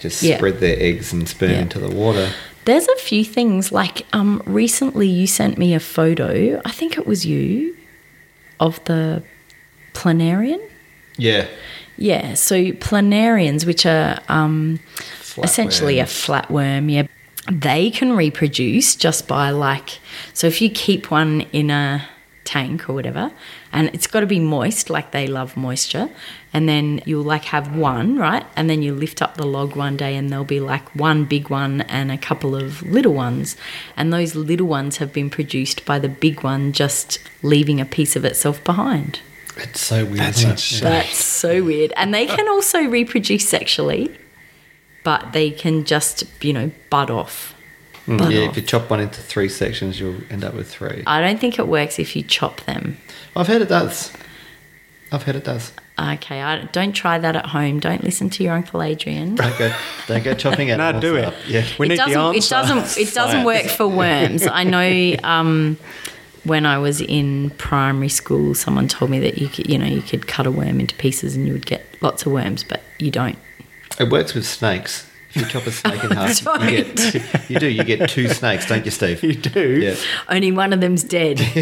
just 0.00 0.22
Yeah. 0.22 0.36
spread 0.36 0.60
their 0.60 0.76
eggs 0.78 1.12
and 1.14 1.26
sperm 1.28 1.52
Yeah. 1.52 1.60
into 1.62 1.78
the 1.78 1.88
water. 1.88 2.28
There's 2.66 2.88
a 2.88 2.96
few 2.96 3.24
things 3.24 3.72
like 3.72 4.04
um, 4.12 4.42
recently 4.44 5.08
you 5.08 5.26
sent 5.26 5.56
me 5.58 5.72
a 5.74 5.80
photo. 5.80 6.60
I 6.64 6.70
think 6.72 6.98
it 6.98 7.06
was 7.06 7.24
you 7.24 7.74
of 8.60 8.82
the 8.84 9.22
planarian. 9.92 10.60
Yeah. 11.16 11.46
Yeah, 11.96 12.34
so 12.34 12.56
planarians, 12.72 13.64
which 13.64 13.86
are 13.86 14.18
um, 14.28 14.80
essentially 15.42 16.00
a 16.00 16.04
flatworm, 16.04 16.90
yeah, 16.90 17.06
they 17.50 17.90
can 17.90 18.14
reproduce 18.16 18.96
just 18.96 19.28
by 19.28 19.50
like. 19.50 20.00
So 20.32 20.48
if 20.48 20.60
you 20.60 20.70
keep 20.70 21.10
one 21.10 21.42
in 21.52 21.70
a 21.70 22.08
tank 22.44 22.88
or 22.88 22.94
whatever, 22.94 23.30
and 23.72 23.90
it's 23.94 24.08
got 24.08 24.20
to 24.20 24.26
be 24.26 24.40
moist, 24.40 24.90
like 24.90 25.12
they 25.12 25.28
love 25.28 25.56
moisture, 25.56 26.10
and 26.54 26.68
then 26.68 27.02
you'll 27.04 27.24
like 27.24 27.44
have 27.46 27.76
one, 27.76 28.16
right? 28.16 28.46
And 28.56 28.70
then 28.70 28.80
you 28.82 28.94
lift 28.94 29.20
up 29.20 29.36
the 29.36 29.44
log 29.46 29.74
one 29.76 29.96
day, 29.96 30.16
and 30.16 30.30
there'll 30.30 30.44
be 30.44 30.60
like 30.60 30.94
one 30.94 31.24
big 31.24 31.50
one 31.50 31.82
and 31.82 32.10
a 32.12 32.16
couple 32.16 32.54
of 32.56 32.80
little 32.82 33.12
ones, 33.12 33.56
and 33.96 34.12
those 34.12 34.34
little 34.34 34.68
ones 34.68 34.96
have 34.98 35.12
been 35.12 35.28
produced 35.28 35.84
by 35.84 35.98
the 35.98 36.08
big 36.08 36.42
one 36.42 36.72
just 36.72 37.18
leaving 37.42 37.80
a 37.80 37.84
piece 37.84 38.14
of 38.16 38.24
itself 38.24 38.62
behind. 38.64 39.20
It's 39.56 39.80
so 39.80 40.04
weird. 40.04 40.18
That's 40.18 40.42
isn't 40.44 40.78
it? 40.78 40.82
That's 40.82 41.22
so 41.24 41.62
weird. 41.62 41.92
And 41.96 42.14
they 42.14 42.26
can 42.26 42.48
also 42.48 42.84
reproduce 42.84 43.48
sexually, 43.48 44.16
but 45.04 45.32
they 45.32 45.50
can 45.50 45.84
just, 45.84 46.24
you 46.42 46.52
know, 46.52 46.70
bud 46.90 47.10
off. 47.10 47.54
Bud 48.06 48.18
Mm, 48.18 48.32
Yeah, 48.32 48.40
off. 48.42 48.50
if 48.50 48.56
you 48.56 48.62
chop 48.62 48.90
one 48.90 49.00
into 49.00 49.20
three 49.20 49.48
sections, 49.48 49.98
you'll 50.00 50.20
end 50.30 50.44
up 50.44 50.54
with 50.54 50.70
three. 50.70 51.02
I 51.06 51.20
don't 51.20 51.40
think 51.40 51.58
it 51.58 51.66
works 51.68 51.98
if 51.98 52.14
you 52.16 52.22
chop 52.22 52.60
them. 52.62 52.96
I've 53.36 53.46
heard 53.46 53.62
it 53.62 53.68
does. 53.68 54.12
I've 55.12 55.22
heard 55.22 55.36
it 55.36 55.44
does. 55.44 55.72
Okay, 55.96 56.42
I, 56.42 56.64
don't 56.64 56.92
try 56.92 57.18
that 57.18 57.36
at 57.36 57.46
home. 57.46 57.78
Don't 57.78 58.02
listen 58.02 58.28
to 58.30 58.42
your 58.42 58.54
uncle 58.54 58.82
Adrian. 58.82 59.36
Don't 59.36 59.56
go, 59.56 59.72
don't 60.08 60.24
go 60.24 60.34
chopping 60.34 60.68
it. 60.68 60.78
No, 60.84 60.98
do 60.98 61.14
it. 61.14 61.32
Yeah. 61.46 61.64
We 61.78 61.86
it 61.86 61.90
need 61.90 61.96
doesn't. 61.96 62.34
It 62.34 62.48
doesn't. 62.48 62.98
It 62.98 63.14
doesn't 63.14 63.44
work 63.44 63.66
for 63.66 63.86
worms. 63.86 64.44
I 64.46 64.64
know. 64.64 65.16
Um, 65.22 65.78
when 66.44 66.66
I 66.66 66.78
was 66.78 67.00
in 67.00 67.50
primary 67.50 68.08
school, 68.10 68.54
someone 68.54 68.86
told 68.86 69.10
me 69.10 69.18
that 69.20 69.38
you 69.38 69.48
could, 69.48 69.68
you 69.68 69.78
know, 69.78 69.86
you 69.86 70.02
could 70.02 70.26
cut 70.26 70.46
a 70.46 70.50
worm 70.50 70.78
into 70.78 70.94
pieces 70.96 71.34
and 71.36 71.46
you 71.46 71.54
would 71.54 71.64
get 71.64 71.86
lots 72.02 72.26
of 72.26 72.32
worms, 72.32 72.62
but 72.62 72.82
you 72.98 73.10
don't. 73.10 73.38
It 73.98 74.10
works 74.10 74.34
with 74.34 74.46
snakes. 74.46 75.10
If 75.34 75.42
you 75.42 75.46
chop 75.46 75.66
a 75.66 75.72
snake 75.72 76.04
in 76.04 76.10
half, 76.12 76.40
you 76.62 76.70
get 76.84 76.96
two, 76.96 77.20
you 77.48 77.58
do. 77.58 77.66
You 77.68 77.82
get 77.82 78.08
two 78.08 78.28
snakes, 78.28 78.68
don't 78.68 78.84
you, 78.84 78.90
Steve? 78.92 79.22
You 79.24 79.34
do. 79.34 79.80
Yeah. 79.80 79.96
Only 80.28 80.52
one 80.52 80.72
of 80.72 80.80
them's 80.80 81.02
dead. 81.02 81.38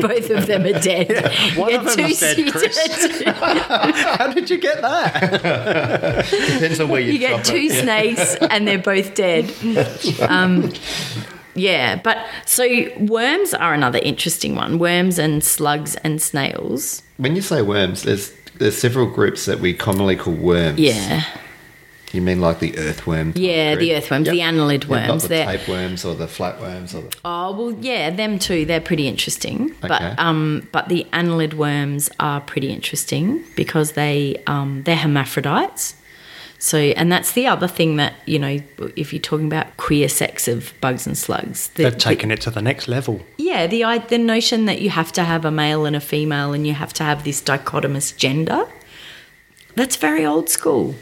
Both 0.00 0.30
of 0.30 0.46
them 0.46 0.62
are 0.66 0.80
dead. 0.80 1.56
one 1.56 1.70
You 1.70 1.78
of 1.78 1.84
them 1.84 1.96
get 1.96 2.10
is 2.10 2.20
dead, 2.20 2.50
Chris. 2.52 3.22
How 3.26 4.32
did 4.32 4.50
you 4.50 4.58
get 4.58 4.80
that? 4.82 6.26
Depends 6.30 6.80
on 6.80 6.88
where 6.88 7.00
you, 7.00 7.12
You 7.12 7.28
chop 7.28 7.36
get 7.38 7.44
two 7.44 7.56
it. 7.70 7.80
snakes 7.82 8.34
and 8.50 8.66
they're 8.66 8.78
both 8.78 9.14
dead. 9.14 9.52
Um, 10.28 10.72
yeah, 11.54 11.96
but 11.96 12.18
so 12.46 12.66
worms 12.98 13.54
are 13.54 13.72
another 13.74 14.00
interesting 14.02 14.54
one. 14.54 14.78
Worms 14.78 15.18
and 15.18 15.44
slugs 15.44 15.94
and 15.96 16.20
snails. 16.20 17.02
When 17.18 17.36
you 17.36 17.42
say 17.42 17.62
worms, 17.62 18.02
there's 18.02 18.32
there's 18.56 18.76
several 18.76 19.06
groups 19.06 19.46
that 19.46 19.60
we 19.60 19.74
commonly 19.74 20.16
call 20.16 20.34
worms. 20.34 20.78
Yeah, 20.78 21.22
You 22.12 22.20
mean 22.22 22.40
like 22.40 22.58
the 22.58 22.76
earthworm? 22.76 23.32
yeah, 23.36 23.74
the 23.76 23.86
group? 23.88 23.98
earthworms, 23.98 24.28
the 24.28 24.40
annelid 24.40 24.88
Yeah, 24.88 24.98
not 25.06 25.08
worms. 25.08 25.22
the 25.22 25.28
They're 25.28 25.46
tapeworms 25.46 26.04
or 26.04 26.14
the 26.16 26.26
flatworms 26.26 26.94
or 26.94 27.02
the. 27.02 27.16
oh 27.24 27.52
well, 27.56 27.72
yeah, 27.80 28.10
them 28.10 28.38
too. 28.38 28.64
They're 28.64 28.80
pretty 28.80 29.06
interesting. 29.06 29.70
Okay. 29.78 29.88
But 29.88 30.18
um, 30.18 30.68
but 30.72 30.88
the 30.88 31.06
annelid 31.12 31.54
worms 31.54 32.10
are 32.18 32.40
pretty 32.40 32.72
interesting 32.72 33.44
because 33.54 33.92
they 33.92 34.42
um, 34.46 34.82
they're 34.84 34.96
hermaphrodites. 34.96 35.94
So, 36.62 36.76
and 36.76 37.10
that's 37.10 37.32
the 37.32 37.46
other 37.46 37.66
thing 37.68 37.96
that 37.96 38.12
you 38.26 38.38
know, 38.38 38.60
if 38.96 39.12
you're 39.14 39.22
talking 39.22 39.46
about 39.46 39.74
queer 39.78 40.08
sex 40.10 40.46
of 40.48 40.74
bugs 40.82 41.06
and 41.06 41.16
slugs, 41.16 41.68
the- 41.68 41.84
They've 41.84 41.92
the- 41.94 41.98
taken 41.98 42.30
it 42.30 42.40
to 42.42 42.50
the 42.50 42.60
next 42.60 42.86
level. 42.88 43.22
Yeah, 43.38 43.66
the 43.68 43.82
the 44.08 44.18
notion 44.18 44.66
that 44.66 44.82
you 44.82 44.90
have 44.90 45.12
to 45.12 45.22
have 45.24 45.44
a 45.44 45.50
male 45.50 45.86
and 45.86 45.94
a 45.96 46.00
female 46.00 46.52
and 46.52 46.66
you 46.66 46.74
have 46.74 46.92
to 46.94 47.04
have 47.04 47.22
this 47.24 47.40
dichotomous 47.40 48.14
gender, 48.16 48.66
that's 49.76 49.96
very 49.96 50.26
old 50.26 50.48
school. 50.50 50.96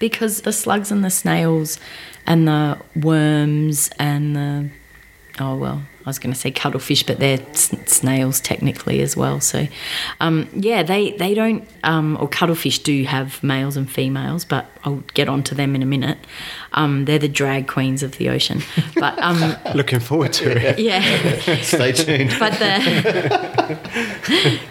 Because 0.00 0.40
the 0.40 0.52
slugs 0.52 0.90
and 0.90 1.04
the 1.04 1.10
snails 1.10 1.78
and 2.26 2.48
the 2.48 2.78
worms 2.96 3.88
and 3.98 4.34
the 4.34 4.70
oh 5.38 5.54
well, 5.54 5.82
was 6.10 6.18
going 6.18 6.32
to 6.34 6.38
say 6.38 6.50
cuttlefish, 6.50 7.02
but 7.04 7.18
they're 7.18 7.40
s- 7.50 7.74
snails 7.86 8.40
technically 8.40 9.00
as 9.00 9.16
well. 9.16 9.40
So, 9.40 9.66
um, 10.20 10.48
yeah, 10.54 10.82
they 10.82 11.12
they 11.12 11.32
don't 11.34 11.66
um, 11.84 12.16
or 12.20 12.28
cuttlefish 12.28 12.78
do 12.80 13.04
have 13.04 13.42
males 13.42 13.76
and 13.76 13.90
females, 13.90 14.44
but 14.44 14.66
I'll 14.84 15.02
get 15.14 15.28
onto 15.28 15.54
them 15.54 15.74
in 15.74 15.82
a 15.82 15.86
minute. 15.86 16.18
Um, 16.72 17.04
they're 17.06 17.18
the 17.18 17.28
drag 17.28 17.66
queens 17.68 18.02
of 18.02 18.12
the 18.18 18.28
ocean, 18.28 18.60
but 18.96 19.18
um, 19.18 19.56
Looking 19.74 20.00
forward 20.00 20.32
to 20.34 20.50
it. 20.50 20.78
yeah. 20.78 21.00
Stay 21.62 21.92
tuned. 21.92 22.34
but 22.38 22.52
the 22.58 23.78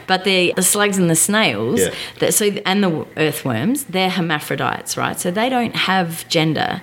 but 0.07 0.23
the 0.23 0.53
the 0.55 0.63
slugs 0.63 0.97
and 0.97 1.09
the 1.09 1.15
snails 1.15 1.79
Yeah. 1.81 1.93
that 2.19 2.33
so 2.33 2.45
and 2.65 2.83
the 2.83 3.05
earthworms 3.17 3.85
they're 3.85 4.09
hermaphrodites 4.09 4.97
right 4.97 5.19
so 5.19 5.31
they 5.31 5.49
don't 5.49 5.75
have 5.75 6.27
gender 6.29 6.81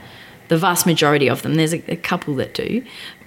the 0.48 0.56
vast 0.56 0.86
majority 0.86 1.28
of 1.28 1.42
them 1.42 1.54
there's 1.54 1.74
a, 1.74 1.82
a 1.92 1.96
couple 1.96 2.34
that 2.36 2.54
do 2.54 2.82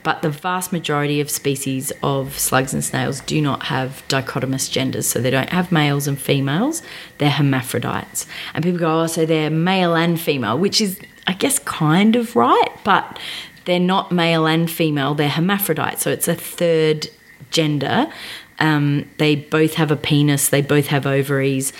but 0.09 0.23
the 0.23 0.29
vast 0.31 0.71
majority 0.71 1.21
of 1.21 1.29
species 1.29 1.91
of 2.01 2.35
slugs 2.39 2.73
and 2.73 2.83
snails 2.83 3.21
do 3.21 3.39
not 3.39 3.67
have 3.67 4.01
dichotomous 4.07 4.67
genders 4.71 5.05
so 5.05 5.21
they 5.21 5.29
don't 5.29 5.49
have 5.49 5.71
males 5.71 6.07
and 6.07 6.19
females 6.19 6.81
they're 7.19 7.29
hermaphrodites 7.29 8.25
and 8.55 8.63
people 8.63 8.79
go 8.79 9.01
oh 9.01 9.05
so 9.05 9.23
they're 9.23 9.51
male 9.51 9.93
and 9.95 10.19
female 10.19 10.57
which 10.57 10.81
is 10.81 10.99
i 11.27 11.33
guess 11.33 11.59
kind 11.59 12.15
of 12.15 12.35
right 12.35 12.71
but 12.83 13.19
they're 13.65 13.79
not 13.79 14.11
male 14.11 14.47
and 14.47 14.71
female 14.71 15.13
they're 15.13 15.29
hermaphrodites 15.29 16.01
so 16.01 16.09
it's 16.09 16.27
a 16.27 16.33
third 16.33 17.07
gender. 17.51 18.11
Um, 18.59 19.09
they 19.17 19.35
both 19.35 19.75
have 19.75 19.91
a 19.91 19.95
penis. 19.95 20.49
They 20.49 20.61
both 20.61 20.87
have 20.87 21.05
ovaries. 21.05 21.71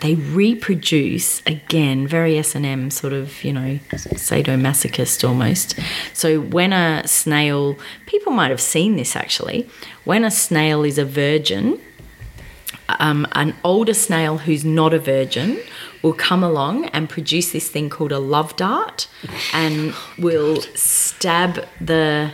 They 0.00 0.14
reproduce 0.14 1.42
again, 1.46 2.06
very 2.06 2.38
S 2.38 2.54
and 2.54 2.64
M 2.64 2.90
sort 2.90 3.12
of, 3.12 3.42
you 3.42 3.52
know, 3.52 3.78
sadomasochist 3.92 5.28
almost. 5.28 5.78
So 6.12 6.40
when 6.40 6.72
a 6.72 7.06
snail, 7.06 7.76
people 8.06 8.32
might 8.32 8.50
have 8.50 8.60
seen 8.60 8.96
this 8.96 9.16
actually. 9.16 9.68
When 10.04 10.24
a 10.24 10.30
snail 10.30 10.84
is 10.84 10.98
a 10.98 11.04
virgin, 11.04 11.80
um, 12.98 13.26
an 13.32 13.54
older 13.64 13.94
snail 13.94 14.38
who's 14.38 14.64
not 14.64 14.94
a 14.94 14.98
virgin 14.98 15.60
will 16.02 16.12
come 16.12 16.42
along 16.42 16.86
and 16.86 17.08
produce 17.08 17.52
this 17.52 17.68
thing 17.68 17.90
called 17.90 18.12
a 18.12 18.18
love 18.18 18.54
dart 18.56 19.08
and 19.52 19.92
will 20.18 20.60
stab 20.74 21.66
the 21.80 22.32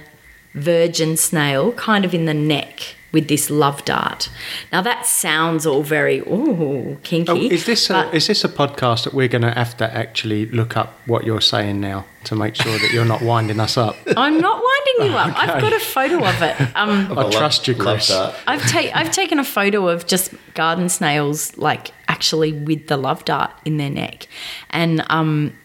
virgin 0.53 1.17
snail 1.17 1.73
kind 1.73 2.05
of 2.05 2.15
in 2.15 2.27
the 2.27 2.35
neck 2.35 2.95
with 3.15 3.29
this 3.29 3.49
love 3.49 3.83
dart. 3.87 4.29
Now 4.71 4.83
that 4.83 5.07
sounds 5.07 5.65
all 5.65 5.83
very 5.83 6.19
ooh 6.21 6.99
kinky. 7.03 7.31
Oh, 7.33 7.37
is 7.37 7.65
this 7.65 7.89
a, 7.89 8.15
is 8.15 8.27
this 8.27 8.45
a 8.45 8.49
podcast 8.49 9.05
that 9.05 9.15
we're 9.15 9.29
going 9.29 9.43
to 9.43 9.53
have 9.53 9.77
to 9.79 9.97
actually 9.97 10.47
look 10.47 10.77
up 10.77 10.99
what 11.07 11.25
you're 11.25 11.41
saying 11.41 11.81
now 11.81 12.05
to 12.25 12.35
make 12.35 12.55
sure 12.55 12.77
that 12.79 12.93
you're 12.93 13.05
not 13.05 13.23
winding 13.23 13.61
us 13.61 13.79
up? 13.79 13.97
I'm 14.17 14.39
not 14.39 14.63
winding 14.63 15.13
you 15.13 15.17
up. 15.17 15.41
I've 15.41 15.61
got 15.63 15.73
a 15.73 15.81
photo 15.81 16.17
of 16.17 16.43
it. 16.43 16.61
Um, 16.77 17.17
I 17.19 17.31
trust 17.31 17.67
you, 17.69 17.75
Love 17.75 17.97
Chris. 17.97 18.09
that. 18.09 18.35
I've, 18.47 18.63
ta- 18.69 18.91
I've 18.95 19.13
taken 19.13 19.39
a 19.39 19.45
photo 19.45 19.89
of 19.89 20.07
just 20.07 20.35
garden 20.55 20.89
snails, 20.89 21.57
like 21.57 21.93
actually 22.09 22.53
with 22.53 22.89
the 22.89 22.97
love 22.97 23.25
dart 23.25 23.53
in 23.65 23.77
their 23.79 23.91
neck, 23.91 24.27
and 24.71 25.05
um, 25.09 25.57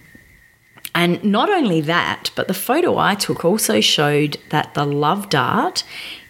and 0.95 1.23
not 1.23 1.49
only 1.49 1.81
that, 1.81 2.31
but 2.35 2.47
the 2.47 2.53
photo 2.53 2.97
I 2.97 3.15
took 3.15 3.45
also 3.45 3.79
showed 3.79 4.37
that 4.49 4.73
the 4.73 4.85
love 4.85 5.29
dart 5.29 5.83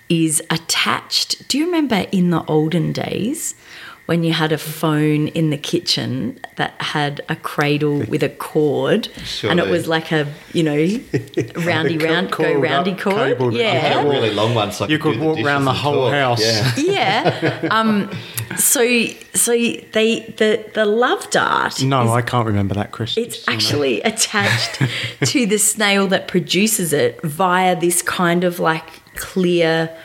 is 0.10 0.42
attached. 0.50 1.48
Do 1.48 1.58
you 1.58 1.66
remember 1.66 2.06
in 2.12 2.30
the 2.32 2.44
olden 2.46 2.92
days? 2.92 3.56
When 4.06 4.24
you 4.24 4.34
had 4.34 4.52
a 4.52 4.58
phone 4.58 5.28
in 5.28 5.52
the 5.52 5.58
kitchen 5.58 6.40
that 6.56 6.74
had 6.82 7.22
a 7.30 7.36
cradle 7.36 8.00
with 8.08 8.24
a 8.24 8.30
cord, 8.30 9.08
Sure 9.24 9.52
and 9.52 9.60
it 9.60 9.68
was 9.68 9.88
like 9.88 10.12
a 10.12 10.26
you 10.52 10.64
know 10.64 10.74
roundy 11.64 11.96
The 11.96 12.06
round 12.08 12.32
go 12.32 12.52
roundy 12.56 12.96
cord, 12.96 13.16
cable 13.38 13.52
that 13.52 13.58
yeah, 13.60 13.80
had 13.98 14.08
A 14.08 14.10
really 14.10 14.32
long 14.34 14.56
one, 14.56 14.72
so 14.72 14.86
I 14.86 14.88
You 14.88 14.98
could 14.98 15.14
could 15.14 15.20
do 15.20 15.26
walk 15.28 15.36
dishes 15.36 15.46
round 15.46 15.68
the 15.68 15.74
whole 15.74 16.10
talk. 16.10 16.14
house. 16.14 16.42
Yeah. 16.42 16.74
yeah. 17.62 17.68
Um, 17.70 18.10
so 18.58 19.06
so 19.36 19.52
they 19.52 20.22
the 20.38 20.66
the 20.74 20.86
love 20.88 21.30
dart. 21.30 21.80
No, 21.84 22.04
is- 22.06 22.10
I 22.10 22.24
can't 22.24 22.48
remember 22.48 22.74
that, 22.74 22.90
Chris. 22.92 23.16
It's 23.16 23.48
actually 23.48 24.02
attached 24.14 24.82
to 25.24 25.46
the 25.46 25.60
snail 25.60 26.08
that 26.08 26.28
produces 26.28 26.94
it 26.94 27.22
via 27.22 27.80
this 27.80 28.02
kind 28.02 28.44
of 28.44 28.60
like 28.60 28.99
clear 29.20 29.96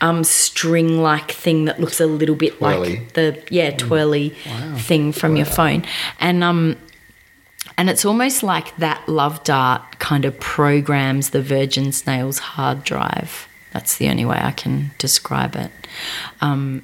um, 0.00 0.24
string 0.24 1.00
like 1.00 1.30
thing 1.30 1.64
that 1.66 1.80
looks 1.80 2.00
a 2.00 2.06
little 2.06 2.34
bit 2.34 2.58
Twirly. 2.58 2.96
like 2.98 3.12
the 3.14 3.42
yeah 3.50 3.70
twirly 3.70 4.30
thing 4.76 5.12
from 5.12 5.36
your 5.36 5.46
phone. 5.46 5.84
And 6.20 6.42
um 6.44 6.76
and 7.76 7.90
it's 7.90 8.04
almost 8.04 8.42
like 8.42 8.76
that 8.76 9.08
love 9.08 9.42
dart 9.44 9.98
kind 9.98 10.24
of 10.24 10.38
programs 10.38 11.30
the 11.30 11.42
virgin 11.42 11.92
snail's 11.92 12.38
hard 12.38 12.84
drive. 12.84 13.48
That's 13.72 13.96
the 13.96 14.08
only 14.08 14.24
way 14.24 14.38
i 14.40 14.52
can 14.52 14.92
describe 14.98 15.56
it. 15.56 15.70
Um, 16.40 16.82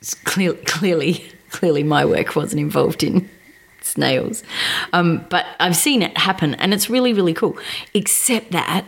it's 0.00 0.14
clear, 0.14 0.54
clearly 0.54 1.24
clearly 1.50 1.82
my 1.82 2.04
work 2.04 2.36
wasn't 2.36 2.60
involved 2.60 3.02
in 3.02 3.28
snails. 3.80 4.44
Um, 4.92 5.26
but 5.30 5.46
i've 5.58 5.76
seen 5.76 6.02
it 6.02 6.16
happen 6.16 6.54
and 6.56 6.72
it's 6.72 6.88
really 6.88 7.12
really 7.12 7.34
cool. 7.34 7.58
Except 7.92 8.52
that 8.52 8.84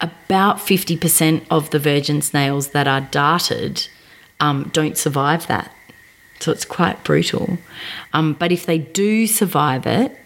about 0.00 0.58
50% 0.58 1.44
of 1.50 1.70
the 1.70 1.78
virgin 1.78 2.22
snails 2.22 2.68
that 2.68 2.86
are 2.86 3.00
darted 3.00 3.88
um, 4.40 4.70
don't 4.72 4.96
survive 4.96 5.46
that. 5.48 5.72
So 6.40 6.52
it's 6.52 6.64
quite 6.64 7.02
brutal. 7.02 7.58
Um, 8.12 8.34
but 8.34 8.52
if 8.52 8.66
they 8.66 8.78
do 8.78 9.26
survive 9.26 9.86
it, 9.86 10.16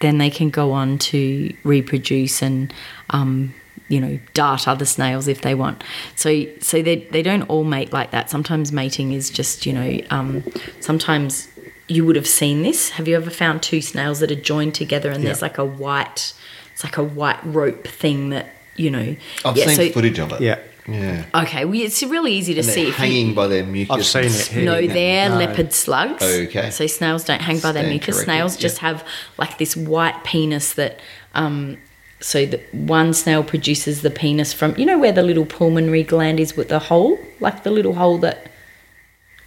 then 0.00 0.18
they 0.18 0.30
can 0.30 0.50
go 0.50 0.72
on 0.72 0.98
to 0.98 1.54
reproduce 1.62 2.42
and, 2.42 2.74
um, 3.10 3.54
you 3.88 4.00
know, 4.00 4.18
dart 4.34 4.66
other 4.66 4.84
snails 4.84 5.28
if 5.28 5.42
they 5.42 5.54
want. 5.54 5.84
So, 6.16 6.44
so 6.60 6.82
they, 6.82 6.96
they 7.12 7.22
don't 7.22 7.42
all 7.42 7.62
mate 7.62 7.92
like 7.92 8.10
that. 8.10 8.28
Sometimes 8.28 8.72
mating 8.72 9.12
is 9.12 9.30
just, 9.30 9.64
you 9.64 9.72
know, 9.72 10.00
um, 10.10 10.42
sometimes 10.80 11.48
you 11.86 12.04
would 12.04 12.16
have 12.16 12.26
seen 12.26 12.64
this. 12.64 12.90
Have 12.90 13.06
you 13.06 13.14
ever 13.14 13.30
found 13.30 13.62
two 13.62 13.80
snails 13.80 14.18
that 14.18 14.32
are 14.32 14.40
joined 14.40 14.74
together 14.74 15.10
and 15.10 15.22
there's 15.24 15.42
like 15.42 15.58
a 15.58 15.64
white, 15.64 16.34
it's 16.72 16.82
like 16.82 16.96
a 16.96 17.04
white 17.04 17.38
rope 17.44 17.86
thing 17.86 18.30
that, 18.30 18.48
you 18.76 18.90
know. 18.90 19.16
I've 19.44 19.56
yeah, 19.56 19.66
seen 19.66 19.76
so- 19.76 19.90
footage 19.92 20.18
of 20.18 20.32
it. 20.32 20.40
Yeah. 20.40 20.58
Yeah. 20.88 21.24
Okay, 21.32 21.64
well, 21.64 21.80
it's 21.80 22.02
really 22.02 22.32
easy 22.32 22.54
to 22.54 22.60
And 22.60 22.68
see. 22.68 22.74
they're 22.74 22.86
you- 22.86 22.92
hanging 22.92 23.34
by 23.34 23.46
their 23.46 23.62
mucus. 23.64 23.94
I've 23.96 24.04
seen 24.04 24.24
it 24.40 24.46
here. 24.48 24.64
no, 24.64 24.72
spinning 24.78 24.94
they're 24.94 25.28
No. 25.28 25.36
leopard 25.36 25.72
slugs. 25.72 26.24
Okay. 26.24 26.70
So 26.70 26.88
snails 26.88 27.22
don't 27.22 27.40
hang 27.40 27.60
by 27.60 27.70
their 27.70 27.82
Stand 27.84 27.88
mucus. 27.90 28.16
corrected, 28.16 28.24
Snails 28.24 28.56
just 28.56 28.78
have 28.78 29.04
like 29.38 29.58
this 29.58 29.76
white 29.76 30.24
penis 30.24 30.72
that. 30.72 30.98
Um, 31.34 31.76
so 32.20 32.46
that 32.46 32.72
one 32.72 33.12
snail 33.14 33.42
produces 33.42 34.02
the 34.02 34.10
penis 34.10 34.52
from 34.52 34.74
you 34.78 34.86
know 34.86 34.96
where 34.96 35.10
the 35.10 35.24
little 35.24 35.44
pulmonary 35.44 36.04
gland 36.04 36.38
is 36.38 36.56
with 36.56 36.68
the 36.68 36.78
hole, 36.78 37.18
like 37.40 37.64
the 37.64 37.70
little 37.72 37.94
hole 37.94 38.18
that 38.18 38.46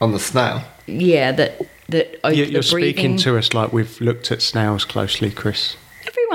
on 0.01 0.11
the 0.11 0.19
snail. 0.19 0.61
yeah 0.85 1.31
that 1.31 1.61
that 1.87 2.19
op- 2.25 2.33
You- 2.33 2.45
the 2.47 2.51
You're 2.51 2.61
speaking 2.63 3.15
to 3.17 3.37
us 3.37 3.53
like 3.53 3.71
we've 3.71 3.99
looked 4.01 4.29
at 4.31 4.41
snails 4.41 4.83
closely, 4.83 5.31
Chris. 5.31 5.77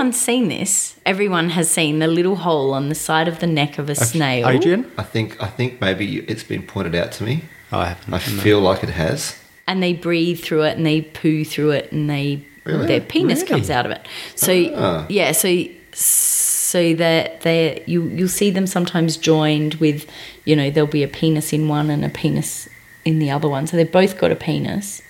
Everyone's 0.00 0.18
seen 0.20 0.48
this. 0.48 0.98
Everyone 1.04 1.50
has 1.50 1.70
seen 1.70 1.98
the 1.98 2.06
little 2.06 2.36
hole 2.36 2.72
on 2.72 2.88
the 2.88 2.94
side 2.94 3.28
of 3.28 3.40
the 3.40 3.46
neck 3.46 3.78
of 3.78 3.90
a 3.90 3.94
snail. 3.94 4.48
Adrian? 4.48 4.90
I 4.96 5.02
think 5.02 5.36
I 5.42 5.46
think 5.46 5.78
maybe 5.78 6.20
it's 6.20 6.42
been 6.42 6.62
pointed 6.62 6.94
out 6.94 7.12
to 7.12 7.22
me. 7.24 7.42
I 7.70 7.88
haven't. 7.88 8.14
I 8.14 8.18
feel 8.18 8.60
like 8.60 8.82
it 8.82 8.88
has. 8.88 9.36
and 9.66 9.82
they 9.82 9.92
breathe 9.92 10.40
through 10.40 10.62
it 10.62 10.76
and 10.78 10.86
they 10.86 11.02
poo 11.02 11.44
through 11.44 11.72
it 11.72 11.92
and 11.92 12.08
they 12.08 12.42
Really? 12.64 12.86
their 12.86 13.00
penis 13.02 13.40
Really? 13.40 13.48
comes 13.50 13.68
out 13.70 13.84
of 13.84 13.92
it. 13.92 14.06
So 14.36 14.52
Ah. 14.74 15.04
yeah, 15.10 15.32
so 15.32 15.64
so 15.92 16.94
that 16.94 17.42
they 17.42 17.82
you 17.86 18.04
you'll 18.08 18.28
see 18.42 18.50
them 18.50 18.66
sometimes 18.66 19.18
joined 19.18 19.74
with 19.74 20.06
you 20.46 20.56
know 20.56 20.70
there'll 20.70 20.88
be 21.00 21.02
a 21.02 21.08
penis 21.08 21.52
in 21.52 21.68
one 21.68 21.90
and 21.90 22.06
a 22.06 22.08
penis 22.08 22.70
in 23.04 23.18
the 23.18 23.30
other 23.30 23.50
one. 23.50 23.66
So 23.66 23.76
they've 23.76 23.92
both 24.00 24.16
got 24.18 24.30
a 24.32 24.36
penis 24.36 25.02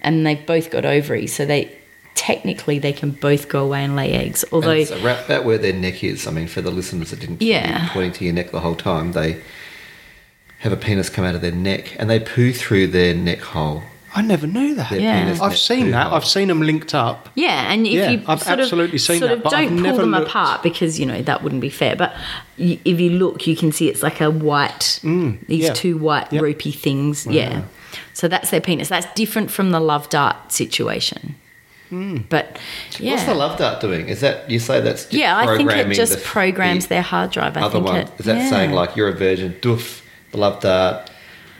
and 0.00 0.26
they've 0.26 0.44
both 0.44 0.68
got 0.72 0.84
ovaries. 0.84 1.32
So 1.32 1.46
they 1.46 1.70
technically 2.14 2.78
they 2.78 2.92
can 2.92 3.10
both 3.10 3.48
go 3.48 3.64
away 3.64 3.82
and 3.84 3.96
lay 3.96 4.12
eggs. 4.12 4.44
Although 4.52 4.70
And 4.70 4.86
so 4.88 5.00
wrap 5.02 5.26
that 5.26 5.44
where 5.44 5.58
their 5.58 5.72
neck 5.72 6.04
is. 6.04 6.26
I 6.26 6.30
mean, 6.30 6.46
for 6.46 6.60
the 6.60 6.70
listeners 6.70 7.10
that 7.10 7.20
didn't 7.20 7.38
keep 7.38 7.48
Yeah. 7.48 7.88
pointing 7.92 8.12
to 8.12 8.24
your 8.24 8.34
neck 8.34 8.50
the 8.52 8.60
whole 8.60 8.76
time, 8.76 9.12
they 9.12 9.40
have 10.58 10.72
a 10.72 10.76
penis 10.76 11.10
come 11.10 11.24
out 11.24 11.34
of 11.34 11.40
their 11.40 11.50
neck 11.52 11.96
and 11.98 12.08
they 12.08 12.20
poo 12.20 12.52
through 12.52 12.88
their 12.88 13.14
neck 13.14 13.40
hole. 13.40 13.82
I 14.14 14.20
never 14.20 14.46
knew 14.46 14.74
that. 14.74 14.90
Their 14.90 15.00
Yeah. 15.00 15.24
penis 15.24 15.40
I've 15.40 15.56
seen 15.56 15.90
that. 15.92 16.08
hole. 16.08 16.16
I've 16.16 16.26
seen 16.26 16.48
them 16.48 16.60
linked 16.60 16.94
up. 16.94 17.30
Yeah, 17.34 17.72
and 17.72 17.86
if 17.86 17.92
Yeah, 17.94 18.10
you 18.10 18.22
I've 18.28 18.42
sort 18.42 18.60
absolutely 18.60 18.96
of, 18.96 19.00
seen 19.00 19.18
sort 19.20 19.30
that, 19.30 19.36
of 19.38 19.42
but 19.44 19.54
I've 19.54 19.68
don't 19.68 19.76
pull 19.78 19.82
never 19.84 20.02
them 20.02 20.10
looked. 20.10 20.28
apart 20.28 20.62
because 20.62 21.00
you 21.00 21.06
know 21.06 21.22
that 21.22 21.42
wouldn't 21.42 21.62
be 21.62 21.70
fair. 21.70 21.96
But 21.96 22.14
y- 22.58 22.78
if 22.84 23.00
you 23.00 23.10
look, 23.10 23.46
you 23.46 23.56
can 23.56 23.72
see 23.72 23.88
it's 23.88 24.02
like 24.02 24.20
a 24.20 24.30
white, 24.30 25.00
these 25.02 25.10
Mm, 25.12 25.38
yeah. 25.48 25.72
two 25.72 25.96
white 25.96 26.30
Yep. 26.30 26.42
ropey 26.42 26.70
things. 26.72 27.26
Yeah, 27.28 27.62
so 28.12 28.28
that's 28.28 28.50
their 28.50 28.60
penis. 28.60 28.88
That's 28.88 29.06
different 29.14 29.50
from 29.50 29.70
the 29.70 29.80
love 29.80 30.10
dart 30.10 30.52
situation. 30.52 31.34
But 31.92 32.58
yeah, 32.98 33.12
What's 33.12 33.24
the 33.24 33.34
love 33.34 33.58
dart 33.58 33.80
doing? 33.80 34.08
Is 34.08 34.20
that 34.20 34.50
you 34.50 34.58
say 34.58 34.80
that's 34.80 35.02
just 35.02 35.12
yeah, 35.14 35.36
I 35.36 35.46
think 35.56 35.60
it 35.60 35.64
programming 35.74 35.94
just 35.96 36.14
the- 36.14 36.20
programs 36.24 36.84
the 36.86 36.94
their 36.94 37.02
hard 37.02 37.30
drive. 37.30 37.56
I 37.56 37.60
other 37.62 37.72
think 37.74 37.84
one? 37.86 37.96
it. 37.96 38.10
Is 38.18 38.24
that 38.26 38.36
yeah. 38.38 38.50
saying 38.50 38.72
like 38.72 38.96
you're 38.96 39.08
a 39.08 39.12
virgin? 39.16 39.52
Doof, 39.60 40.02
the 40.30 40.38
love 40.38 40.60
dart. 40.60 41.10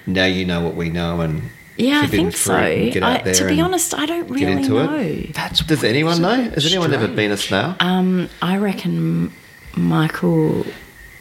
Now 0.07 0.25
you 0.25 0.45
know 0.47 0.61
what 0.63 0.75
we 0.75 0.89
know, 0.89 1.21
and 1.21 1.43
Yeah, 1.77 2.01
I 2.03 2.07
think 2.07 2.35
so. 2.37 2.53
fruit, 2.55 2.65
and 2.85 2.93
Get 2.95 3.03
out 3.03 3.27
I, 3.27 3.33
to 3.33 3.47
be 3.47 3.61
honest, 3.61 3.95
I 3.95 4.07
don't 4.07 4.29
really 4.31 4.67
know. 4.67 4.97
it. 4.97 5.35
That's 5.35 5.61
Does 5.61 5.85
anyone 5.85 6.21
know? 6.23 6.43
Has 6.51 6.65
anyone 6.67 6.93
ever 6.95 7.09
been 7.09 7.31
a 7.31 7.37
snail? 7.37 7.77
Um, 7.79 8.29
I 8.41 8.57
reckon 8.57 9.33
Michael 9.77 10.65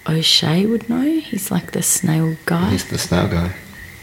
O'Shea 0.07 0.65
would 0.65 0.89
know. 0.89 1.01
He's 1.19 1.51
like 1.51 1.71
the 1.73 1.83
snail 1.83 2.37
guy. 2.45 2.69
He's 2.71 2.89
the 2.89 2.97
snail 2.97 3.27
guy. 3.27 3.53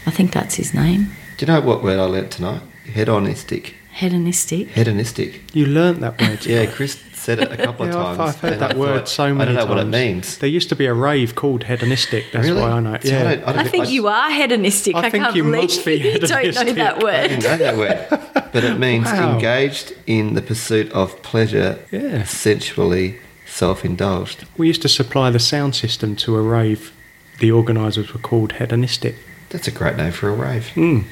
I 0.05 0.11
think 0.11 0.31
that's 0.31 0.55
his 0.55 0.73
name. 0.73 1.11
Do 1.37 1.45
you 1.45 1.51
know 1.51 1.61
what 1.61 1.83
word 1.83 1.99
I 1.99 2.03
learnt 2.03 2.31
tonight? 2.31 2.61
Hedonistic. 2.85 3.75
Hedonistic. 3.99 4.69
Hedonistic. 4.69 5.41
You 5.53 5.65
learnt 5.65 5.99
that 5.99 6.21
word. 6.21 6.45
Yeah, 6.45 6.65
Chris 6.67 6.97
said 7.13 7.39
it 7.39 7.51
a 7.51 7.57
couple 7.57 7.85
of 7.85 7.91
Yeah, 7.93 7.99
I've, 7.99 8.17
times. 8.17 8.35
I've 8.35 8.39
heard 8.41 8.53
and 8.53 8.63
I 8.63 8.67
that 8.69 8.77
word 8.77 8.97
thought, 8.99 9.09
so 9.09 9.33
many 9.33 9.41
I 9.41 9.45
don't 9.45 9.55
know 9.55 9.59
times. 9.61 9.69
what 9.69 9.79
it 9.79 9.89
means. 9.89 10.37
There 10.37 10.49
used 10.49 10.69
to 10.69 10.75
be 10.77 10.85
a 10.85 10.93
rave 10.93 11.35
called 11.35 11.65
hedonistic. 11.65 12.31
That's 12.31 12.47
really? 12.47 12.61
why 12.61 12.69
I 12.71 12.79
know. 12.79 12.93
it. 12.93 13.03
See, 13.03 13.09
Yeah. 13.09 13.19
I, 13.19 13.23
don't, 13.35 13.43
I, 13.47 13.51
don't 13.53 13.57
I 13.65 13.67
think 13.67 13.85
I- 13.87 13.89
you 13.89 14.07
are 14.07 14.31
hedonistic. 14.31 14.95
I 14.95 14.99
I, 14.99 15.09
think 15.09 15.23
can't 15.25 15.35
you 15.35 15.43
believe 15.43 15.63
must 15.63 15.85
be 15.85 15.95
you 15.95 16.17
don't 16.19 16.55
know 16.55 16.73
that 16.73 17.03
word. 17.03 17.13
I 17.13 17.27
didn't 17.27 17.43
know 17.43 17.57
that 17.57 17.77
word, 17.77 18.07
but 18.53 18.63
it 18.63 18.79
means 18.79 19.05
Wow. 19.05 19.33
engaged 19.33 19.93
in 20.07 20.33
the 20.33 20.41
pursuit 20.41 20.89
of 20.93 21.21
pleasure, 21.21 21.77
Yeah. 21.91 22.23
sensually 22.23 23.17
self-indulged. 23.45 24.45
We 24.57 24.67
used 24.67 24.81
to 24.83 24.89
supply 24.89 25.29
the 25.29 25.39
sound 25.39 25.75
system 25.75 26.15
to 26.17 26.37
a 26.37 26.41
rave. 26.41 26.93
The 27.39 27.51
organisers 27.51 28.13
were 28.13 28.19
called 28.21 28.53
hedonistic. 28.53 29.15
That's 29.49 29.67
a 29.67 29.71
great 29.71 29.97
name 29.97 30.13
for 30.13 30.29
a 30.29 30.33
rave. 30.33 30.69
Mm. 30.75 31.03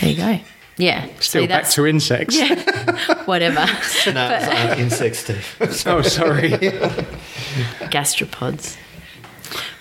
There 0.00 0.10
you 0.10 0.16
go. 0.16 0.40
Yeah. 0.82 1.06
Still 1.20 1.42
so 1.44 1.46
back 1.48 1.68
to 1.70 1.86
insects. 1.86 2.40
whatever. 3.26 3.54
No, 3.64 3.66
it's 3.66 4.06
an 4.06 4.78
insect, 4.80 5.14
Steve. 5.16 5.56
Oh, 5.86 6.02
sorry. 6.02 6.50
Gastropods. 7.92 8.76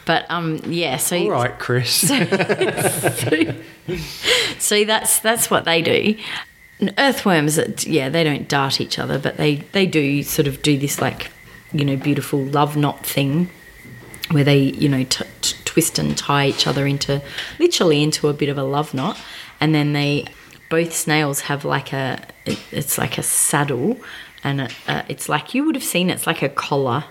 But 0.05 0.25
um, 0.29 0.59
yeah. 0.65 0.97
So 0.97 1.17
All 1.17 1.31
right, 1.31 1.57
Chris. 1.57 2.07
so 4.59 4.85
that's 4.85 5.19
that's 5.19 5.49
what 5.49 5.65
they 5.65 5.81
do. 5.81 6.15
And 6.79 6.93
Earthworms, 6.97 7.57
it- 7.57 7.87
yeah, 7.87 8.09
they 8.09 8.23
don't 8.23 8.47
dart 8.47 8.79
each 8.81 8.99
other, 8.99 9.17
but 9.17 9.37
they 9.37 9.55
they 9.71 9.85
do 9.85 10.23
sort 10.23 10.47
of 10.47 10.61
do 10.61 10.77
this 10.77 11.01
like 11.01 11.31
you 11.73 11.85
know 11.85 11.95
beautiful 11.95 12.43
love 12.43 12.75
knot 12.77 13.05
thing 13.05 13.49
where 14.29 14.43
they 14.43 14.59
you 14.59 14.89
know 14.89 15.03
t- 15.03 15.25
t- 15.41 15.55
twist 15.65 15.97
and 15.99 16.17
tie 16.17 16.47
each 16.47 16.67
other 16.67 16.85
into 16.85 17.21
literally 17.59 18.03
into 18.03 18.27
a 18.27 18.33
bit 18.33 18.49
of 18.49 18.57
a 18.57 18.63
love 18.63 18.93
knot, 18.93 19.17
and 19.59 19.73
then 19.73 19.93
they 19.93 20.25
both 20.71 20.91
snails 20.93 21.41
have 21.41 21.63
like 21.65 21.93
a 21.93 22.07
it, 22.45 22.59
it's 22.71 22.97
like 22.97 23.19
a 23.19 23.23
saddle, 23.23 23.97
and 24.43 24.61
it, 24.61 24.73
uh, 24.87 25.03
it's 25.07 25.29
like 25.29 25.53
you 25.53 25.65
would 25.65 25.75
have 25.75 25.83
seen 25.83 26.09
it's 26.09 26.25
like 26.25 26.41
a 26.41 26.49
collar 26.49 27.03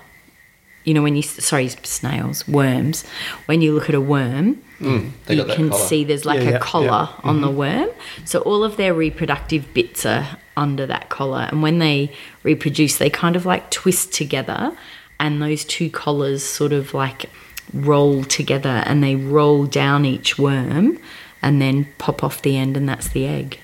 you 0.83 0.95
know, 0.95 1.03
when 1.03 1.15
you 1.15 1.21
sorry 1.23 1.69
snails, 1.69 2.49
worms. 2.49 3.05
When 3.45 3.61
you 3.61 3.75
look 3.75 3.91
at 3.91 3.95
a 3.95 4.01
worm, 4.01 4.63
They 4.81 4.87
you 4.89 5.37
got 5.37 5.49
that 5.49 5.57
can 5.57 5.69
collar. 5.69 5.85
see 5.89 6.05
there's 6.05 6.25
like 6.25 6.41
Yeah, 6.41 6.49
a 6.49 6.53
yeah, 6.53 6.59
collar 6.59 6.87
yeah. 6.87 7.07
Mm-hmm. 7.19 7.29
on 7.29 7.41
the 7.43 7.51
worm. 7.51 7.91
So 8.25 8.41
all 8.41 8.65
of 8.65 8.79
their 8.79 8.95
reproductive 8.95 9.75
bits 9.75 10.07
are 10.07 10.27
under 10.57 10.87
that 10.87 11.11
collar, 11.11 11.49
and 11.51 11.63
when 11.63 11.81
they 11.81 12.11
reproduce, 12.45 12.97
they 12.97 13.11
kind 13.11 13.37
of 13.37 13.45
like 13.45 13.71
twist 13.71 14.15
together, 14.15 14.75
and 15.19 15.43
those 15.43 15.67
two 15.67 15.91
collars 15.91 16.43
sort 16.43 16.73
of 16.73 16.95
like 16.95 17.27
roll 17.75 18.25
together, 18.25 18.83
and 18.87 19.05
they 19.05 19.17
roll 19.17 19.67
down 19.67 20.07
each 20.07 20.39
worm, 20.39 20.99
and 21.43 21.61
then 21.61 21.87
pop 21.99 22.23
off 22.23 22.43
the 22.43 22.57
end, 22.57 22.77
and 22.77 22.89
that's 22.89 23.09
the 23.09 23.27
egg. 23.27 23.61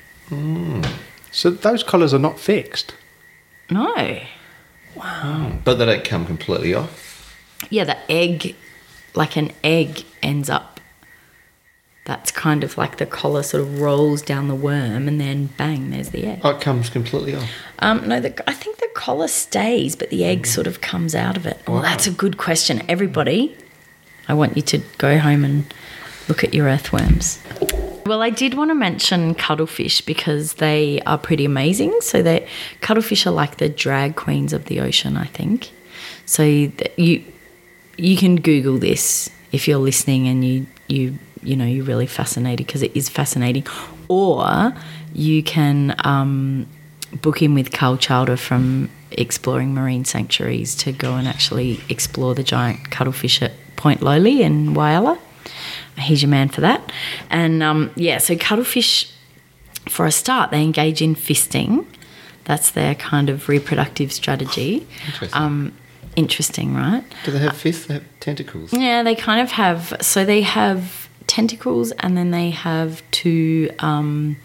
So 1.31 1.51
those 1.51 1.83
collars 1.83 2.13
are 2.15 2.19
not 2.19 2.41
fixed. 2.41 2.95
No. 3.71 4.21
Wow. 4.95 5.59
But 5.65 5.75
they 5.75 5.87
don't 5.87 6.05
come 6.05 6.27
completely 6.27 6.75
off. 6.75 7.37
Yeah, 7.71 7.85
the 7.85 7.99
egg, 8.11 8.57
like 9.15 9.37
an 9.37 9.53
egg, 9.63 10.05
ends 10.23 10.49
up. 10.49 10.81
That's 12.05 12.31
kind 12.31 12.63
of 12.63 12.79
like 12.79 12.99
the 12.99 13.07
collar 13.07 13.43
sort 13.43 13.63
of 13.63 13.81
rolls 13.81 14.23
down 14.23 14.47
the 14.47 14.55
worm, 14.55 15.09
and 15.09 15.21
then 15.21 15.47
bang, 15.59 15.91
there's 15.91 16.11
the 16.11 16.25
egg. 16.25 16.41
Oh, 16.45 16.51
it 16.51 16.61
comes 16.61 16.89
completely 16.89 17.35
off. 17.35 17.51
Um, 17.81 18.07
no, 18.09 18.21
the, 18.21 18.49
I 18.49 18.53
think 18.53 18.79
the 18.79 18.89
collar 18.95 19.27
stays, 19.27 19.97
but 19.97 20.11
the 20.11 20.25
egg 20.25 20.47
sort 20.47 20.69
of 20.69 20.81
comes 20.81 21.17
out 21.17 21.37
of 21.37 21.47
it. 21.47 21.59
Well, 21.67 21.83
that's 21.83 22.07
a 22.07 22.13
good 22.13 22.39
question. 22.39 22.83
Everybody, 22.89 23.57
I 24.29 24.35
want 24.35 24.57
you 24.57 24.63
to 24.63 24.79
go 24.99 25.19
home 25.19 25.45
and 25.45 25.75
look 26.29 26.45
at 26.45 26.55
your 26.55 26.67
earthworms. 26.67 27.41
Well, 28.07 28.23
I 28.23 28.31
did 28.31 28.55
want 28.55 28.71
to 28.71 28.75
mention 28.75 29.35
cuttlefish 29.35 30.01
because 30.01 30.55
they 30.55 31.01
are 31.07 31.19
pretty 31.19 31.45
amazing. 31.45 32.01
So 32.03 32.23
they 32.23 32.47
cuttlefish 32.81 33.27
are 33.27 33.33
like 33.33 33.57
the 33.57 33.69
drag 33.69 34.15
queens 34.15 34.53
of 34.53 34.67
the 34.67 34.81
ocean, 34.81 35.17
I 35.17 35.27
think. 35.27 35.71
So 36.25 36.45
you 36.45 37.25
you 37.97 38.17
can 38.17 38.37
Google 38.37 38.79
this 38.79 39.31
if 39.53 39.67
you're 39.67 39.79
listening 39.79 40.29
and 40.29 40.45
you 40.45 40.67
you 40.89 41.19
you 41.43 41.57
know 41.57 41.65
you're 41.65 41.85
really 41.85 42.07
fascinated 42.07 42.67
because 42.67 42.83
it 42.83 42.97
is 42.97 43.09
fascinating, 43.09 43.67
or 44.09 44.73
you 45.13 45.43
can 45.43 45.97
um, 46.05 46.67
book 47.23 47.43
in 47.43 47.55
with 47.55 47.73
Carl 47.73 47.97
Chowder 47.97 48.37
from 48.37 48.91
Exploring 49.13 49.75
Marine 49.75 50.05
Sanctuaries 50.05 50.75
to 50.77 50.93
go 50.93 51.15
and 51.15 51.27
actually 51.27 51.81
explore 51.89 52.35
the 52.35 52.43
giant 52.43 52.91
cuttlefish 52.91 53.43
at 53.43 53.53
Point 53.77 54.03
Lowly 54.03 54.43
in 54.43 54.75
Whyalla. 54.75 55.19
He's 55.99 56.23
your 56.23 56.31
man 56.31 56.49
for 56.49 56.61
that. 56.61 56.93
And 57.31 57.63
um, 57.63 57.91
yeah, 57.97 58.19
so 58.19 58.37
cuttlefish, 58.37 59.11
for 59.89 60.07
a 60.07 60.13
start, 60.13 60.51
they 60.51 60.63
engage 60.63 61.01
in 61.03 61.15
fisting. 61.15 61.87
That's 62.45 62.71
their 62.71 62.95
kind 62.95 63.29
of 63.31 63.49
reproductive 63.49 64.13
strategy. 64.13 64.87
Interesting. 65.07 65.43
Um, 65.43 65.73
interesting, 66.15 66.75
right? 66.75 67.03
Do 67.25 67.31
they 67.33 67.39
have 67.41 67.57
fists? 67.57 67.87
They 67.87 67.95
have 67.95 68.05
tentacles. 68.21 68.73
Yeah, 68.73 69.03
they 69.03 69.15
kind 69.15 69.41
of 69.41 69.53
have. 69.53 69.97
So 70.01 70.25
they 70.25 70.43
have 70.43 71.09
tentacles, 71.27 71.93
and 71.93 72.17
then 72.17 72.31
they 72.31 72.51
have 72.51 73.03
two. 73.11 73.71
Um, 73.81 74.37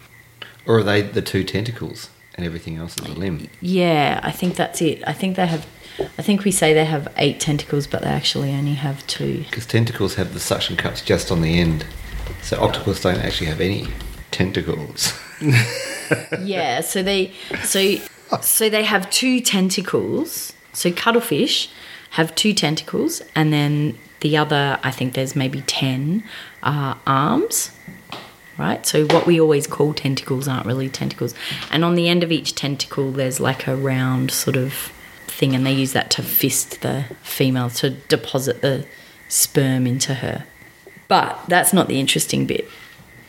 Or 0.65 0.79
are 0.79 0.83
they 0.83 1.01
the 1.01 1.21
two 1.21 1.43
tentacles 1.43 2.09
and 2.35 2.45
everything 2.45 2.77
else 2.77 2.97
is 2.97 3.05
a 3.07 3.19
limb? 3.19 3.49
yeah, 3.61 4.19
I 4.23 4.31
think 4.31 4.55
that's 4.55 4.81
it. 4.81 5.03
I 5.05 5.13
think 5.13 5.35
they 5.35 5.47
have. 5.47 5.65
I 5.99 6.21
think 6.21 6.43
we 6.43 6.51
say 6.51 6.73
they 6.73 6.85
have 6.85 7.07
eight 7.17 7.39
tentacles, 7.39 7.87
but 7.87 8.01
they 8.01 8.09
actually 8.09 8.51
only 8.51 8.73
have 8.73 9.05
two. 9.07 9.43
Because 9.49 9.65
tentacles 9.65 10.15
have 10.15 10.33
the 10.33 10.39
suction 10.39 10.75
cups 10.75 11.01
just 11.01 11.31
on 11.31 11.41
the 11.41 11.59
end. 11.59 11.85
So 12.41 12.61
octopus 12.61 13.01
don't 13.01 13.19
actually 13.19 13.47
have 13.47 13.61
any 13.61 13.87
tentacles. 14.31 15.13
yeah, 16.39 16.81
so 16.81 17.03
they 17.03 17.33
so 17.63 17.97
so 18.41 18.69
they 18.69 18.83
have 18.83 19.09
two 19.09 19.41
tentacles. 19.41 20.53
So 20.73 20.91
cuttlefish 20.91 21.69
have 22.11 22.33
two 22.35 22.53
tentacles, 22.53 23.21
and 23.35 23.51
then 23.51 23.97
the 24.21 24.37
other, 24.37 24.79
I 24.83 24.91
think 24.91 25.13
there's 25.13 25.35
maybe 25.35 25.61
ten 25.61 26.23
uh, 26.63 26.95
arms. 27.05 27.71
Right, 28.57 28.85
so 28.85 29.05
what 29.07 29.25
we 29.25 29.41
always 29.41 29.65
call 29.65 29.93
tentacles 29.93 30.47
aren't 30.47 30.67
really 30.67 30.89
tentacles, 30.89 31.33
and 31.71 31.83
on 31.83 31.95
the 31.95 32.07
end 32.07 32.21
of 32.23 32.31
each 32.31 32.53
tentacle, 32.53 33.11
there's 33.11 33.39
like 33.39 33.65
a 33.65 33.75
round 33.75 34.29
sort 34.29 34.55
of 34.55 34.91
thing, 35.41 35.55
and 35.55 35.65
they 35.65 35.73
use 35.73 35.91
that 35.93 36.09
to 36.11 36.21
fist 36.23 36.81
the 36.81 37.05
female 37.23 37.69
to 37.71 37.89
deposit 37.89 38.61
the 38.61 38.85
sperm 39.27 39.87
into 39.87 40.13
her. 40.13 40.45
But 41.07 41.37
that's 41.49 41.73
not 41.73 41.87
the 41.89 41.99
interesting 41.99 42.45
bit, 42.45 42.69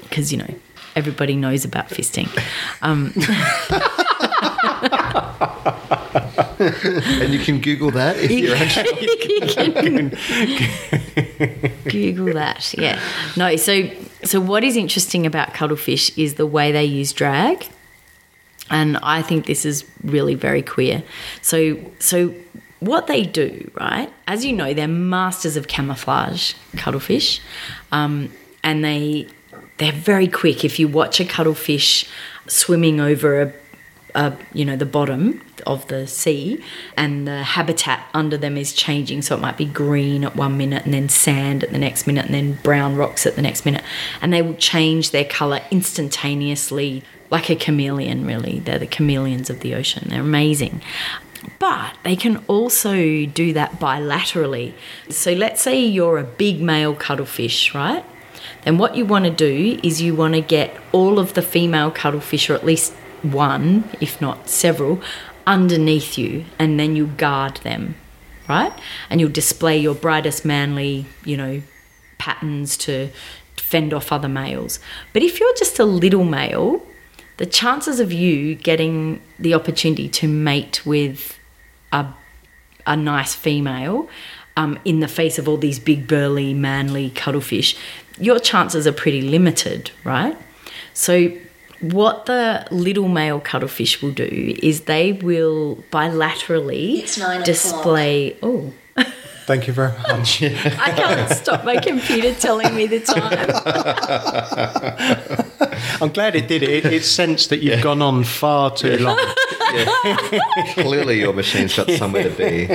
because 0.02 0.30
you 0.30 0.38
know 0.38 0.54
everybody 0.94 1.34
knows 1.34 1.64
about 1.64 1.88
fisting. 1.88 2.28
Um, 2.82 3.12
and 7.22 7.32
you 7.32 7.40
can 7.40 7.60
Google 7.60 7.90
that 7.92 8.16
if 8.18 8.30
you're 8.30 8.54
actually. 8.64 8.92
Google 11.90 12.34
that. 12.34 12.74
Yeah. 12.76 13.00
No, 13.36 13.56
so 13.56 13.90
so 14.22 14.38
what 14.38 14.62
is 14.62 14.76
interesting 14.76 15.24
about 15.26 15.54
cuttlefish 15.54 16.16
is 16.18 16.34
the 16.34 16.46
way 16.46 16.70
they 16.72 16.84
use 16.84 17.12
drag. 17.12 17.66
And 18.70 18.96
I 19.02 19.22
think 19.22 19.46
this 19.46 19.64
is 19.64 19.84
really 20.04 20.34
very 20.34 20.62
queer. 20.62 21.02
So 21.40 21.78
so 21.98 22.34
what 22.80 23.06
they 23.06 23.22
do, 23.22 23.70
right? 23.74 24.12
As 24.26 24.44
you 24.44 24.52
know, 24.52 24.74
they're 24.74 24.88
masters 24.88 25.56
of 25.56 25.68
camouflage, 25.68 26.54
cuttlefish. 26.76 27.40
Um, 27.90 28.32
and 28.64 28.84
they 28.84 29.28
they're 29.78 29.92
very 29.92 30.28
quick. 30.28 30.64
If 30.64 30.78
you 30.78 30.88
watch 30.88 31.20
a 31.20 31.24
cuttlefish 31.24 32.08
swimming 32.46 33.00
over 33.00 33.42
a 33.42 33.52
uh, 34.14 34.36
you 34.52 34.64
know, 34.64 34.76
the 34.76 34.86
bottom 34.86 35.40
of 35.66 35.88
the 35.88 36.06
sea, 36.06 36.62
and 36.96 37.26
the 37.26 37.42
habitat 37.42 38.06
under 38.12 38.36
them 38.36 38.56
is 38.56 38.72
changing. 38.72 39.22
So 39.22 39.36
it 39.36 39.40
might 39.40 39.56
be 39.56 39.64
green 39.64 40.24
at 40.24 40.36
one 40.36 40.58
minute, 40.58 40.84
and 40.84 40.92
then 40.92 41.08
sand 41.08 41.64
at 41.64 41.72
the 41.72 41.78
next 41.78 42.06
minute, 42.06 42.26
and 42.26 42.34
then 42.34 42.58
brown 42.62 42.96
rocks 42.96 43.26
at 43.26 43.36
the 43.36 43.42
next 43.42 43.64
minute, 43.64 43.82
and 44.20 44.32
they 44.32 44.42
will 44.42 44.54
change 44.54 45.10
their 45.10 45.24
color 45.24 45.60
instantaneously, 45.70 47.02
like 47.32 47.50
a 47.50 47.56
chameleon. 47.56 48.24
Really, 48.24 48.60
they're 48.60 48.78
the 48.78 48.86
chameleons 48.86 49.50
of 49.50 49.60
the 49.60 49.74
ocean. 49.74 50.06
They're 50.08 50.20
amazing. 50.20 50.82
But 51.58 51.96
they 52.04 52.14
can 52.14 52.36
also 52.46 53.26
do 53.26 53.52
that 53.54 53.80
bilaterally. 53.80 54.74
So 55.08 55.32
let's 55.32 55.60
say 55.60 55.84
you're 55.84 56.18
a 56.18 56.24
big 56.24 56.60
male 56.60 56.94
cuttlefish, 56.94 57.74
right? 57.74 58.04
Then 58.64 58.78
what 58.78 58.94
you 58.94 59.04
want 59.04 59.24
to 59.24 59.30
do 59.30 59.80
is 59.82 60.00
you 60.00 60.14
want 60.14 60.34
to 60.34 60.40
get 60.40 60.76
all 60.92 61.18
of 61.18 61.34
the 61.34 61.42
female 61.42 61.90
cuttlefish, 61.90 62.48
or 62.48 62.54
at 62.54 62.64
least 62.64 62.92
one, 63.22 63.90
if 64.00 64.20
not 64.20 64.48
several, 64.48 65.02
underneath 65.44 66.16
you, 66.16 66.44
and 66.58 66.78
then 66.78 66.94
you 66.94 67.06
guard 67.06 67.56
them, 67.58 67.96
right? 68.48 68.72
And 69.10 69.20
you'll 69.20 69.30
display 69.30 69.78
your 69.78 69.94
brightest 69.94 70.44
manly, 70.44 71.06
you 71.24 71.36
know, 71.36 71.62
patterns 72.18 72.76
to 72.78 73.08
fend 73.56 73.92
off 73.92 74.12
other 74.12 74.28
males. 74.28 74.78
But 75.12 75.22
if 75.22 75.40
you're 75.40 75.54
just 75.56 75.78
a 75.80 75.84
little 75.84 76.24
male, 76.24 76.86
the 77.42 77.46
chances 77.46 77.98
of 77.98 78.12
you 78.12 78.54
getting 78.54 79.20
the 79.36 79.52
opportunity 79.52 80.08
to 80.08 80.28
mate 80.28 80.86
with 80.86 81.36
a, 81.90 82.06
a 82.86 82.96
nice 82.96 83.34
female 83.34 84.08
um, 84.56 84.78
in 84.84 85.00
the 85.00 85.08
face 85.08 85.40
of 85.40 85.48
all 85.48 85.56
these 85.56 85.80
big, 85.80 86.06
burly, 86.06 86.54
manly 86.54 87.10
cuttlefish, 87.10 87.74
your 88.16 88.38
chances 88.38 88.86
are 88.86 88.92
pretty 88.92 89.22
limited, 89.22 89.90
right? 90.04 90.36
So, 90.94 91.32
what 91.80 92.26
the 92.26 92.64
little 92.70 93.08
male 93.08 93.40
cuttlefish 93.40 94.00
will 94.00 94.12
do 94.12 94.54
is 94.62 94.82
they 94.82 95.14
will 95.14 95.82
bilaterally 95.90 97.00
It's 97.02 97.18
nine 97.18 97.40
o'clock. 97.40 97.44
display. 97.46 98.36
Oh, 98.40 98.72
Thank 99.46 99.66
you 99.66 99.72
very 99.72 99.90
much. 100.08 100.40
I 100.44 100.92
can't 100.94 101.28
stop 101.32 101.64
my 101.64 101.76
computer 101.78 102.32
telling 102.34 102.72
me 102.76 102.86
the 102.86 103.00
time. 103.00 103.48
I'm 106.00 106.10
glad 106.10 106.36
it 106.36 106.48
did 106.48 106.62
it. 106.62 106.70
It, 106.70 106.92
it 106.92 107.04
sensed 107.04 107.50
that 107.50 107.62
you've 107.62 107.82
gone 107.82 108.02
on 108.02 108.24
far 108.24 108.70
too 108.70 108.98
long. 108.98 109.18
Clearly, 110.74 111.20
your 111.20 111.32
machine's 111.32 111.76
got 111.76 111.90
somewhere 111.90 112.24
to 112.24 112.30
be. 112.30 112.68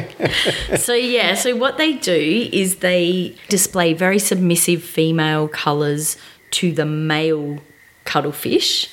So 0.77 0.93
yeah, 0.93 1.35
so 1.35 1.55
what 1.55 1.77
they 1.77 1.93
do 1.93 2.49
is 2.51 2.77
they 2.77 3.35
display 3.49 3.93
very 3.93 4.19
submissive 4.19 4.83
female 4.83 5.47
colours 5.47 6.17
to 6.51 6.71
the 6.71 6.85
male 6.85 7.59
cuttlefish, 8.05 8.89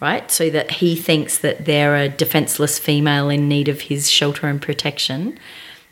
right? 0.00 0.30
So 0.30 0.50
that 0.50 0.70
he 0.72 0.96
thinks 0.96 1.38
that 1.38 1.64
they're 1.64 1.96
a 1.96 2.08
defenseless 2.08 2.78
female 2.78 3.28
in 3.28 3.48
need 3.48 3.68
of 3.68 3.82
his 3.82 4.10
shelter 4.10 4.46
and 4.46 4.60
protection. 4.60 5.38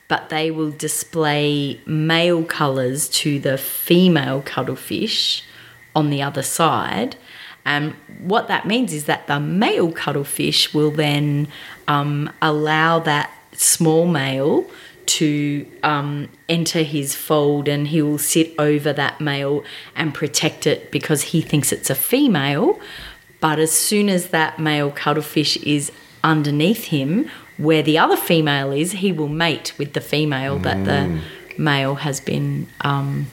But 0.09 0.29
they 0.29 0.51
will 0.51 0.73
display 0.73 1.81
male 1.87 2.45
colours 2.45 3.09
to 3.11 3.39
the 3.39 3.57
female 3.57 4.43
cuttlefish 4.43 5.45
on 5.95 6.11
the 6.11 6.23
other 6.23 6.43
side. 6.43 7.17
And 7.65 7.95
what 8.21 8.49
that 8.49 8.67
means 8.67 8.93
is 8.93 9.05
that 9.05 9.27
the 9.27 9.39
male 9.41 9.93
cuttlefish 9.93 10.73
will 10.75 10.91
then 10.91 11.49
um, 11.89 12.31
allow 12.41 12.99
that 13.01 13.31
small 13.53 14.07
male 14.07 14.65
to 15.07 15.67
um, 15.83 16.29
enter 16.49 16.83
his 16.83 17.15
fold 17.15 17.67
and 17.69 17.89
he 17.89 18.01
will 18.01 18.19
sit 18.19 18.55
over 18.59 18.93
that 18.93 19.21
male 19.21 19.65
and 19.97 20.15
protect 20.15 20.67
it 20.67 20.91
because 20.91 21.23
he 21.23 21.41
thinks 21.41 21.73
it's 21.73 21.91
a 21.91 21.95
female. 21.95 22.79
But 23.41 23.59
as 23.59 23.73
soon 23.73 24.09
as 24.09 24.29
that 24.29 24.59
male 24.59 24.91
cuttlefish 24.91 25.57
is 25.59 25.91
underneath 26.23 26.85
him, 26.87 27.31
where 27.57 27.83
the 27.83 27.99
other 27.99 28.17
female 28.17 28.71
is, 28.73 28.93
he 28.93 29.13
will 29.13 29.29
mate 29.29 29.73
with 29.79 29.93
the 29.95 30.01
female 30.01 30.59
that 30.61 30.85
the 30.85 30.91
Mm. 30.91 31.21
male 31.59 31.95
has 31.97 32.21
been 32.21 32.67
um, 32.83 33.27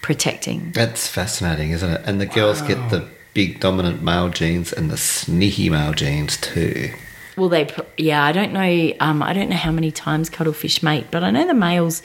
protecting. 0.00 0.72
That's 0.74 1.06
fascinating, 1.08 1.70
isn't 1.70 1.90
it? 1.90 2.02
And 2.04 2.20
the 2.20 2.26
girls 2.26 2.62
get 2.62 2.78
the 2.90 3.08
big 3.34 3.60
dominant 3.60 4.02
male 4.02 4.28
genes 4.28 4.72
and 4.72 4.90
the 4.90 4.96
sneaky 4.96 5.70
male 5.70 5.92
genes 5.92 6.36
too. 6.36 6.92
Well, 7.36 7.48
they 7.48 7.68
yeah, 7.96 8.24
I 8.24 8.32
don't 8.32 8.52
know. 8.52 8.92
Um, 9.00 9.22
I 9.22 9.32
don't 9.32 9.48
know 9.48 9.56
how 9.56 9.72
many 9.72 9.90
times 9.90 10.28
cuttlefish 10.28 10.82
mate, 10.82 11.06
but 11.10 11.24
I 11.24 11.30
know 11.30 11.46
the 11.46 11.54
males 11.54 12.02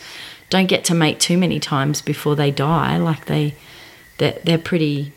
don't 0.49 0.67
get 0.67 0.85
to 0.85 0.93
mate 0.93 1.19
too 1.19 1.37
many 1.37 1.59
times 1.59 2.01
before 2.01 2.35
they 2.35 2.51
die. 2.51 2.97
Like 2.97 3.25
they, 3.25 3.55
they're, 4.17 4.39
they're 4.43 4.57
pretty. 4.57 5.13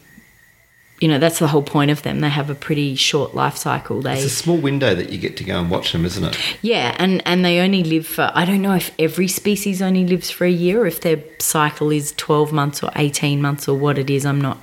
You 1.01 1.09
know, 1.09 1.19
that's 1.19 1.39
the 1.39 1.49
whole 1.49 1.62
point 1.62 1.91
of 1.91 2.03
them. 2.03 2.20
They 2.20 2.28
have 2.28 2.51
a 2.51 2.55
pretty 2.55 2.95
short 2.95 3.35
life 3.35 3.57
cycle. 3.57 4.03
They 4.03 4.16
It's 4.16 4.24
a 4.24 4.28
small 4.28 4.59
window 4.59 4.95
that 4.95 5.09
you 5.09 5.16
get 5.16 5.35
to 5.39 5.45
go 5.45 5.59
and 5.59 5.70
watch 5.70 5.93
them, 5.93 6.05
isn't 6.05 6.23
it? 6.23 6.39
Yeah, 6.61 6.95
and, 6.99 7.27
and 7.27 7.43
they 7.43 7.61
only 7.61 7.82
live 7.82 8.07
for, 8.07 8.31
I 8.35 8.45
don't 8.45 8.61
know 8.61 8.74
if 8.74 8.95
every 8.99 9.27
species 9.27 9.81
only 9.81 10.07
lives 10.07 10.31
for 10.31 10.45
a 10.45 10.51
year, 10.51 10.82
or 10.82 10.87
if 10.87 11.01
their 11.01 11.24
cycle 11.39 11.91
is 11.91 12.12
12 12.19 12.53
months 12.53 12.82
or 12.82 12.91
18 12.97 13.41
months 13.41 13.66
or 13.66 13.78
what 13.78 13.97
it 13.97 14.11
is. 14.11 14.27
I'm 14.27 14.43
not, 14.43 14.59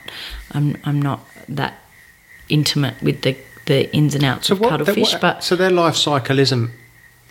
I'm, 0.52 0.78
I'm 0.84 1.02
not 1.02 1.26
that 1.50 1.74
intimate 2.50 3.02
with 3.02 3.22
the, 3.22 3.36
the 3.66 3.94
ins 3.96 4.16
and 4.16 4.24
outs 4.24 4.50
of 4.50 4.60
what- 4.60 4.70
cuttlefish, 4.70 5.14
what- 5.14 5.22
but 5.22 5.44
so 5.44 5.56
their 5.56 5.70
life 5.72 5.96
cycle 5.96 6.40
isn't 6.40 6.72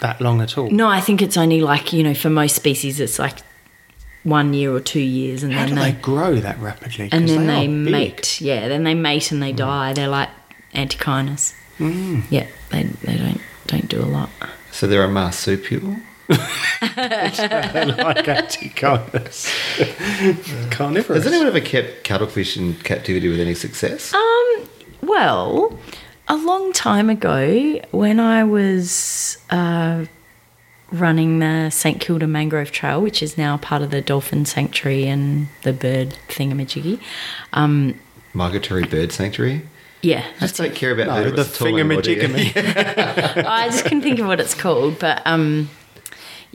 that 0.01 0.21
long 0.21 0.41
at 0.43 0.59
all. 0.59 0.71
no, 0.71 0.89
I 0.89 1.01
think 1.01 1.23
it's 1.23 1.37
only 1.37 1.61
like, 1.63 1.93
you 1.93 2.03
know, 2.03 2.15
for 2.15 2.29
most 2.31 2.55
species, 2.57 3.01
it's 3.01 3.19
like 3.19 3.39
one 4.25 4.53
year 4.53 4.73
or 4.75 4.81
two 4.81 5.01
years, 5.01 5.43
and 5.43 5.53
How 5.53 5.61
then 5.61 5.69
do 5.71 5.75
they, 5.77 5.93
they 5.93 6.01
grow 6.01 6.35
that 6.37 6.59
rapidly? 6.59 7.09
And 7.13 7.29
then 7.29 7.47
they, 7.47 7.65
are 7.65 7.69
big. 7.85 7.93
mate. 7.93 8.41
Yeah, 8.41 8.69
then 8.69 8.85
they 8.85 8.95
mate 8.95 9.31
and 9.33 9.43
they 9.43 9.53
die. 9.53 9.93
They're 9.93 10.09
like 10.09 10.29
antechinus. 10.75 11.55
Mm. 11.79 12.25
Yeah, 12.31 12.47
they, 12.71 12.83
they 12.83 13.17
don't, 13.17 13.41
don't 13.67 13.89
do 13.89 14.01
a 14.03 14.05
lot. 14.05 14.29
So 14.73 14.87
they're 14.87 15.05
a 15.05 15.09
marsupial. 15.09 15.97
like 16.29 18.27
antechinus. 18.27 19.49
Carnivorous. 20.71 21.25
Has 21.25 21.27
anyone 21.33 21.47
ever 21.47 21.61
kept 21.61 22.05
cuttlefish 22.05 22.57
in 22.57 22.75
captivity 22.75 23.29
with 23.29 23.41
any 23.41 23.55
success? 23.55 24.13
Um, 24.15 24.69
well, 25.03 25.79
a 26.29 26.37
long 26.37 26.73
time 26.73 27.09
ago, 27.11 27.81
when 27.93 28.19
I 28.21 28.43
was 28.45 29.39
uh, 29.51 30.07
running 30.91 31.39
the 31.39 31.71
St 31.71 32.01
Kilda 32.01 32.27
Mangrove 32.27 32.73
Trail, 32.73 33.01
which 33.01 33.23
is 33.23 33.39
now 33.39 33.57
part 33.59 33.83
of 33.83 33.91
the 33.91 34.01
Dolphin 34.01 34.45
Sanctuary 34.45 35.07
and 35.07 35.49
the 35.63 35.73
bird 35.73 36.17
thingamajiggy, 36.29 37.01
um, 37.53 37.95
Migratory 38.35 38.85
bird 38.85 39.13
sanctuary. 39.13 39.63
yeah, 40.03 40.21
Just 40.41 40.41
that's 40.41 40.59
don't 40.59 40.75
care 40.75 40.91
about 40.91 41.07
No, 41.07 41.15
the 41.31 41.31
vertebrates 41.31 41.55
at 41.61 41.67
all 41.67 41.69
anymore, 41.79 42.03
do 42.03 42.13
you? 42.13 42.21
thingamajigamy. 42.21 43.45
I 43.47 43.69
just 43.69 43.85
couldn't 43.85 44.03
think 44.03 44.19
of 44.19 44.27
what 44.27 44.41
it's 44.41 44.55
called, 44.55 44.99
but 44.99 45.23
um, 45.25 45.71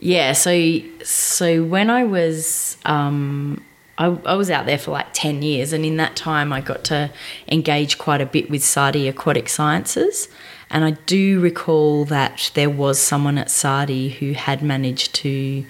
yeah. 0.02 0.32
So 0.32 0.80
so 1.04 1.62
when 1.64 1.88
I 1.88 2.02
was 2.04 2.76
um, 2.84 3.62
I, 3.98 4.06
I 4.26 4.34
was 4.34 4.50
out 4.50 4.66
there 4.66 4.78
for 4.78 4.90
like 4.90 5.06
ten 5.12 5.42
years, 5.42 5.72
and 5.72 5.84
in 5.84 5.96
that 5.98 6.16
time 6.16 6.52
I 6.52 6.60
got 6.60 6.82
to 6.84 7.10
engage 7.48 7.98
quite 7.98 8.20
a 8.20 8.26
bit 8.26 8.50
with 8.50 8.62
SARDI 8.62 9.08
Aquatic 9.08 9.48
Sciences, 9.48 10.28
and 10.70 10.84
I 10.84 10.92
do 11.06 11.40
recall 11.40 12.04
that 12.06 12.50
there 12.54 12.70
was 12.70 12.98
someone 12.98 13.38
at 13.38 13.46
SARDI 13.48 14.14
who 14.14 14.32
had 14.32 14.62
managed 14.62 15.14
to 15.16 15.64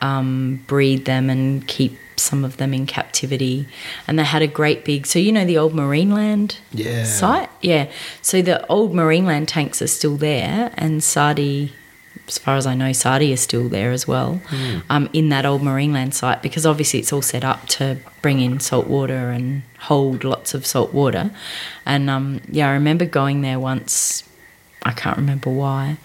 um, 0.00 0.64
breed 0.66 1.04
them 1.04 1.30
and 1.30 1.66
keep 1.68 1.96
some 2.16 2.44
of 2.44 2.56
them 2.56 2.74
in 2.74 2.86
captivity, 2.86 3.66
and 4.08 4.18
they 4.18 4.24
had 4.24 4.42
a 4.42 4.46
great 4.48 4.84
big. 4.84 5.06
So 5.06 5.18
you 5.18 5.30
know 5.32 5.44
the 5.44 5.58
old 5.58 5.74
Marineland 5.74 6.56
Yeah. 6.72 7.04
site, 7.04 7.50
yeah. 7.62 7.88
So 8.20 8.42
the 8.42 8.66
old 8.66 8.92
Marineland 8.92 9.46
tanks 9.46 9.80
are 9.80 9.86
still 9.86 10.16
there, 10.16 10.72
and 10.76 11.00
SARDI, 11.02 11.70
as 12.30 12.38
far 12.38 12.56
as 12.56 12.66
I 12.66 12.74
know, 12.74 12.90
SARDI 12.90 13.30
is 13.30 13.40
still 13.40 13.68
there 13.68 13.90
as 13.90 14.06
well, 14.06 14.40
um, 14.88 15.08
in 15.12 15.28
that 15.30 15.44
old 15.44 15.62
Marineland 15.62 16.14
site 16.14 16.42
because 16.42 16.64
obviously 16.64 17.00
it's 17.00 17.12
all 17.12 17.22
set 17.22 17.44
up 17.44 17.66
to 17.68 17.98
bring 18.22 18.40
in 18.40 18.60
salt 18.60 18.86
water 18.86 19.30
and 19.30 19.62
hold 19.80 20.24
lots 20.24 20.54
of 20.54 20.64
salt 20.66 20.94
water. 20.94 21.30
And 21.84 22.08
um, 22.08 22.40
yeah, 22.48 22.68
I 22.68 22.72
remember 22.72 23.04
going 23.04 23.42
there 23.42 23.58
once. 23.58 24.24
I 24.82 24.92
can't 24.92 25.16
remember 25.16 25.50
why. 25.50 25.98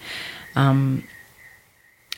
Um, 0.54 1.04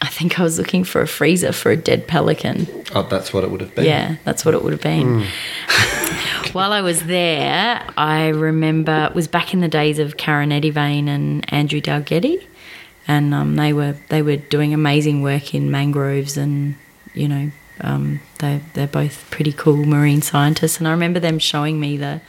I 0.00 0.06
think 0.08 0.38
I 0.38 0.42
was 0.44 0.58
looking 0.58 0.84
for 0.84 1.00
a 1.00 1.08
freezer 1.08 1.52
for 1.52 1.70
a 1.70 1.76
dead 1.76 2.06
pelican. 2.06 2.68
Oh, 2.94 3.02
that's 3.02 3.32
what 3.32 3.42
it 3.44 3.50
would 3.50 3.60
have 3.60 3.74
been. 3.74 3.84
Yeah, 3.84 4.16
that's 4.24 4.44
what 4.44 4.54
it 4.54 4.62
would 4.62 4.72
have 4.72 4.82
been. 4.82 5.26
While 6.52 6.72
I 6.72 6.80
was 6.82 7.04
there, 7.04 7.84
I 7.96 8.28
remember 8.28 9.06
it 9.10 9.14
was 9.14 9.26
back 9.28 9.52
in 9.52 9.60
the 9.60 9.68
days 9.68 9.98
of 9.98 10.16
Karen 10.16 10.50
Edyvane 10.50 11.08
and 11.08 11.52
Andrew 11.52 11.80
Dalgetty, 11.80 12.46
and 13.08 13.34
um, 13.34 13.56
they 13.56 13.72
were 13.72 13.96
they 14.10 14.22
were 14.22 14.36
doing 14.36 14.72
amazing 14.74 15.22
work 15.22 15.54
in 15.54 15.70
mangroves, 15.70 16.36
and 16.36 16.76
you 17.14 17.26
know 17.26 17.50
um, 17.80 18.20
they 18.38 18.60
they're 18.74 18.86
both 18.86 19.28
pretty 19.30 19.52
cool 19.52 19.84
marine 19.84 20.22
scientists. 20.22 20.78
And 20.78 20.86
I 20.86 20.92
remember 20.92 21.18
them 21.18 21.38
showing 21.38 21.80
me 21.80 21.96
the 21.96 22.20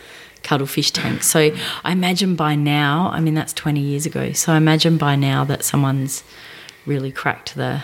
cuttlefish 0.41 0.91
tank. 0.91 1.21
So 1.21 1.51
I 1.83 1.91
imagine 1.91 2.35
by 2.35 2.55
now, 2.55 3.09
I 3.13 3.19
mean 3.19 3.33
that's 3.35 3.53
twenty 3.53 3.81
years 3.81 4.05
ago. 4.05 4.31
So 4.31 4.53
I 4.53 4.57
imagine 4.57 4.97
by 4.97 5.15
now 5.15 5.43
that 5.43 5.63
someone's 5.63 6.23
really 6.85 7.11
cracked 7.11 7.55
the 7.55 7.83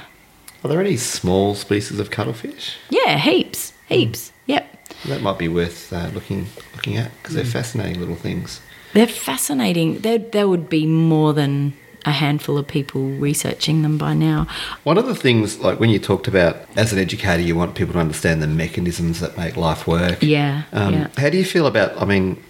Are 0.63 0.69
there 0.69 0.81
any 0.81 0.97
small 0.97 1.53
species 1.53 1.99
of 1.99 2.09
cuttlefish? 2.09 2.77
yeah 2.89 3.17
heaps 3.17 3.73
heaps. 3.87 4.31
Yep. 4.47 4.71
That 5.07 5.21
might 5.21 5.37
be 5.37 5.47
worth 5.47 5.91
uh, 5.91 6.09
looking 6.13 6.47
looking 6.75 6.97
at 6.97 7.11
because 7.17 7.35
they're 7.35 7.43
fascinating 7.43 7.99
little 7.99 8.15
things. 8.15 8.61
They're 8.93 9.05
fascinating. 9.07 9.99
There, 9.99 10.17
there 10.19 10.47
would 10.47 10.69
be 10.69 10.85
more 10.85 11.33
than 11.33 11.73
a 12.05 12.11
handful 12.11 12.57
of 12.57 12.67
people 12.67 13.01
researching 13.01 13.81
them 13.81 13.97
by 13.97 14.13
now. 14.13 14.47
One 14.83 14.97
of 14.97 15.07
the 15.07 15.15
things, 15.15 15.59
like 15.59 15.79
when 15.79 15.89
you 15.89 15.99
talked 15.99 16.27
about 16.27 16.57
as 16.75 16.93
an 16.93 16.99
educator, 16.99 17.41
you 17.41 17.55
want 17.55 17.75
people 17.75 17.93
to 17.93 17.99
understand 17.99 18.41
the 18.41 18.47
mechanisms 18.47 19.19
that 19.21 19.37
make 19.37 19.57
life 19.57 19.87
work. 19.87 20.21
Yeah, 20.21 20.63
Um, 20.71 20.93
yeah. 20.93 21.07
How 21.17 21.29
do 21.29 21.37
you 21.37 21.45
feel 21.45 21.65
about? 21.67 21.99
I 22.01 22.05
mean, 22.05 22.41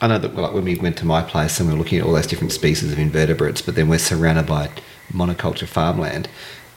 I 0.00 0.06
know 0.08 0.18
that 0.18 0.34
like 0.34 0.52
when 0.52 0.64
we 0.64 0.76
went 0.76 0.96
to 0.98 1.06
my 1.06 1.22
place 1.22 1.58
and 1.58 1.68
we 1.68 1.74
were 1.74 1.78
looking 1.78 1.98
at 1.98 2.04
all 2.04 2.12
those 2.12 2.26
different 2.26 2.52
species 2.52 2.92
of 2.92 2.98
invertebrates, 2.98 3.62
but 3.62 3.74
then 3.74 3.88
we're 3.88 3.98
surrounded 3.98 4.46
by 4.46 4.70
monoculture 5.12 5.66
farmland. 5.66 6.28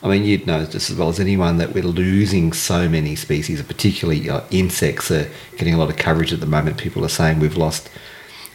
I 0.01 0.07
mean, 0.07 0.23
you'd 0.23 0.47
know 0.47 0.65
just 0.65 0.89
as 0.89 0.95
well 0.95 1.09
as 1.09 1.19
anyone 1.19 1.57
that 1.57 1.73
we're 1.73 1.83
losing 1.83 2.53
so 2.53 2.87
many 2.87 3.15
species, 3.17 3.61
particularly 3.61 4.29
uh, 4.29 4.41
insects 4.49 5.11
are 5.11 5.29
getting 5.57 5.73
a 5.73 5.77
lot 5.77 5.89
of 5.89 5.97
coverage 5.97 6.31
at 6.31 6.39
the 6.39 6.45
moment. 6.45 6.77
People 6.77 7.03
are 7.03 7.09
saying 7.09 7.39
we've 7.39 7.57
lost 7.57 7.89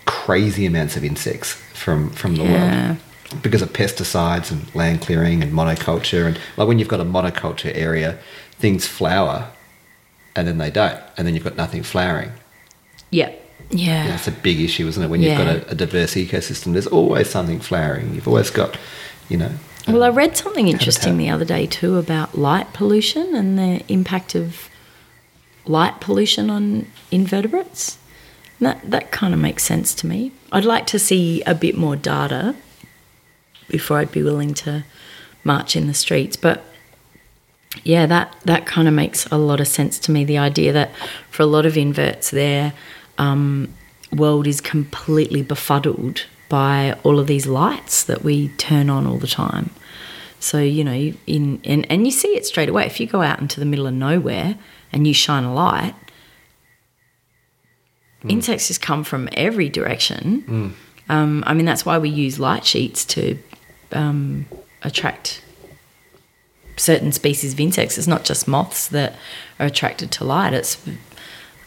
crazy 0.06 0.66
amounts 0.66 0.96
of 0.96 1.04
insects 1.04 1.52
from 1.72 2.10
from 2.10 2.36
the 2.36 2.44
Yeah. 2.44 2.86
world 2.88 2.98
because 3.42 3.62
of 3.62 3.72
pesticides 3.72 4.50
and 4.50 4.72
land 4.74 5.00
clearing 5.00 5.42
and 5.42 5.52
monoculture. 5.52 6.26
And 6.26 6.38
like 6.56 6.68
when 6.68 6.78
you've 6.78 6.88
got 6.88 7.00
a 7.00 7.04
monoculture 7.04 7.72
area, 7.74 8.18
things 8.58 8.86
flower 8.86 9.48
and 10.36 10.46
then 10.46 10.58
they 10.58 10.70
don't, 10.70 10.98
and 11.16 11.26
then 11.26 11.34
you've 11.34 11.44
got 11.44 11.56
nothing 11.56 11.82
flowering. 11.82 12.32
Yeah, 13.10 13.30
yeah. 13.70 14.06
Yeah, 14.06 14.14
it's 14.14 14.28
a 14.28 14.32
big 14.32 14.60
issue, 14.60 14.86
isn't 14.88 15.02
it? 15.02 15.08
When 15.08 15.22
you've 15.22 15.38
got 15.38 15.46
a, 15.46 15.70
a 15.70 15.74
diverse 15.74 16.14
ecosystem, 16.14 16.72
there's 16.72 16.86
always 16.86 17.30
something 17.30 17.60
flowering. 17.60 18.14
You've 18.14 18.26
always 18.28 18.50
got, 18.50 18.76
you 19.28 19.36
know. 19.36 19.52
Well, 19.86 20.02
I 20.02 20.08
um, 20.08 20.14
read 20.14 20.36
something 20.36 20.66
interesting 20.68 21.18
habitat. 21.18 21.18
the 21.18 21.30
other 21.30 21.44
day 21.44 21.66
too 21.66 21.98
about 21.98 22.36
light 22.36 22.72
pollution 22.72 23.34
and 23.34 23.58
the 23.58 23.84
impact 23.92 24.34
of 24.34 24.68
light 25.66 26.00
pollution 26.00 26.50
on 26.50 26.86
invertebrates. 27.10 27.98
That 28.60 28.90
that 28.90 29.10
kind 29.10 29.34
of 29.34 29.40
makes 29.40 29.64
sense 29.64 29.94
to 29.96 30.06
me. 30.06 30.32
I'd 30.52 30.64
like 30.64 30.86
to 30.88 30.98
see 30.98 31.42
a 31.42 31.54
bit 31.54 31.76
more 31.76 31.96
data 31.96 32.54
before 33.68 33.98
I'd 33.98 34.12
be 34.12 34.22
willing 34.22 34.54
to 34.54 34.84
march 35.42 35.76
in 35.76 35.86
the 35.86 35.94
streets, 35.94 36.36
but 36.36 36.62
yeah, 37.82 38.06
that 38.06 38.34
that 38.44 38.66
kind 38.66 38.86
of 38.86 38.94
makes 38.94 39.26
a 39.26 39.38
lot 39.38 39.60
of 39.60 39.66
sense 39.66 39.98
to 40.00 40.12
me. 40.12 40.24
The 40.24 40.38
idea 40.38 40.72
that 40.72 40.92
for 41.30 41.42
a 41.42 41.46
lot 41.46 41.66
of 41.66 41.76
inverts, 41.76 42.30
their 42.30 42.72
um, 43.18 43.74
world 44.12 44.46
is 44.46 44.60
completely 44.60 45.42
befuddled 45.42 46.26
by 46.48 46.96
all 47.02 47.18
of 47.18 47.26
these 47.26 47.46
lights 47.46 48.04
that 48.04 48.22
we 48.22 48.48
turn 48.48 48.88
on 48.88 49.06
all 49.06 49.18
the 49.18 49.26
time. 49.26 49.70
So 50.38 50.60
you 50.60 50.84
know, 50.84 51.12
in 51.26 51.60
and, 51.64 51.90
and 51.90 52.04
you 52.06 52.12
see 52.12 52.36
it 52.36 52.46
straight 52.46 52.68
away. 52.68 52.86
If 52.86 53.00
you 53.00 53.06
go 53.06 53.22
out 53.22 53.40
into 53.40 53.58
the 53.58 53.66
middle 53.66 53.86
of 53.86 53.94
nowhere 53.94 54.56
and 54.92 55.06
you 55.06 55.14
shine 55.14 55.44
a 55.44 55.52
light, 55.52 55.94
insects 58.28 58.68
just 58.68 58.82
come 58.82 59.04
from 59.04 59.28
every 59.32 59.68
direction. 59.68 60.74
Um, 61.08 61.44
I 61.46 61.54
mean, 61.54 61.66
that's 61.66 61.84
why 61.84 61.98
we 61.98 62.08
use 62.08 62.38
light 62.38 62.64
sheets 62.64 63.04
to 63.06 63.38
um, 63.92 64.46
attract 64.82 65.42
certain 66.76 67.12
species 67.12 67.52
of 67.52 67.60
insects. 67.60 67.98
It's 67.98 68.06
not 68.06 68.24
just 68.24 68.48
moths 68.48 68.88
that 68.88 69.14
are 69.60 69.66
attracted 69.66 70.10
to 70.12 70.24
light. 70.24 70.52
It's, 70.52 70.82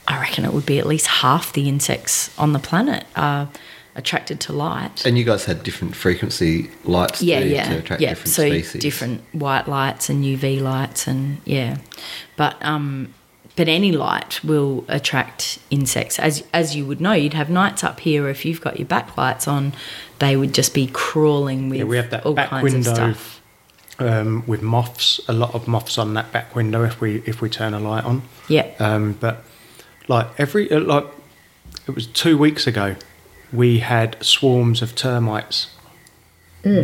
I 0.07 0.19
reckon, 0.19 0.45
it 0.45 0.53
would 0.53 0.65
be 0.65 0.79
at 0.79 0.85
least 0.85 1.07
half 1.07 1.53
the 1.53 1.69
insects 1.69 2.38
on 2.38 2.53
the 2.53 2.59
planet 2.59 3.05
are 3.15 3.49
attracted 3.95 4.39
to 4.39 4.53
light. 4.53 5.05
And 5.05 5.17
you 5.17 5.23
guys 5.23 5.45
had 5.45 5.63
different 5.63 5.95
frequency 5.95 6.69
lights 6.84 7.21
yeah, 7.21 7.39
to, 7.39 7.47
yeah, 7.47 7.69
to 7.69 7.77
attract 7.79 8.01
yeah. 8.01 8.09
different 8.09 8.29
so 8.29 8.47
species. 8.47 8.81
different 8.81 9.21
white 9.34 9.67
lights 9.67 10.09
and 10.09 10.23
UV 10.23 10.61
lights 10.61 11.07
and 11.07 11.41
yeah, 11.45 11.77
but 12.35 12.63
um, 12.63 13.13
but 13.57 13.67
any 13.67 13.91
light 13.91 14.41
will 14.43 14.85
attract 14.88 15.59
insects. 15.69 16.17
As 16.19 16.45
as 16.53 16.75
you 16.75 16.85
would 16.85 17.01
know, 17.01 17.11
you'd 17.11 17.34
have 17.34 17.49
nights 17.49 17.84
up 17.84 17.99
here. 17.99 18.29
If 18.29 18.45
you've 18.45 18.61
got 18.61 18.79
your 18.79 18.88
backlights 18.88 19.47
on, 19.47 19.73
they 20.19 20.38
would 20.38 20.53
just 20.53 20.73
be 20.73 20.88
crawling 20.88 21.67
with 21.69 21.79
Yeah, 21.79 21.85
we 21.85 21.97
have 21.97 22.11
that 22.11 22.25
all 22.25 22.35
back 22.35 22.49
kinds 22.49 22.71
window 22.71 22.91
of 22.91 22.95
stuff. 23.17 23.41
um, 23.99 24.43
with 24.47 24.61
moths. 24.61 25.19
A 25.27 25.34
lot 25.34 25.53
of 25.55 25.67
moths 25.67 25.97
on 25.97 26.13
that 26.13 26.31
back 26.31 26.55
window 26.55 26.84
if 26.84 27.01
we 27.01 27.23
if 27.25 27.41
we 27.41 27.49
turn 27.49 27.73
a 27.73 27.79
light 27.79 28.05
on. 28.05 28.21
Yeah. 28.47 28.71
Um, 28.79 29.13
but 29.19 29.43
like 30.07 30.27
every 30.38 30.71
uh, 30.71 30.79
like 30.79 31.07
it 31.88 31.95
was 31.95 32.05
two 32.07 32.38
weeks 32.38 32.67
ago, 32.67 32.95
we 33.51 33.79
had 33.79 34.23
swarms 34.23 34.81
of 34.81 34.95
termites. 34.95 35.67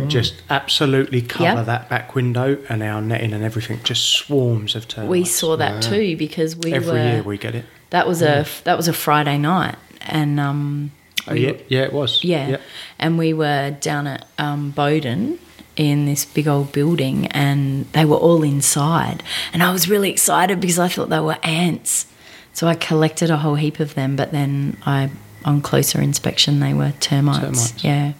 Just 0.08 0.34
absolutely 0.48 1.20
cover 1.20 1.44
Mm. 1.44 1.54
Yeah. 1.56 1.62
that 1.64 1.88
back 1.90 2.14
window 2.14 2.56
and 2.70 2.82
our 2.82 3.02
netting 3.02 3.32
and 3.34 3.44
everything. 3.44 3.80
Just 3.84 4.04
swarms 4.04 4.74
of 4.74 4.88
termites. 4.88 5.10
we 5.10 5.24
saw 5.24 5.56
that 5.56 5.82
too 5.82 6.16
because 6.16 6.56
we 6.56 6.72
every 6.72 6.92
were. 6.92 6.98
year 7.04 7.22
we 7.22 7.36
get 7.36 7.54
it. 7.54 7.66
that 7.90 8.06
was 8.08 8.22
a 8.22 8.46
that 8.64 8.76
was 8.78 8.88
a 8.88 8.92
Friday 8.94 9.36
night, 9.36 9.76
and 10.00 10.40
um, 10.40 10.90
Oh, 11.28 11.32
we 11.34 11.40
yeah, 11.46 11.50
were- 11.52 11.58
yeah, 11.68 11.80
it 11.82 11.92
was. 11.92 12.22
Yeah. 12.24 12.48
Yep. 12.48 12.60
And 12.98 13.18
we 13.18 13.32
were 13.34 13.70
down 13.80 14.06
at 14.06 14.26
um, 14.38 14.70
Bowden 14.70 15.38
in 15.76 16.06
this 16.06 16.24
big 16.24 16.46
old 16.46 16.70
building 16.72 17.26
and 17.28 17.86
they 17.92 18.04
were 18.04 18.16
all 18.16 18.42
inside. 18.42 19.22
And 19.52 19.62
I 19.62 19.72
was 19.72 19.88
really 19.88 20.08
excited 20.10 20.60
because 20.60 20.78
I 20.78 20.88
thought 20.88 21.08
they 21.08 21.20
were 21.20 21.38
ants. 21.42 22.06
So 22.52 22.68
I 22.68 22.74
collected 22.74 23.30
a 23.30 23.38
whole 23.38 23.54
heap 23.56 23.80
of 23.80 23.94
them, 23.94 24.16
but 24.16 24.30
then 24.32 24.76
I, 24.86 25.10
on 25.44 25.60
closer 25.62 26.00
inspection, 26.00 26.60
they 26.60 26.72
were 26.74 26.92
termites. 27.00 27.40
Termites. 27.72 27.84
Yeah. 27.84 28.12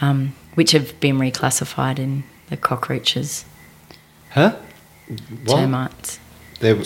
Um, 0.00 0.34
which 0.54 0.72
have 0.72 0.98
been 1.00 1.18
reclassified 1.18 1.98
in 1.98 2.24
the 2.48 2.56
cockroaches, 2.56 3.44
Huh? 4.30 4.56
What? 5.44 5.56
termites. 5.56 6.18
They're 6.60 6.76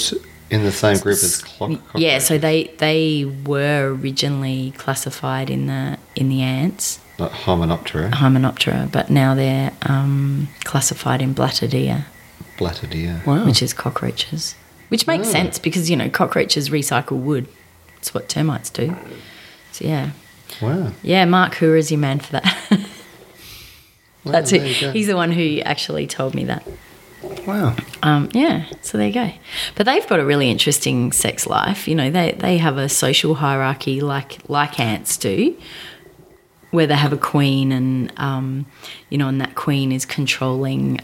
in 0.51 0.63
the 0.65 0.73
same 0.73 0.99
group 0.99 1.15
as 1.17 1.43
clock. 1.43 1.81
Yeah, 1.95 2.19
so 2.19 2.39
they 2.39 2.73
they 2.79 3.25
were 3.45 3.95
originally 3.95 4.73
classified 4.77 5.51
in 5.51 5.67
the 5.67 5.99
in 6.15 6.29
the 6.29 6.43
ants, 6.43 6.99
Like 7.19 7.31
Hymenoptera, 7.33 8.11
Hymenoptera, 8.13 8.91
but 8.91 9.11
now 9.11 9.35
they're 9.35 9.73
um, 9.83 10.49
classified 10.65 11.21
in 11.23 11.35
Blattodea, 11.35 12.05
Blattodea. 12.59 13.25
Wow. 13.27 13.45
which 13.45 13.63
is 13.63 13.73
cockroaches. 13.75 14.55
Which 14.89 15.07
makes 15.09 15.29
sense 15.29 15.59
because 15.59 15.91
you 15.91 15.97
know 15.97 16.09
cockroaches 16.09 16.71
recycle 16.71 17.19
wood. 17.19 17.47
It's 17.99 18.15
what 18.15 18.29
termites 18.29 18.71
do. 18.71 18.97
So 19.73 19.85
yeah, 19.85 20.11
Wow. 20.63 20.93
yeah. 21.03 21.25
Mark 21.27 21.55
Hoore 21.57 21.77
is 21.79 21.91
your 21.91 22.01
man 22.01 22.21
for 22.21 22.33
that. 22.33 22.47
Wow, 24.27 24.33
That's 24.33 24.53
it. 24.53 24.63
He's 24.93 25.07
the 25.07 25.17
one 25.17 25.31
who 25.31 25.61
actually 25.61 26.07
told 26.07 26.35
me 26.35 26.45
that. 26.45 26.67
Wow. 27.47 27.77
Um, 28.03 28.29
yeah, 28.33 28.67
so 28.83 28.99
there 28.99 29.07
you 29.07 29.15
go. 29.15 29.33
But 29.77 29.87
they've 29.87 30.07
got 30.07 30.19
a 30.19 30.25
really 30.25 30.51
interesting 30.51 31.13
sex 31.13 31.47
life. 31.47 31.87
You 31.87 31.95
know, 31.95 32.11
they, 32.11 32.33
they 32.33 32.59
have 32.59 32.77
a 32.77 32.89
social 32.89 33.37
hierarchy 33.37 34.01
like 34.01 34.39
like 34.49 34.81
ants 34.81 35.17
do, 35.17 35.57
where 36.73 36.87
they 36.87 36.97
have 36.97 37.13
a 37.13 37.17
queen, 37.17 37.71
and 37.71 38.13
um, 38.17 38.67
you 39.11 39.19
know, 39.19 39.29
and 39.29 39.41
that 39.41 39.55
queen 39.55 39.93
is 39.93 40.05
controlling 40.05 41.01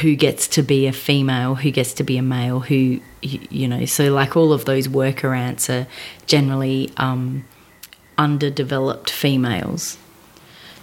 who 0.00 0.14
gets 0.14 0.48
to 0.48 0.62
be 0.62 0.86
a 0.86 0.92
female, 0.92 1.54
who 1.54 1.70
gets 1.70 1.94
to 1.94 2.04
be 2.04 2.18
a 2.18 2.22
male, 2.22 2.60
who 2.60 3.00
you, 3.22 3.40
you 3.50 3.68
know. 3.68 3.84
So 3.86 4.12
like 4.12 4.36
all 4.36 4.52
of 4.52 4.64
those 4.66 4.88
worker 4.88 5.32
ants 5.32 5.70
are 5.70 5.86
generally 6.26 6.92
um, 6.98 7.44
underdeveloped 8.18 9.10
females. 9.10 9.98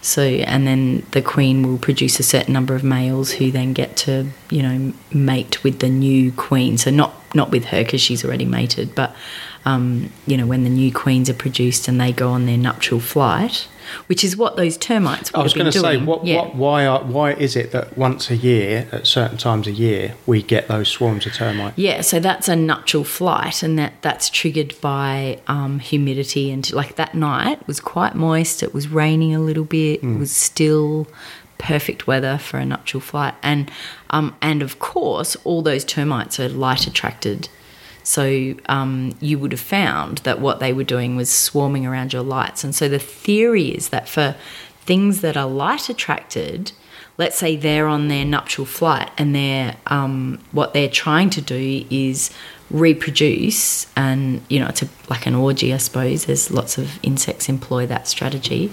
So, 0.04 0.22
and 0.22 0.66
then 0.66 1.06
the 1.12 1.22
queen 1.22 1.66
will 1.66 1.78
produce 1.78 2.20
a 2.20 2.22
certain 2.22 2.52
number 2.52 2.74
of 2.74 2.84
males 2.84 3.30
who 3.32 3.50
then 3.50 3.72
get 3.72 3.96
to, 3.98 4.28
you 4.50 4.62
know, 4.62 4.92
mate 5.10 5.64
with 5.64 5.78
the 5.78 5.88
new 5.88 6.30
queen. 6.30 6.76
So 6.76 6.90
not 6.90 7.14
not 7.34 7.50
with 7.50 7.64
her 7.66 7.82
because 7.82 8.02
she's 8.02 8.22
already 8.22 8.44
mated, 8.44 8.94
but 8.94 9.16
um, 9.64 10.10
you 10.26 10.36
know, 10.36 10.46
when 10.46 10.62
the 10.64 10.70
new 10.70 10.92
queens 10.92 11.30
are 11.30 11.34
produced 11.34 11.88
and 11.88 12.00
they 12.00 12.12
go 12.12 12.30
on 12.30 12.46
their 12.46 12.58
nuptial 12.58 13.00
flight, 13.00 13.66
which 14.06 14.22
is 14.24 14.36
what 14.36 14.56
those 14.56 14.76
termites 14.76 15.30
I 15.34 15.42
was 15.42 15.54
going 15.54 15.70
to 15.70 15.78
say, 15.78 15.96
what, 15.96 16.24
Yeah. 16.24 16.36
what, 16.36 16.54
why, 16.54 16.86
are, 16.86 17.02
why 17.04 17.32
is 17.32 17.54
it 17.56 17.72
that 17.72 17.96
once 17.96 18.30
a 18.30 18.36
year, 18.36 18.88
at 18.92 19.06
certain 19.06 19.38
times 19.38 19.66
a 19.66 19.72
year, 19.72 20.14
we 20.26 20.42
get 20.42 20.68
those 20.68 20.88
swarms 20.88 21.26
of 21.26 21.34
termites? 21.34 21.76
Yeah, 21.78 22.00
so 22.02 22.20
that's 22.20 22.48
a 22.48 22.56
nuptial 22.56 23.04
flight, 23.04 23.62
and 23.62 23.78
that 23.78 23.94
that's 24.02 24.28
triggered 24.30 24.78
by 24.80 25.38
um, 25.46 25.78
humidity. 25.78 26.50
And 26.50 26.70
like 26.72 26.96
that 26.96 27.14
night 27.14 27.66
was 27.66 27.80
quite 27.80 28.14
moist. 28.14 28.62
It 28.62 28.72
was 28.74 28.88
raining 28.88 29.34
a 29.34 29.40
little 29.40 29.64
bit. 29.64 30.02
It 30.02 30.18
was 30.18 30.30
still 30.32 31.06
perfect 31.58 32.06
weather 32.06 32.36
for 32.36 32.58
a 32.58 32.64
nuptial 32.66 33.00
flight, 33.00 33.34
and 33.42 33.70
um, 34.10 34.34
and 34.42 34.62
of 34.62 34.78
course, 34.78 35.36
all 35.44 35.62
those 35.62 35.84
termites 35.84 36.38
are 36.38 36.48
light 36.48 36.86
attracted. 36.86 37.48
So 38.04 38.54
um, 38.66 39.16
you 39.20 39.38
would 39.38 39.50
have 39.52 39.60
found 39.60 40.18
that 40.18 40.38
what 40.38 40.60
they 40.60 40.72
were 40.72 40.84
doing 40.84 41.16
was 41.16 41.30
swarming 41.30 41.86
around 41.86 42.12
your 42.12 42.22
lights. 42.22 42.62
And 42.62 42.74
so 42.74 42.88
the 42.88 42.98
theory 42.98 43.68
is 43.68 43.88
that 43.88 44.08
for 44.08 44.36
things 44.82 45.22
that 45.22 45.36
are 45.38 45.48
light 45.48 45.88
attracted, 45.88 46.72
let's 47.16 47.38
say 47.38 47.56
they're 47.56 47.86
on 47.86 48.08
their 48.08 48.24
nuptial 48.24 48.66
flight 48.66 49.10
and 49.16 49.34
they're 49.34 49.76
um, 49.86 50.38
what 50.52 50.74
they're 50.74 50.88
trying 50.88 51.30
to 51.30 51.40
do 51.40 51.86
is 51.90 52.30
reproduce 52.70 53.86
and 53.94 54.40
you 54.48 54.58
know 54.58 54.66
it's 54.66 54.82
a, 54.82 54.88
like 55.08 55.26
an 55.26 55.34
orgy 55.34 55.72
i 55.72 55.76
suppose. 55.78 56.26
There's 56.26 56.50
lots 56.50 56.76
of 56.76 56.98
insects 57.02 57.48
employ 57.48 57.86
that 57.86 58.06
strategy. 58.06 58.72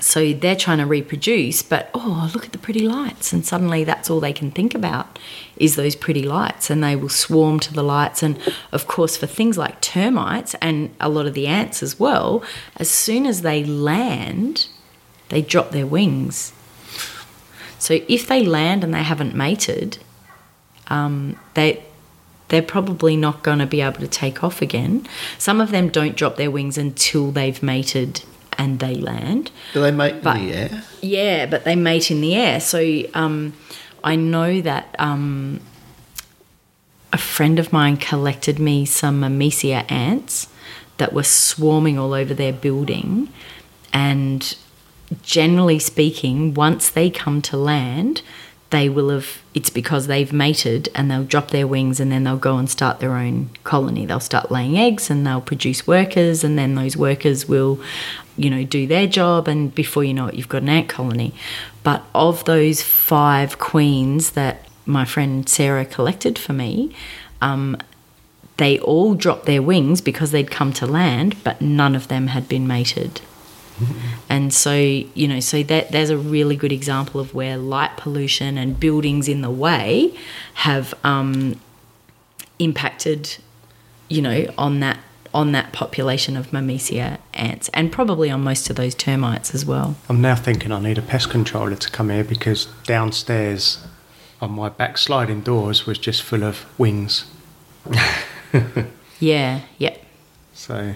So 0.00 0.34
they're 0.34 0.56
trying 0.56 0.78
to 0.78 0.86
reproduce 0.86 1.62
but 1.62 1.90
oh 1.94 2.30
look 2.34 2.44
at 2.44 2.52
the 2.52 2.58
pretty 2.58 2.88
lights. 2.88 3.32
And 3.32 3.46
suddenly 3.46 3.84
that's 3.84 4.10
all 4.10 4.18
they 4.18 4.32
can 4.32 4.50
think 4.50 4.74
about 4.74 5.18
is 5.56 5.76
those 5.76 5.96
pretty 5.96 6.22
lights 6.22 6.68
and 6.70 6.82
they 6.84 6.94
will 6.96 7.08
swarm 7.08 7.58
to 7.60 7.72
the 7.72 7.82
lights 7.82 8.22
and 8.22 8.38
of 8.72 8.86
course 8.86 9.16
for 9.16 9.26
things 9.26 9.56
like 9.56 9.80
termites 9.80 10.54
and 10.60 10.94
a 11.00 11.08
lot 11.08 11.26
of 11.26 11.34
the 11.34 11.46
ants 11.46 11.82
as 11.82 11.98
well 11.98 12.42
as 12.76 12.90
soon 12.90 13.24
as 13.26 13.42
they 13.42 13.64
land 13.64 14.66
they 15.30 15.40
drop 15.42 15.70
their 15.70 15.86
wings 15.86 16.52
so 17.78 17.98
if 18.08 18.26
they 18.26 18.44
land 18.44 18.82
and 18.84 18.92
they 18.94 19.02
haven't 19.02 19.34
mated 19.34 19.98
um, 20.88 21.38
they 21.54 21.82
they're 22.48 22.62
probably 22.62 23.16
not 23.16 23.42
going 23.42 23.58
to 23.58 23.66
be 23.66 23.80
able 23.80 23.98
to 23.98 24.06
take 24.06 24.44
off 24.44 24.62
again. 24.62 25.04
Some 25.36 25.60
of 25.60 25.72
them 25.72 25.88
don't 25.88 26.14
drop 26.16 26.36
their 26.36 26.48
wings 26.48 26.78
until 26.78 27.32
they've 27.32 27.60
mated 27.60 28.22
and 28.56 28.78
they 28.78 28.94
land. 28.94 29.50
Do 29.74 29.80
they 29.82 29.90
make 29.90 30.22
But- 30.22 30.36
in 30.36 30.46
the 30.46 30.54
air? 30.54 30.84
Yeah, 31.02 31.46
but 31.46 31.64
they 31.64 31.74
mate 31.74 32.08
in 32.12 32.20
the 32.20 32.36
air. 32.36 32.60
So 32.60 33.02
um, 33.14 33.52
I 34.06 34.14
know 34.14 34.60
that 34.60 34.94
um, 35.00 35.60
a 37.12 37.18
friend 37.18 37.58
of 37.58 37.72
mine 37.72 37.96
collected 37.96 38.60
me 38.60 38.84
some 38.84 39.20
Myrmecia 39.20 39.90
ants 39.90 40.48
that 40.98 41.12
were 41.12 41.24
swarming 41.24 41.98
all 41.98 42.14
over 42.14 42.32
their 42.32 42.52
building. 42.52 43.28
And 43.92 44.56
generally 45.22 45.80
speaking, 45.80 46.54
once 46.54 46.88
they 46.88 47.10
come 47.10 47.42
to 47.42 47.56
land, 47.56 48.22
they 48.70 48.88
will 48.88 49.10
have, 49.10 49.42
it's 49.54 49.70
because 49.70 50.06
they've 50.06 50.32
mated 50.32 50.88
and 50.94 51.10
they'll 51.10 51.24
drop 51.24 51.50
their 51.50 51.66
wings 51.66 51.98
and 51.98 52.10
then 52.12 52.22
they'll 52.24 52.36
go 52.36 52.58
and 52.58 52.70
start 52.70 53.00
their 53.00 53.16
own 53.16 53.50
colony. 53.64 54.06
They'll 54.06 54.20
start 54.20 54.50
laying 54.52 54.78
eggs 54.78 55.10
and 55.10 55.26
they'll 55.26 55.40
produce 55.40 55.86
workers, 55.86 56.44
and 56.44 56.56
then 56.56 56.74
those 56.74 56.96
workers 56.96 57.48
will, 57.48 57.80
you 58.36 58.50
know, 58.50 58.64
do 58.64 58.86
their 58.86 59.06
job. 59.06 59.48
And 59.48 59.74
before 59.74 60.04
you 60.04 60.14
know 60.14 60.26
it, 60.26 60.34
you've 60.34 60.48
got 60.48 60.62
an 60.62 60.68
ant 60.68 60.88
colony. 60.88 61.32
But 61.86 62.02
of 62.16 62.44
those 62.46 62.82
five 62.82 63.60
queens 63.60 64.32
that 64.32 64.66
my 64.86 65.04
friend 65.04 65.48
Sarah 65.48 65.84
collected 65.84 66.36
for 66.36 66.52
me, 66.52 66.92
um, 67.40 67.76
they 68.56 68.80
all 68.80 69.14
dropped 69.14 69.46
their 69.46 69.62
wings 69.62 70.00
because 70.00 70.32
they'd 70.32 70.50
come 70.50 70.72
to 70.72 70.84
land, 70.84 71.36
but 71.44 71.60
none 71.60 71.94
of 71.94 72.08
them 72.08 72.26
had 72.26 72.48
been 72.48 72.66
mated. 72.66 73.20
And 74.28 74.52
so, 74.52 74.74
you 74.74 75.28
know, 75.28 75.38
so 75.38 75.62
that 75.62 75.92
there's 75.92 76.10
a 76.10 76.18
really 76.18 76.56
good 76.56 76.72
example 76.72 77.20
of 77.20 77.34
where 77.36 77.56
light 77.56 77.96
pollution 77.96 78.58
and 78.58 78.80
buildings 78.80 79.28
in 79.28 79.42
the 79.42 79.50
way 79.50 80.12
have 80.54 80.92
um, 81.04 81.60
impacted, 82.58 83.36
you 84.08 84.22
know, 84.22 84.52
on 84.58 84.80
that 84.80 84.98
on 85.36 85.52
that 85.52 85.72
population 85.72 86.36
of 86.36 86.50
Myrmecia 86.50 87.18
ants, 87.34 87.68
and 87.74 87.92
probably 87.92 88.30
on 88.30 88.42
most 88.42 88.70
of 88.70 88.76
those 88.76 88.94
termites 88.94 89.54
as 89.54 89.66
well. 89.66 89.94
I'm 90.08 90.20
now 90.22 90.34
thinking 90.34 90.72
I 90.72 90.80
need 90.80 90.96
a 90.98 91.02
pest 91.02 91.28
controller 91.30 91.76
to 91.76 91.90
come 91.90 92.08
here 92.10 92.24
because 92.24 92.64
downstairs 92.84 93.84
on 94.40 94.52
my 94.52 94.70
back 94.70 94.96
sliding 94.98 95.42
doors 95.42 95.84
was 95.86 95.98
just 95.98 96.22
full 96.22 96.42
of 96.42 96.64
wings. 96.78 97.26
Yeah, 99.18 99.60
yeah. 99.78 99.96
So 100.52 100.94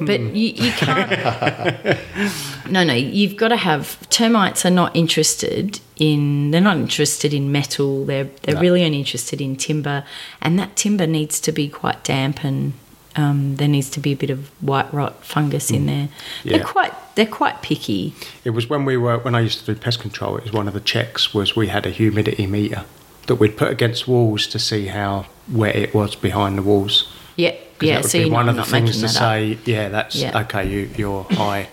But 0.00 0.20
hmm. 0.20 0.34
you, 0.34 0.48
you 0.50 0.70
can't. 0.72 1.10
no, 2.70 2.84
no, 2.84 2.94
you've 2.94 3.36
got 3.36 3.48
to 3.48 3.56
have. 3.56 3.98
Termites 4.10 4.64
are 4.64 4.70
not 4.70 4.94
interested 4.94 5.80
in. 5.96 6.50
They're 6.52 6.60
not 6.60 6.76
interested 6.76 7.34
in 7.34 7.50
metal. 7.50 8.04
They're 8.04 8.28
they're 8.42 8.54
No. 8.54 8.60
really 8.60 8.84
only 8.84 8.98
interested 8.98 9.40
in 9.40 9.56
timber, 9.56 10.04
and 10.40 10.56
that 10.58 10.76
timber 10.76 11.06
needs 11.06 11.40
to 11.40 11.52
be 11.52 11.68
quite 11.68 12.04
damp 12.04 12.44
and. 12.44 12.74
Um, 13.14 13.56
there 13.56 13.68
needs 13.68 13.90
to 13.90 14.00
be 14.00 14.12
a 14.12 14.16
bit 14.16 14.30
of 14.30 14.48
white 14.62 14.92
rot 14.92 15.24
fungus 15.24 15.70
in 15.70 15.86
there. 15.86 16.08
They're 16.44 16.64
quite 16.64 16.92
they're 17.14 17.26
quite 17.26 17.60
picky. 17.60 18.14
it 18.44 18.50
was 18.50 18.70
when 18.70 18.84
we 18.86 18.96
were 18.96 19.18
when 19.18 19.34
I 19.34 19.40
used 19.40 19.60
to 19.66 19.74
do 19.74 19.78
pest 19.78 20.00
control. 20.00 20.36
It 20.38 20.44
was 20.44 20.52
one 20.52 20.66
of 20.66 20.72
the 20.74 20.80
checks 20.80 21.34
was 21.34 21.54
we 21.54 21.68
had 21.68 21.84
a 21.84 21.90
humidity 21.90 22.46
meter 22.46 22.84
that 23.26 23.34
we'd 23.36 23.56
put 23.56 23.70
against 23.70 24.08
walls 24.08 24.46
to 24.48 24.58
see 24.58 24.86
how 24.86 25.26
wet 25.50 25.76
it 25.76 25.94
was 25.94 26.14
behind 26.16 26.56
the 26.58 26.62
walls. 26.62 27.12
Yeah, 27.36 27.54
yeah. 27.80 27.94
that 27.96 28.02
would 28.04 28.10
So 28.10 28.18
be 28.24 28.30
one 28.30 28.46
not, 28.46 28.52
of 28.58 28.64
the 28.64 28.70
things 28.70 28.92
to 28.96 29.00
that 29.02 29.06
up. 29.10 29.12
say. 29.12 29.58
Yeah, 29.64 29.88
that's 29.90 30.16
Yeah. 30.16 30.40
okay. 30.40 30.68
You, 30.68 30.90
you're 30.96 31.24
high. 31.30 31.68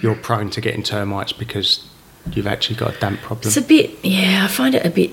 You're 0.00 0.16
prone 0.16 0.50
to 0.50 0.60
getting 0.60 0.82
termites 0.82 1.32
because 1.32 1.86
you've 2.32 2.46
actually 2.46 2.76
got 2.76 2.96
a 2.96 2.98
damp 3.00 3.20
problem. 3.20 3.46
It's 3.48 3.56
a 3.56 3.62
bit, 3.62 3.90
yeah, 4.04 4.44
I 4.44 4.48
find 4.48 4.74
it 4.74 4.84
a 4.84 4.90
bit 4.90 5.10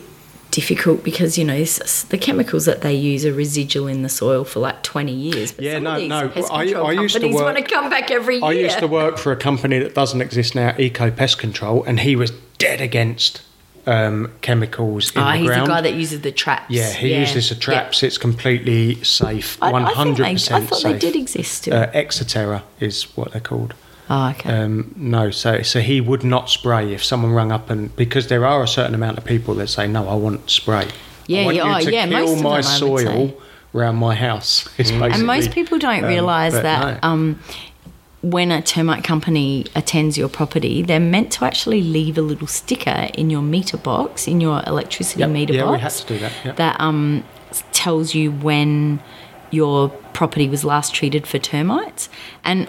difficult 0.61 1.03
because, 1.03 1.38
you 1.38 1.45
know, 1.45 1.63
the 1.63 2.17
chemicals 2.19 2.65
that 2.65 2.81
they 2.81 2.91
use 2.95 3.23
are 3.27 3.31
residual 3.31 3.85
in 3.85 4.01
the 4.01 4.09
soil 4.09 4.43
for 4.43 4.59
like 4.59 4.81
20 4.81 5.11
years. 5.13 5.51
But 5.51 5.63
Yeah, 5.65 5.77
no, 5.77 5.99
no, 6.07 6.31
I- 6.49 6.63
I 6.73 6.91
used 6.93 7.15
to 7.21 7.27
work- 7.27 7.43
want 7.45 7.57
to 7.57 7.63
come 7.63 7.91
back 7.91 8.09
every 8.09 8.38
year. 8.38 8.43
I 8.45 8.53
used 8.53 8.79
to 8.79 8.88
work 8.88 9.19
for 9.19 9.31
a 9.31 9.35
company 9.35 9.77
that 9.77 9.93
doesn't 9.93 10.19
exist 10.19 10.55
now, 10.55 10.73
Eco 10.79 11.11
Pest 11.11 11.38
Control, 11.38 11.84
and 11.84 11.99
he 11.99 12.15
was 12.15 12.31
dead 12.57 12.81
against 12.81 13.41
um, 13.85 14.31
chemicals 14.41 15.11
in 15.15 15.21
Ah, 15.21 15.31
the 15.34 15.38
he's 15.38 15.47
ground. 15.47 15.67
the 15.67 15.71
guy 15.71 15.81
that 15.81 15.93
uses 15.93 16.19
the 16.21 16.31
traps. 16.31 16.65
yeah, 16.69 16.91
he 16.91 17.13
uses 17.13 17.47
the 17.49 17.55
yeah. 17.55 17.61
traps. 17.61 18.01
It's 18.03 18.17
completely 18.17 19.01
safe, 19.03 19.57
one 19.61 19.84
hundred 19.84 19.85
percent 19.85 20.19
one 20.19 20.35
think 20.35 20.39
they- 20.41 20.53
hundred 20.53 20.63
I 20.63 20.65
thought 20.65 20.84
they 20.84 20.99
did 20.99 21.15
exist. 21.15 21.67
Uh, 21.69 21.88
Exterra 21.93 22.63
is 22.81 23.03
what 23.15 23.31
they're 23.31 23.39
called. 23.39 23.75
Oh, 24.09 24.29
okay. 24.29 24.49
Um, 24.49 24.93
no, 24.95 25.31
so 25.31 25.61
so 25.61 25.79
he 25.81 25.99
would 25.99 26.23
not 26.23 26.49
spray 26.49 26.93
if 26.93 27.03
someone 27.03 27.31
rung 27.31 27.51
up 27.51 27.69
and 27.69 27.93
because 27.95 28.27
there 28.27 28.45
are 28.45 28.63
a 28.63 28.67
certain 28.67 28.95
amount 28.95 29.17
of 29.17 29.25
people 29.25 29.53
that 29.55 29.67
say 29.67 29.88
no, 29.88 30.07
I 30.07 30.15
want 30.15 30.49
spray. 30.49 30.88
Yeah, 31.27 31.41
I 31.41 31.45
want 31.45 31.55
yeah, 31.57 31.79
you 31.79 31.88
oh, 31.88 31.89
yeah, 31.91 32.07
kill 32.07 32.19
most 32.25 32.38
of 32.38 32.43
my 32.43 32.61
them, 32.61 32.63
soil 32.63 33.41
around 33.75 33.95
my 33.97 34.15
house. 34.15 34.67
It's 34.77 34.91
and 34.91 35.25
most 35.25 35.51
people 35.51 35.77
don't 35.77 36.03
um, 36.03 36.09
realise 36.09 36.53
that 36.53 37.01
no. 37.03 37.09
um, 37.09 37.39
when 38.21 38.51
a 38.51 38.61
termite 38.61 39.03
company 39.03 39.65
attends 39.75 40.17
your 40.17 40.29
property, 40.29 40.81
they're 40.81 40.99
meant 40.99 41.31
to 41.34 41.45
actually 41.45 41.81
leave 41.81 42.17
a 42.17 42.21
little 42.21 42.47
sticker 42.47 43.09
in 43.13 43.29
your 43.29 43.41
meter 43.41 43.77
box, 43.77 44.27
in 44.27 44.41
your 44.41 44.63
electricity 44.65 45.19
Yep, 45.19 45.29
meter 45.29 45.53
yeah, 45.53 45.63
box. 45.63 45.73
we 45.73 45.81
had 45.81 45.91
to 45.91 46.07
do 46.07 46.19
that, 46.19 46.45
yep. 46.45 46.55
That 46.55 46.79
um, 46.79 47.23
tells 47.73 48.15
you 48.15 48.31
when 48.31 49.01
your 49.51 49.89
property 50.13 50.49
was 50.49 50.63
last 50.63 50.93
treated 50.93 51.27
for 51.27 51.39
termites. 51.39 52.09
And 52.43 52.67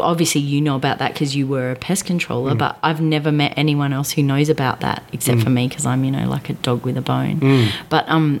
obviously, 0.00 0.40
you 0.40 0.60
know 0.60 0.76
about 0.76 0.98
that 0.98 1.12
because 1.12 1.34
you 1.36 1.46
were 1.46 1.70
a 1.70 1.76
pest 1.76 2.04
controller, 2.04 2.54
Mm. 2.54 2.58
but 2.58 2.78
I've 2.82 3.00
never 3.00 3.30
met 3.32 3.54
anyone 3.56 3.92
else 3.92 4.12
who 4.12 4.22
knows 4.22 4.48
about 4.48 4.80
that 4.80 5.02
except 5.12 5.42
for 5.42 5.50
me 5.50 5.68
because 5.68 5.86
I'm, 5.86 6.04
you 6.04 6.10
know, 6.10 6.28
like 6.28 6.48
a 6.50 6.54
dog 6.54 6.84
with 6.84 6.96
a 6.96 7.02
bone. 7.02 7.40
Mm. 7.40 7.68
But 7.88 8.08
um, 8.08 8.40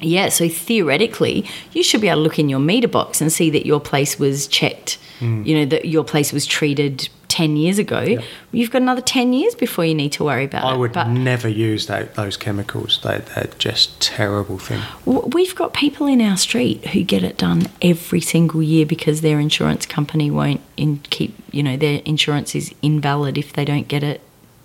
yeah, 0.00 0.28
so 0.28 0.48
theoretically, 0.48 1.46
you 1.72 1.82
should 1.82 2.00
be 2.00 2.08
able 2.08 2.18
to 2.18 2.22
look 2.22 2.38
in 2.38 2.48
your 2.48 2.58
meter 2.60 2.88
box 2.88 3.20
and 3.20 3.32
see 3.32 3.50
that 3.50 3.64
your 3.66 3.80
place 3.80 4.18
was 4.18 4.46
checked, 4.46 4.98
Mm. 5.20 5.46
you 5.46 5.56
know, 5.56 5.64
that 5.66 5.84
your 5.84 6.02
place 6.04 6.32
was 6.32 6.44
treated 6.44 7.08
10 7.34 7.56
years 7.56 7.80
ago. 7.80 8.22
You've 8.52 8.70
got 8.70 8.80
another 8.82 9.00
10 9.00 9.32
years 9.32 9.56
before 9.56 9.84
you 9.84 9.92
need 9.92 10.12
to 10.12 10.22
worry 10.22 10.44
about 10.44 10.62
I 10.62 10.70
it. 10.70 10.74
I 10.74 10.76
would 10.76 10.92
But 10.92 11.08
never 11.08 11.48
use 11.48 11.86
that, 11.88 12.14
those 12.14 12.36
chemicals. 12.36 13.00
They, 13.02 13.18
they're 13.18 13.50
just 13.58 14.00
terrible 14.00 14.56
thing. 14.56 14.80
we've 15.04 15.56
got 15.56 15.74
people 15.74 16.06
in 16.06 16.20
our 16.20 16.36
street 16.36 16.86
who 16.86 17.02
get 17.02 17.24
it 17.24 17.36
done 17.36 17.66
every 17.82 18.20
single 18.20 18.62
year 18.62 18.86
because 18.86 19.20
their 19.20 19.40
insurance 19.40 19.84
company 19.84 20.30
won't 20.30 20.60
in 20.76 20.98
keep, 21.10 21.34
you 21.50 21.64
know, 21.64 21.76
their 21.76 22.02
insurance 22.04 22.54
is 22.54 22.72
invalid 22.82 23.36
if 23.36 23.52
they 23.52 23.64
don't 23.64 23.88
get 23.88 24.04
it. 24.04 24.20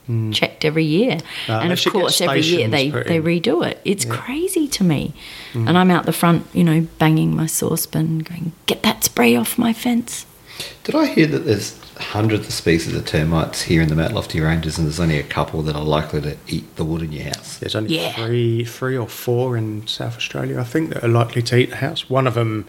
Hmm. 0.05 0.31
Checked 0.31 0.63
every 0.65 0.85
year, 0.85 1.19
No, 1.47 1.59
and 1.59 1.71
of 1.71 1.83
course, 1.85 2.19
every 2.19 2.41
year 2.41 2.67
they, 2.67 2.89
they 2.89 3.19
redo 3.19 3.63
it. 3.63 3.79
It's 3.85 4.05
crazy 4.05 4.67
to 4.67 4.83
me, 4.83 5.13
hmm. 5.53 5.67
and 5.67 5.77
I'm 5.77 5.91
out 5.91 6.07
the 6.07 6.13
front, 6.13 6.47
you 6.51 6.63
know, 6.63 6.87
banging 6.97 7.35
my 7.35 7.45
saucepan, 7.45 8.19
going, 8.19 8.53
"Get 8.65 8.81
that 8.81 9.03
spray 9.03 9.35
off 9.35 9.59
my 9.59 9.71
fence." 9.71 10.25
Did 10.83 10.95
I 10.95 11.05
hear 11.05 11.27
that 11.27 11.45
there's 11.45 11.77
hundreds 11.99 12.47
of 12.47 12.53
species 12.53 12.95
of 12.95 13.05
termites 13.05 13.61
here 13.63 13.81
in 13.81 13.89
the 13.89 13.95
Mount 13.95 14.13
Lofty 14.13 14.39
Ranges, 14.39 14.77
and 14.77 14.87
there's 14.87 14.99
only 14.99 15.19
a 15.19 15.23
couple 15.23 15.61
that 15.63 15.75
are 15.75 15.83
likely 15.83 16.21
to 16.21 16.37
eat 16.47 16.75
the 16.77 16.85
wood 16.85 17.01
in 17.01 17.11
your 17.11 17.25
house? 17.25 17.57
There's 17.57 17.75
only 17.75 17.95
Yeah. 17.95 18.13
three, 18.13 18.63
three 18.63 18.97
or 18.97 19.07
four 19.07 19.57
in 19.57 19.85
South 19.87 20.15
Australia, 20.15 20.59
I 20.59 20.63
think, 20.63 20.93
that 20.93 21.03
are 21.03 21.09
likely 21.09 21.41
to 21.43 21.57
eat 21.57 21.69
the 21.71 21.75
house. 21.77 22.09
One 22.09 22.25
of 22.25 22.33
them, 22.35 22.65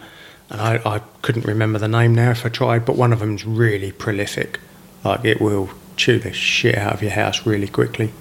and 0.49 0.59
I, 0.61 0.81
I 0.85 1.01
couldn't 1.21 1.45
remember 1.45 1.79
the 1.79 1.87
name 1.87 2.13
now 2.13 2.31
if 2.31 2.45
I 2.45 2.49
tried, 2.49 2.85
but 2.85 2.97
one 2.97 3.13
of 3.13 3.19
them's 3.19 3.45
really 3.45 3.91
prolific. 3.91 4.59
Like 5.03 5.23
it 5.25 5.39
will 5.41 5.69
chew 5.95 6.19
the 6.19 6.33
shit 6.33 6.77
out 6.77 6.93
of 6.93 7.01
your 7.01 7.11
house 7.11 7.45
really 7.45 7.67
quickly. 7.67 8.11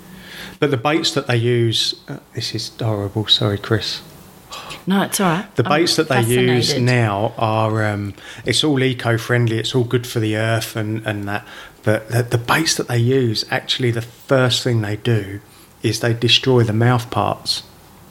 But 0.59 0.71
the 0.71 0.77
baits 0.77 1.13
that 1.13 1.27
they 1.27 1.37
use, 1.37 1.95
uh, 2.09 2.19
this 2.35 2.55
is 2.55 2.71
horrible. 2.81 3.27
Sorry, 3.27 3.59
Chris. 3.59 4.01
No, 4.87 5.03
it's 5.03 5.21
all 5.21 5.31
right. 5.31 5.57
The 5.57 5.65
I'm 5.65 5.81
baits 5.81 5.97
that 5.97 6.09
they 6.09 6.23
use 6.23 6.79
now 6.79 7.35
are 7.39 7.85
um, 7.85 8.15
it's 8.45 8.65
all 8.65 8.83
eco-friendly. 8.83 9.59
It's 9.59 9.75
all 9.75 9.85
good 9.85 10.07
for 10.07 10.21
the 10.21 10.37
earth 10.37 10.77
and, 10.77 11.07
and 11.07 11.29
that. 11.29 11.47
But 11.83 12.09
the, 12.09 12.23
the 12.23 12.39
baits 12.39 12.75
that 12.77 12.89
they 12.89 12.99
use, 12.99 13.45
actually, 13.51 13.91
the 13.91 14.03
first 14.03 14.63
thing 14.65 14.81
they 14.83 14.97
do 14.97 15.41
is 15.83 16.01
they 16.01 16.13
destroy 16.13 16.63
the 16.63 16.73
mouth 16.75 17.11
parts 17.11 17.63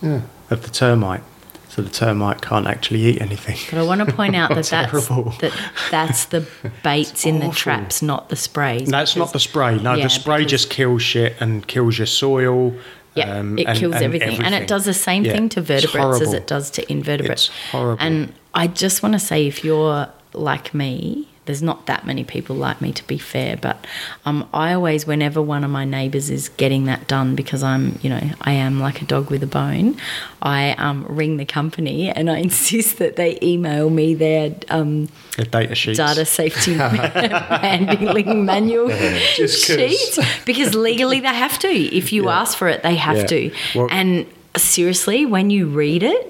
Yeah. 0.02 0.22
of 0.50 0.64
the 0.64 0.70
termite, 0.72 1.22
so 1.70 1.84
the 1.84 1.90
termite 1.92 2.42
can't 2.42 2.66
actually 2.66 3.02
eat 3.06 3.22
anything. 3.22 3.58
But 3.70 3.80
I 3.80 3.84
want 3.84 4.08
to 4.08 4.12
point 4.16 4.36
out 4.36 4.50
that 4.56 4.66
that's 4.70 5.08
that 5.08 5.54
that's 5.92 6.26
the 6.26 6.48
baits 6.84 7.26
in 7.28 7.40
the 7.40 7.50
traps, 7.50 8.02
not 8.02 8.30
the 8.30 8.36
sprays. 8.36 8.90
That's 8.90 9.16
not 9.16 9.34
the 9.34 9.40
spray. 9.40 9.78
No, 9.78 9.94
Yeah, 9.94 10.06
the 10.06 10.10
spray 10.10 10.38
because- 10.40 10.52
just 10.52 10.70
kills 10.72 11.02
shit 11.04 11.36
and 11.40 11.68
kills 11.68 11.98
your 12.00 12.08
soil. 12.08 12.74
Yeah, 13.16 13.40
um, 13.40 13.58
it 13.58 13.68
and- 13.68 13.78
kills 13.78 13.96
and 13.96 14.04
everything. 14.04 14.44
and 14.44 14.54
it 14.54 14.68
does 14.68 14.86
the 14.86 14.94
same 14.94 15.24
Yeah, 15.26 15.32
thing 15.34 15.50
to 15.50 15.62
vertebrates 15.62 16.22
as 16.22 16.34
it 16.34 16.46
does 16.48 16.70
to 16.72 16.92
invertebrates. 16.92 17.48
It's 17.50 17.72
horrible. 17.72 17.98
And 18.06 18.34
I 18.54 18.68
just 18.68 19.02
want 19.04 19.14
to 19.14 19.20
say, 19.20 19.48
if 19.48 19.64
you're 19.64 20.08
like 20.34 20.74
me, 20.74 21.28
there's 21.50 21.64
not 21.64 21.88
that 21.88 22.06
many 22.06 22.24
people 22.24 22.56
like 22.56 22.80
me 22.80 22.92
to 22.94 23.04
be 23.08 23.18
fair, 23.18 23.58
but 23.58 23.88
um, 24.24 24.48
I 24.54 24.74
always, 24.74 25.08
whenever 25.08 25.42
one 25.42 25.64
of 25.64 25.72
my 25.72 25.84
neighbours 25.84 26.30
is 26.30 26.50
getting 26.50 26.86
that 26.86 27.08
done, 27.08 27.34
because 27.34 27.64
I'm, 27.64 27.98
you 28.04 28.10
know, 28.12 28.22
I 28.42 28.52
am 28.52 28.80
like 28.80 29.02
a 29.02 29.06
dog 29.06 29.32
with 29.32 29.42
a 29.42 29.48
bone, 29.48 29.98
I 30.44 30.74
um, 30.74 31.06
ring 31.10 31.38
the 31.38 31.46
company 31.46 32.12
and 32.12 32.30
I 32.30 32.38
insist 32.48 33.00
that 33.00 33.16
they 33.16 33.40
email 33.42 33.90
me 33.90 34.14
their 34.14 34.54
um, 34.70 35.10
The 35.38 35.46
data 35.46 35.74
sheets. 35.74 35.98
data 35.98 36.24
safety 36.24 36.74
handling 36.74 38.46
manual 38.46 38.90
sheet 38.92 40.20
because 40.46 40.76
legally 40.76 41.20
they 41.20 41.28
have 41.28 41.58
to. 41.60 41.68
If 41.68 42.14
you 42.14 42.26
Yeah. 42.26 42.42
ask 42.42 42.56
for 42.58 42.68
it, 42.68 42.84
they 42.84 42.96
have 42.96 43.18
Yeah. 43.18 43.26
to. 43.26 43.52
Well- 43.74 43.88
and 43.90 44.28
seriously, 44.56 45.26
when 45.26 45.50
you 45.50 45.66
read 45.68 46.04
it, 46.04 46.26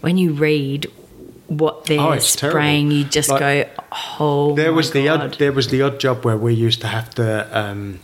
when 0.00 0.16
you 0.18 0.32
read 0.32 0.86
what 1.50 1.84
they're 1.86 2.00
Oh, 2.00 2.16
spraying, 2.20 2.88
terrible. 2.88 2.92
you 2.92 3.04
just 3.04 3.28
Like, 3.28 3.40
go, 3.40 3.82
"Oh 4.20 4.54
there 4.54 4.70
my 4.70 4.76
was 4.76 4.92
the 4.92 5.04
God. 5.06 5.20
odd 5.20 5.34
there 5.38 5.52
was 5.52 5.66
the 5.68 5.82
odd 5.82 5.98
job 5.98 6.24
where 6.24 6.36
we 6.36 6.54
used 6.54 6.80
to 6.82 6.86
have 6.86 7.10
to 7.16 7.58
um, 7.58 7.98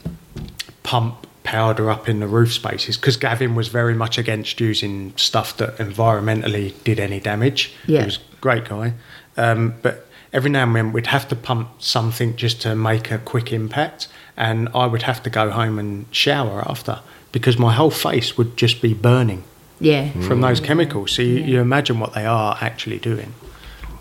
pump 0.82 1.26
powder 1.44 1.88
up 1.88 2.08
in 2.08 2.18
the 2.18 2.26
roof 2.26 2.52
spaces 2.52 2.96
because 2.96 3.16
Gavin 3.16 3.54
was 3.54 3.68
very 3.68 3.94
much 3.94 4.18
against 4.18 4.58
using 4.60 5.12
stuff 5.16 5.56
that 5.58 5.76
environmentally 5.78 6.74
did 6.82 6.98
any 6.98 7.20
damage. 7.20 7.72
Yeah. 7.86 8.00
he 8.00 8.04
was 8.06 8.16
a 8.16 8.36
great 8.40 8.64
guy, 8.64 8.94
um, 9.36 9.74
but 9.80 10.08
every 10.32 10.50
now 10.50 10.64
and 10.64 10.74
then 10.74 10.92
we'd 10.92 11.06
have 11.06 11.28
to 11.28 11.36
pump 11.36 11.68
something 11.78 12.34
just 12.34 12.60
to 12.62 12.74
make 12.74 13.12
a 13.12 13.18
quick 13.18 13.52
impact, 13.52 14.08
and 14.36 14.68
I 14.74 14.86
would 14.86 15.02
have 15.02 15.22
to 15.22 15.30
go 15.30 15.50
home 15.50 15.78
and 15.78 16.06
shower 16.10 16.64
after 16.68 16.98
because 17.30 17.58
my 17.58 17.72
whole 17.74 17.92
face 17.92 18.36
would 18.36 18.56
just 18.56 18.82
be 18.82 18.92
burning 18.92 19.44
yeah." 19.80 20.10
from 20.26 20.40
those 20.40 20.60
chemicals. 20.60 21.12
So 21.12 21.22
you, 21.22 21.36
you 21.36 21.60
imagine 21.60 22.00
what 22.00 22.14
they 22.14 22.26
are 22.26 22.56
actually 22.60 22.98
doing. 22.98 23.34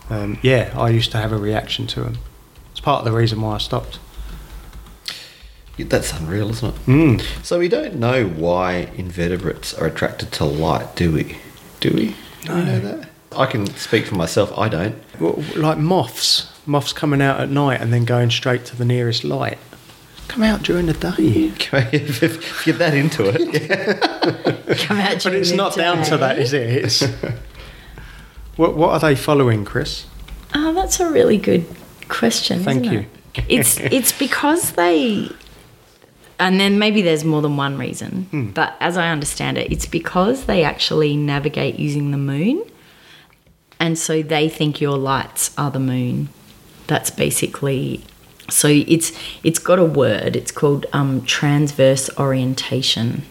Um, 0.10 0.38
yeah, 0.41 0.73
I 0.76 0.89
used 0.89 1.11
to 1.11 1.18
have 1.18 1.31
a 1.31 1.38
reaction 1.38 1.88
to 1.88 2.02
them. 2.02 2.18
It's 2.72 2.80
part 2.80 2.99
of 2.99 3.06
the 3.06 3.18
reason 3.18 3.41
why 3.41 3.56
I 3.56 3.57
stopped. 3.57 3.99
That's 5.77 6.14
unreal, 6.14 6.49
isn't 6.52 6.76
it? 6.76 6.85
Mm. 6.85 7.43
So 7.43 7.60
we 7.60 7.68
don't 7.68 7.95
know 7.95 8.27
why 8.27 8.89
invertebrates 8.95 9.73
are 9.73 9.85
attracted 9.85 10.31
to 10.34 10.45
light, 10.45 10.95
do 10.95 11.11
we? 11.11 11.38
Do 11.81 11.91
we? 11.91 12.15
Do 12.43 12.56
we 12.56 12.61
know 12.61 12.80
that? 12.80 13.10
I 13.35 13.45
can 13.45 13.68
speak 13.68 14.06
for 14.06 14.15
myself. 14.15 14.57
I 14.57 14.69
don't. 14.69 14.95
Well, 15.19 15.43
like 15.56 15.77
moths, 15.77 16.52
moths 16.65 16.93
coming 16.93 17.22
out 17.22 17.41
at 17.41 17.49
night 17.49 17.81
and 17.81 17.91
then 17.91 18.06
going 18.06 18.30
straight 18.30 18.64
to 18.65 18.76
the 18.77 18.85
nearest 18.85 19.26
light. 19.26 19.57
Come 20.27 20.43
out 20.43 20.64
during 20.64 20.88
the 20.88 20.93
day. 20.93 21.14
if, 21.18 22.23
if 22.23 22.68
you 22.68 22.73
get 22.73 22.80
that 22.80 22.93
into 22.93 23.23
it, 23.27 23.64
yeah. 23.69 24.76
Come 24.85 24.97
out 24.97 25.23
But 25.23 25.34
it's 25.35 25.52
the 25.52 25.56
not 25.56 25.76
down 25.76 26.03
to 26.06 26.18
that, 26.18 26.39
is 26.39 26.53
it? 26.53 26.69
It's 26.85 27.03
what 28.56 28.76
what 28.76 28.91
are 28.91 28.99
they 28.99 29.15
following, 29.15 29.65
Chris? 29.65 30.06
Oh, 30.53 30.73
that's 30.73 30.99
a 30.99 31.10
really 31.10 31.38
good 31.38 31.65
question. 32.07 32.64
Thank 32.64 32.85
isn't 32.85 32.93
you. 32.93 32.99
it? 33.35 33.45
It's 33.49 33.80
it's 33.80 34.18
because 34.18 34.72
they, 34.73 35.30
and 36.39 36.60
then 36.60 36.80
maybe 36.80 37.02
there's 37.02 37.26
more 37.26 37.41
than 37.41 37.57
one 37.57 37.77
reason. 37.77 38.23
Hmm. 38.31 38.49
But 38.52 38.76
as 38.80 38.97
I 38.97 39.10
understand 39.10 39.57
it, 39.57 39.72
it's 39.72 39.85
because 39.85 40.45
they 40.45 40.64
actually 40.64 41.18
navigate 41.18 41.77
using 41.77 42.11
the 42.11 42.18
moon, 42.18 42.64
and 43.80 43.97
so 43.97 44.22
they 44.22 44.47
think 44.47 44.80
your 44.80 44.97
lights 44.97 45.53
are 45.57 45.69
the 45.72 45.80
moon. 45.80 46.30
That's 46.88 47.10
basically. 47.10 48.03
So 48.49 48.67
it's 48.67 49.11
it's 49.43 49.59
got 49.59 49.80
a 49.80 49.85
word. 49.85 50.35
It's 50.35 50.51
called 50.51 50.85
um, 50.93 51.23
transverse 51.26 52.09
orientation. 52.17 53.23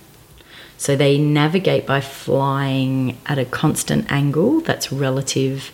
So 0.77 0.97
they 0.97 1.19
navigate 1.19 1.87
by 1.87 2.01
flying 2.01 3.17
at 3.27 3.39
a 3.39 3.45
constant 3.45 4.11
angle 4.11 4.61
that's 4.61 4.93
relative 4.93 5.71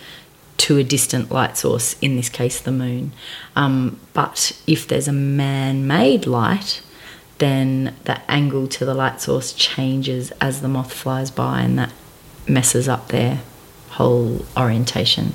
to 0.59 0.77
a 0.77 0.85
distant 0.85 1.33
light 1.33 1.57
source, 1.57 1.97
in 2.01 2.17
this 2.17 2.29
case, 2.29 2.61
the 2.61 2.71
moon. 2.71 3.13
Um, 3.57 3.99
but 4.13 4.53
if 4.67 4.87
there's 4.87 5.09
a 5.09 5.13
man 5.13 5.87
made 5.87 6.27
light, 6.27 6.83
then 7.39 7.97
the 8.05 8.21
angle 8.31 8.69
to 8.69 8.85
the 8.85 8.93
light 8.93 9.23
source 9.23 9.55
changes 9.55 10.31
as 10.33 10.61
the 10.61 10.69
moth 10.69 10.93
flies 10.93 11.31
by, 11.31 11.63
and 11.63 11.79
that 11.79 11.93
messes 12.47 12.89
up 12.89 13.09
their 13.09 13.41
whole 13.89 14.45
orientation. 14.55 15.33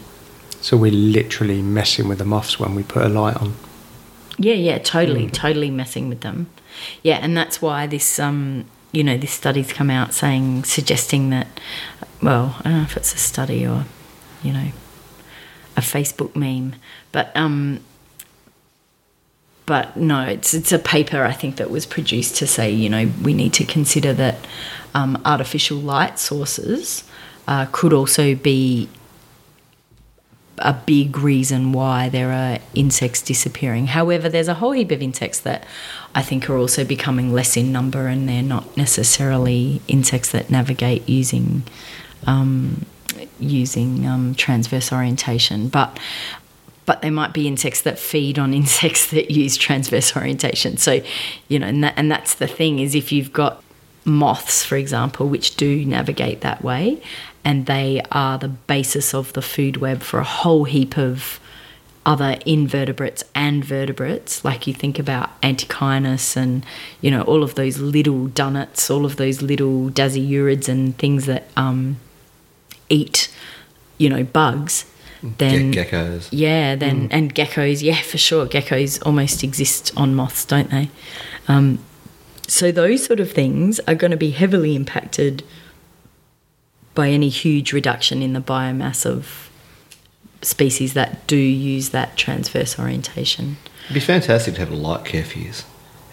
So 0.61 0.77
we're 0.77 0.91
literally 0.91 1.63
messing 1.63 2.07
with 2.07 2.19
the 2.19 2.25
moths 2.25 2.59
when 2.59 2.75
we 2.75 2.83
put 2.83 3.03
a 3.03 3.09
light 3.09 3.35
on. 3.37 3.55
Yeah, 4.37 4.53
yeah, 4.53 4.77
totally, 4.79 5.29
totally 5.29 5.71
messing 5.71 6.09
with 6.09 6.21
them. 6.21 6.49
Yeah, 7.03 7.19
and 7.21 7.37
that's 7.37 7.61
why 7.61 7.87
this, 7.87 8.19
um, 8.19 8.65
you 8.91 9.03
know, 9.03 9.17
this 9.17 9.31
study's 9.31 9.71
come 9.71 9.89
out 9.89 10.13
saying, 10.13 10.65
suggesting 10.65 11.29
that, 11.29 11.47
well, 12.21 12.57
I 12.59 12.63
don't 12.63 12.77
know 12.79 12.83
if 12.83 12.97
it's 12.97 13.13
a 13.13 13.17
study 13.17 13.65
or, 13.65 13.85
you 14.43 14.51
know, 14.51 14.71
a 15.77 15.81
Facebook 15.81 16.35
meme, 16.35 16.75
but 17.11 17.35
um, 17.35 17.81
but 19.65 19.97
no, 19.97 20.21
it's 20.21 20.53
it's 20.53 20.71
a 20.71 20.79
paper 20.79 21.23
I 21.23 21.33
think 21.33 21.57
that 21.57 21.69
was 21.69 21.85
produced 21.85 22.37
to 22.37 22.47
say, 22.47 22.71
you 22.71 22.89
know, 22.89 23.11
we 23.23 23.33
need 23.33 23.53
to 23.53 23.65
consider 23.65 24.13
that 24.13 24.37
um, 24.93 25.21
artificial 25.25 25.77
light 25.77 26.19
sources 26.19 27.03
uh, 27.47 27.65
could 27.71 27.93
also 27.93 28.35
be 28.35 28.89
a 30.59 30.73
big 30.73 31.17
reason 31.17 31.73
why 31.73 32.09
there 32.09 32.31
are 32.31 32.59
insects 32.73 33.21
disappearing. 33.21 33.87
However, 33.87 34.29
there's 34.29 34.47
a 34.47 34.55
whole 34.55 34.71
heap 34.71 34.91
of 34.91 35.01
insects 35.01 35.39
that 35.41 35.65
I 36.13 36.21
think 36.21 36.49
are 36.49 36.57
also 36.57 36.85
becoming 36.85 37.33
less 37.33 37.57
in 37.57 37.71
number, 37.71 38.07
and 38.07 38.27
they're 38.27 38.41
not 38.41 38.77
necessarily 38.77 39.81
insects 39.87 40.31
that 40.31 40.49
navigate 40.49 41.07
using 41.09 41.63
um, 42.25 42.85
using 43.39 44.07
um, 44.07 44.33
transverse 44.35 44.91
orientation, 44.91 45.67
but 45.67 45.99
but 46.85 47.01
there 47.01 47.11
might 47.11 47.33
be 47.33 47.47
insects 47.47 47.81
that 47.81 47.97
feed 47.97 48.37
on 48.39 48.53
insects 48.61 49.09
that 49.11 49.31
use 49.31 49.57
transverse 49.57 50.15
orientation. 50.15 50.77
So, 50.77 51.01
you 51.47 51.59
know, 51.59 51.67
and, 51.67 51.83
that, 51.83 51.95
and 51.97 52.11
that's 52.11 52.35
the 52.35 52.47
thing 52.47 52.79
is 52.79 52.93
if 52.93 53.11
you've 53.11 53.33
got 53.33 53.63
moths, 54.05 54.63
for 54.63 54.75
example, 54.75 55.27
which 55.27 55.55
do 55.55 55.83
navigate 55.83 56.41
that 56.41 56.63
way, 56.63 57.01
and 57.45 57.67
they 57.67 58.01
are 58.11 58.37
the 58.39 58.47
basis 58.49 59.13
of 59.13 59.31
the 59.33 59.41
food 59.41 59.77
web 59.77 60.01
for 60.01 60.19
a 60.19 60.23
whole 60.23 60.63
heap 60.63 60.97
of 60.97 61.39
other 62.05 62.37
invertebrates 62.45 63.23
and 63.33 63.63
vertebrates, 63.63 64.43
like 64.45 64.67
you 64.67 64.73
think 64.73 64.99
about 64.99 65.39
Antechinus 65.41 66.35
and 66.35 66.65
you 67.01 67.09
know 67.09 67.21
all 67.21 67.43
of 67.43 67.55
those 67.55 67.79
little 67.79 68.27
dunnarts, 68.27 68.89
all 68.89 69.05
of 69.05 69.15
those 69.15 69.41
little 69.41 69.89
dasyurids 69.89 70.67
and 70.67 70.97
things 70.97 71.25
that 71.27 71.47
um, 71.55 71.97
eat, 72.89 73.33
you 73.97 74.09
know, 74.09 74.23
bugs. 74.23 74.85
Then 75.23 75.71
Ge- 75.71 75.77
geckos. 75.77 76.27
yeah, 76.31 76.75
then 76.75 77.07
and 77.11 77.33
geckos, 77.33 77.81
yeah, 77.81 78.01
for 78.01 78.17
sure. 78.17 78.45
Geckos 78.45 79.03
almost 79.05 79.43
exist 79.43 79.91
on 79.97 80.13
moths, 80.13 80.45
don't 80.45 80.69
they? 80.69 80.89
Um, 81.47 81.79
so 82.47 82.71
those 82.71 83.03
sort 83.03 83.19
of 83.19 83.31
things 83.31 83.79
are 83.87 83.95
going 83.95 84.11
to 84.11 84.17
be 84.17 84.29
heavily 84.29 84.75
impacted 84.75 85.43
by 86.95 87.09
any 87.09 87.29
huge 87.29 87.73
reduction 87.73 88.21
in 88.21 88.33
the 88.33 88.39
biomass 88.41 89.05
of 89.05 89.49
species 90.41 90.93
that 90.93 91.27
do 91.27 91.35
use 91.37 91.89
that 91.89 92.15
transverse 92.17 92.79
orientation. 92.79 93.57
It'd 93.85 93.93
be 93.95 93.99
fantastic 93.99 94.55
to 94.55 94.59
have 94.61 94.71
a 94.71 94.75
light 94.75 95.03
curfews, 95.03 95.63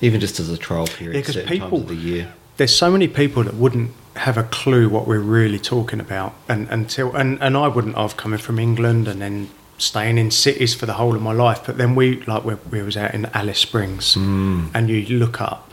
even 0.00 0.20
just 0.20 0.40
as 0.40 0.50
a 0.50 0.56
trial 0.59 0.86
period, 0.86 1.16
Yeah, 1.16 1.22
'cause 1.22 1.34
certain 1.34 1.48
people- 1.48 1.70
times 1.80 1.90
of 1.90 1.96
the 1.96 2.02
year. 2.02 2.28
There's 2.56 2.74
so 2.76 2.90
many 2.90 3.09
people 3.09 3.44
that 3.44 3.54
wouldn't 3.54 3.92
have 4.16 4.36
a 4.36 4.42
clue 4.42 4.88
what 4.90 5.06
we're 5.09 5.20
really 5.20 5.59
talking 5.59 6.00
about, 6.00 6.34
and 6.48 6.68
until 6.70 7.14
and, 7.14 7.38
and 7.40 7.56
I 7.56 7.68
wouldn't. 7.68 7.96
I've 7.96 8.16
coming 8.18 8.38
from 8.38 8.59
England 8.59 9.09
and 9.09 9.22
then 9.22 9.48
staying 9.78 10.18
in 10.18 10.30
cities 10.30 10.74
for 10.74 10.84
the 10.84 10.92
whole 10.94 11.16
of 11.16 11.22
my 11.22 11.32
life. 11.32 11.60
But 11.64 11.78
then 11.78 11.94
we 11.94 12.22
like 12.26 12.44
we, 12.44 12.54
we 12.70 12.82
was 12.82 12.96
out 12.96 13.14
in 13.14 13.26
Alice 13.32 13.59
Springs, 13.60 14.14
mm. 14.14 14.68
and 14.74 14.90
you 14.90 15.02
look 15.18 15.40
up, 15.40 15.72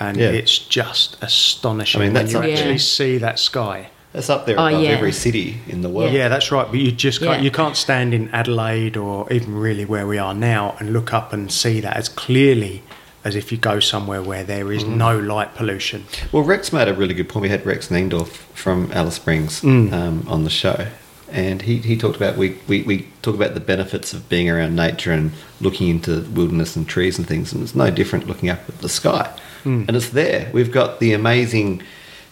and 0.00 0.16
Yeah. 0.16 0.30
it's 0.30 0.58
just 0.58 1.16
astonishing 1.22 2.00
I 2.02 2.04
mean, 2.06 2.14
when 2.14 2.28
you 2.28 2.38
actually 2.38 2.72
Yeah. 2.72 2.76
see 2.78 3.18
that 3.18 3.38
sky. 3.38 3.88
That's 4.12 4.28
up 4.28 4.44
there 4.46 4.58
Oh, 4.60 4.66
above 4.66 4.82
yeah. 4.82 4.90
every 4.90 5.12
city 5.12 5.58
in 5.68 5.80
the 5.80 5.88
world. 5.88 6.12
Yeah, 6.12 6.28
that's 6.28 6.52
right. 6.52 6.66
But 6.70 6.80
you 6.80 6.92
just 6.92 7.20
can't, 7.20 7.38
Yeah. 7.38 7.44
you 7.44 7.50
can't 7.50 7.76
stand 7.76 8.12
in 8.12 8.28
Adelaide 8.30 8.96
or 8.96 9.30
even 9.32 9.54
really 9.56 9.84
where 9.86 10.06
we 10.06 10.18
are 10.18 10.34
now 10.34 10.76
and 10.78 10.92
look 10.92 11.14
up 11.14 11.32
and 11.32 11.50
see 11.50 11.80
that 11.80 11.96
as 11.96 12.08
clearly 12.10 12.82
as 13.24 13.36
if 13.36 13.50
you 13.52 13.56
go 13.56 13.80
somewhere 13.80 14.20
where 14.20 14.44
there 14.44 14.70
is 14.72 14.84
Mm. 14.84 14.96
no 14.96 15.18
light 15.18 15.54
pollution. 15.54 16.04
Well, 16.32 16.42
Rex 16.42 16.72
made 16.72 16.88
a 16.88 16.94
really 16.94 17.14
good 17.14 17.28
point. 17.28 17.42
We 17.44 17.48
had 17.48 17.64
Rex 17.64 17.88
Neindorf 17.88 18.28
from 18.52 18.90
Alice 18.92 19.14
Springs 19.14 19.60
Mm. 19.62 19.92
um, 19.92 20.26
on 20.28 20.44
the 20.44 20.50
show, 20.50 20.88
and 21.32 21.62
he, 21.62 21.76
he 21.78 21.96
talked 21.96 22.16
about 22.16 22.36
we, 22.36 22.56
we, 22.66 22.82
we 22.82 23.06
talk 23.22 23.34
about 23.36 23.54
the 23.54 23.60
benefits 23.60 24.12
of 24.12 24.28
being 24.28 24.50
around 24.50 24.74
nature 24.76 25.12
and 25.12 25.30
looking 25.60 25.88
into 25.88 26.20
wilderness 26.34 26.74
and 26.76 26.86
trees 26.88 27.16
and 27.16 27.26
things, 27.26 27.52
and 27.52 27.62
it's 27.62 27.74
no 27.76 27.90
different 27.90 28.26
looking 28.26 28.50
up 28.50 28.58
at 28.68 28.78
the 28.80 28.88
sky, 28.88 29.30
Mm. 29.64 29.86
and 29.86 29.96
it's 29.96 30.08
there. 30.10 30.48
We've 30.52 30.72
got 30.72 30.98
the 30.98 31.12
amazing 31.12 31.80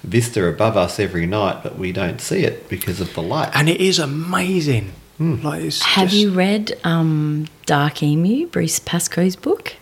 vista 0.03 0.45
above 0.47 0.77
us 0.77 0.99
every 0.99 1.27
night, 1.27 1.63
but 1.63 1.79
we 1.79 1.93
don't 1.93 2.21
see 2.21 2.45
it 2.45 2.69
because 2.69 3.01
of 3.01 3.13
the 3.15 3.23
light. 3.23 3.51
And 3.55 3.69
it 3.69 3.81
is 3.81 3.99
amazing. 3.99 4.93
Like 5.19 5.63
it's 5.65 5.83
Have 5.83 6.09
just- 6.09 6.21
you 6.21 6.31
read 6.31 6.79
um, 6.83 7.47
Dark 7.67 8.03
Emu, 8.03 8.47
Bruce 8.47 8.79
Pascoe's 8.79 9.37
book? 9.37 9.75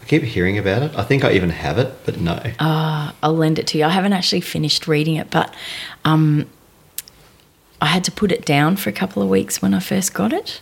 I 0.00 0.06
keep 0.06 0.22
hearing 0.22 0.58
about 0.58 0.82
it. 0.82 0.92
I 0.96 1.02
think 1.02 1.24
I 1.24 1.32
even 1.32 1.50
have 1.50 1.76
it, 1.78 1.92
but 2.06 2.20
no. 2.20 2.40
Uh, 2.60 3.10
I'll 3.22 3.34
lend 3.36 3.58
it 3.58 3.66
to 3.68 3.78
you. 3.78 3.84
I 3.84 3.88
haven't 3.88 4.12
actually 4.12 4.42
finished 4.42 4.86
reading 4.86 5.16
it, 5.16 5.28
but 5.30 5.52
um, 6.04 6.46
I 7.80 7.86
had 7.86 8.04
to 8.04 8.12
put 8.12 8.30
it 8.30 8.44
down 8.44 8.76
for 8.76 8.90
a 8.90 8.92
couple 8.92 9.22
of 9.22 9.28
weeks 9.28 9.60
when 9.60 9.74
I 9.74 9.80
first 9.80 10.14
got 10.14 10.32
it 10.32 10.60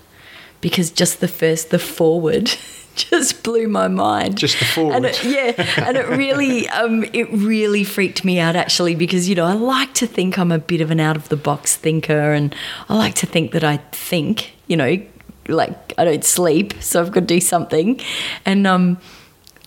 because 0.63 0.91
just 0.91 1.21
the 1.21 1.29
first, 1.29 1.69
the 1.71 1.79
foreword. 1.79 2.51
Just 2.99 3.43
blew 3.45 3.69
my 3.69 3.89
mind. 3.89 4.37
Just 4.37 4.59
the 4.59 4.65
foreword. 4.65 4.97
and 4.97 5.07
it, 5.07 5.25
yeah, 5.25 5.87
and 5.87 5.97
it 5.97 6.09
really, 6.09 6.69
um, 6.69 7.05
it 7.13 7.31
really 7.33 7.85
freaked 7.85 8.25
me 8.25 8.39
out 8.41 8.57
actually 8.57 8.95
because 8.95 9.29
you 9.29 9.35
know 9.35 9.45
I 9.45 9.53
like 9.53 9.95
to 9.95 10.07
think 10.07 10.39
I'm 10.39 10.51
a 10.51 10.59
bit 10.59 10.81
of 10.81 10.91
an 10.91 10.99
out 10.99 11.17
of 11.17 11.29
the 11.29 11.37
box 11.37 11.77
thinker, 11.77 12.33
and 12.33 12.55
I 12.89 12.97
like 12.97 13.15
to 13.17 13.27
think 13.27 13.53
that 13.53 13.63
I 13.63 13.79
think, 13.93 14.53
you 14.67 14.77
know, 14.77 15.01
like 15.47 15.95
I 15.97 16.05
don't 16.05 16.25
sleep, 16.25 16.75
so 16.83 17.01
I've 17.01 17.13
got 17.13 17.21
to 17.21 17.27
do 17.27 17.41
something, 17.41 18.01
and 18.45 18.67
um, 18.67 18.99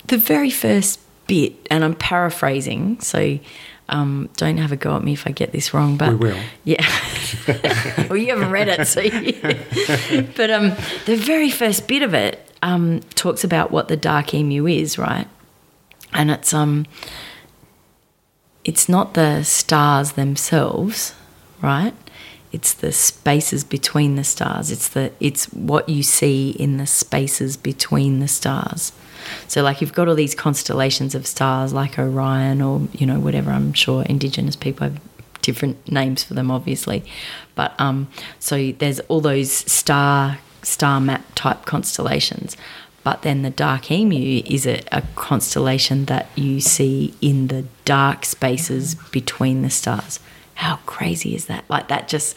the 0.08 0.18
very 0.18 0.50
first 0.50 1.00
bit, 1.26 1.54
and 1.70 1.82
I'm 1.84 1.94
paraphrasing, 1.94 3.00
so 3.00 3.38
um, 3.88 4.28
don't 4.36 4.56
have 4.56 4.72
a 4.72 4.76
go 4.76 4.96
at 4.96 5.04
me 5.04 5.12
if 5.12 5.26
I 5.26 5.32
get 5.32 5.52
this 5.52 5.74
wrong. 5.74 5.96
But 5.96 6.18
We 6.18 6.30
will. 6.30 6.38
yeah. 6.64 6.86
well, 8.08 8.16
you 8.16 8.28
haven't 8.28 8.50
read 8.50 8.68
it, 8.68 8.86
so. 8.86 9.00
You, 9.00 9.32
but 10.36 10.50
um, 10.50 10.70
the 11.06 11.16
very 11.16 11.50
first 11.50 11.86
bit 11.86 12.02
of 12.02 12.14
it 12.14 12.41
um, 12.62 13.00
talks 13.14 13.44
about 13.44 13.70
what 13.70 13.88
the 13.88 13.96
dark 13.96 14.32
emu 14.32 14.66
is, 14.66 14.96
right? 14.96 15.28
And 16.12 16.30
it's 16.30 16.54
um, 16.54 16.86
it's 18.64 18.88
not 18.88 19.14
the 19.14 19.42
stars 19.42 20.12
themselves, 20.12 21.14
right? 21.60 21.94
It's 22.52 22.74
the 22.74 22.92
spaces 22.92 23.64
between 23.64 24.16
the 24.16 24.24
stars. 24.24 24.70
It's 24.70 24.88
the 24.88 25.12
it's 25.20 25.46
what 25.46 25.88
you 25.88 26.02
see 26.02 26.50
in 26.50 26.76
the 26.76 26.86
spaces 26.86 27.56
between 27.56 28.20
the 28.20 28.28
stars. 28.28 28.92
So 29.48 29.62
like 29.62 29.80
you've 29.80 29.94
got 29.94 30.08
all 30.08 30.14
these 30.14 30.34
constellations 30.34 31.14
of 31.14 31.26
stars 31.26 31.72
like 31.72 31.98
Orion 31.98 32.60
or 32.60 32.88
you 32.92 33.06
know 33.06 33.18
whatever. 33.18 33.50
I'm 33.50 33.72
sure 33.72 34.02
indigenous 34.02 34.54
people 34.54 34.88
have 34.88 35.00
different 35.40 35.90
names 35.90 36.22
for 36.22 36.34
them 36.34 36.50
obviously. 36.50 37.04
But 37.54 37.72
um 37.80 38.08
so 38.38 38.72
there's 38.72 39.00
all 39.00 39.20
those 39.20 39.50
star 39.50 40.38
star 40.62 41.00
map 41.00 41.24
type 41.34 41.64
constellations. 41.64 42.56
But 43.04 43.22
then 43.22 43.42
the 43.42 43.50
dark 43.50 43.90
emu 43.90 44.42
is 44.46 44.66
a, 44.66 44.80
a 44.92 45.02
constellation 45.16 46.04
that 46.04 46.28
you 46.36 46.60
see 46.60 47.14
in 47.20 47.48
the 47.48 47.64
dark 47.84 48.24
spaces 48.24 48.94
mm-hmm. 48.94 49.10
between 49.10 49.62
the 49.62 49.70
stars. 49.70 50.20
How 50.54 50.76
crazy 50.86 51.34
is 51.34 51.46
that? 51.46 51.64
Like 51.68 51.88
that 51.88 52.06
just 52.06 52.36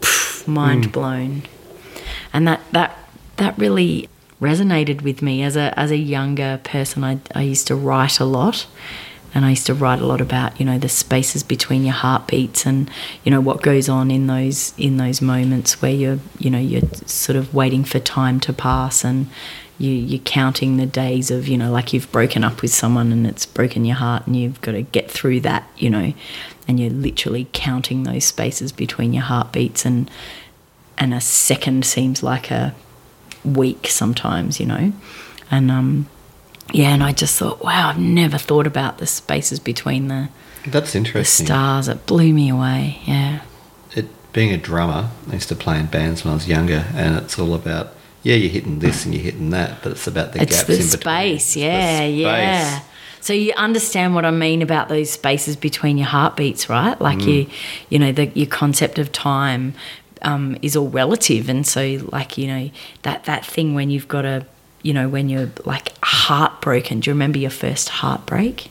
pff, 0.00 0.48
mind 0.48 0.88
mm. 0.88 0.92
blown. 0.92 1.42
And 2.32 2.46
that 2.48 2.60
that 2.72 2.98
that 3.36 3.58
really 3.58 4.08
resonated 4.40 5.02
with 5.02 5.20
me 5.20 5.42
as 5.42 5.56
a 5.56 5.78
as 5.78 5.90
a 5.90 5.96
younger 5.96 6.60
person. 6.64 7.04
I 7.04 7.18
I 7.34 7.42
used 7.42 7.66
to 7.66 7.76
write 7.76 8.20
a 8.20 8.24
lot. 8.24 8.66
And 9.34 9.44
I 9.44 9.50
used 9.50 9.66
to 9.66 9.74
write 9.74 10.00
a 10.00 10.06
lot 10.06 10.20
about, 10.20 10.58
you 10.58 10.64
know, 10.64 10.78
the 10.78 10.88
spaces 10.88 11.42
between 11.42 11.84
your 11.84 11.94
heartbeats 11.94 12.64
and, 12.64 12.90
you 13.24 13.30
know, 13.30 13.40
what 13.40 13.62
goes 13.62 13.88
on 13.88 14.10
in 14.10 14.26
those 14.26 14.72
in 14.78 14.96
those 14.96 15.20
moments 15.20 15.82
where 15.82 15.92
you're, 15.92 16.18
you 16.38 16.50
know, 16.50 16.58
you're 16.58 16.88
sort 17.06 17.36
of 17.36 17.52
waiting 17.52 17.84
for 17.84 17.98
time 17.98 18.40
to 18.40 18.52
pass 18.52 19.04
and 19.04 19.28
you, 19.78 19.90
you're 19.90 20.20
counting 20.20 20.76
the 20.76 20.86
days 20.86 21.30
of, 21.30 21.46
you 21.46 21.56
know, 21.56 21.70
like 21.70 21.92
you've 21.92 22.10
broken 22.10 22.42
up 22.42 22.62
with 22.62 22.72
someone 22.72 23.12
and 23.12 23.26
it's 23.26 23.46
broken 23.46 23.84
your 23.84 23.96
heart 23.96 24.26
and 24.26 24.34
you've 24.36 24.60
got 24.60 24.72
to 24.72 24.82
get 24.82 25.10
through 25.10 25.40
that, 25.40 25.68
you 25.76 25.88
know, 25.88 26.12
and 26.66 26.80
you're 26.80 26.90
literally 26.90 27.48
counting 27.52 28.02
those 28.02 28.24
spaces 28.24 28.72
between 28.72 29.12
your 29.12 29.22
heartbeats 29.24 29.84
and 29.84 30.10
and 30.96 31.14
a 31.14 31.20
second 31.20 31.84
seems 31.86 32.22
like 32.24 32.50
a 32.50 32.74
week 33.44 33.86
sometimes, 33.88 34.58
you 34.58 34.66
know. 34.66 34.92
And 35.50 35.70
um 35.70 36.08
yeah, 36.72 36.90
and 36.94 37.02
I 37.02 37.12
just 37.12 37.38
thought, 37.38 37.62
wow, 37.62 37.88
I've 37.90 37.98
never 37.98 38.38
thought 38.38 38.66
about 38.66 38.98
the 38.98 39.06
spaces 39.06 39.58
between 39.60 40.08
the, 40.08 40.28
That's 40.66 40.92
the 40.92 40.98
interesting. 40.98 41.46
stars. 41.46 41.88
It 41.88 42.06
blew 42.06 42.32
me 42.32 42.48
away. 42.50 43.00
Yeah. 43.06 43.40
it, 43.94 44.06
being 44.32 44.52
a 44.52 44.58
drummer, 44.58 45.10
I 45.30 45.34
used 45.34 45.48
to 45.48 45.56
play 45.56 45.78
in 45.80 45.86
bands 45.86 46.24
when 46.24 46.32
I 46.32 46.34
was 46.34 46.46
younger, 46.48 46.84
and 46.94 47.16
it's 47.16 47.38
all 47.38 47.54
about 47.54 47.94
yeah, 48.22 48.34
you're 48.34 48.50
hitting 48.50 48.80
this 48.80 49.04
and 49.04 49.14
you're 49.14 49.22
hitting 49.22 49.50
that, 49.50 49.80
but 49.82 49.92
it's 49.92 50.06
about 50.06 50.32
the 50.32 50.42
it's 50.42 50.56
gaps 50.56 50.66
the 50.66 50.72
in 50.74 50.78
between. 50.80 51.00
space. 51.00 51.44
It's 51.46 51.54
the 51.54 51.60
Yeah, 51.60 51.96
space. 51.98 52.16
yeah. 52.18 52.36
Yeah. 52.38 52.80
So 53.20 53.32
you 53.32 53.52
understand 53.56 54.14
what 54.14 54.24
I 54.24 54.30
mean 54.30 54.60
about 54.62 54.88
those 54.88 55.10
spaces 55.10 55.56
between 55.56 55.98
your 55.98 56.06
heartbeats, 56.08 56.68
right? 56.68 57.00
Like 57.00 57.22
you, 57.24 57.46
you 57.90 57.98
know, 57.98 58.12
the, 58.12 58.26
your 58.28 58.46
concept 58.46 58.98
of 58.98 59.10
time 59.12 59.74
um, 60.22 60.56
is 60.62 60.76
all 60.76 60.88
relative, 60.88 61.48
and 61.48 61.66
so 61.66 61.98
like 62.12 62.36
you 62.38 62.46
know 62.48 62.70
that 63.02 63.24
that 63.24 63.44
thing 63.46 63.74
when 63.74 63.88
you've 63.90 64.08
got 64.08 64.24
a, 64.24 64.46
you 64.88 64.94
know, 64.94 65.06
when 65.06 65.28
you're 65.28 65.50
like 65.66 65.92
heartbroken. 66.02 67.00
Do 67.00 67.10
you 67.10 67.14
remember 67.14 67.36
your 67.36 67.50
first 67.50 67.90
heartbreak? 67.90 68.70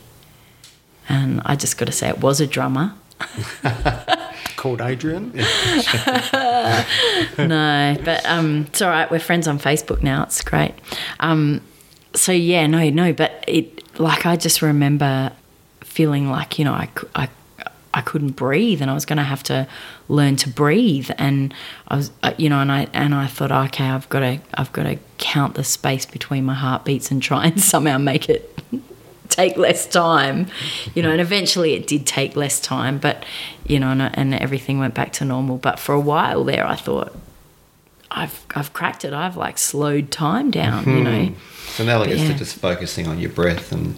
And 1.08 1.40
I 1.44 1.54
just 1.54 1.78
got 1.78 1.84
to 1.84 1.92
say, 1.92 2.08
it 2.08 2.18
was 2.18 2.40
a 2.40 2.46
drummer. 2.48 2.94
Called 4.56 4.80
Adrian. 4.80 5.30
no, 7.38 7.96
but 8.04 8.26
um, 8.26 8.66
it's 8.66 8.82
all 8.82 8.90
right. 8.90 9.08
We're 9.08 9.20
friends 9.20 9.46
on 9.46 9.60
Facebook 9.60 10.02
now. 10.02 10.24
It's 10.24 10.42
great. 10.42 10.74
Um, 11.20 11.60
so 12.14 12.32
yeah, 12.32 12.66
no, 12.66 12.90
no, 12.90 13.12
but 13.12 13.44
it 13.46 14.00
like 14.00 14.26
I 14.26 14.34
just 14.34 14.60
remember 14.60 15.30
feeling 15.82 16.28
like 16.28 16.58
you 16.58 16.64
know 16.64 16.72
I, 16.72 16.88
I, 17.14 17.28
I 17.94 18.00
couldn't 18.00 18.32
breathe 18.32 18.82
and 18.82 18.90
I 18.90 18.94
was 18.94 19.04
going 19.04 19.16
to 19.16 19.22
have 19.22 19.42
to 19.44 19.66
learn 20.08 20.36
to 20.36 20.48
breathe. 20.48 21.10
And 21.18 21.54
I 21.88 21.96
was 21.96 22.10
uh, 22.22 22.34
you 22.36 22.48
know 22.48 22.60
and 22.60 22.70
I 22.70 22.88
and 22.92 23.14
I 23.14 23.26
thought 23.26 23.50
okay 23.50 23.86
I've 23.86 24.08
got 24.08 24.20
to 24.20 24.40
I've 24.54 24.72
got 24.72 24.84
to 24.84 24.98
count 25.18 25.54
the 25.54 25.64
space 25.64 26.06
between 26.06 26.44
my 26.44 26.54
heartbeats 26.54 27.10
and 27.10 27.22
try 27.22 27.46
and 27.46 27.60
somehow 27.72 27.98
make 27.98 28.28
it 28.28 28.58
take 29.28 29.56
less 29.56 29.86
time 29.86 30.46
you 30.94 31.02
know 31.02 31.10
and 31.10 31.20
eventually 31.20 31.74
it 31.74 31.86
did 31.86 32.06
take 32.06 32.34
less 32.34 32.60
time 32.60 32.98
but 32.98 33.24
you 33.66 33.78
know 33.78 33.88
and, 33.88 34.02
and 34.02 34.34
everything 34.34 34.78
went 34.78 34.94
back 34.94 35.12
to 35.14 35.24
normal. 35.24 35.56
But 35.56 35.78
for 35.78 35.94
a 35.94 36.00
while 36.00 36.44
there 36.44 36.66
I 36.66 36.76
thought 36.76 37.16
I've 38.10 38.44
I've 38.54 38.72
cracked 38.72 39.04
it. 39.04 39.12
I've 39.12 39.36
like 39.36 39.58
slowed 39.58 40.10
time 40.10 40.50
down 40.50 40.84
you 40.88 41.04
know? 41.04 41.32
So 41.68 41.84
now 41.84 42.00
like 42.00 42.10
it's 42.10 42.20
yeah. 42.20 42.32
to 42.32 42.34
just 42.34 42.56
focusing 42.56 43.06
on 43.06 43.18
your 43.18 43.30
breath 43.30 43.72
and 43.72 43.94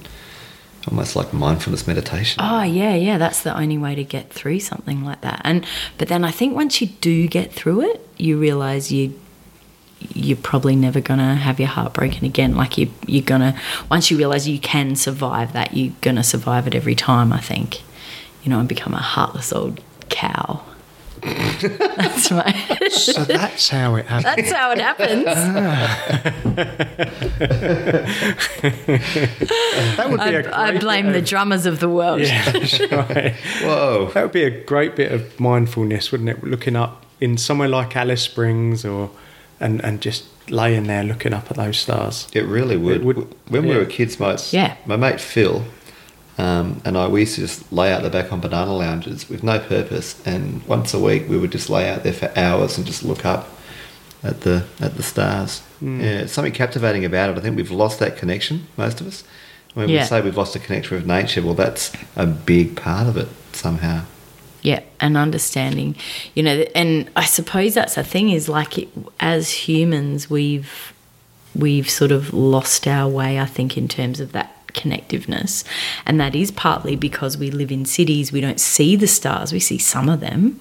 almost 0.88 1.16
like 1.16 1.32
mindfulness 1.32 1.86
meditation. 1.86 2.42
Oh 2.42 2.62
yeah, 2.62 2.94
yeah, 2.94 3.18
that's 3.18 3.42
the 3.42 3.56
only 3.56 3.78
way 3.78 3.94
to 3.94 4.04
get 4.04 4.32
through 4.32 4.60
something 4.60 5.04
like 5.04 5.20
that. 5.20 5.40
And 5.44 5.64
but 5.98 6.08
then 6.08 6.24
I 6.24 6.30
think 6.30 6.54
once 6.54 6.80
you 6.80 6.88
do 6.88 7.26
get 7.28 7.52
through 7.52 7.82
it, 7.82 8.06
you 8.16 8.38
realize 8.38 8.90
you 8.90 9.18
you're 10.14 10.36
probably 10.36 10.74
never 10.74 11.00
gonna 11.00 11.34
have 11.34 11.60
your 11.60 11.68
heart 11.68 11.92
broken 11.92 12.24
again. 12.24 12.54
Like 12.54 12.78
you 12.78 12.90
you're 13.06 13.24
gonna 13.24 13.58
once 13.90 14.10
you 14.10 14.16
realize 14.16 14.48
you 14.48 14.58
can 14.58 14.96
survive 14.96 15.52
that, 15.52 15.76
you're 15.76 15.94
gonna 16.00 16.24
survive 16.24 16.66
it 16.66 16.74
every 16.74 16.94
time. 16.94 17.32
I 17.32 17.40
think, 17.40 17.82
you 18.42 18.50
know, 18.50 18.58
and 18.58 18.68
become 18.68 18.94
a 18.94 18.98
heartless 18.98 19.52
old 19.52 19.80
cow. 20.08 20.62
That's 21.22 22.30
right. 22.32 22.92
so 22.92 23.24
that's 23.24 23.68
how 23.68 23.94
it 23.96 24.06
happens. 24.06 24.24
that's 24.36 24.52
how 24.52 24.72
it 24.72 24.78
happens. 24.78 25.24
Ah. 25.28 26.30
That 29.96 30.10
would 30.10 30.20
be 30.20 30.34
a 30.34 30.50
I, 30.50 30.68
I 30.68 30.78
blame 30.78 31.06
bit 31.06 31.12
the 31.12 31.22
drummers 31.22 31.66
of 31.66 31.80
the 31.80 31.88
world. 31.88 32.20
Yeah, 32.20 32.50
that's 32.50 32.80
right. 32.80 33.34
Whoa. 33.62 34.10
That 34.14 34.22
would 34.22 34.32
be 34.32 34.44
a 34.44 34.64
great 34.64 34.96
bit 34.96 35.12
of 35.12 35.38
mindfulness, 35.40 36.10
wouldn't 36.12 36.30
it? 36.30 36.42
Looking 36.44 36.76
up 36.76 37.04
in 37.20 37.36
somewhere 37.36 37.68
like 37.68 37.96
Alice 37.96 38.22
Springs 38.22 38.84
or 38.84 39.10
and 39.58 39.82
and 39.84 40.00
just 40.00 40.24
laying 40.50 40.84
there 40.84 41.04
looking 41.04 41.32
up 41.32 41.50
at 41.50 41.56
those 41.56 41.78
stars. 41.78 42.28
It 42.32 42.44
really 42.46 42.76
would. 42.76 42.96
It 42.96 43.04
would- 43.04 43.34
when 43.48 43.66
we 43.68 43.76
were 43.76 43.84
kids, 43.84 44.18
my, 44.18 44.36
Yeah. 44.50 44.76
my 44.86 44.96
mate 44.96 45.20
Phil 45.20 45.64
um, 46.40 46.80
and 46.86 46.96
I, 46.96 47.06
we 47.06 47.20
used 47.20 47.34
to 47.34 47.42
just 47.42 47.70
lay 47.70 47.92
out 47.92 48.02
the 48.02 48.08
back 48.08 48.32
on 48.32 48.40
banana 48.40 48.74
lounges 48.74 49.28
with 49.28 49.42
no 49.42 49.58
purpose. 49.58 50.20
And 50.26 50.62
once 50.66 50.94
a 50.94 50.98
week, 50.98 51.28
we 51.28 51.36
would 51.36 51.52
just 51.52 51.68
lay 51.68 51.86
out 51.90 52.02
there 52.02 52.14
for 52.14 52.32
hours 52.34 52.78
and 52.78 52.86
just 52.86 53.02
look 53.02 53.26
up 53.26 53.48
at 54.22 54.40
the 54.40 54.64
at 54.80 54.96
the 54.96 55.02
stars. 55.02 55.60
Hmm. 55.80 56.00
Yeah, 56.00 56.26
something 56.26 56.54
captivating 56.54 57.04
about 57.04 57.28
it. 57.30 57.36
I 57.36 57.40
think 57.42 57.56
we've 57.56 57.70
lost 57.70 57.98
that 57.98 58.16
connection, 58.16 58.68
most 58.78 59.00
of 59.02 59.06
us. 59.06 59.22
When 59.74 59.88
Yeah. 59.90 60.00
we 60.00 60.06
say 60.06 60.20
we've 60.22 60.36
lost 60.36 60.56
a 60.56 60.58
connection 60.58 60.96
with 60.96 61.06
nature, 61.06 61.42
well, 61.42 61.54
that's 61.54 61.92
a 62.16 62.26
big 62.26 62.74
part 62.74 63.06
of 63.06 63.16
it 63.18 63.28
somehow. 63.52 64.02
Yeah, 64.62 64.80
and 64.98 65.16
understanding, 65.16 65.94
you 66.34 66.42
know, 66.42 66.64
and 66.74 67.08
I 67.16 67.24
suppose 67.24 67.74
that's 67.74 67.94
the 67.96 68.04
thing 68.04 68.30
is 68.30 68.48
like 68.48 68.78
it, 68.78 68.88
as 69.18 69.50
humans, 69.68 70.30
we've 70.30 70.92
we've 71.54 71.90
sort 71.90 72.12
of 72.12 72.32
lost 72.32 72.86
our 72.86 73.08
way. 73.08 73.38
I 73.38 73.46
think 73.46 73.76
in 73.76 73.88
terms 73.88 74.20
of 74.20 74.32
that 74.32 74.59
connectiveness, 74.74 75.64
and 76.06 76.20
that 76.20 76.34
is 76.34 76.50
partly 76.50 76.96
because 76.96 77.36
we 77.38 77.50
live 77.50 77.70
in 77.72 77.84
cities. 77.84 78.32
We 78.32 78.40
don't 78.40 78.60
see 78.60 78.96
the 78.96 79.06
stars. 79.06 79.52
We 79.52 79.60
see 79.60 79.78
some 79.78 80.08
of 80.08 80.20
them, 80.20 80.58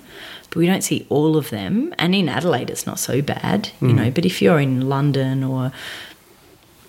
but 0.49 0.55
we 0.57 0.65
don't 0.65 0.83
see 0.83 1.05
all 1.09 1.37
of 1.37 1.49
them. 1.49 1.93
And 1.97 2.13
in 2.15 2.29
Adelaide, 2.29 2.69
it's 2.69 2.85
not 2.87 2.99
so 2.99 3.21
bad, 3.21 3.69
you 3.81 3.93
know. 3.93 4.09
But 4.11 4.25
if 4.25 4.41
you're 4.41 4.59
in 4.59 4.89
London 4.89 5.43
or 5.43 5.71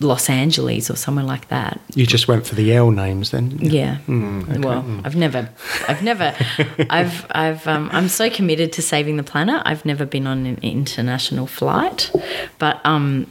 Los 0.03 0.31
Angeles 0.31 0.91
or 0.91 0.97
somewhere 0.97 1.27
like 1.27 1.49
that, 1.49 1.79
You 1.95 2.07
just 2.07 2.27
went 2.27 2.47
for 2.47 2.55
the 2.55 2.73
L 2.73 2.91
names 2.91 3.33
then. 3.33 3.51
didn't 3.51 3.67
you? 3.71 3.79
yeah. 3.81 3.99
Well, 4.09 4.83
I've 5.05 5.15
never, 5.15 5.51
I've 5.89 6.03
never, 6.03 6.35
I've, 6.89 7.27
I've, 7.33 7.67
um, 7.69 7.91
I'm 7.93 8.09
so 8.09 8.31
committed 8.31 8.73
to 8.75 8.83
saving 8.83 9.19
the 9.19 9.23
planet. 9.23 9.61
I've 9.67 9.85
never 9.85 10.07
been 10.07 10.27
on 10.27 10.47
an 10.47 10.59
international 10.63 11.47
flight, 11.47 12.11
but 12.59 12.81
um, 12.87 13.27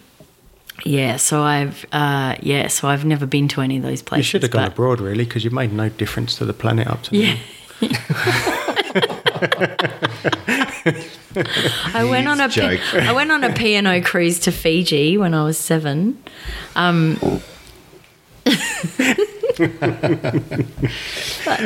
yeah. 0.85 1.18
So 1.18 1.41
I've, 1.41 1.85
uh, 1.91 2.35
yeah. 2.41 2.68
So 2.68 2.88
I've 2.88 3.06
never 3.06 3.26
been 3.26 3.47
to 3.49 3.61
any 3.61 3.77
of 3.77 3.84
those 3.84 4.01
places. 4.01 4.27
You 4.27 4.30
should 4.30 4.43
have 4.43 4.51
gone 4.51 4.64
but- 4.65 4.73
abroad 4.73 5.01
really 5.01 5.26
because 5.26 5.43
you 5.43 5.49
made 5.51 5.73
no 5.73 5.89
difference 5.89 6.35
to 6.38 6.45
the 6.45 6.53
planet 6.53 6.88
up 6.88 7.03
to 7.03 7.18
Yeah. 7.18 7.38
I 11.93 12.06
went 12.10 12.27
on 12.27 12.39
a 12.39 12.47
P- 12.49 12.56
joke. 12.56 12.80
I 12.93 13.11
went 13.14 13.31
on 13.31 13.43
a 13.43 13.53
P 13.53 13.76
and 13.76 13.88
O 13.88 14.01
cruise 14.01 14.39
to 14.39 14.51
Fiji 14.51 15.18
when 15.18 15.34
I 15.34 15.43
was 15.43 15.57
seven. 15.57 16.22
Um, 16.76 17.15
that, 18.45 19.18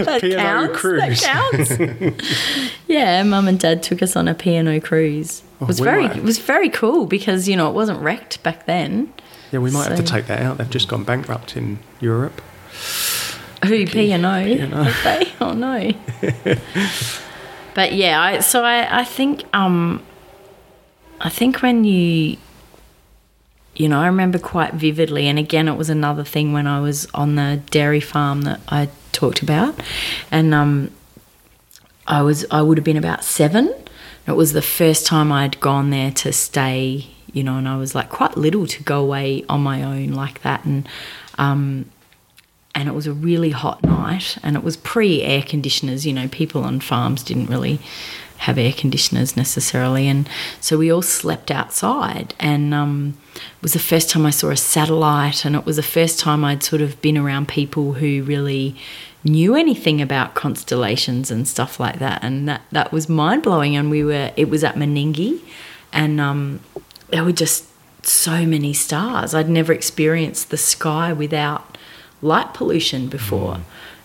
that 0.05 0.21
P&O 0.21 0.35
counts. 0.37 0.79
cruise. 0.79 1.21
That 1.21 1.21
counts. 1.21 2.71
yeah, 2.87 3.23
mum 3.23 3.47
and 3.47 3.59
dad 3.59 3.83
took 3.83 4.01
us 4.01 4.15
on 4.15 4.27
a 4.27 4.33
P 4.33 4.55
and 4.55 4.67
O 4.67 4.79
cruise. 4.79 5.43
It 5.63 5.67
was 5.67 5.79
we 5.81 5.85
very 5.85 6.07
might- 6.07 6.17
it 6.17 6.23
was 6.23 6.37
very 6.39 6.69
cool 6.69 7.05
because 7.05 7.47
you 7.49 7.55
know 7.55 7.69
it 7.69 7.73
wasn't 7.73 7.99
wrecked 7.99 8.41
back 8.43 8.65
then. 8.65 9.11
Yeah, 9.51 9.59
we 9.59 9.71
might 9.71 9.87
have 9.87 9.97
to 9.97 10.03
take 10.03 10.27
that 10.27 10.41
out. 10.41 10.57
They've 10.57 10.69
just 10.69 10.87
gone 10.87 11.03
bankrupt 11.03 11.55
in 11.55 11.79
Europe. 11.99 12.41
Who 13.65 13.85
P 13.87 14.11
and 14.11 14.25
O? 14.25 14.43
They? 15.03 15.31
Oh 15.41 15.53
no. 15.53 15.91
but 17.75 17.93
yeah, 17.93 18.21
I, 18.21 18.39
so 18.39 18.63
I, 18.63 18.99
I 19.01 19.03
think 19.03 19.43
um, 19.53 20.01
I 21.21 21.29
think 21.29 21.61
when 21.61 21.83
you 21.83 22.37
you 23.75 23.87
know 23.89 23.99
I 23.99 24.07
remember 24.07 24.39
quite 24.39 24.73
vividly, 24.73 25.27
and 25.27 25.37
again 25.39 25.67
it 25.67 25.77
was 25.77 25.89
another 25.89 26.23
thing 26.23 26.53
when 26.53 26.67
I 26.67 26.79
was 26.79 27.07
on 27.13 27.35
the 27.35 27.61
dairy 27.71 27.99
farm 28.01 28.41
that 28.43 28.59
I 28.69 28.89
talked 29.11 29.41
about, 29.41 29.79
and 30.31 30.53
um, 30.53 30.91
I 32.07 32.21
was 32.21 32.45
I 32.51 32.61
would 32.61 32.77
have 32.77 32.85
been 32.85 32.97
about 32.97 33.23
seven. 33.23 33.73
It 34.27 34.33
was 34.33 34.53
the 34.53 34.61
first 34.61 35.05
time 35.05 35.31
I'd 35.31 35.59
gone 35.59 35.89
there 35.89 36.11
to 36.11 36.31
stay, 36.31 37.07
you 37.31 37.43
know, 37.43 37.57
and 37.57 37.67
I 37.67 37.77
was 37.77 37.93
like 37.93 38.09
quite 38.09 38.37
little 38.37 38.67
to 38.67 38.83
go 38.83 39.01
away 39.01 39.43
on 39.49 39.61
my 39.61 39.83
own 39.83 40.09
like 40.09 40.41
that, 40.43 40.63
and 40.65 40.87
um, 41.37 41.89
and 42.75 42.87
it 42.87 42.93
was 42.93 43.05
a 43.05 43.13
really 43.13 43.51
hot 43.51 43.83
night 43.83 44.37
and 44.41 44.55
it 44.55 44.63
was 44.63 44.77
pre 44.77 45.21
air 45.21 45.43
conditioners 45.43 46.07
you 46.07 46.13
know 46.13 46.27
people 46.27 46.63
on 46.63 46.79
farms 46.79 47.21
didn't 47.23 47.45
really 47.45 47.79
have 48.43 48.57
air 48.57 48.73
conditioners 48.73 49.37
necessarily. 49.37 50.07
And 50.07 50.27
so 50.59 50.77
we 50.77 50.91
all 50.91 51.01
slept 51.01 51.49
outside 51.49 52.35
and 52.39 52.73
um, 52.73 53.17
it 53.35 53.61
was 53.61 53.73
the 53.73 53.79
first 53.79 54.09
time 54.09 54.25
i 54.25 54.29
saw 54.29 54.49
a 54.49 54.57
satellite 54.57 55.45
and 55.45 55.55
it 55.55 55.65
was 55.65 55.77
the 55.77 55.83
first 55.83 56.19
time 56.19 56.43
i'd 56.45 56.61
sort 56.61 56.81
of 56.81 57.01
been 57.01 57.17
around 57.17 57.47
people 57.47 57.93
who 57.93 58.21
really 58.23 58.75
knew 59.23 59.55
anything 59.55 60.01
about 60.01 60.33
constellations 60.35 61.31
and 61.31 61.47
stuff 61.47 61.79
like 61.79 61.99
that 61.99 62.23
and 62.23 62.47
that, 62.47 62.61
that 62.71 62.91
was 62.91 63.07
mind-blowing. 63.07 63.75
And 63.75 63.89
we 63.89 64.03
were 64.03 64.31
it 64.35 64.49
was 64.49 64.63
at 64.63 64.75
Meningie 64.75 65.41
and 65.91 66.19
um, 66.19 66.59
there 67.09 67.23
were 67.23 67.31
just 67.31 67.65
so 68.05 68.45
many 68.45 68.73
stars. 68.73 69.33
I'd 69.33 69.49
never 69.49 69.71
experienced 69.71 70.49
the 70.49 70.57
sky 70.57 71.13
without 71.13 71.77
light 72.21 72.53
pollution 72.53 73.07
before 73.07 73.59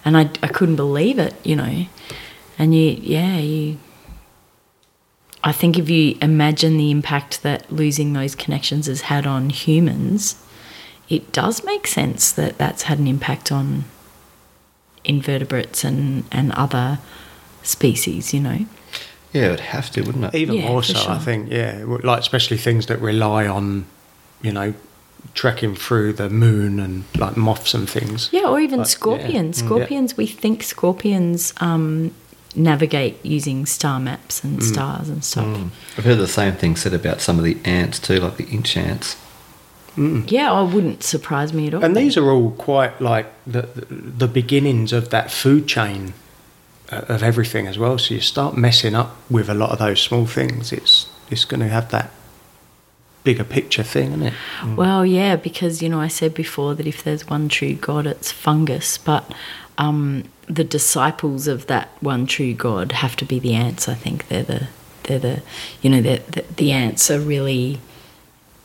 and 0.04 0.16
I, 0.16 0.30
I 0.42 0.48
couldn't 0.48 0.76
believe 0.76 1.18
it 1.18 1.34
you 1.44 1.56
know. 1.56 1.86
And 2.58 2.74
you 2.74 2.98
yeah 3.00 3.38
you 3.38 3.78
i 5.44 5.52
think 5.52 5.78
if 5.78 5.88
you 5.88 6.18
imagine 6.20 6.76
the 6.76 6.90
impact 6.90 7.42
that 7.44 7.70
losing 7.70 8.12
those 8.12 8.34
connections 8.34 8.86
has 8.86 9.02
had 9.02 9.28
on 9.28 9.50
humans 9.50 10.42
it 11.08 11.30
does 11.32 11.64
make 11.64 11.86
sense 11.86 12.32
that 12.32 12.58
that's 12.58 12.82
had 12.82 12.98
an 12.98 13.06
impact 13.06 13.52
on 13.52 13.84
invertebrates 15.08 15.82
and 15.84 16.24
and 16.30 16.52
other 16.52 16.98
species 17.62 18.32
you 18.32 18.40
know 18.40 18.58
Yeah, 19.32 19.46
it 19.46 19.50
would 19.50 19.60
have 19.60 19.90
to, 19.90 20.02
wouldn't 20.02 20.24
it? 20.24 20.34
Even 20.34 20.54
Yeah, 20.56 20.68
more 20.68 20.82
for 20.82 20.94
so, 20.94 21.10
I 21.10 21.18
think. 21.18 21.50
Yeah, 21.50 21.84
like 22.02 22.20
especially 22.20 22.56
things 22.56 22.86
that 22.86 22.98
rely 23.00 23.46
on, 23.46 23.84
you 24.40 24.52
know, 24.52 24.72
trekking 25.34 25.74
through 25.76 26.14
the 26.14 26.30
moon 26.30 26.80
and 26.80 27.04
like 27.18 27.36
moths 27.36 27.74
and 27.74 27.88
things. 27.90 28.30
Yeah, 28.32 28.48
or 28.48 28.58
even 28.58 28.78
But, 28.78 28.88
yeah. 28.88 28.96
scorpions. 28.98 29.62
Mm. 29.62 29.64
Scorpions, 29.66 30.16
we 30.16 30.26
think 30.26 30.62
scorpions 30.62 31.52
um, 31.60 32.12
navigate 32.54 33.16
using 33.22 33.66
star 33.66 34.00
maps 34.00 34.42
and 34.42 34.62
stars 34.64 35.10
and 35.10 35.22
stuff. 35.22 35.46
I've 35.98 36.04
heard 36.04 36.18
the 36.18 36.26
same 36.26 36.54
thing 36.54 36.74
said 36.76 36.94
about 36.94 37.20
some 37.20 37.38
of 37.38 37.44
the 37.44 37.58
ants 37.66 37.98
too, 37.98 38.18
like 38.20 38.38
the 38.38 38.46
inch 38.48 38.76
ants. 38.78 39.16
Yeah, 39.98 40.52
I 40.52 40.62
wouldn't 40.62 41.02
surprise 41.02 41.52
me 41.52 41.66
at 41.66 41.74
all. 41.74 41.84
And 41.84 41.96
these 41.96 42.16
are 42.16 42.30
all 42.30 42.52
quite 42.52 43.00
like 43.00 43.26
the, 43.46 43.62
the, 43.62 44.28
beginnings 44.28 44.92
of 44.92 45.10
that 45.10 45.30
food 45.30 45.66
chain 45.66 46.14
uh, 46.92 47.02
of 47.08 47.22
everything 47.22 47.66
as 47.66 47.78
well. 47.78 47.98
So 47.98 48.14
you 48.14 48.20
start 48.20 48.56
messing 48.56 48.94
up 48.94 49.16
with 49.28 49.48
a 49.48 49.54
lot 49.54 49.70
of 49.70 49.78
those 49.78 50.00
small 50.00 50.26
things, 50.26 50.72
it's 50.72 51.10
it's 51.30 51.44
going 51.44 51.60
to 51.60 51.68
have 51.68 51.90
that 51.90 52.10
bigger 53.24 53.44
picture 53.44 53.82
thing, 53.82 54.12
isn't 54.12 54.22
it? 54.22 54.34
Well, 54.76 55.04
yeah, 55.04 55.36
because 55.36 55.82
you 55.82 55.88
know 55.88 56.00
I 56.00 56.08
said 56.08 56.32
before 56.32 56.74
that 56.76 56.86
if 56.86 57.02
there's 57.02 57.28
one 57.28 57.48
true 57.48 57.74
God, 57.74 58.06
it's 58.06 58.30
fungus, 58.30 58.98
but 58.98 59.34
um, 59.78 60.24
the 60.46 60.64
disciples 60.64 61.46
of 61.46 61.66
that 61.66 61.90
one 62.00 62.26
true 62.26 62.54
God 62.54 62.92
have 62.92 63.16
to 63.16 63.24
be 63.24 63.38
the 63.38 63.54
ants. 63.54 63.88
I 63.88 63.94
think 63.94 64.28
they're 64.28 64.42
the 64.44 64.68
they're 65.04 65.18
the 65.18 65.42
you 65.82 65.90
know 65.90 66.00
the 66.00 66.22
the, 66.30 66.44
the 66.56 66.72
ants 66.72 67.10
are 67.10 67.20
really 67.20 67.80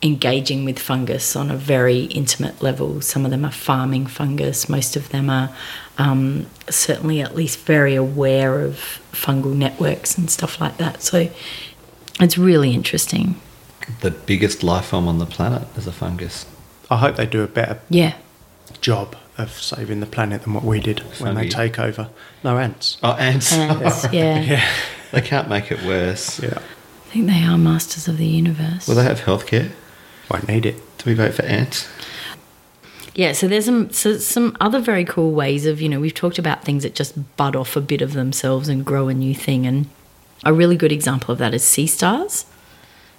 engaging 0.04 0.64
with 0.66 0.78
fungus 0.78 1.34
on 1.34 1.50
a 1.50 1.56
very 1.56 2.02
intimate 2.04 2.62
level. 2.62 3.00
Some 3.00 3.24
of 3.24 3.30
them 3.30 3.44
are 3.44 3.50
farming 3.50 4.06
fungus. 4.06 4.68
Most 4.68 4.96
of 4.96 5.08
them 5.08 5.30
are 5.30 5.50
um, 5.98 6.46
certainly 6.68 7.20
at 7.22 7.34
least 7.34 7.58
very 7.60 7.94
aware 7.94 8.60
of 8.60 9.00
fungal 9.12 9.54
networks 9.56 10.16
and 10.18 10.30
stuff 10.30 10.60
like 10.60 10.76
that. 10.76 11.02
So 11.02 11.30
it's 12.20 12.36
really 12.36 12.74
interesting. 12.74 13.40
The 14.00 14.10
biggest 14.10 14.62
life 14.62 14.86
form 14.86 15.08
on 15.08 15.18
the 15.18 15.26
planet 15.26 15.66
is 15.76 15.86
a 15.86 15.92
fungus. 15.92 16.44
I 16.90 16.98
hope 16.98 17.16
they 17.16 17.26
do 17.26 17.42
a 17.42 17.46
better 17.48 17.80
Yeah. 17.88 18.14
job 18.82 19.16
of 19.38 19.50
saving 19.52 20.00
the 20.00 20.06
planet 20.06 20.42
than 20.42 20.52
what 20.52 20.64
we 20.64 20.80
did 20.80 21.00
when 21.18 21.34
they 21.34 21.48
take 21.48 21.78
over. 21.78 22.10
No 22.44 22.58
ants. 22.58 22.98
Oh, 23.02 23.12
ants. 23.12 23.52
Ants, 23.52 24.06
yeah. 24.12 24.40
Yeah. 24.52 24.68
they 25.12 25.22
can't 25.22 25.48
make 25.48 25.72
it 25.72 25.82
worse. 25.82 26.40
Yeah. 26.42 26.58
I 26.58 27.10
think 27.10 27.26
they 27.26 27.42
are 27.42 27.56
masters 27.56 28.06
of 28.06 28.18
the 28.18 28.26
universe. 28.26 28.86
Will 28.86 28.96
they 28.96 29.04
have 29.04 29.20
healthcare? 29.20 29.70
Won't 30.30 30.48
need 30.48 30.66
it. 30.66 30.76
Do 30.98 31.10
we 31.10 31.14
vote 31.14 31.34
for 31.34 31.44
ants? 31.44 31.88
Yeah, 33.14 33.32
so 33.32 33.46
there's 33.46 33.66
some 33.66 33.90
so 33.92 34.18
some 34.18 34.56
other 34.60 34.80
very 34.80 35.04
cool 35.04 35.32
ways 35.32 35.66
of 35.66 35.80
you 35.80 35.88
know 35.88 36.00
we've 36.00 36.14
talked 36.14 36.38
about 36.38 36.64
things 36.64 36.82
that 36.82 36.94
just 36.94 37.36
bud 37.36 37.54
off 37.54 37.76
a 37.76 37.80
bit 37.80 38.02
of 38.02 38.12
themselves 38.14 38.68
and 38.68 38.84
grow 38.84 39.08
a 39.08 39.14
new 39.14 39.34
thing, 39.34 39.66
and 39.66 39.86
a 40.44 40.52
really 40.52 40.76
good 40.76 40.90
example 40.92 41.30
of 41.32 41.38
that 41.38 41.54
is 41.54 41.62
sea 41.64 41.86
stars. 41.86 42.46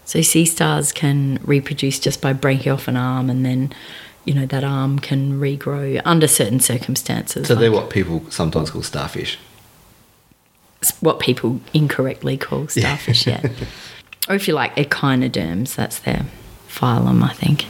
So 0.03 0.21
sea 0.21 0.45
stars 0.45 0.91
can 0.91 1.39
reproduce 1.43 1.97
just 1.99 2.21
by 2.21 2.33
breaking 2.33 2.71
off 2.73 2.87
an 2.89 2.97
arm, 2.97 3.29
and 3.29 3.45
then 3.45 3.73
you 4.25 4.33
know 4.33 4.45
that 4.47 4.65
arm 4.65 4.99
can 4.99 5.39
regrow 5.39 6.01
under 6.03 6.27
certain 6.27 6.59
circumstances. 6.59 7.47
So 7.47 7.55
they're 7.55 7.71
what 7.71 7.89
people 7.89 8.23
sometimes 8.29 8.71
call 8.71 8.81
starfish. 8.83 9.37
what 10.99 11.19
people 11.19 11.61
incorrectly 11.73 12.37
call 12.37 12.61
Yeah. 12.75 12.97
starfish, 12.97 13.25
yeah. 13.27 13.41
or 14.29 14.35
if 14.35 14.47
you 14.47 14.53
like, 14.53 14.77
echinoderms, 14.77 15.75
that's 15.75 15.99
their 15.99 16.25
phylum, 16.75 17.23
I 17.23 17.33
think. 17.33 17.65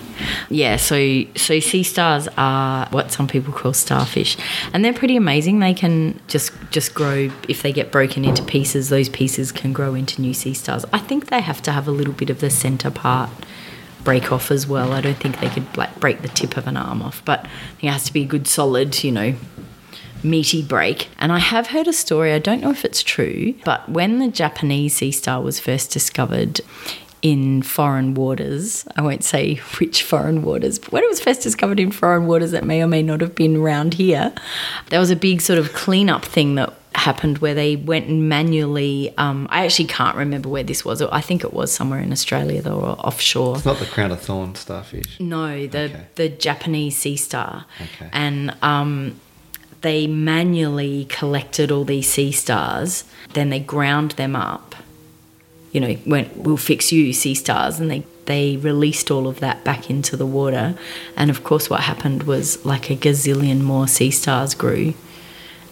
Yeah, 0.50 0.78
so 0.78 1.24
so 1.36 1.60
sea 1.60 1.84
stars 1.84 2.28
are 2.38 2.88
what 2.90 3.12
some 3.12 3.28
people 3.28 3.54
call 3.54 3.74
starfish, 3.74 4.38
and 4.74 4.84
they're 4.84 4.94
pretty 4.94 5.18
amazing. 5.18 5.60
They 5.60 5.74
can 5.74 6.20
just 6.28 6.52
just 6.72 6.94
grow 6.94 7.30
if 7.50 7.62
they 7.62 7.74
get 7.74 7.92
broken 7.92 8.24
into 8.24 8.44
pieces. 8.44 8.90
Those 8.90 9.10
pieces 9.10 9.52
can 9.52 9.74
grow 9.74 9.94
into 9.94 10.22
new 10.22 10.34
sea 10.34 10.54
stars. 10.54 10.86
I 10.94 11.00
think 11.00 11.28
they 11.28 11.42
have 11.42 11.62
to 11.64 11.72
have 11.72 11.88
a 11.88 11.92
little 11.92 12.14
bit 12.14 12.30
of 12.30 12.40
the 12.40 12.50
center 12.50 12.90
part 12.90 13.30
break 14.06 14.32
off 14.32 14.52
as 14.52 14.66
well. 14.68 14.94
I 14.94 15.02
don't 15.02 15.18
think 15.18 15.40
they 15.40 15.50
could 15.50 15.76
like 15.76 16.00
break 16.00 16.22
the 16.22 16.30
tip 16.30 16.56
of 16.56 16.68
an 16.68 16.78
arm 16.78 17.02
off, 17.02 17.22
but 17.26 17.46
it 17.82 17.90
has 17.90 18.06
to 18.06 18.14
be 18.14 18.22
a 18.22 18.26
good 18.26 18.48
solid, 18.48 19.04
you 19.04 19.12
know, 19.12 19.36
meaty 20.24 20.62
break. 20.62 21.10
And 21.18 21.32
I 21.32 21.40
have 21.40 21.68
heard 21.68 21.88
a 21.88 21.94
story, 21.94 22.32
I 22.32 22.40
don't 22.40 22.62
know 22.62 22.72
if 22.72 22.86
it's 22.86 23.04
true, 23.04 23.56
but 23.66 23.90
when 23.90 24.20
the 24.20 24.28
Japanese 24.30 24.96
sea 24.96 25.12
star 25.12 25.42
was 25.42 25.60
first 25.60 25.92
discovered 25.92 26.62
in 27.34 27.64
foreign 27.64 28.14
waters, 28.14 28.86
I 28.96 29.02
won't 29.02 29.24
say 29.24 29.56
which 29.80 30.04
foreign 30.04 30.44
waters, 30.44 30.78
but 30.78 30.92
when 30.92 31.04
it 31.04 31.10
was 31.10 31.20
first 31.20 31.42
discovered 31.42 31.80
in 31.80 31.90
foreign 31.90 32.28
waters 32.28 32.52
that 32.52 32.64
may 32.64 32.84
or 32.84 32.88
may 32.88 33.02
not 33.02 33.20
have 33.22 33.34
been 33.34 33.56
around 33.58 33.96
here, 33.96 34.32
there 34.90 35.00
was 35.00 35.10
a 35.10 35.16
big 35.16 35.42
sort 35.42 35.58
of 35.58 35.74
cleanup 35.74 36.24
thing 36.24 36.54
that 36.56 36.72
happened 36.94 37.40
where 37.40 37.56
they 37.56 37.76
went 37.78 38.06
and 38.08 38.30
manually 38.30 39.12
um, 39.18 39.48
I 39.50 39.66
actually 39.66 39.88
can't 39.88 40.16
remember 40.16 40.50
where 40.50 40.64
this 40.64 40.86
was. 40.86 41.02
I 41.02 41.20
think 41.22 41.44
it 41.44 41.52
was 41.52 41.72
somewhere 41.74 42.00
in 42.00 42.12
Australia 42.12 42.62
though 42.62 42.80
or 42.80 42.96
offshore. 43.00 43.56
It's 43.56 43.66
not 43.66 43.80
the 43.80 43.86
crown 43.88 44.12
of 44.12 44.22
thorns 44.22 44.60
starfish. 44.60 45.20
No, 45.20 45.66
the 45.66 45.80
Okay. 45.86 46.04
the 46.16 46.30
Japanese 46.30 46.96
sea 46.98 47.18
star, 47.18 47.66
Okay. 47.82 48.10
and 48.14 48.56
um, 48.62 49.20
they 49.82 50.06
manually 50.06 51.06
collected 51.06 51.72
all 51.72 51.86
these 51.86 52.08
sea 52.08 52.32
stars. 52.32 53.04
Then 53.34 53.50
they 53.50 53.60
ground 53.62 54.12
them 54.12 54.36
up. 54.36 54.75
You 55.76 55.82
know, 55.82 55.98
went 56.06 56.38
we'll 56.38 56.56
fix 56.56 56.94
you 56.94 57.12
sea 57.12 57.36
stars, 57.36 57.82
and 57.82 57.92
they 57.92 58.06
they 58.28 58.56
released 58.56 59.12
all 59.12 59.28
of 59.28 59.42
that 59.42 59.66
back 59.66 59.90
into 59.90 60.16
the 60.16 60.26
water. 60.26 60.78
And 61.18 61.30
of 61.30 61.44
course, 61.44 61.70
what 61.70 61.82
happened 61.82 62.24
was 62.24 62.64
like 62.66 62.90
a 62.90 62.96
gazillion 62.96 63.60
more 63.60 63.86
sea 63.86 64.10
stars 64.10 64.56
grew, 64.56 64.94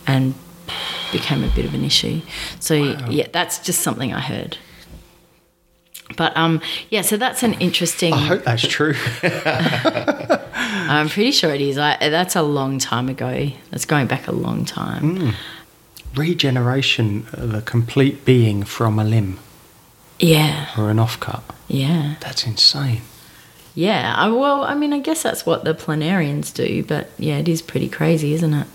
and 0.06 0.34
became 1.14 1.42
a 1.42 1.56
bit 1.56 1.64
of 1.64 1.74
an 1.74 1.86
issue. 1.86 2.20
So 2.60 2.74
yeah, 2.74 3.28
that's 3.32 3.60
just 3.60 3.80
something 3.80 4.14
I 4.14 4.20
heard. 4.20 4.58
But 6.18 6.36
um, 6.36 6.60
yeah, 6.90 7.02
so 7.02 7.16
that's 7.16 7.42
an 7.42 7.54
interesting. 7.54 8.12
I 8.12 8.18
hope 8.18 8.44
that's 8.44 8.68
true. 8.68 8.96
I'm 10.54 11.08
pretty 11.08 11.32
sure 11.32 11.54
it 11.54 11.62
is. 11.62 11.78
I, 11.78 11.98
that's 12.10 12.36
a 12.36 12.44
long 12.44 12.78
time 12.78 13.08
ago. 13.08 13.52
That's 13.72 13.86
going 13.86 14.08
back 14.08 14.28
a 14.28 14.34
long 14.34 14.66
time. 14.66 15.34
Regeneration 16.14 17.26
of 17.32 17.54
a 17.54 17.62
complete 17.62 18.26
being 18.26 18.64
from 18.64 19.00
a 19.00 19.06
limb 19.06 19.40
Yeah, 20.24 20.70
or 20.78 20.90
an 20.90 20.98
offcut. 20.98 21.42
yeah, 21.68 22.16
That's 22.22 22.46
insane. 22.48 23.02
yeah. 23.76 24.14
I, 24.18 24.30
well, 24.30 24.64
I 24.64 24.74
mean, 24.74 24.94
I 24.94 25.00
guess 25.00 25.22
that's 25.22 25.46
what 25.46 25.66
the 25.66 25.74
planarians 25.74 26.54
do, 26.54 26.82
but 26.84 27.10
yeah, 27.18 27.40
it 27.40 27.50
is 27.50 27.62
pretty 27.62 27.90
crazy, 27.90 28.34
isn't 28.34 28.54
it? 28.54 28.68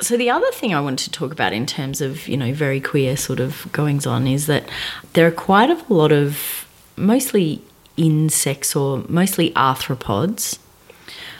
So 0.00 0.16
the 0.16 0.30
other 0.30 0.50
thing 0.50 0.74
I 0.74 0.80
want 0.80 0.98
to 1.00 1.10
talk 1.10 1.30
about 1.30 1.52
in 1.52 1.64
terms 1.64 2.00
of 2.00 2.26
you 2.26 2.36
know 2.36 2.52
very 2.52 2.80
queer 2.80 3.16
sort 3.16 3.38
of 3.38 3.68
goings 3.72 4.04
on 4.06 4.26
is 4.26 4.46
that 4.46 4.68
there 5.12 5.26
are 5.28 5.30
quite 5.30 5.70
a 5.70 5.80
lot 5.88 6.10
of 6.10 6.66
mostly 6.96 7.62
insects 7.96 8.74
or 8.74 9.04
mostly 9.08 9.52
arthropods. 9.52 10.58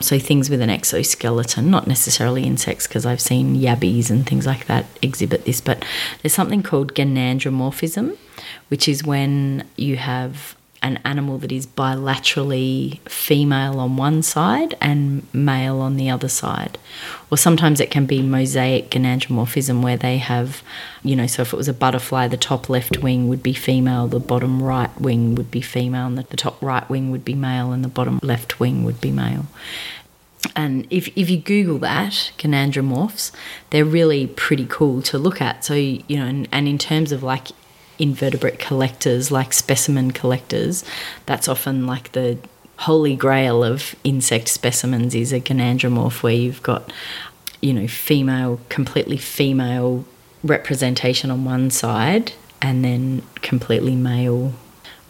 So 0.01 0.19
things 0.19 0.51
with 0.51 0.61
an 0.61 0.71
exoskeleton, 0.71 1.71
not 1.71 1.87
necessarily 1.87 2.45
insects, 2.45 2.87
because 2.87 3.07
I've 3.07 3.21
seen 3.21 3.57
yabbies 3.57 4.11
and 4.11 4.27
things 4.27 4.47
like 4.47 4.67
that 4.67 4.87
exhibit 5.03 5.45
this, 5.45 5.61
but 5.61 5.85
there's 6.23 6.35
something 6.35 6.63
called 6.63 6.95
gynandromorphism, 6.95 8.17
which 8.69 8.89
is 8.89 9.05
when 9.05 9.67
you 9.77 9.97
have 9.97 10.56
an 10.87 10.99
animal 11.05 11.39
that 11.39 11.51
is 11.51 11.67
bilaterally 11.67 13.01
female 13.09 13.81
on 13.81 13.97
one 13.97 14.23
side 14.23 14.77
and 14.81 15.27
male 15.35 15.81
on 15.81 15.97
the 15.97 16.09
other 16.09 16.29
side. 16.29 16.79
Or 17.31 17.37
sometimes 17.37 17.81
it 17.81 17.91
can 17.91 18.07
be 18.07 18.23
mosaic 18.23 18.91
gynandromorphism 18.91 19.83
where 19.83 19.97
they 19.97 20.19
have, 20.19 20.63
you 21.03 21.17
know, 21.17 21.27
so 21.27 21.43
if 21.43 21.53
it 21.53 21.57
was 21.57 21.69
a 21.69 21.75
butterfly, 21.75 22.29
the 22.29 22.37
top 22.37 22.69
left 22.69 22.99
wing 22.99 23.29
would 23.29 23.43
be 23.43 23.53
female, 23.53 24.07
the 24.07 24.21
bottom 24.21 24.63
right 24.63 24.99
wing 25.01 25.35
would 25.35 25.51
be 25.51 25.61
female, 25.61 26.07
and 26.07 26.17
the, 26.17 26.23
the 26.23 26.37
top 26.37 26.63
right 26.63 26.89
wing 26.89 27.11
would 27.11 27.25
be 27.25 27.35
male, 27.35 27.73
and 27.73 27.83
the 27.83 27.89
bottom 27.89 28.21
left 28.23 28.61
wing 28.61 28.85
would 28.85 29.01
be 29.01 29.11
male. 29.11 29.47
And 30.55 30.87
if, 30.91 31.09
if 31.17 31.29
you 31.29 31.39
Google 31.39 31.79
that, 31.79 32.31
gynandromorphs, 32.39 33.33
they're 33.71 33.85
really 33.85 34.29
pretty 34.29 34.67
cool 34.69 35.03
to 35.03 35.19
look 35.19 35.43
at. 35.43 35.65
So, 35.65 35.75
you 35.75 36.17
know, 36.17 36.27
and, 36.27 36.49
and 36.53 36.69
in 36.69 36.79
terms 36.79 37.11
of 37.11 37.25
like 37.25 37.49
invertebrate 37.99 38.59
collectors, 38.59 39.31
like 39.31 39.53
specimen 39.53 40.11
collectors, 40.11 40.85
that's 41.27 41.49
often 41.49 41.87
like 41.87 42.13
the 42.13 42.39
holy 42.79 43.17
grail 43.17 43.65
of 43.65 43.95
insect 44.05 44.49
specimens 44.49 45.15
is 45.15 45.33
a 45.33 45.41
gynandromorph 45.41 46.23
where 46.23 46.35
you've 46.35 46.63
got, 46.63 46.93
you 47.61 47.73
know, 47.73 47.89
female, 47.89 48.61
completely 48.69 49.17
female 49.17 50.05
representation 50.43 51.31
on 51.31 51.45
one 51.45 51.71
side 51.71 52.33
and 52.61 52.85
then 52.85 53.23
completely 53.37 53.95
male 53.95 54.53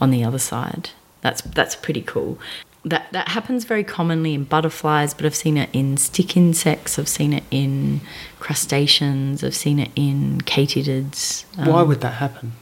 on 0.01 0.11
the 0.11 0.25
other 0.25 0.39
side. 0.39 0.91
That's 1.23 1.43
that's 1.43 1.75
pretty 1.75 2.03
cool. 2.03 2.39
That 2.85 3.11
that 3.13 3.29
happens 3.29 3.65
very 3.65 3.83
commonly 3.83 4.35
in 4.35 4.45
butterflies, 4.45 5.13
but 5.13 5.27
I've 5.27 5.35
seen 5.35 5.57
it 5.57 5.71
in 5.73 5.97
stick 5.97 6.37
insects. 6.37 6.99
I've 6.99 7.09
seen 7.09 7.33
it 7.33 7.45
in 7.51 8.01
crustaceans. 8.39 9.43
I've 9.43 9.57
seen 9.57 9.81
it 9.81 9.91
in 9.97 10.41
katydids. 10.43 11.45
Um, 11.59 11.73
Why 11.73 11.83
would 11.83 12.01
that 12.03 12.15
happen? 12.15 12.53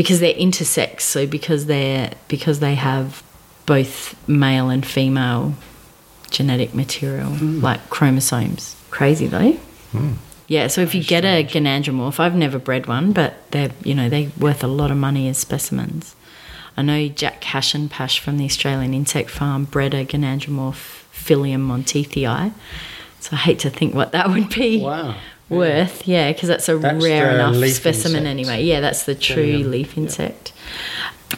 Because 0.00 0.20
they're 0.20 0.34
intersex. 0.34 1.02
So 1.02 1.26
because 1.26 1.66
they're 1.66 2.12
because 2.28 2.60
they 2.60 2.74
have 2.74 3.22
both 3.66 4.16
male 4.26 4.70
and 4.70 4.84
female 4.86 5.54
genetic 6.30 6.74
material, 6.74 7.28
hmm. 7.28 7.60
like 7.60 7.90
chromosomes. 7.90 8.76
Crazy 8.90 9.26
though. 9.26 9.52
Hmm. 9.92 10.12
Yeah, 10.48 10.68
so 10.68 10.80
if 10.80 10.94
you 10.94 11.04
get 11.04 11.24
a 11.24 11.44
gynandromorph, 11.44 12.18
I've 12.18 12.34
never 12.34 12.58
bred 12.58 12.86
one, 12.86 13.12
but 13.12 13.34
they're 13.50 13.72
you 13.84 13.94
know 13.94 14.08
they're 14.08 14.30
worth 14.38 14.64
a 14.64 14.68
lot 14.68 14.90
of 14.90 14.96
money 14.96 15.28
as 15.28 15.36
specimens. 15.36 16.16
I 16.78 16.82
know 16.82 17.08
Jack 17.08 17.42
Hasenpusch 17.42 18.20
from 18.20 18.38
the 18.38 18.46
Australian 18.46 18.94
Insect 18.94 19.28
Farm 19.28 19.64
bred 19.66 19.92
a 19.92 20.06
gynandromorph 20.06 21.04
Phyllium 21.12 21.66
monteithi. 21.68 22.52
So 23.20 23.30
I 23.32 23.36
hate 23.36 23.58
to 23.60 23.70
think 23.70 23.94
what 23.94 24.12
that 24.12 24.30
would 24.30 24.48
be 24.48 24.80
Wow. 24.80 25.14
Worth. 25.50 26.06
Yeah, 26.06 26.32
because 26.32 26.48
that's 26.48 26.68
a 26.68 26.78
That's 26.78 27.02
rare 27.02 27.30
enough 27.34 27.56
specimen 27.70 28.26
insect. 28.26 28.26
anyway. 28.26 28.64
Yeah, 28.64 28.80
that's 28.80 29.04
the 29.04 29.14
true 29.16 29.64
Phyllium, 29.64 29.70
leaf 29.70 29.96
yeah. 29.96 30.02
insect. 30.04 30.52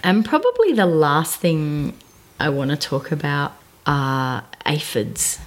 And 0.04 0.24
probably 0.24 0.72
the 0.72 0.86
last 0.86 1.40
thing 1.40 1.94
I 2.38 2.50
want 2.50 2.70
to 2.70 2.76
talk 2.76 3.10
about 3.10 3.54
are 3.86 4.44
aphids. 4.66 5.38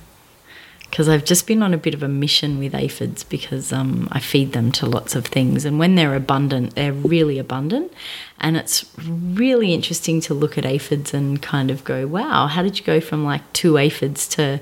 Because 0.89 1.09
I've 1.09 1.25
just 1.25 1.45
been 1.45 1.61
on 1.61 1.73
a 1.73 1.77
bit 1.77 1.93
of 1.93 2.03
a 2.03 2.07
mission 2.07 2.57
with 2.57 2.73
aphids 2.73 3.25
because 3.25 3.73
um, 3.73 4.07
I 4.13 4.19
feed 4.21 4.53
them 4.53 4.71
to 4.73 4.85
lots 4.85 5.13
of 5.13 5.25
things. 5.25 5.65
And 5.65 5.77
when 5.77 5.95
they're 5.95 6.15
abundant, 6.15 6.75
they're 6.75 6.93
really 6.93 7.37
abundant. 7.37 7.91
And 8.39 8.55
it's 8.55 8.85
really 8.97 9.73
interesting 9.73 10.21
to 10.21 10.33
look 10.33 10.57
at 10.57 10.65
aphids 10.65 11.13
and 11.13 11.41
kind 11.41 11.69
of 11.69 11.83
go, 11.83 12.07
wow, 12.07 12.47
how 12.47 12.63
did 12.63 12.79
you 12.79 12.85
go 12.85 13.01
from 13.01 13.25
like 13.25 13.41
two 13.51 13.77
aphids 13.77 14.25
to 14.29 14.61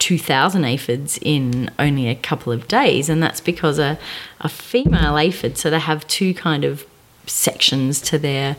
2,000 0.00 0.64
aphids 0.64 1.18
in 1.22 1.70
only 1.78 2.08
a 2.08 2.14
couple 2.14 2.52
of 2.52 2.66
days? 2.66 3.08
And 3.08 3.22
that's 3.22 3.40
because 3.40 3.78
a, 3.78 3.98
a 4.40 4.48
female 4.48 5.16
aphid, 5.16 5.56
so 5.56 5.70
they 5.70 5.78
have 5.78 6.06
two 6.08 6.34
kind 6.34 6.64
of 6.64 6.84
sections 7.26 8.00
to 8.00 8.18
their 8.18 8.56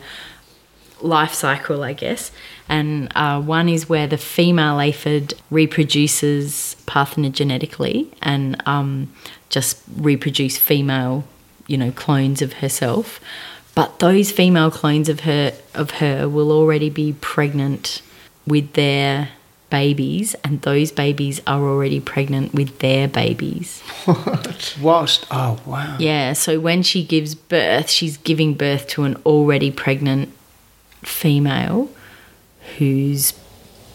life 1.00 1.34
cycle, 1.34 1.82
I 1.82 1.92
guess. 1.92 2.30
And 2.68 3.12
uh, 3.14 3.40
one 3.40 3.68
is 3.68 3.88
where 3.88 4.06
the 4.06 4.16
female 4.16 4.80
aphid 4.80 5.34
reproduces 5.50 6.76
parthenogenetically 6.86 8.08
and 8.22 8.62
um, 8.66 9.12
just 9.48 9.82
reproduce 9.96 10.56
female, 10.56 11.24
you 11.66 11.76
know, 11.76 11.90
clones 11.92 12.40
of 12.40 12.54
herself. 12.54 13.20
But 13.74 13.98
those 13.98 14.30
female 14.30 14.70
clones 14.70 15.08
of 15.08 15.20
her 15.20 15.52
of 15.74 15.92
her 15.92 16.28
will 16.28 16.52
already 16.52 16.90
be 16.90 17.14
pregnant 17.20 18.02
with 18.46 18.74
their 18.74 19.30
babies, 19.72 20.34
and 20.44 20.60
those 20.60 20.92
babies 20.92 21.40
are 21.46 21.62
already 21.62 21.98
pregnant 21.98 22.52
with 22.52 22.78
their 22.80 23.08
babies. 23.08 23.80
What? 24.04 24.76
Whilst, 24.80 25.26
oh 25.30 25.58
wow. 25.64 25.96
Yeah, 25.98 26.34
so 26.34 26.60
when 26.60 26.82
she 26.82 27.02
gives 27.02 27.34
birth, 27.34 27.88
she's 27.88 28.18
giving 28.18 28.52
birth 28.52 28.86
to 28.88 29.04
an 29.04 29.16
already 29.24 29.70
pregnant 29.70 30.28
female 31.02 31.88
whose 32.76 33.32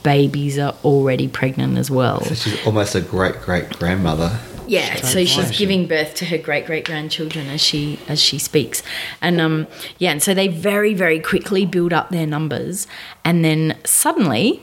babies 0.02 0.58
are 0.58 0.74
already 0.84 1.28
pregnant 1.28 1.78
as 1.78 1.92
well. 1.92 2.22
So 2.22 2.34
she's 2.34 2.66
almost 2.66 2.96
a 2.96 3.02
great 3.02 3.36
great 3.42 3.70
grandmother. 3.78 4.40
Yeah, 4.68 4.96
so 4.96 5.24
she's 5.26 5.58
giving 5.58 5.88
birth 5.88 6.16
to 6.16 6.26
her 6.26 6.40
great 6.40 6.66
great 6.66 6.86
grandchildren 6.86 7.48
as 7.48 7.62
she 7.62 8.00
as 8.08 8.20
she 8.20 8.40
speaks, 8.40 8.82
and 9.22 9.40
um 9.40 9.68
yeah, 10.00 10.12
and 10.12 10.24
so 10.24 10.34
they 10.34 10.48
very 10.48 10.96
very 10.96 11.20
quickly 11.20 11.66
build 11.66 11.94
up 11.94 12.10
their 12.10 12.26
numbers, 12.26 12.88
and 13.24 13.46
then 13.46 13.78
suddenly 13.86 14.62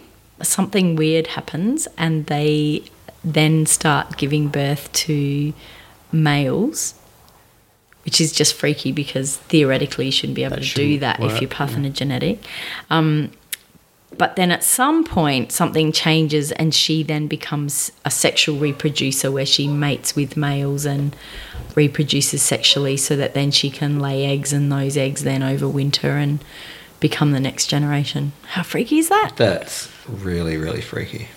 something 0.48 0.96
weird 0.96 1.28
happens, 1.28 1.88
and 1.98 2.26
they 2.26 2.84
then 3.24 3.66
start 3.66 4.16
giving 4.16 4.48
birth 4.48 4.92
to 4.92 5.52
males, 6.12 6.94
which 8.04 8.20
is 8.20 8.32
just 8.32 8.54
freaky 8.54 8.92
because 8.92 9.36
theoretically 9.36 10.06
you 10.06 10.12
shouldn't 10.12 10.36
be 10.36 10.44
able 10.44 10.56
That 10.56 10.64
to 10.64 10.74
do 10.74 10.98
that 10.98 11.20
if 11.20 11.40
you're 11.40 11.50
parthenogenetic. 11.50 12.38
Um, 12.90 13.32
but 14.16 14.36
then 14.36 14.52
at 14.52 14.62
some 14.62 15.04
point 15.04 15.50
something 15.50 15.90
changes 15.90 16.52
and 16.52 16.74
she 16.74 17.02
then 17.02 17.26
becomes 17.26 17.90
a 18.04 18.10
sexual 18.10 18.58
reproducer 18.58 19.32
where 19.32 19.46
she 19.46 19.66
mates 19.66 20.14
with 20.14 20.36
males 20.36 20.84
and 20.84 21.16
reproduces 21.74 22.42
sexually 22.42 22.96
so 22.96 23.16
that 23.16 23.34
then 23.34 23.50
she 23.50 23.70
can 23.70 23.98
lay 23.98 24.24
eggs 24.24 24.52
and 24.52 24.70
those 24.70 24.96
eggs 24.96 25.24
then 25.24 25.40
overwinter 25.40 26.22
and 26.22 26.44
become 27.00 27.32
the 27.32 27.40
next 27.40 27.66
generation. 27.66 28.32
How 28.48 28.62
freaky 28.62 28.98
is 28.98 29.08
that? 29.08 29.32
That's 29.36 29.88
really 30.08 30.56
really 30.56 30.80
freaky. 30.80 31.28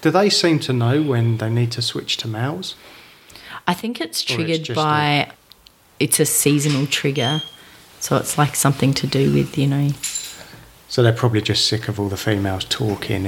Do 0.00 0.10
they 0.10 0.28
seem 0.28 0.58
to 0.60 0.72
know 0.72 1.02
when 1.02 1.38
they 1.38 1.48
need 1.48 1.72
to 1.72 1.82
switch 1.82 2.16
to 2.18 2.28
males? 2.28 2.74
I 3.66 3.74
think 3.74 4.00
it's 4.00 4.20
Or 4.20 4.24
it's 4.24 4.34
triggered 4.34 4.64
just 4.64 4.76
by 4.76 5.30
it's 5.98 6.20
a 6.20 6.26
seasonal 6.26 6.86
trigger. 6.86 7.42
So 8.00 8.16
it's 8.16 8.36
like 8.36 8.54
something 8.54 8.92
to 8.94 9.06
do 9.06 9.32
with, 9.32 9.56
you 9.56 9.66
know, 9.66 9.88
So 10.88 11.02
they're 11.02 11.12
probably 11.14 11.40
just 11.40 11.66
sick 11.66 11.88
of 11.88 11.98
all 11.98 12.10
the 12.10 12.18
females 12.18 12.66
talking. 12.66 13.24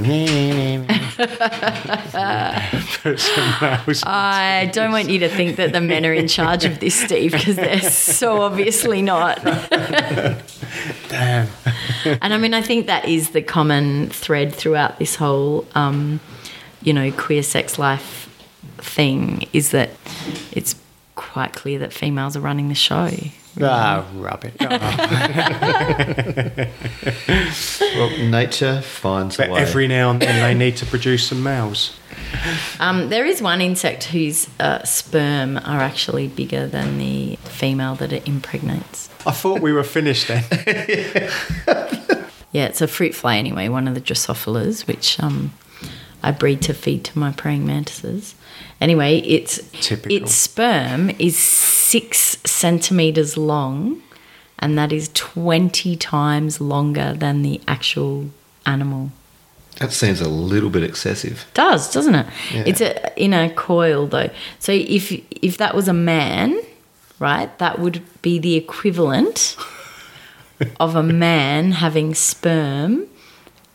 Put 3.03 3.19
some 3.19 3.55
males. 3.61 4.03
I 4.05 4.71
don't 4.73 4.93
want 4.93 5.09
you 5.09 5.19
to 5.21 5.29
think 5.31 5.57
that 5.57 5.73
the 5.73 5.81
men 5.81 6.05
are 6.05 6.13
in 6.13 6.29
charge 6.29 6.67
of 6.67 6.79
this, 6.81 6.95
Steve, 6.95 7.33
because 7.33 7.57
they're 7.57 7.81
so 7.81 8.43
obviously 8.43 9.01
not. 9.01 9.39
Damn. 11.19 11.49
and 12.23 12.35
I 12.35 12.39
mean, 12.39 12.55
I 12.55 12.63
think 12.63 12.87
that 12.87 13.07
is 13.07 13.31
the 13.31 13.43
common 13.43 14.09
thread 14.11 14.55
throughout 14.55 14.99
this 14.99 15.15
whole, 15.17 15.67
um, 15.75 16.21
you 16.83 16.93
know, 16.93 17.11
queer 17.13 17.43
sex 17.43 17.79
life 17.79 18.23
thing 18.79 19.47
is 19.53 19.71
that 19.71 19.91
it's 20.53 20.75
quite 21.15 21.53
clear 21.55 21.79
that 21.79 21.93
females 21.93 22.37
are 22.37 22.41
running 22.41 22.69
the 22.69 22.75
show. 22.75 23.11
Ah, 23.63 24.05
rub 24.17 24.45
it. 24.45 24.55
Oh. 24.61 24.67
Well, 27.97 28.11
nature 28.19 28.83
finds 28.83 29.37
But 29.39 29.49
a 29.49 29.53
way. 29.53 29.61
every 29.63 29.89
now 29.89 30.11
and 30.11 30.21
then 30.21 30.43
they 30.43 30.53
need 30.53 30.77
to 30.79 30.87
produce 30.87 31.27
some 31.29 31.43
males. 31.43 31.97
Um, 32.81 33.09
there 33.09 33.25
is 33.25 33.41
one 33.43 33.61
insect 33.61 34.05
whose 34.05 34.49
uh, 34.61 34.83
sperm 34.85 35.57
are 35.59 35.81
actually 35.81 36.29
bigger 36.29 36.67
than 36.67 36.99
the 36.99 37.37
female 37.45 37.95
that 37.97 38.13
it 38.13 38.27
impregnates. 38.29 39.09
I 39.27 39.33
thought 39.33 39.61
we 39.61 39.73
were 39.73 39.83
finished 39.85 40.29
then. 40.29 40.45
Yeah, 42.53 42.67
it's 42.67 42.81
a 42.81 42.89
fruit 42.89 43.15
fly 43.15 43.37
anyway, 43.37 43.69
one 43.69 43.87
of 43.87 43.95
the 43.95 44.01
Drosophilas, 44.01 44.87
which 44.87 45.21
um, 45.21 45.53
I 46.23 46.31
breed 46.33 46.63
to 46.63 46.73
feed 46.75 47.05
to 47.05 47.19
my 47.19 47.33
praying 47.33 47.67
mantises. 47.67 48.35
Anyway, 48.81 49.19
its 49.19 49.61
Typical. 49.81 50.17
its 50.17 50.33
sperm 50.33 51.11
is 51.19 51.37
six 51.39 52.39
centimeters 52.47 53.37
long, 53.37 54.01
and 54.59 54.79
that 54.79 54.91
is 54.91 55.11
twenty 55.13 55.97
times 55.97 56.61
longer 56.61 57.13
than 57.13 57.43
the 57.43 57.61
actual 57.69 58.31
animal. 58.65 59.11
That 59.77 59.93
seems 59.93 60.21
a 60.21 60.29
little 60.29 60.71
bit 60.71 60.83
excessive. 60.83 61.47
Does 61.55 61.93
doesn't 61.93 62.15
it? 62.15 62.27
Yeah. 62.53 62.65
It's 62.67 62.81
a 62.81 63.23
in 63.23 63.33
a 63.33 63.51
coil 63.51 64.07
though. 64.07 64.31
So 64.59 64.73
if 64.73 65.13
if 65.43 65.59
that 65.59 65.75
was 65.75 65.89
a 65.89 65.93
man, 65.93 66.59
right, 67.19 67.57
that 67.59 67.79
would 67.79 68.03
be 68.23 68.39
the 68.39 68.55
equivalent 68.55 69.57
of 70.81 70.97
a 70.97 71.03
man 71.03 71.73
having 71.73 72.15
sperm 72.15 73.07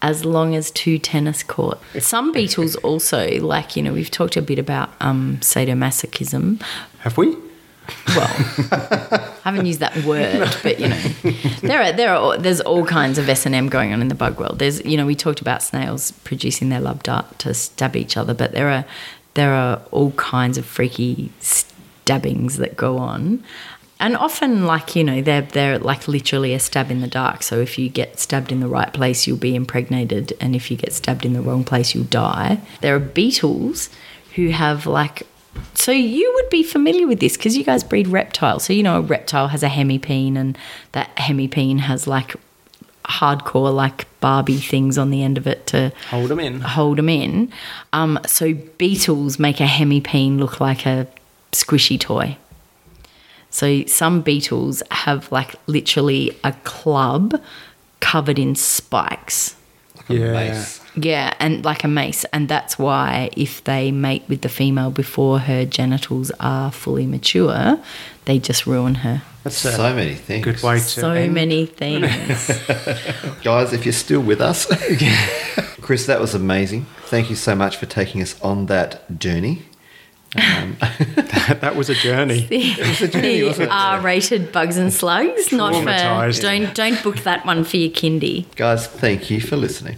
as 0.02 0.26
long 0.26 0.56
as 0.56 0.72
two 0.72 0.98
tennis 0.98 1.44
courts. 1.44 1.84
Some 2.00 2.32
beetles 2.32 2.76
also, 2.78 3.40
like 3.40 3.76
you 3.76 3.84
know, 3.84 3.94
we've 3.94 4.10
talked 4.10 4.36
a 4.36 4.42
bit 4.42 4.58
about 4.58 4.90
um, 5.00 5.38
sadomasochism. 5.42 6.62
Have 7.00 7.18
we? 7.18 7.38
Well, 8.16 8.30
I 8.72 9.40
haven't 9.44 9.66
used 9.66 9.80
that 9.80 10.04
word, 10.04 10.56
but 10.64 10.80
you 10.80 10.90
know, 10.90 11.02
there 11.62 11.82
are 11.82 11.92
there 11.92 12.16
are 12.16 12.38
there's 12.38 12.62
all 12.62 12.86
kinds 12.86 13.18
of 13.18 13.30
S 13.30 13.46
and 13.46 13.56
M 13.56 13.70
going 13.70 13.94
on 13.94 14.02
in 14.02 14.08
the 14.08 14.16
bug 14.16 14.40
world. 14.40 14.60
There's 14.60 14.84
you 14.86 14.98
know 14.98 15.06
we 15.06 15.16
talked 15.16 15.42
about 15.42 15.64
snails 15.64 16.12
producing 16.24 16.70
their 16.70 16.82
love 16.82 17.04
dart 17.04 17.40
to 17.40 17.54
stab 17.54 17.96
each 17.96 18.18
other, 18.18 18.34
but 18.34 18.52
there 18.52 18.70
are 18.70 18.86
there 19.34 19.54
are 19.54 19.82
all 19.92 20.12
kinds 20.12 20.58
of 20.58 20.66
freaky 20.66 21.32
stabbings 21.40 22.58
that 22.58 22.76
go 22.76 22.98
on. 22.98 23.44
And 24.00 24.18
often, 24.18 24.66
like 24.66 24.96
you 24.96 25.04
know, 25.04 25.22
they're 25.22 25.44
they're 25.44 25.78
like 25.78 26.08
literally 26.08 26.54
a 26.54 26.60
stab 26.60 26.90
in 26.90 27.02
the 27.02 27.08
dark. 27.08 27.44
So 27.44 27.60
if 27.60 27.78
you 27.78 27.88
get 27.88 28.20
stabbed 28.20 28.52
in 28.52 28.60
the 28.60 28.68
right 28.68 28.92
place, 28.92 29.28
you'll 29.28 29.38
be 29.38 29.56
impregnated, 29.56 30.34
and 30.42 30.56
if 30.56 30.72
you 30.72 30.78
get 30.78 30.92
stabbed 30.92 31.24
in 31.24 31.34
the 31.34 31.42
wrong 31.42 31.64
place, 31.64 31.94
you'll 31.94 32.06
die. 32.06 32.60
There 32.82 32.96
are 32.96 33.00
beetles 33.00 33.90
who 34.36 34.50
have 34.50 34.88
like 34.88 35.28
so 35.74 35.92
you 35.92 36.32
would 36.36 36.50
be 36.50 36.64
familiar 36.64 37.08
with 37.08 37.20
this 37.20 37.38
because 37.38 37.58
you 37.58 37.64
guys 37.64 37.84
breed 37.84 38.08
reptiles. 38.08 38.64
So 38.66 38.74
you 38.74 38.84
know 38.84 38.98
a 38.98 39.02
reptile 39.02 39.48
has 39.50 39.64
a 39.64 39.68
hemipene, 39.70 40.38
and 40.38 40.58
that 40.92 41.16
hemipene 41.18 41.80
has 41.80 42.08
like 42.08 42.36
hardcore 43.06 43.74
like 43.74 44.06
Barbie 44.20 44.60
things 44.60 44.98
on 44.98 45.10
the 45.10 45.24
end 45.24 45.38
of 45.38 45.48
it 45.48 45.66
to 45.68 45.92
Hold 46.10 46.30
them 46.30 46.40
in. 46.40 46.62
hold 46.62 46.98
them 46.98 47.10
in. 47.10 47.52
Um, 47.94 48.20
so 48.26 48.54
beetles 48.78 49.40
make 49.40 49.60
a 49.60 49.66
hemipene 49.66 50.38
look 50.38 50.60
like 50.62 50.86
a 50.86 51.08
squishy 51.52 52.00
toy. 52.00 52.38
So 53.50 53.86
some 53.86 54.22
beetles 54.22 54.82
have 54.92 55.30
like 55.32 55.56
literally 55.68 56.38
a 56.44 56.54
club 56.64 57.42
covered 58.00 58.40
in 58.40 58.56
spikes. 58.56 59.56
A 60.08 60.14
Yeah. 60.14 60.64
Mace. 60.96 61.06
Yeah, 61.06 61.34
and 61.40 61.64
like 61.66 61.84
a 61.84 61.88
mace. 61.88 62.26
And 62.34 62.48
that's 62.50 62.78
why 62.80 63.30
if 63.36 63.64
they 63.64 63.92
mate 63.92 64.24
with 64.28 64.42
the 64.42 64.50
female 64.50 64.92
before 64.92 65.40
her 65.40 65.66
genitals 65.66 66.32
are 66.40 66.72
fully 66.72 67.06
mature, 67.06 67.80
they 68.26 68.40
just 68.40 68.66
ruin 68.68 68.96
her. 68.96 69.22
That's 69.44 69.58
So 69.58 69.96
many 69.96 70.14
things. 70.16 70.44
good 70.46 70.62
way 70.62 70.76
to 70.78 70.84
So 70.84 71.12
end. 71.12 71.34
many 71.34 71.66
things. 71.82 72.48
Guys, 73.44 73.74
if 73.74 73.86
you're 73.86 73.94
still 73.94 74.22
with 74.22 74.40
us, 74.42 74.68
Chris, 75.82 76.06
that 76.06 76.22
was 76.22 76.36
amazing. 76.36 76.86
Thank 77.06 77.30
you 77.30 77.36
so 77.36 77.56
much 77.56 77.78
for 77.78 77.88
taking 77.88 78.22
us 78.22 78.40
on 78.42 78.68
that 78.68 79.18
journey. 79.20 79.64
Um, 80.34 80.78
that 81.60 81.74
was 81.76 81.90
a 81.90 81.94
journey. 81.96 82.48
was 82.80 83.02
a 83.02 83.08
journey 83.10 83.42
the 83.42 83.68
R-rated 83.70 84.54
bugs 84.54 84.78
and 84.78 84.94
slugs. 84.94 85.52
Not 85.52 85.74
for 85.84 86.42
don't 86.42 86.74
don't 86.74 87.04
book 87.04 87.18
that 87.24 87.46
one 87.46 87.66
for 87.66 87.76
your 87.76 87.90
kindy. 87.90 88.46
guys, 88.56 88.88
thank 88.88 89.30
you 89.30 89.42
for 89.42 89.58
listening. 89.58 89.98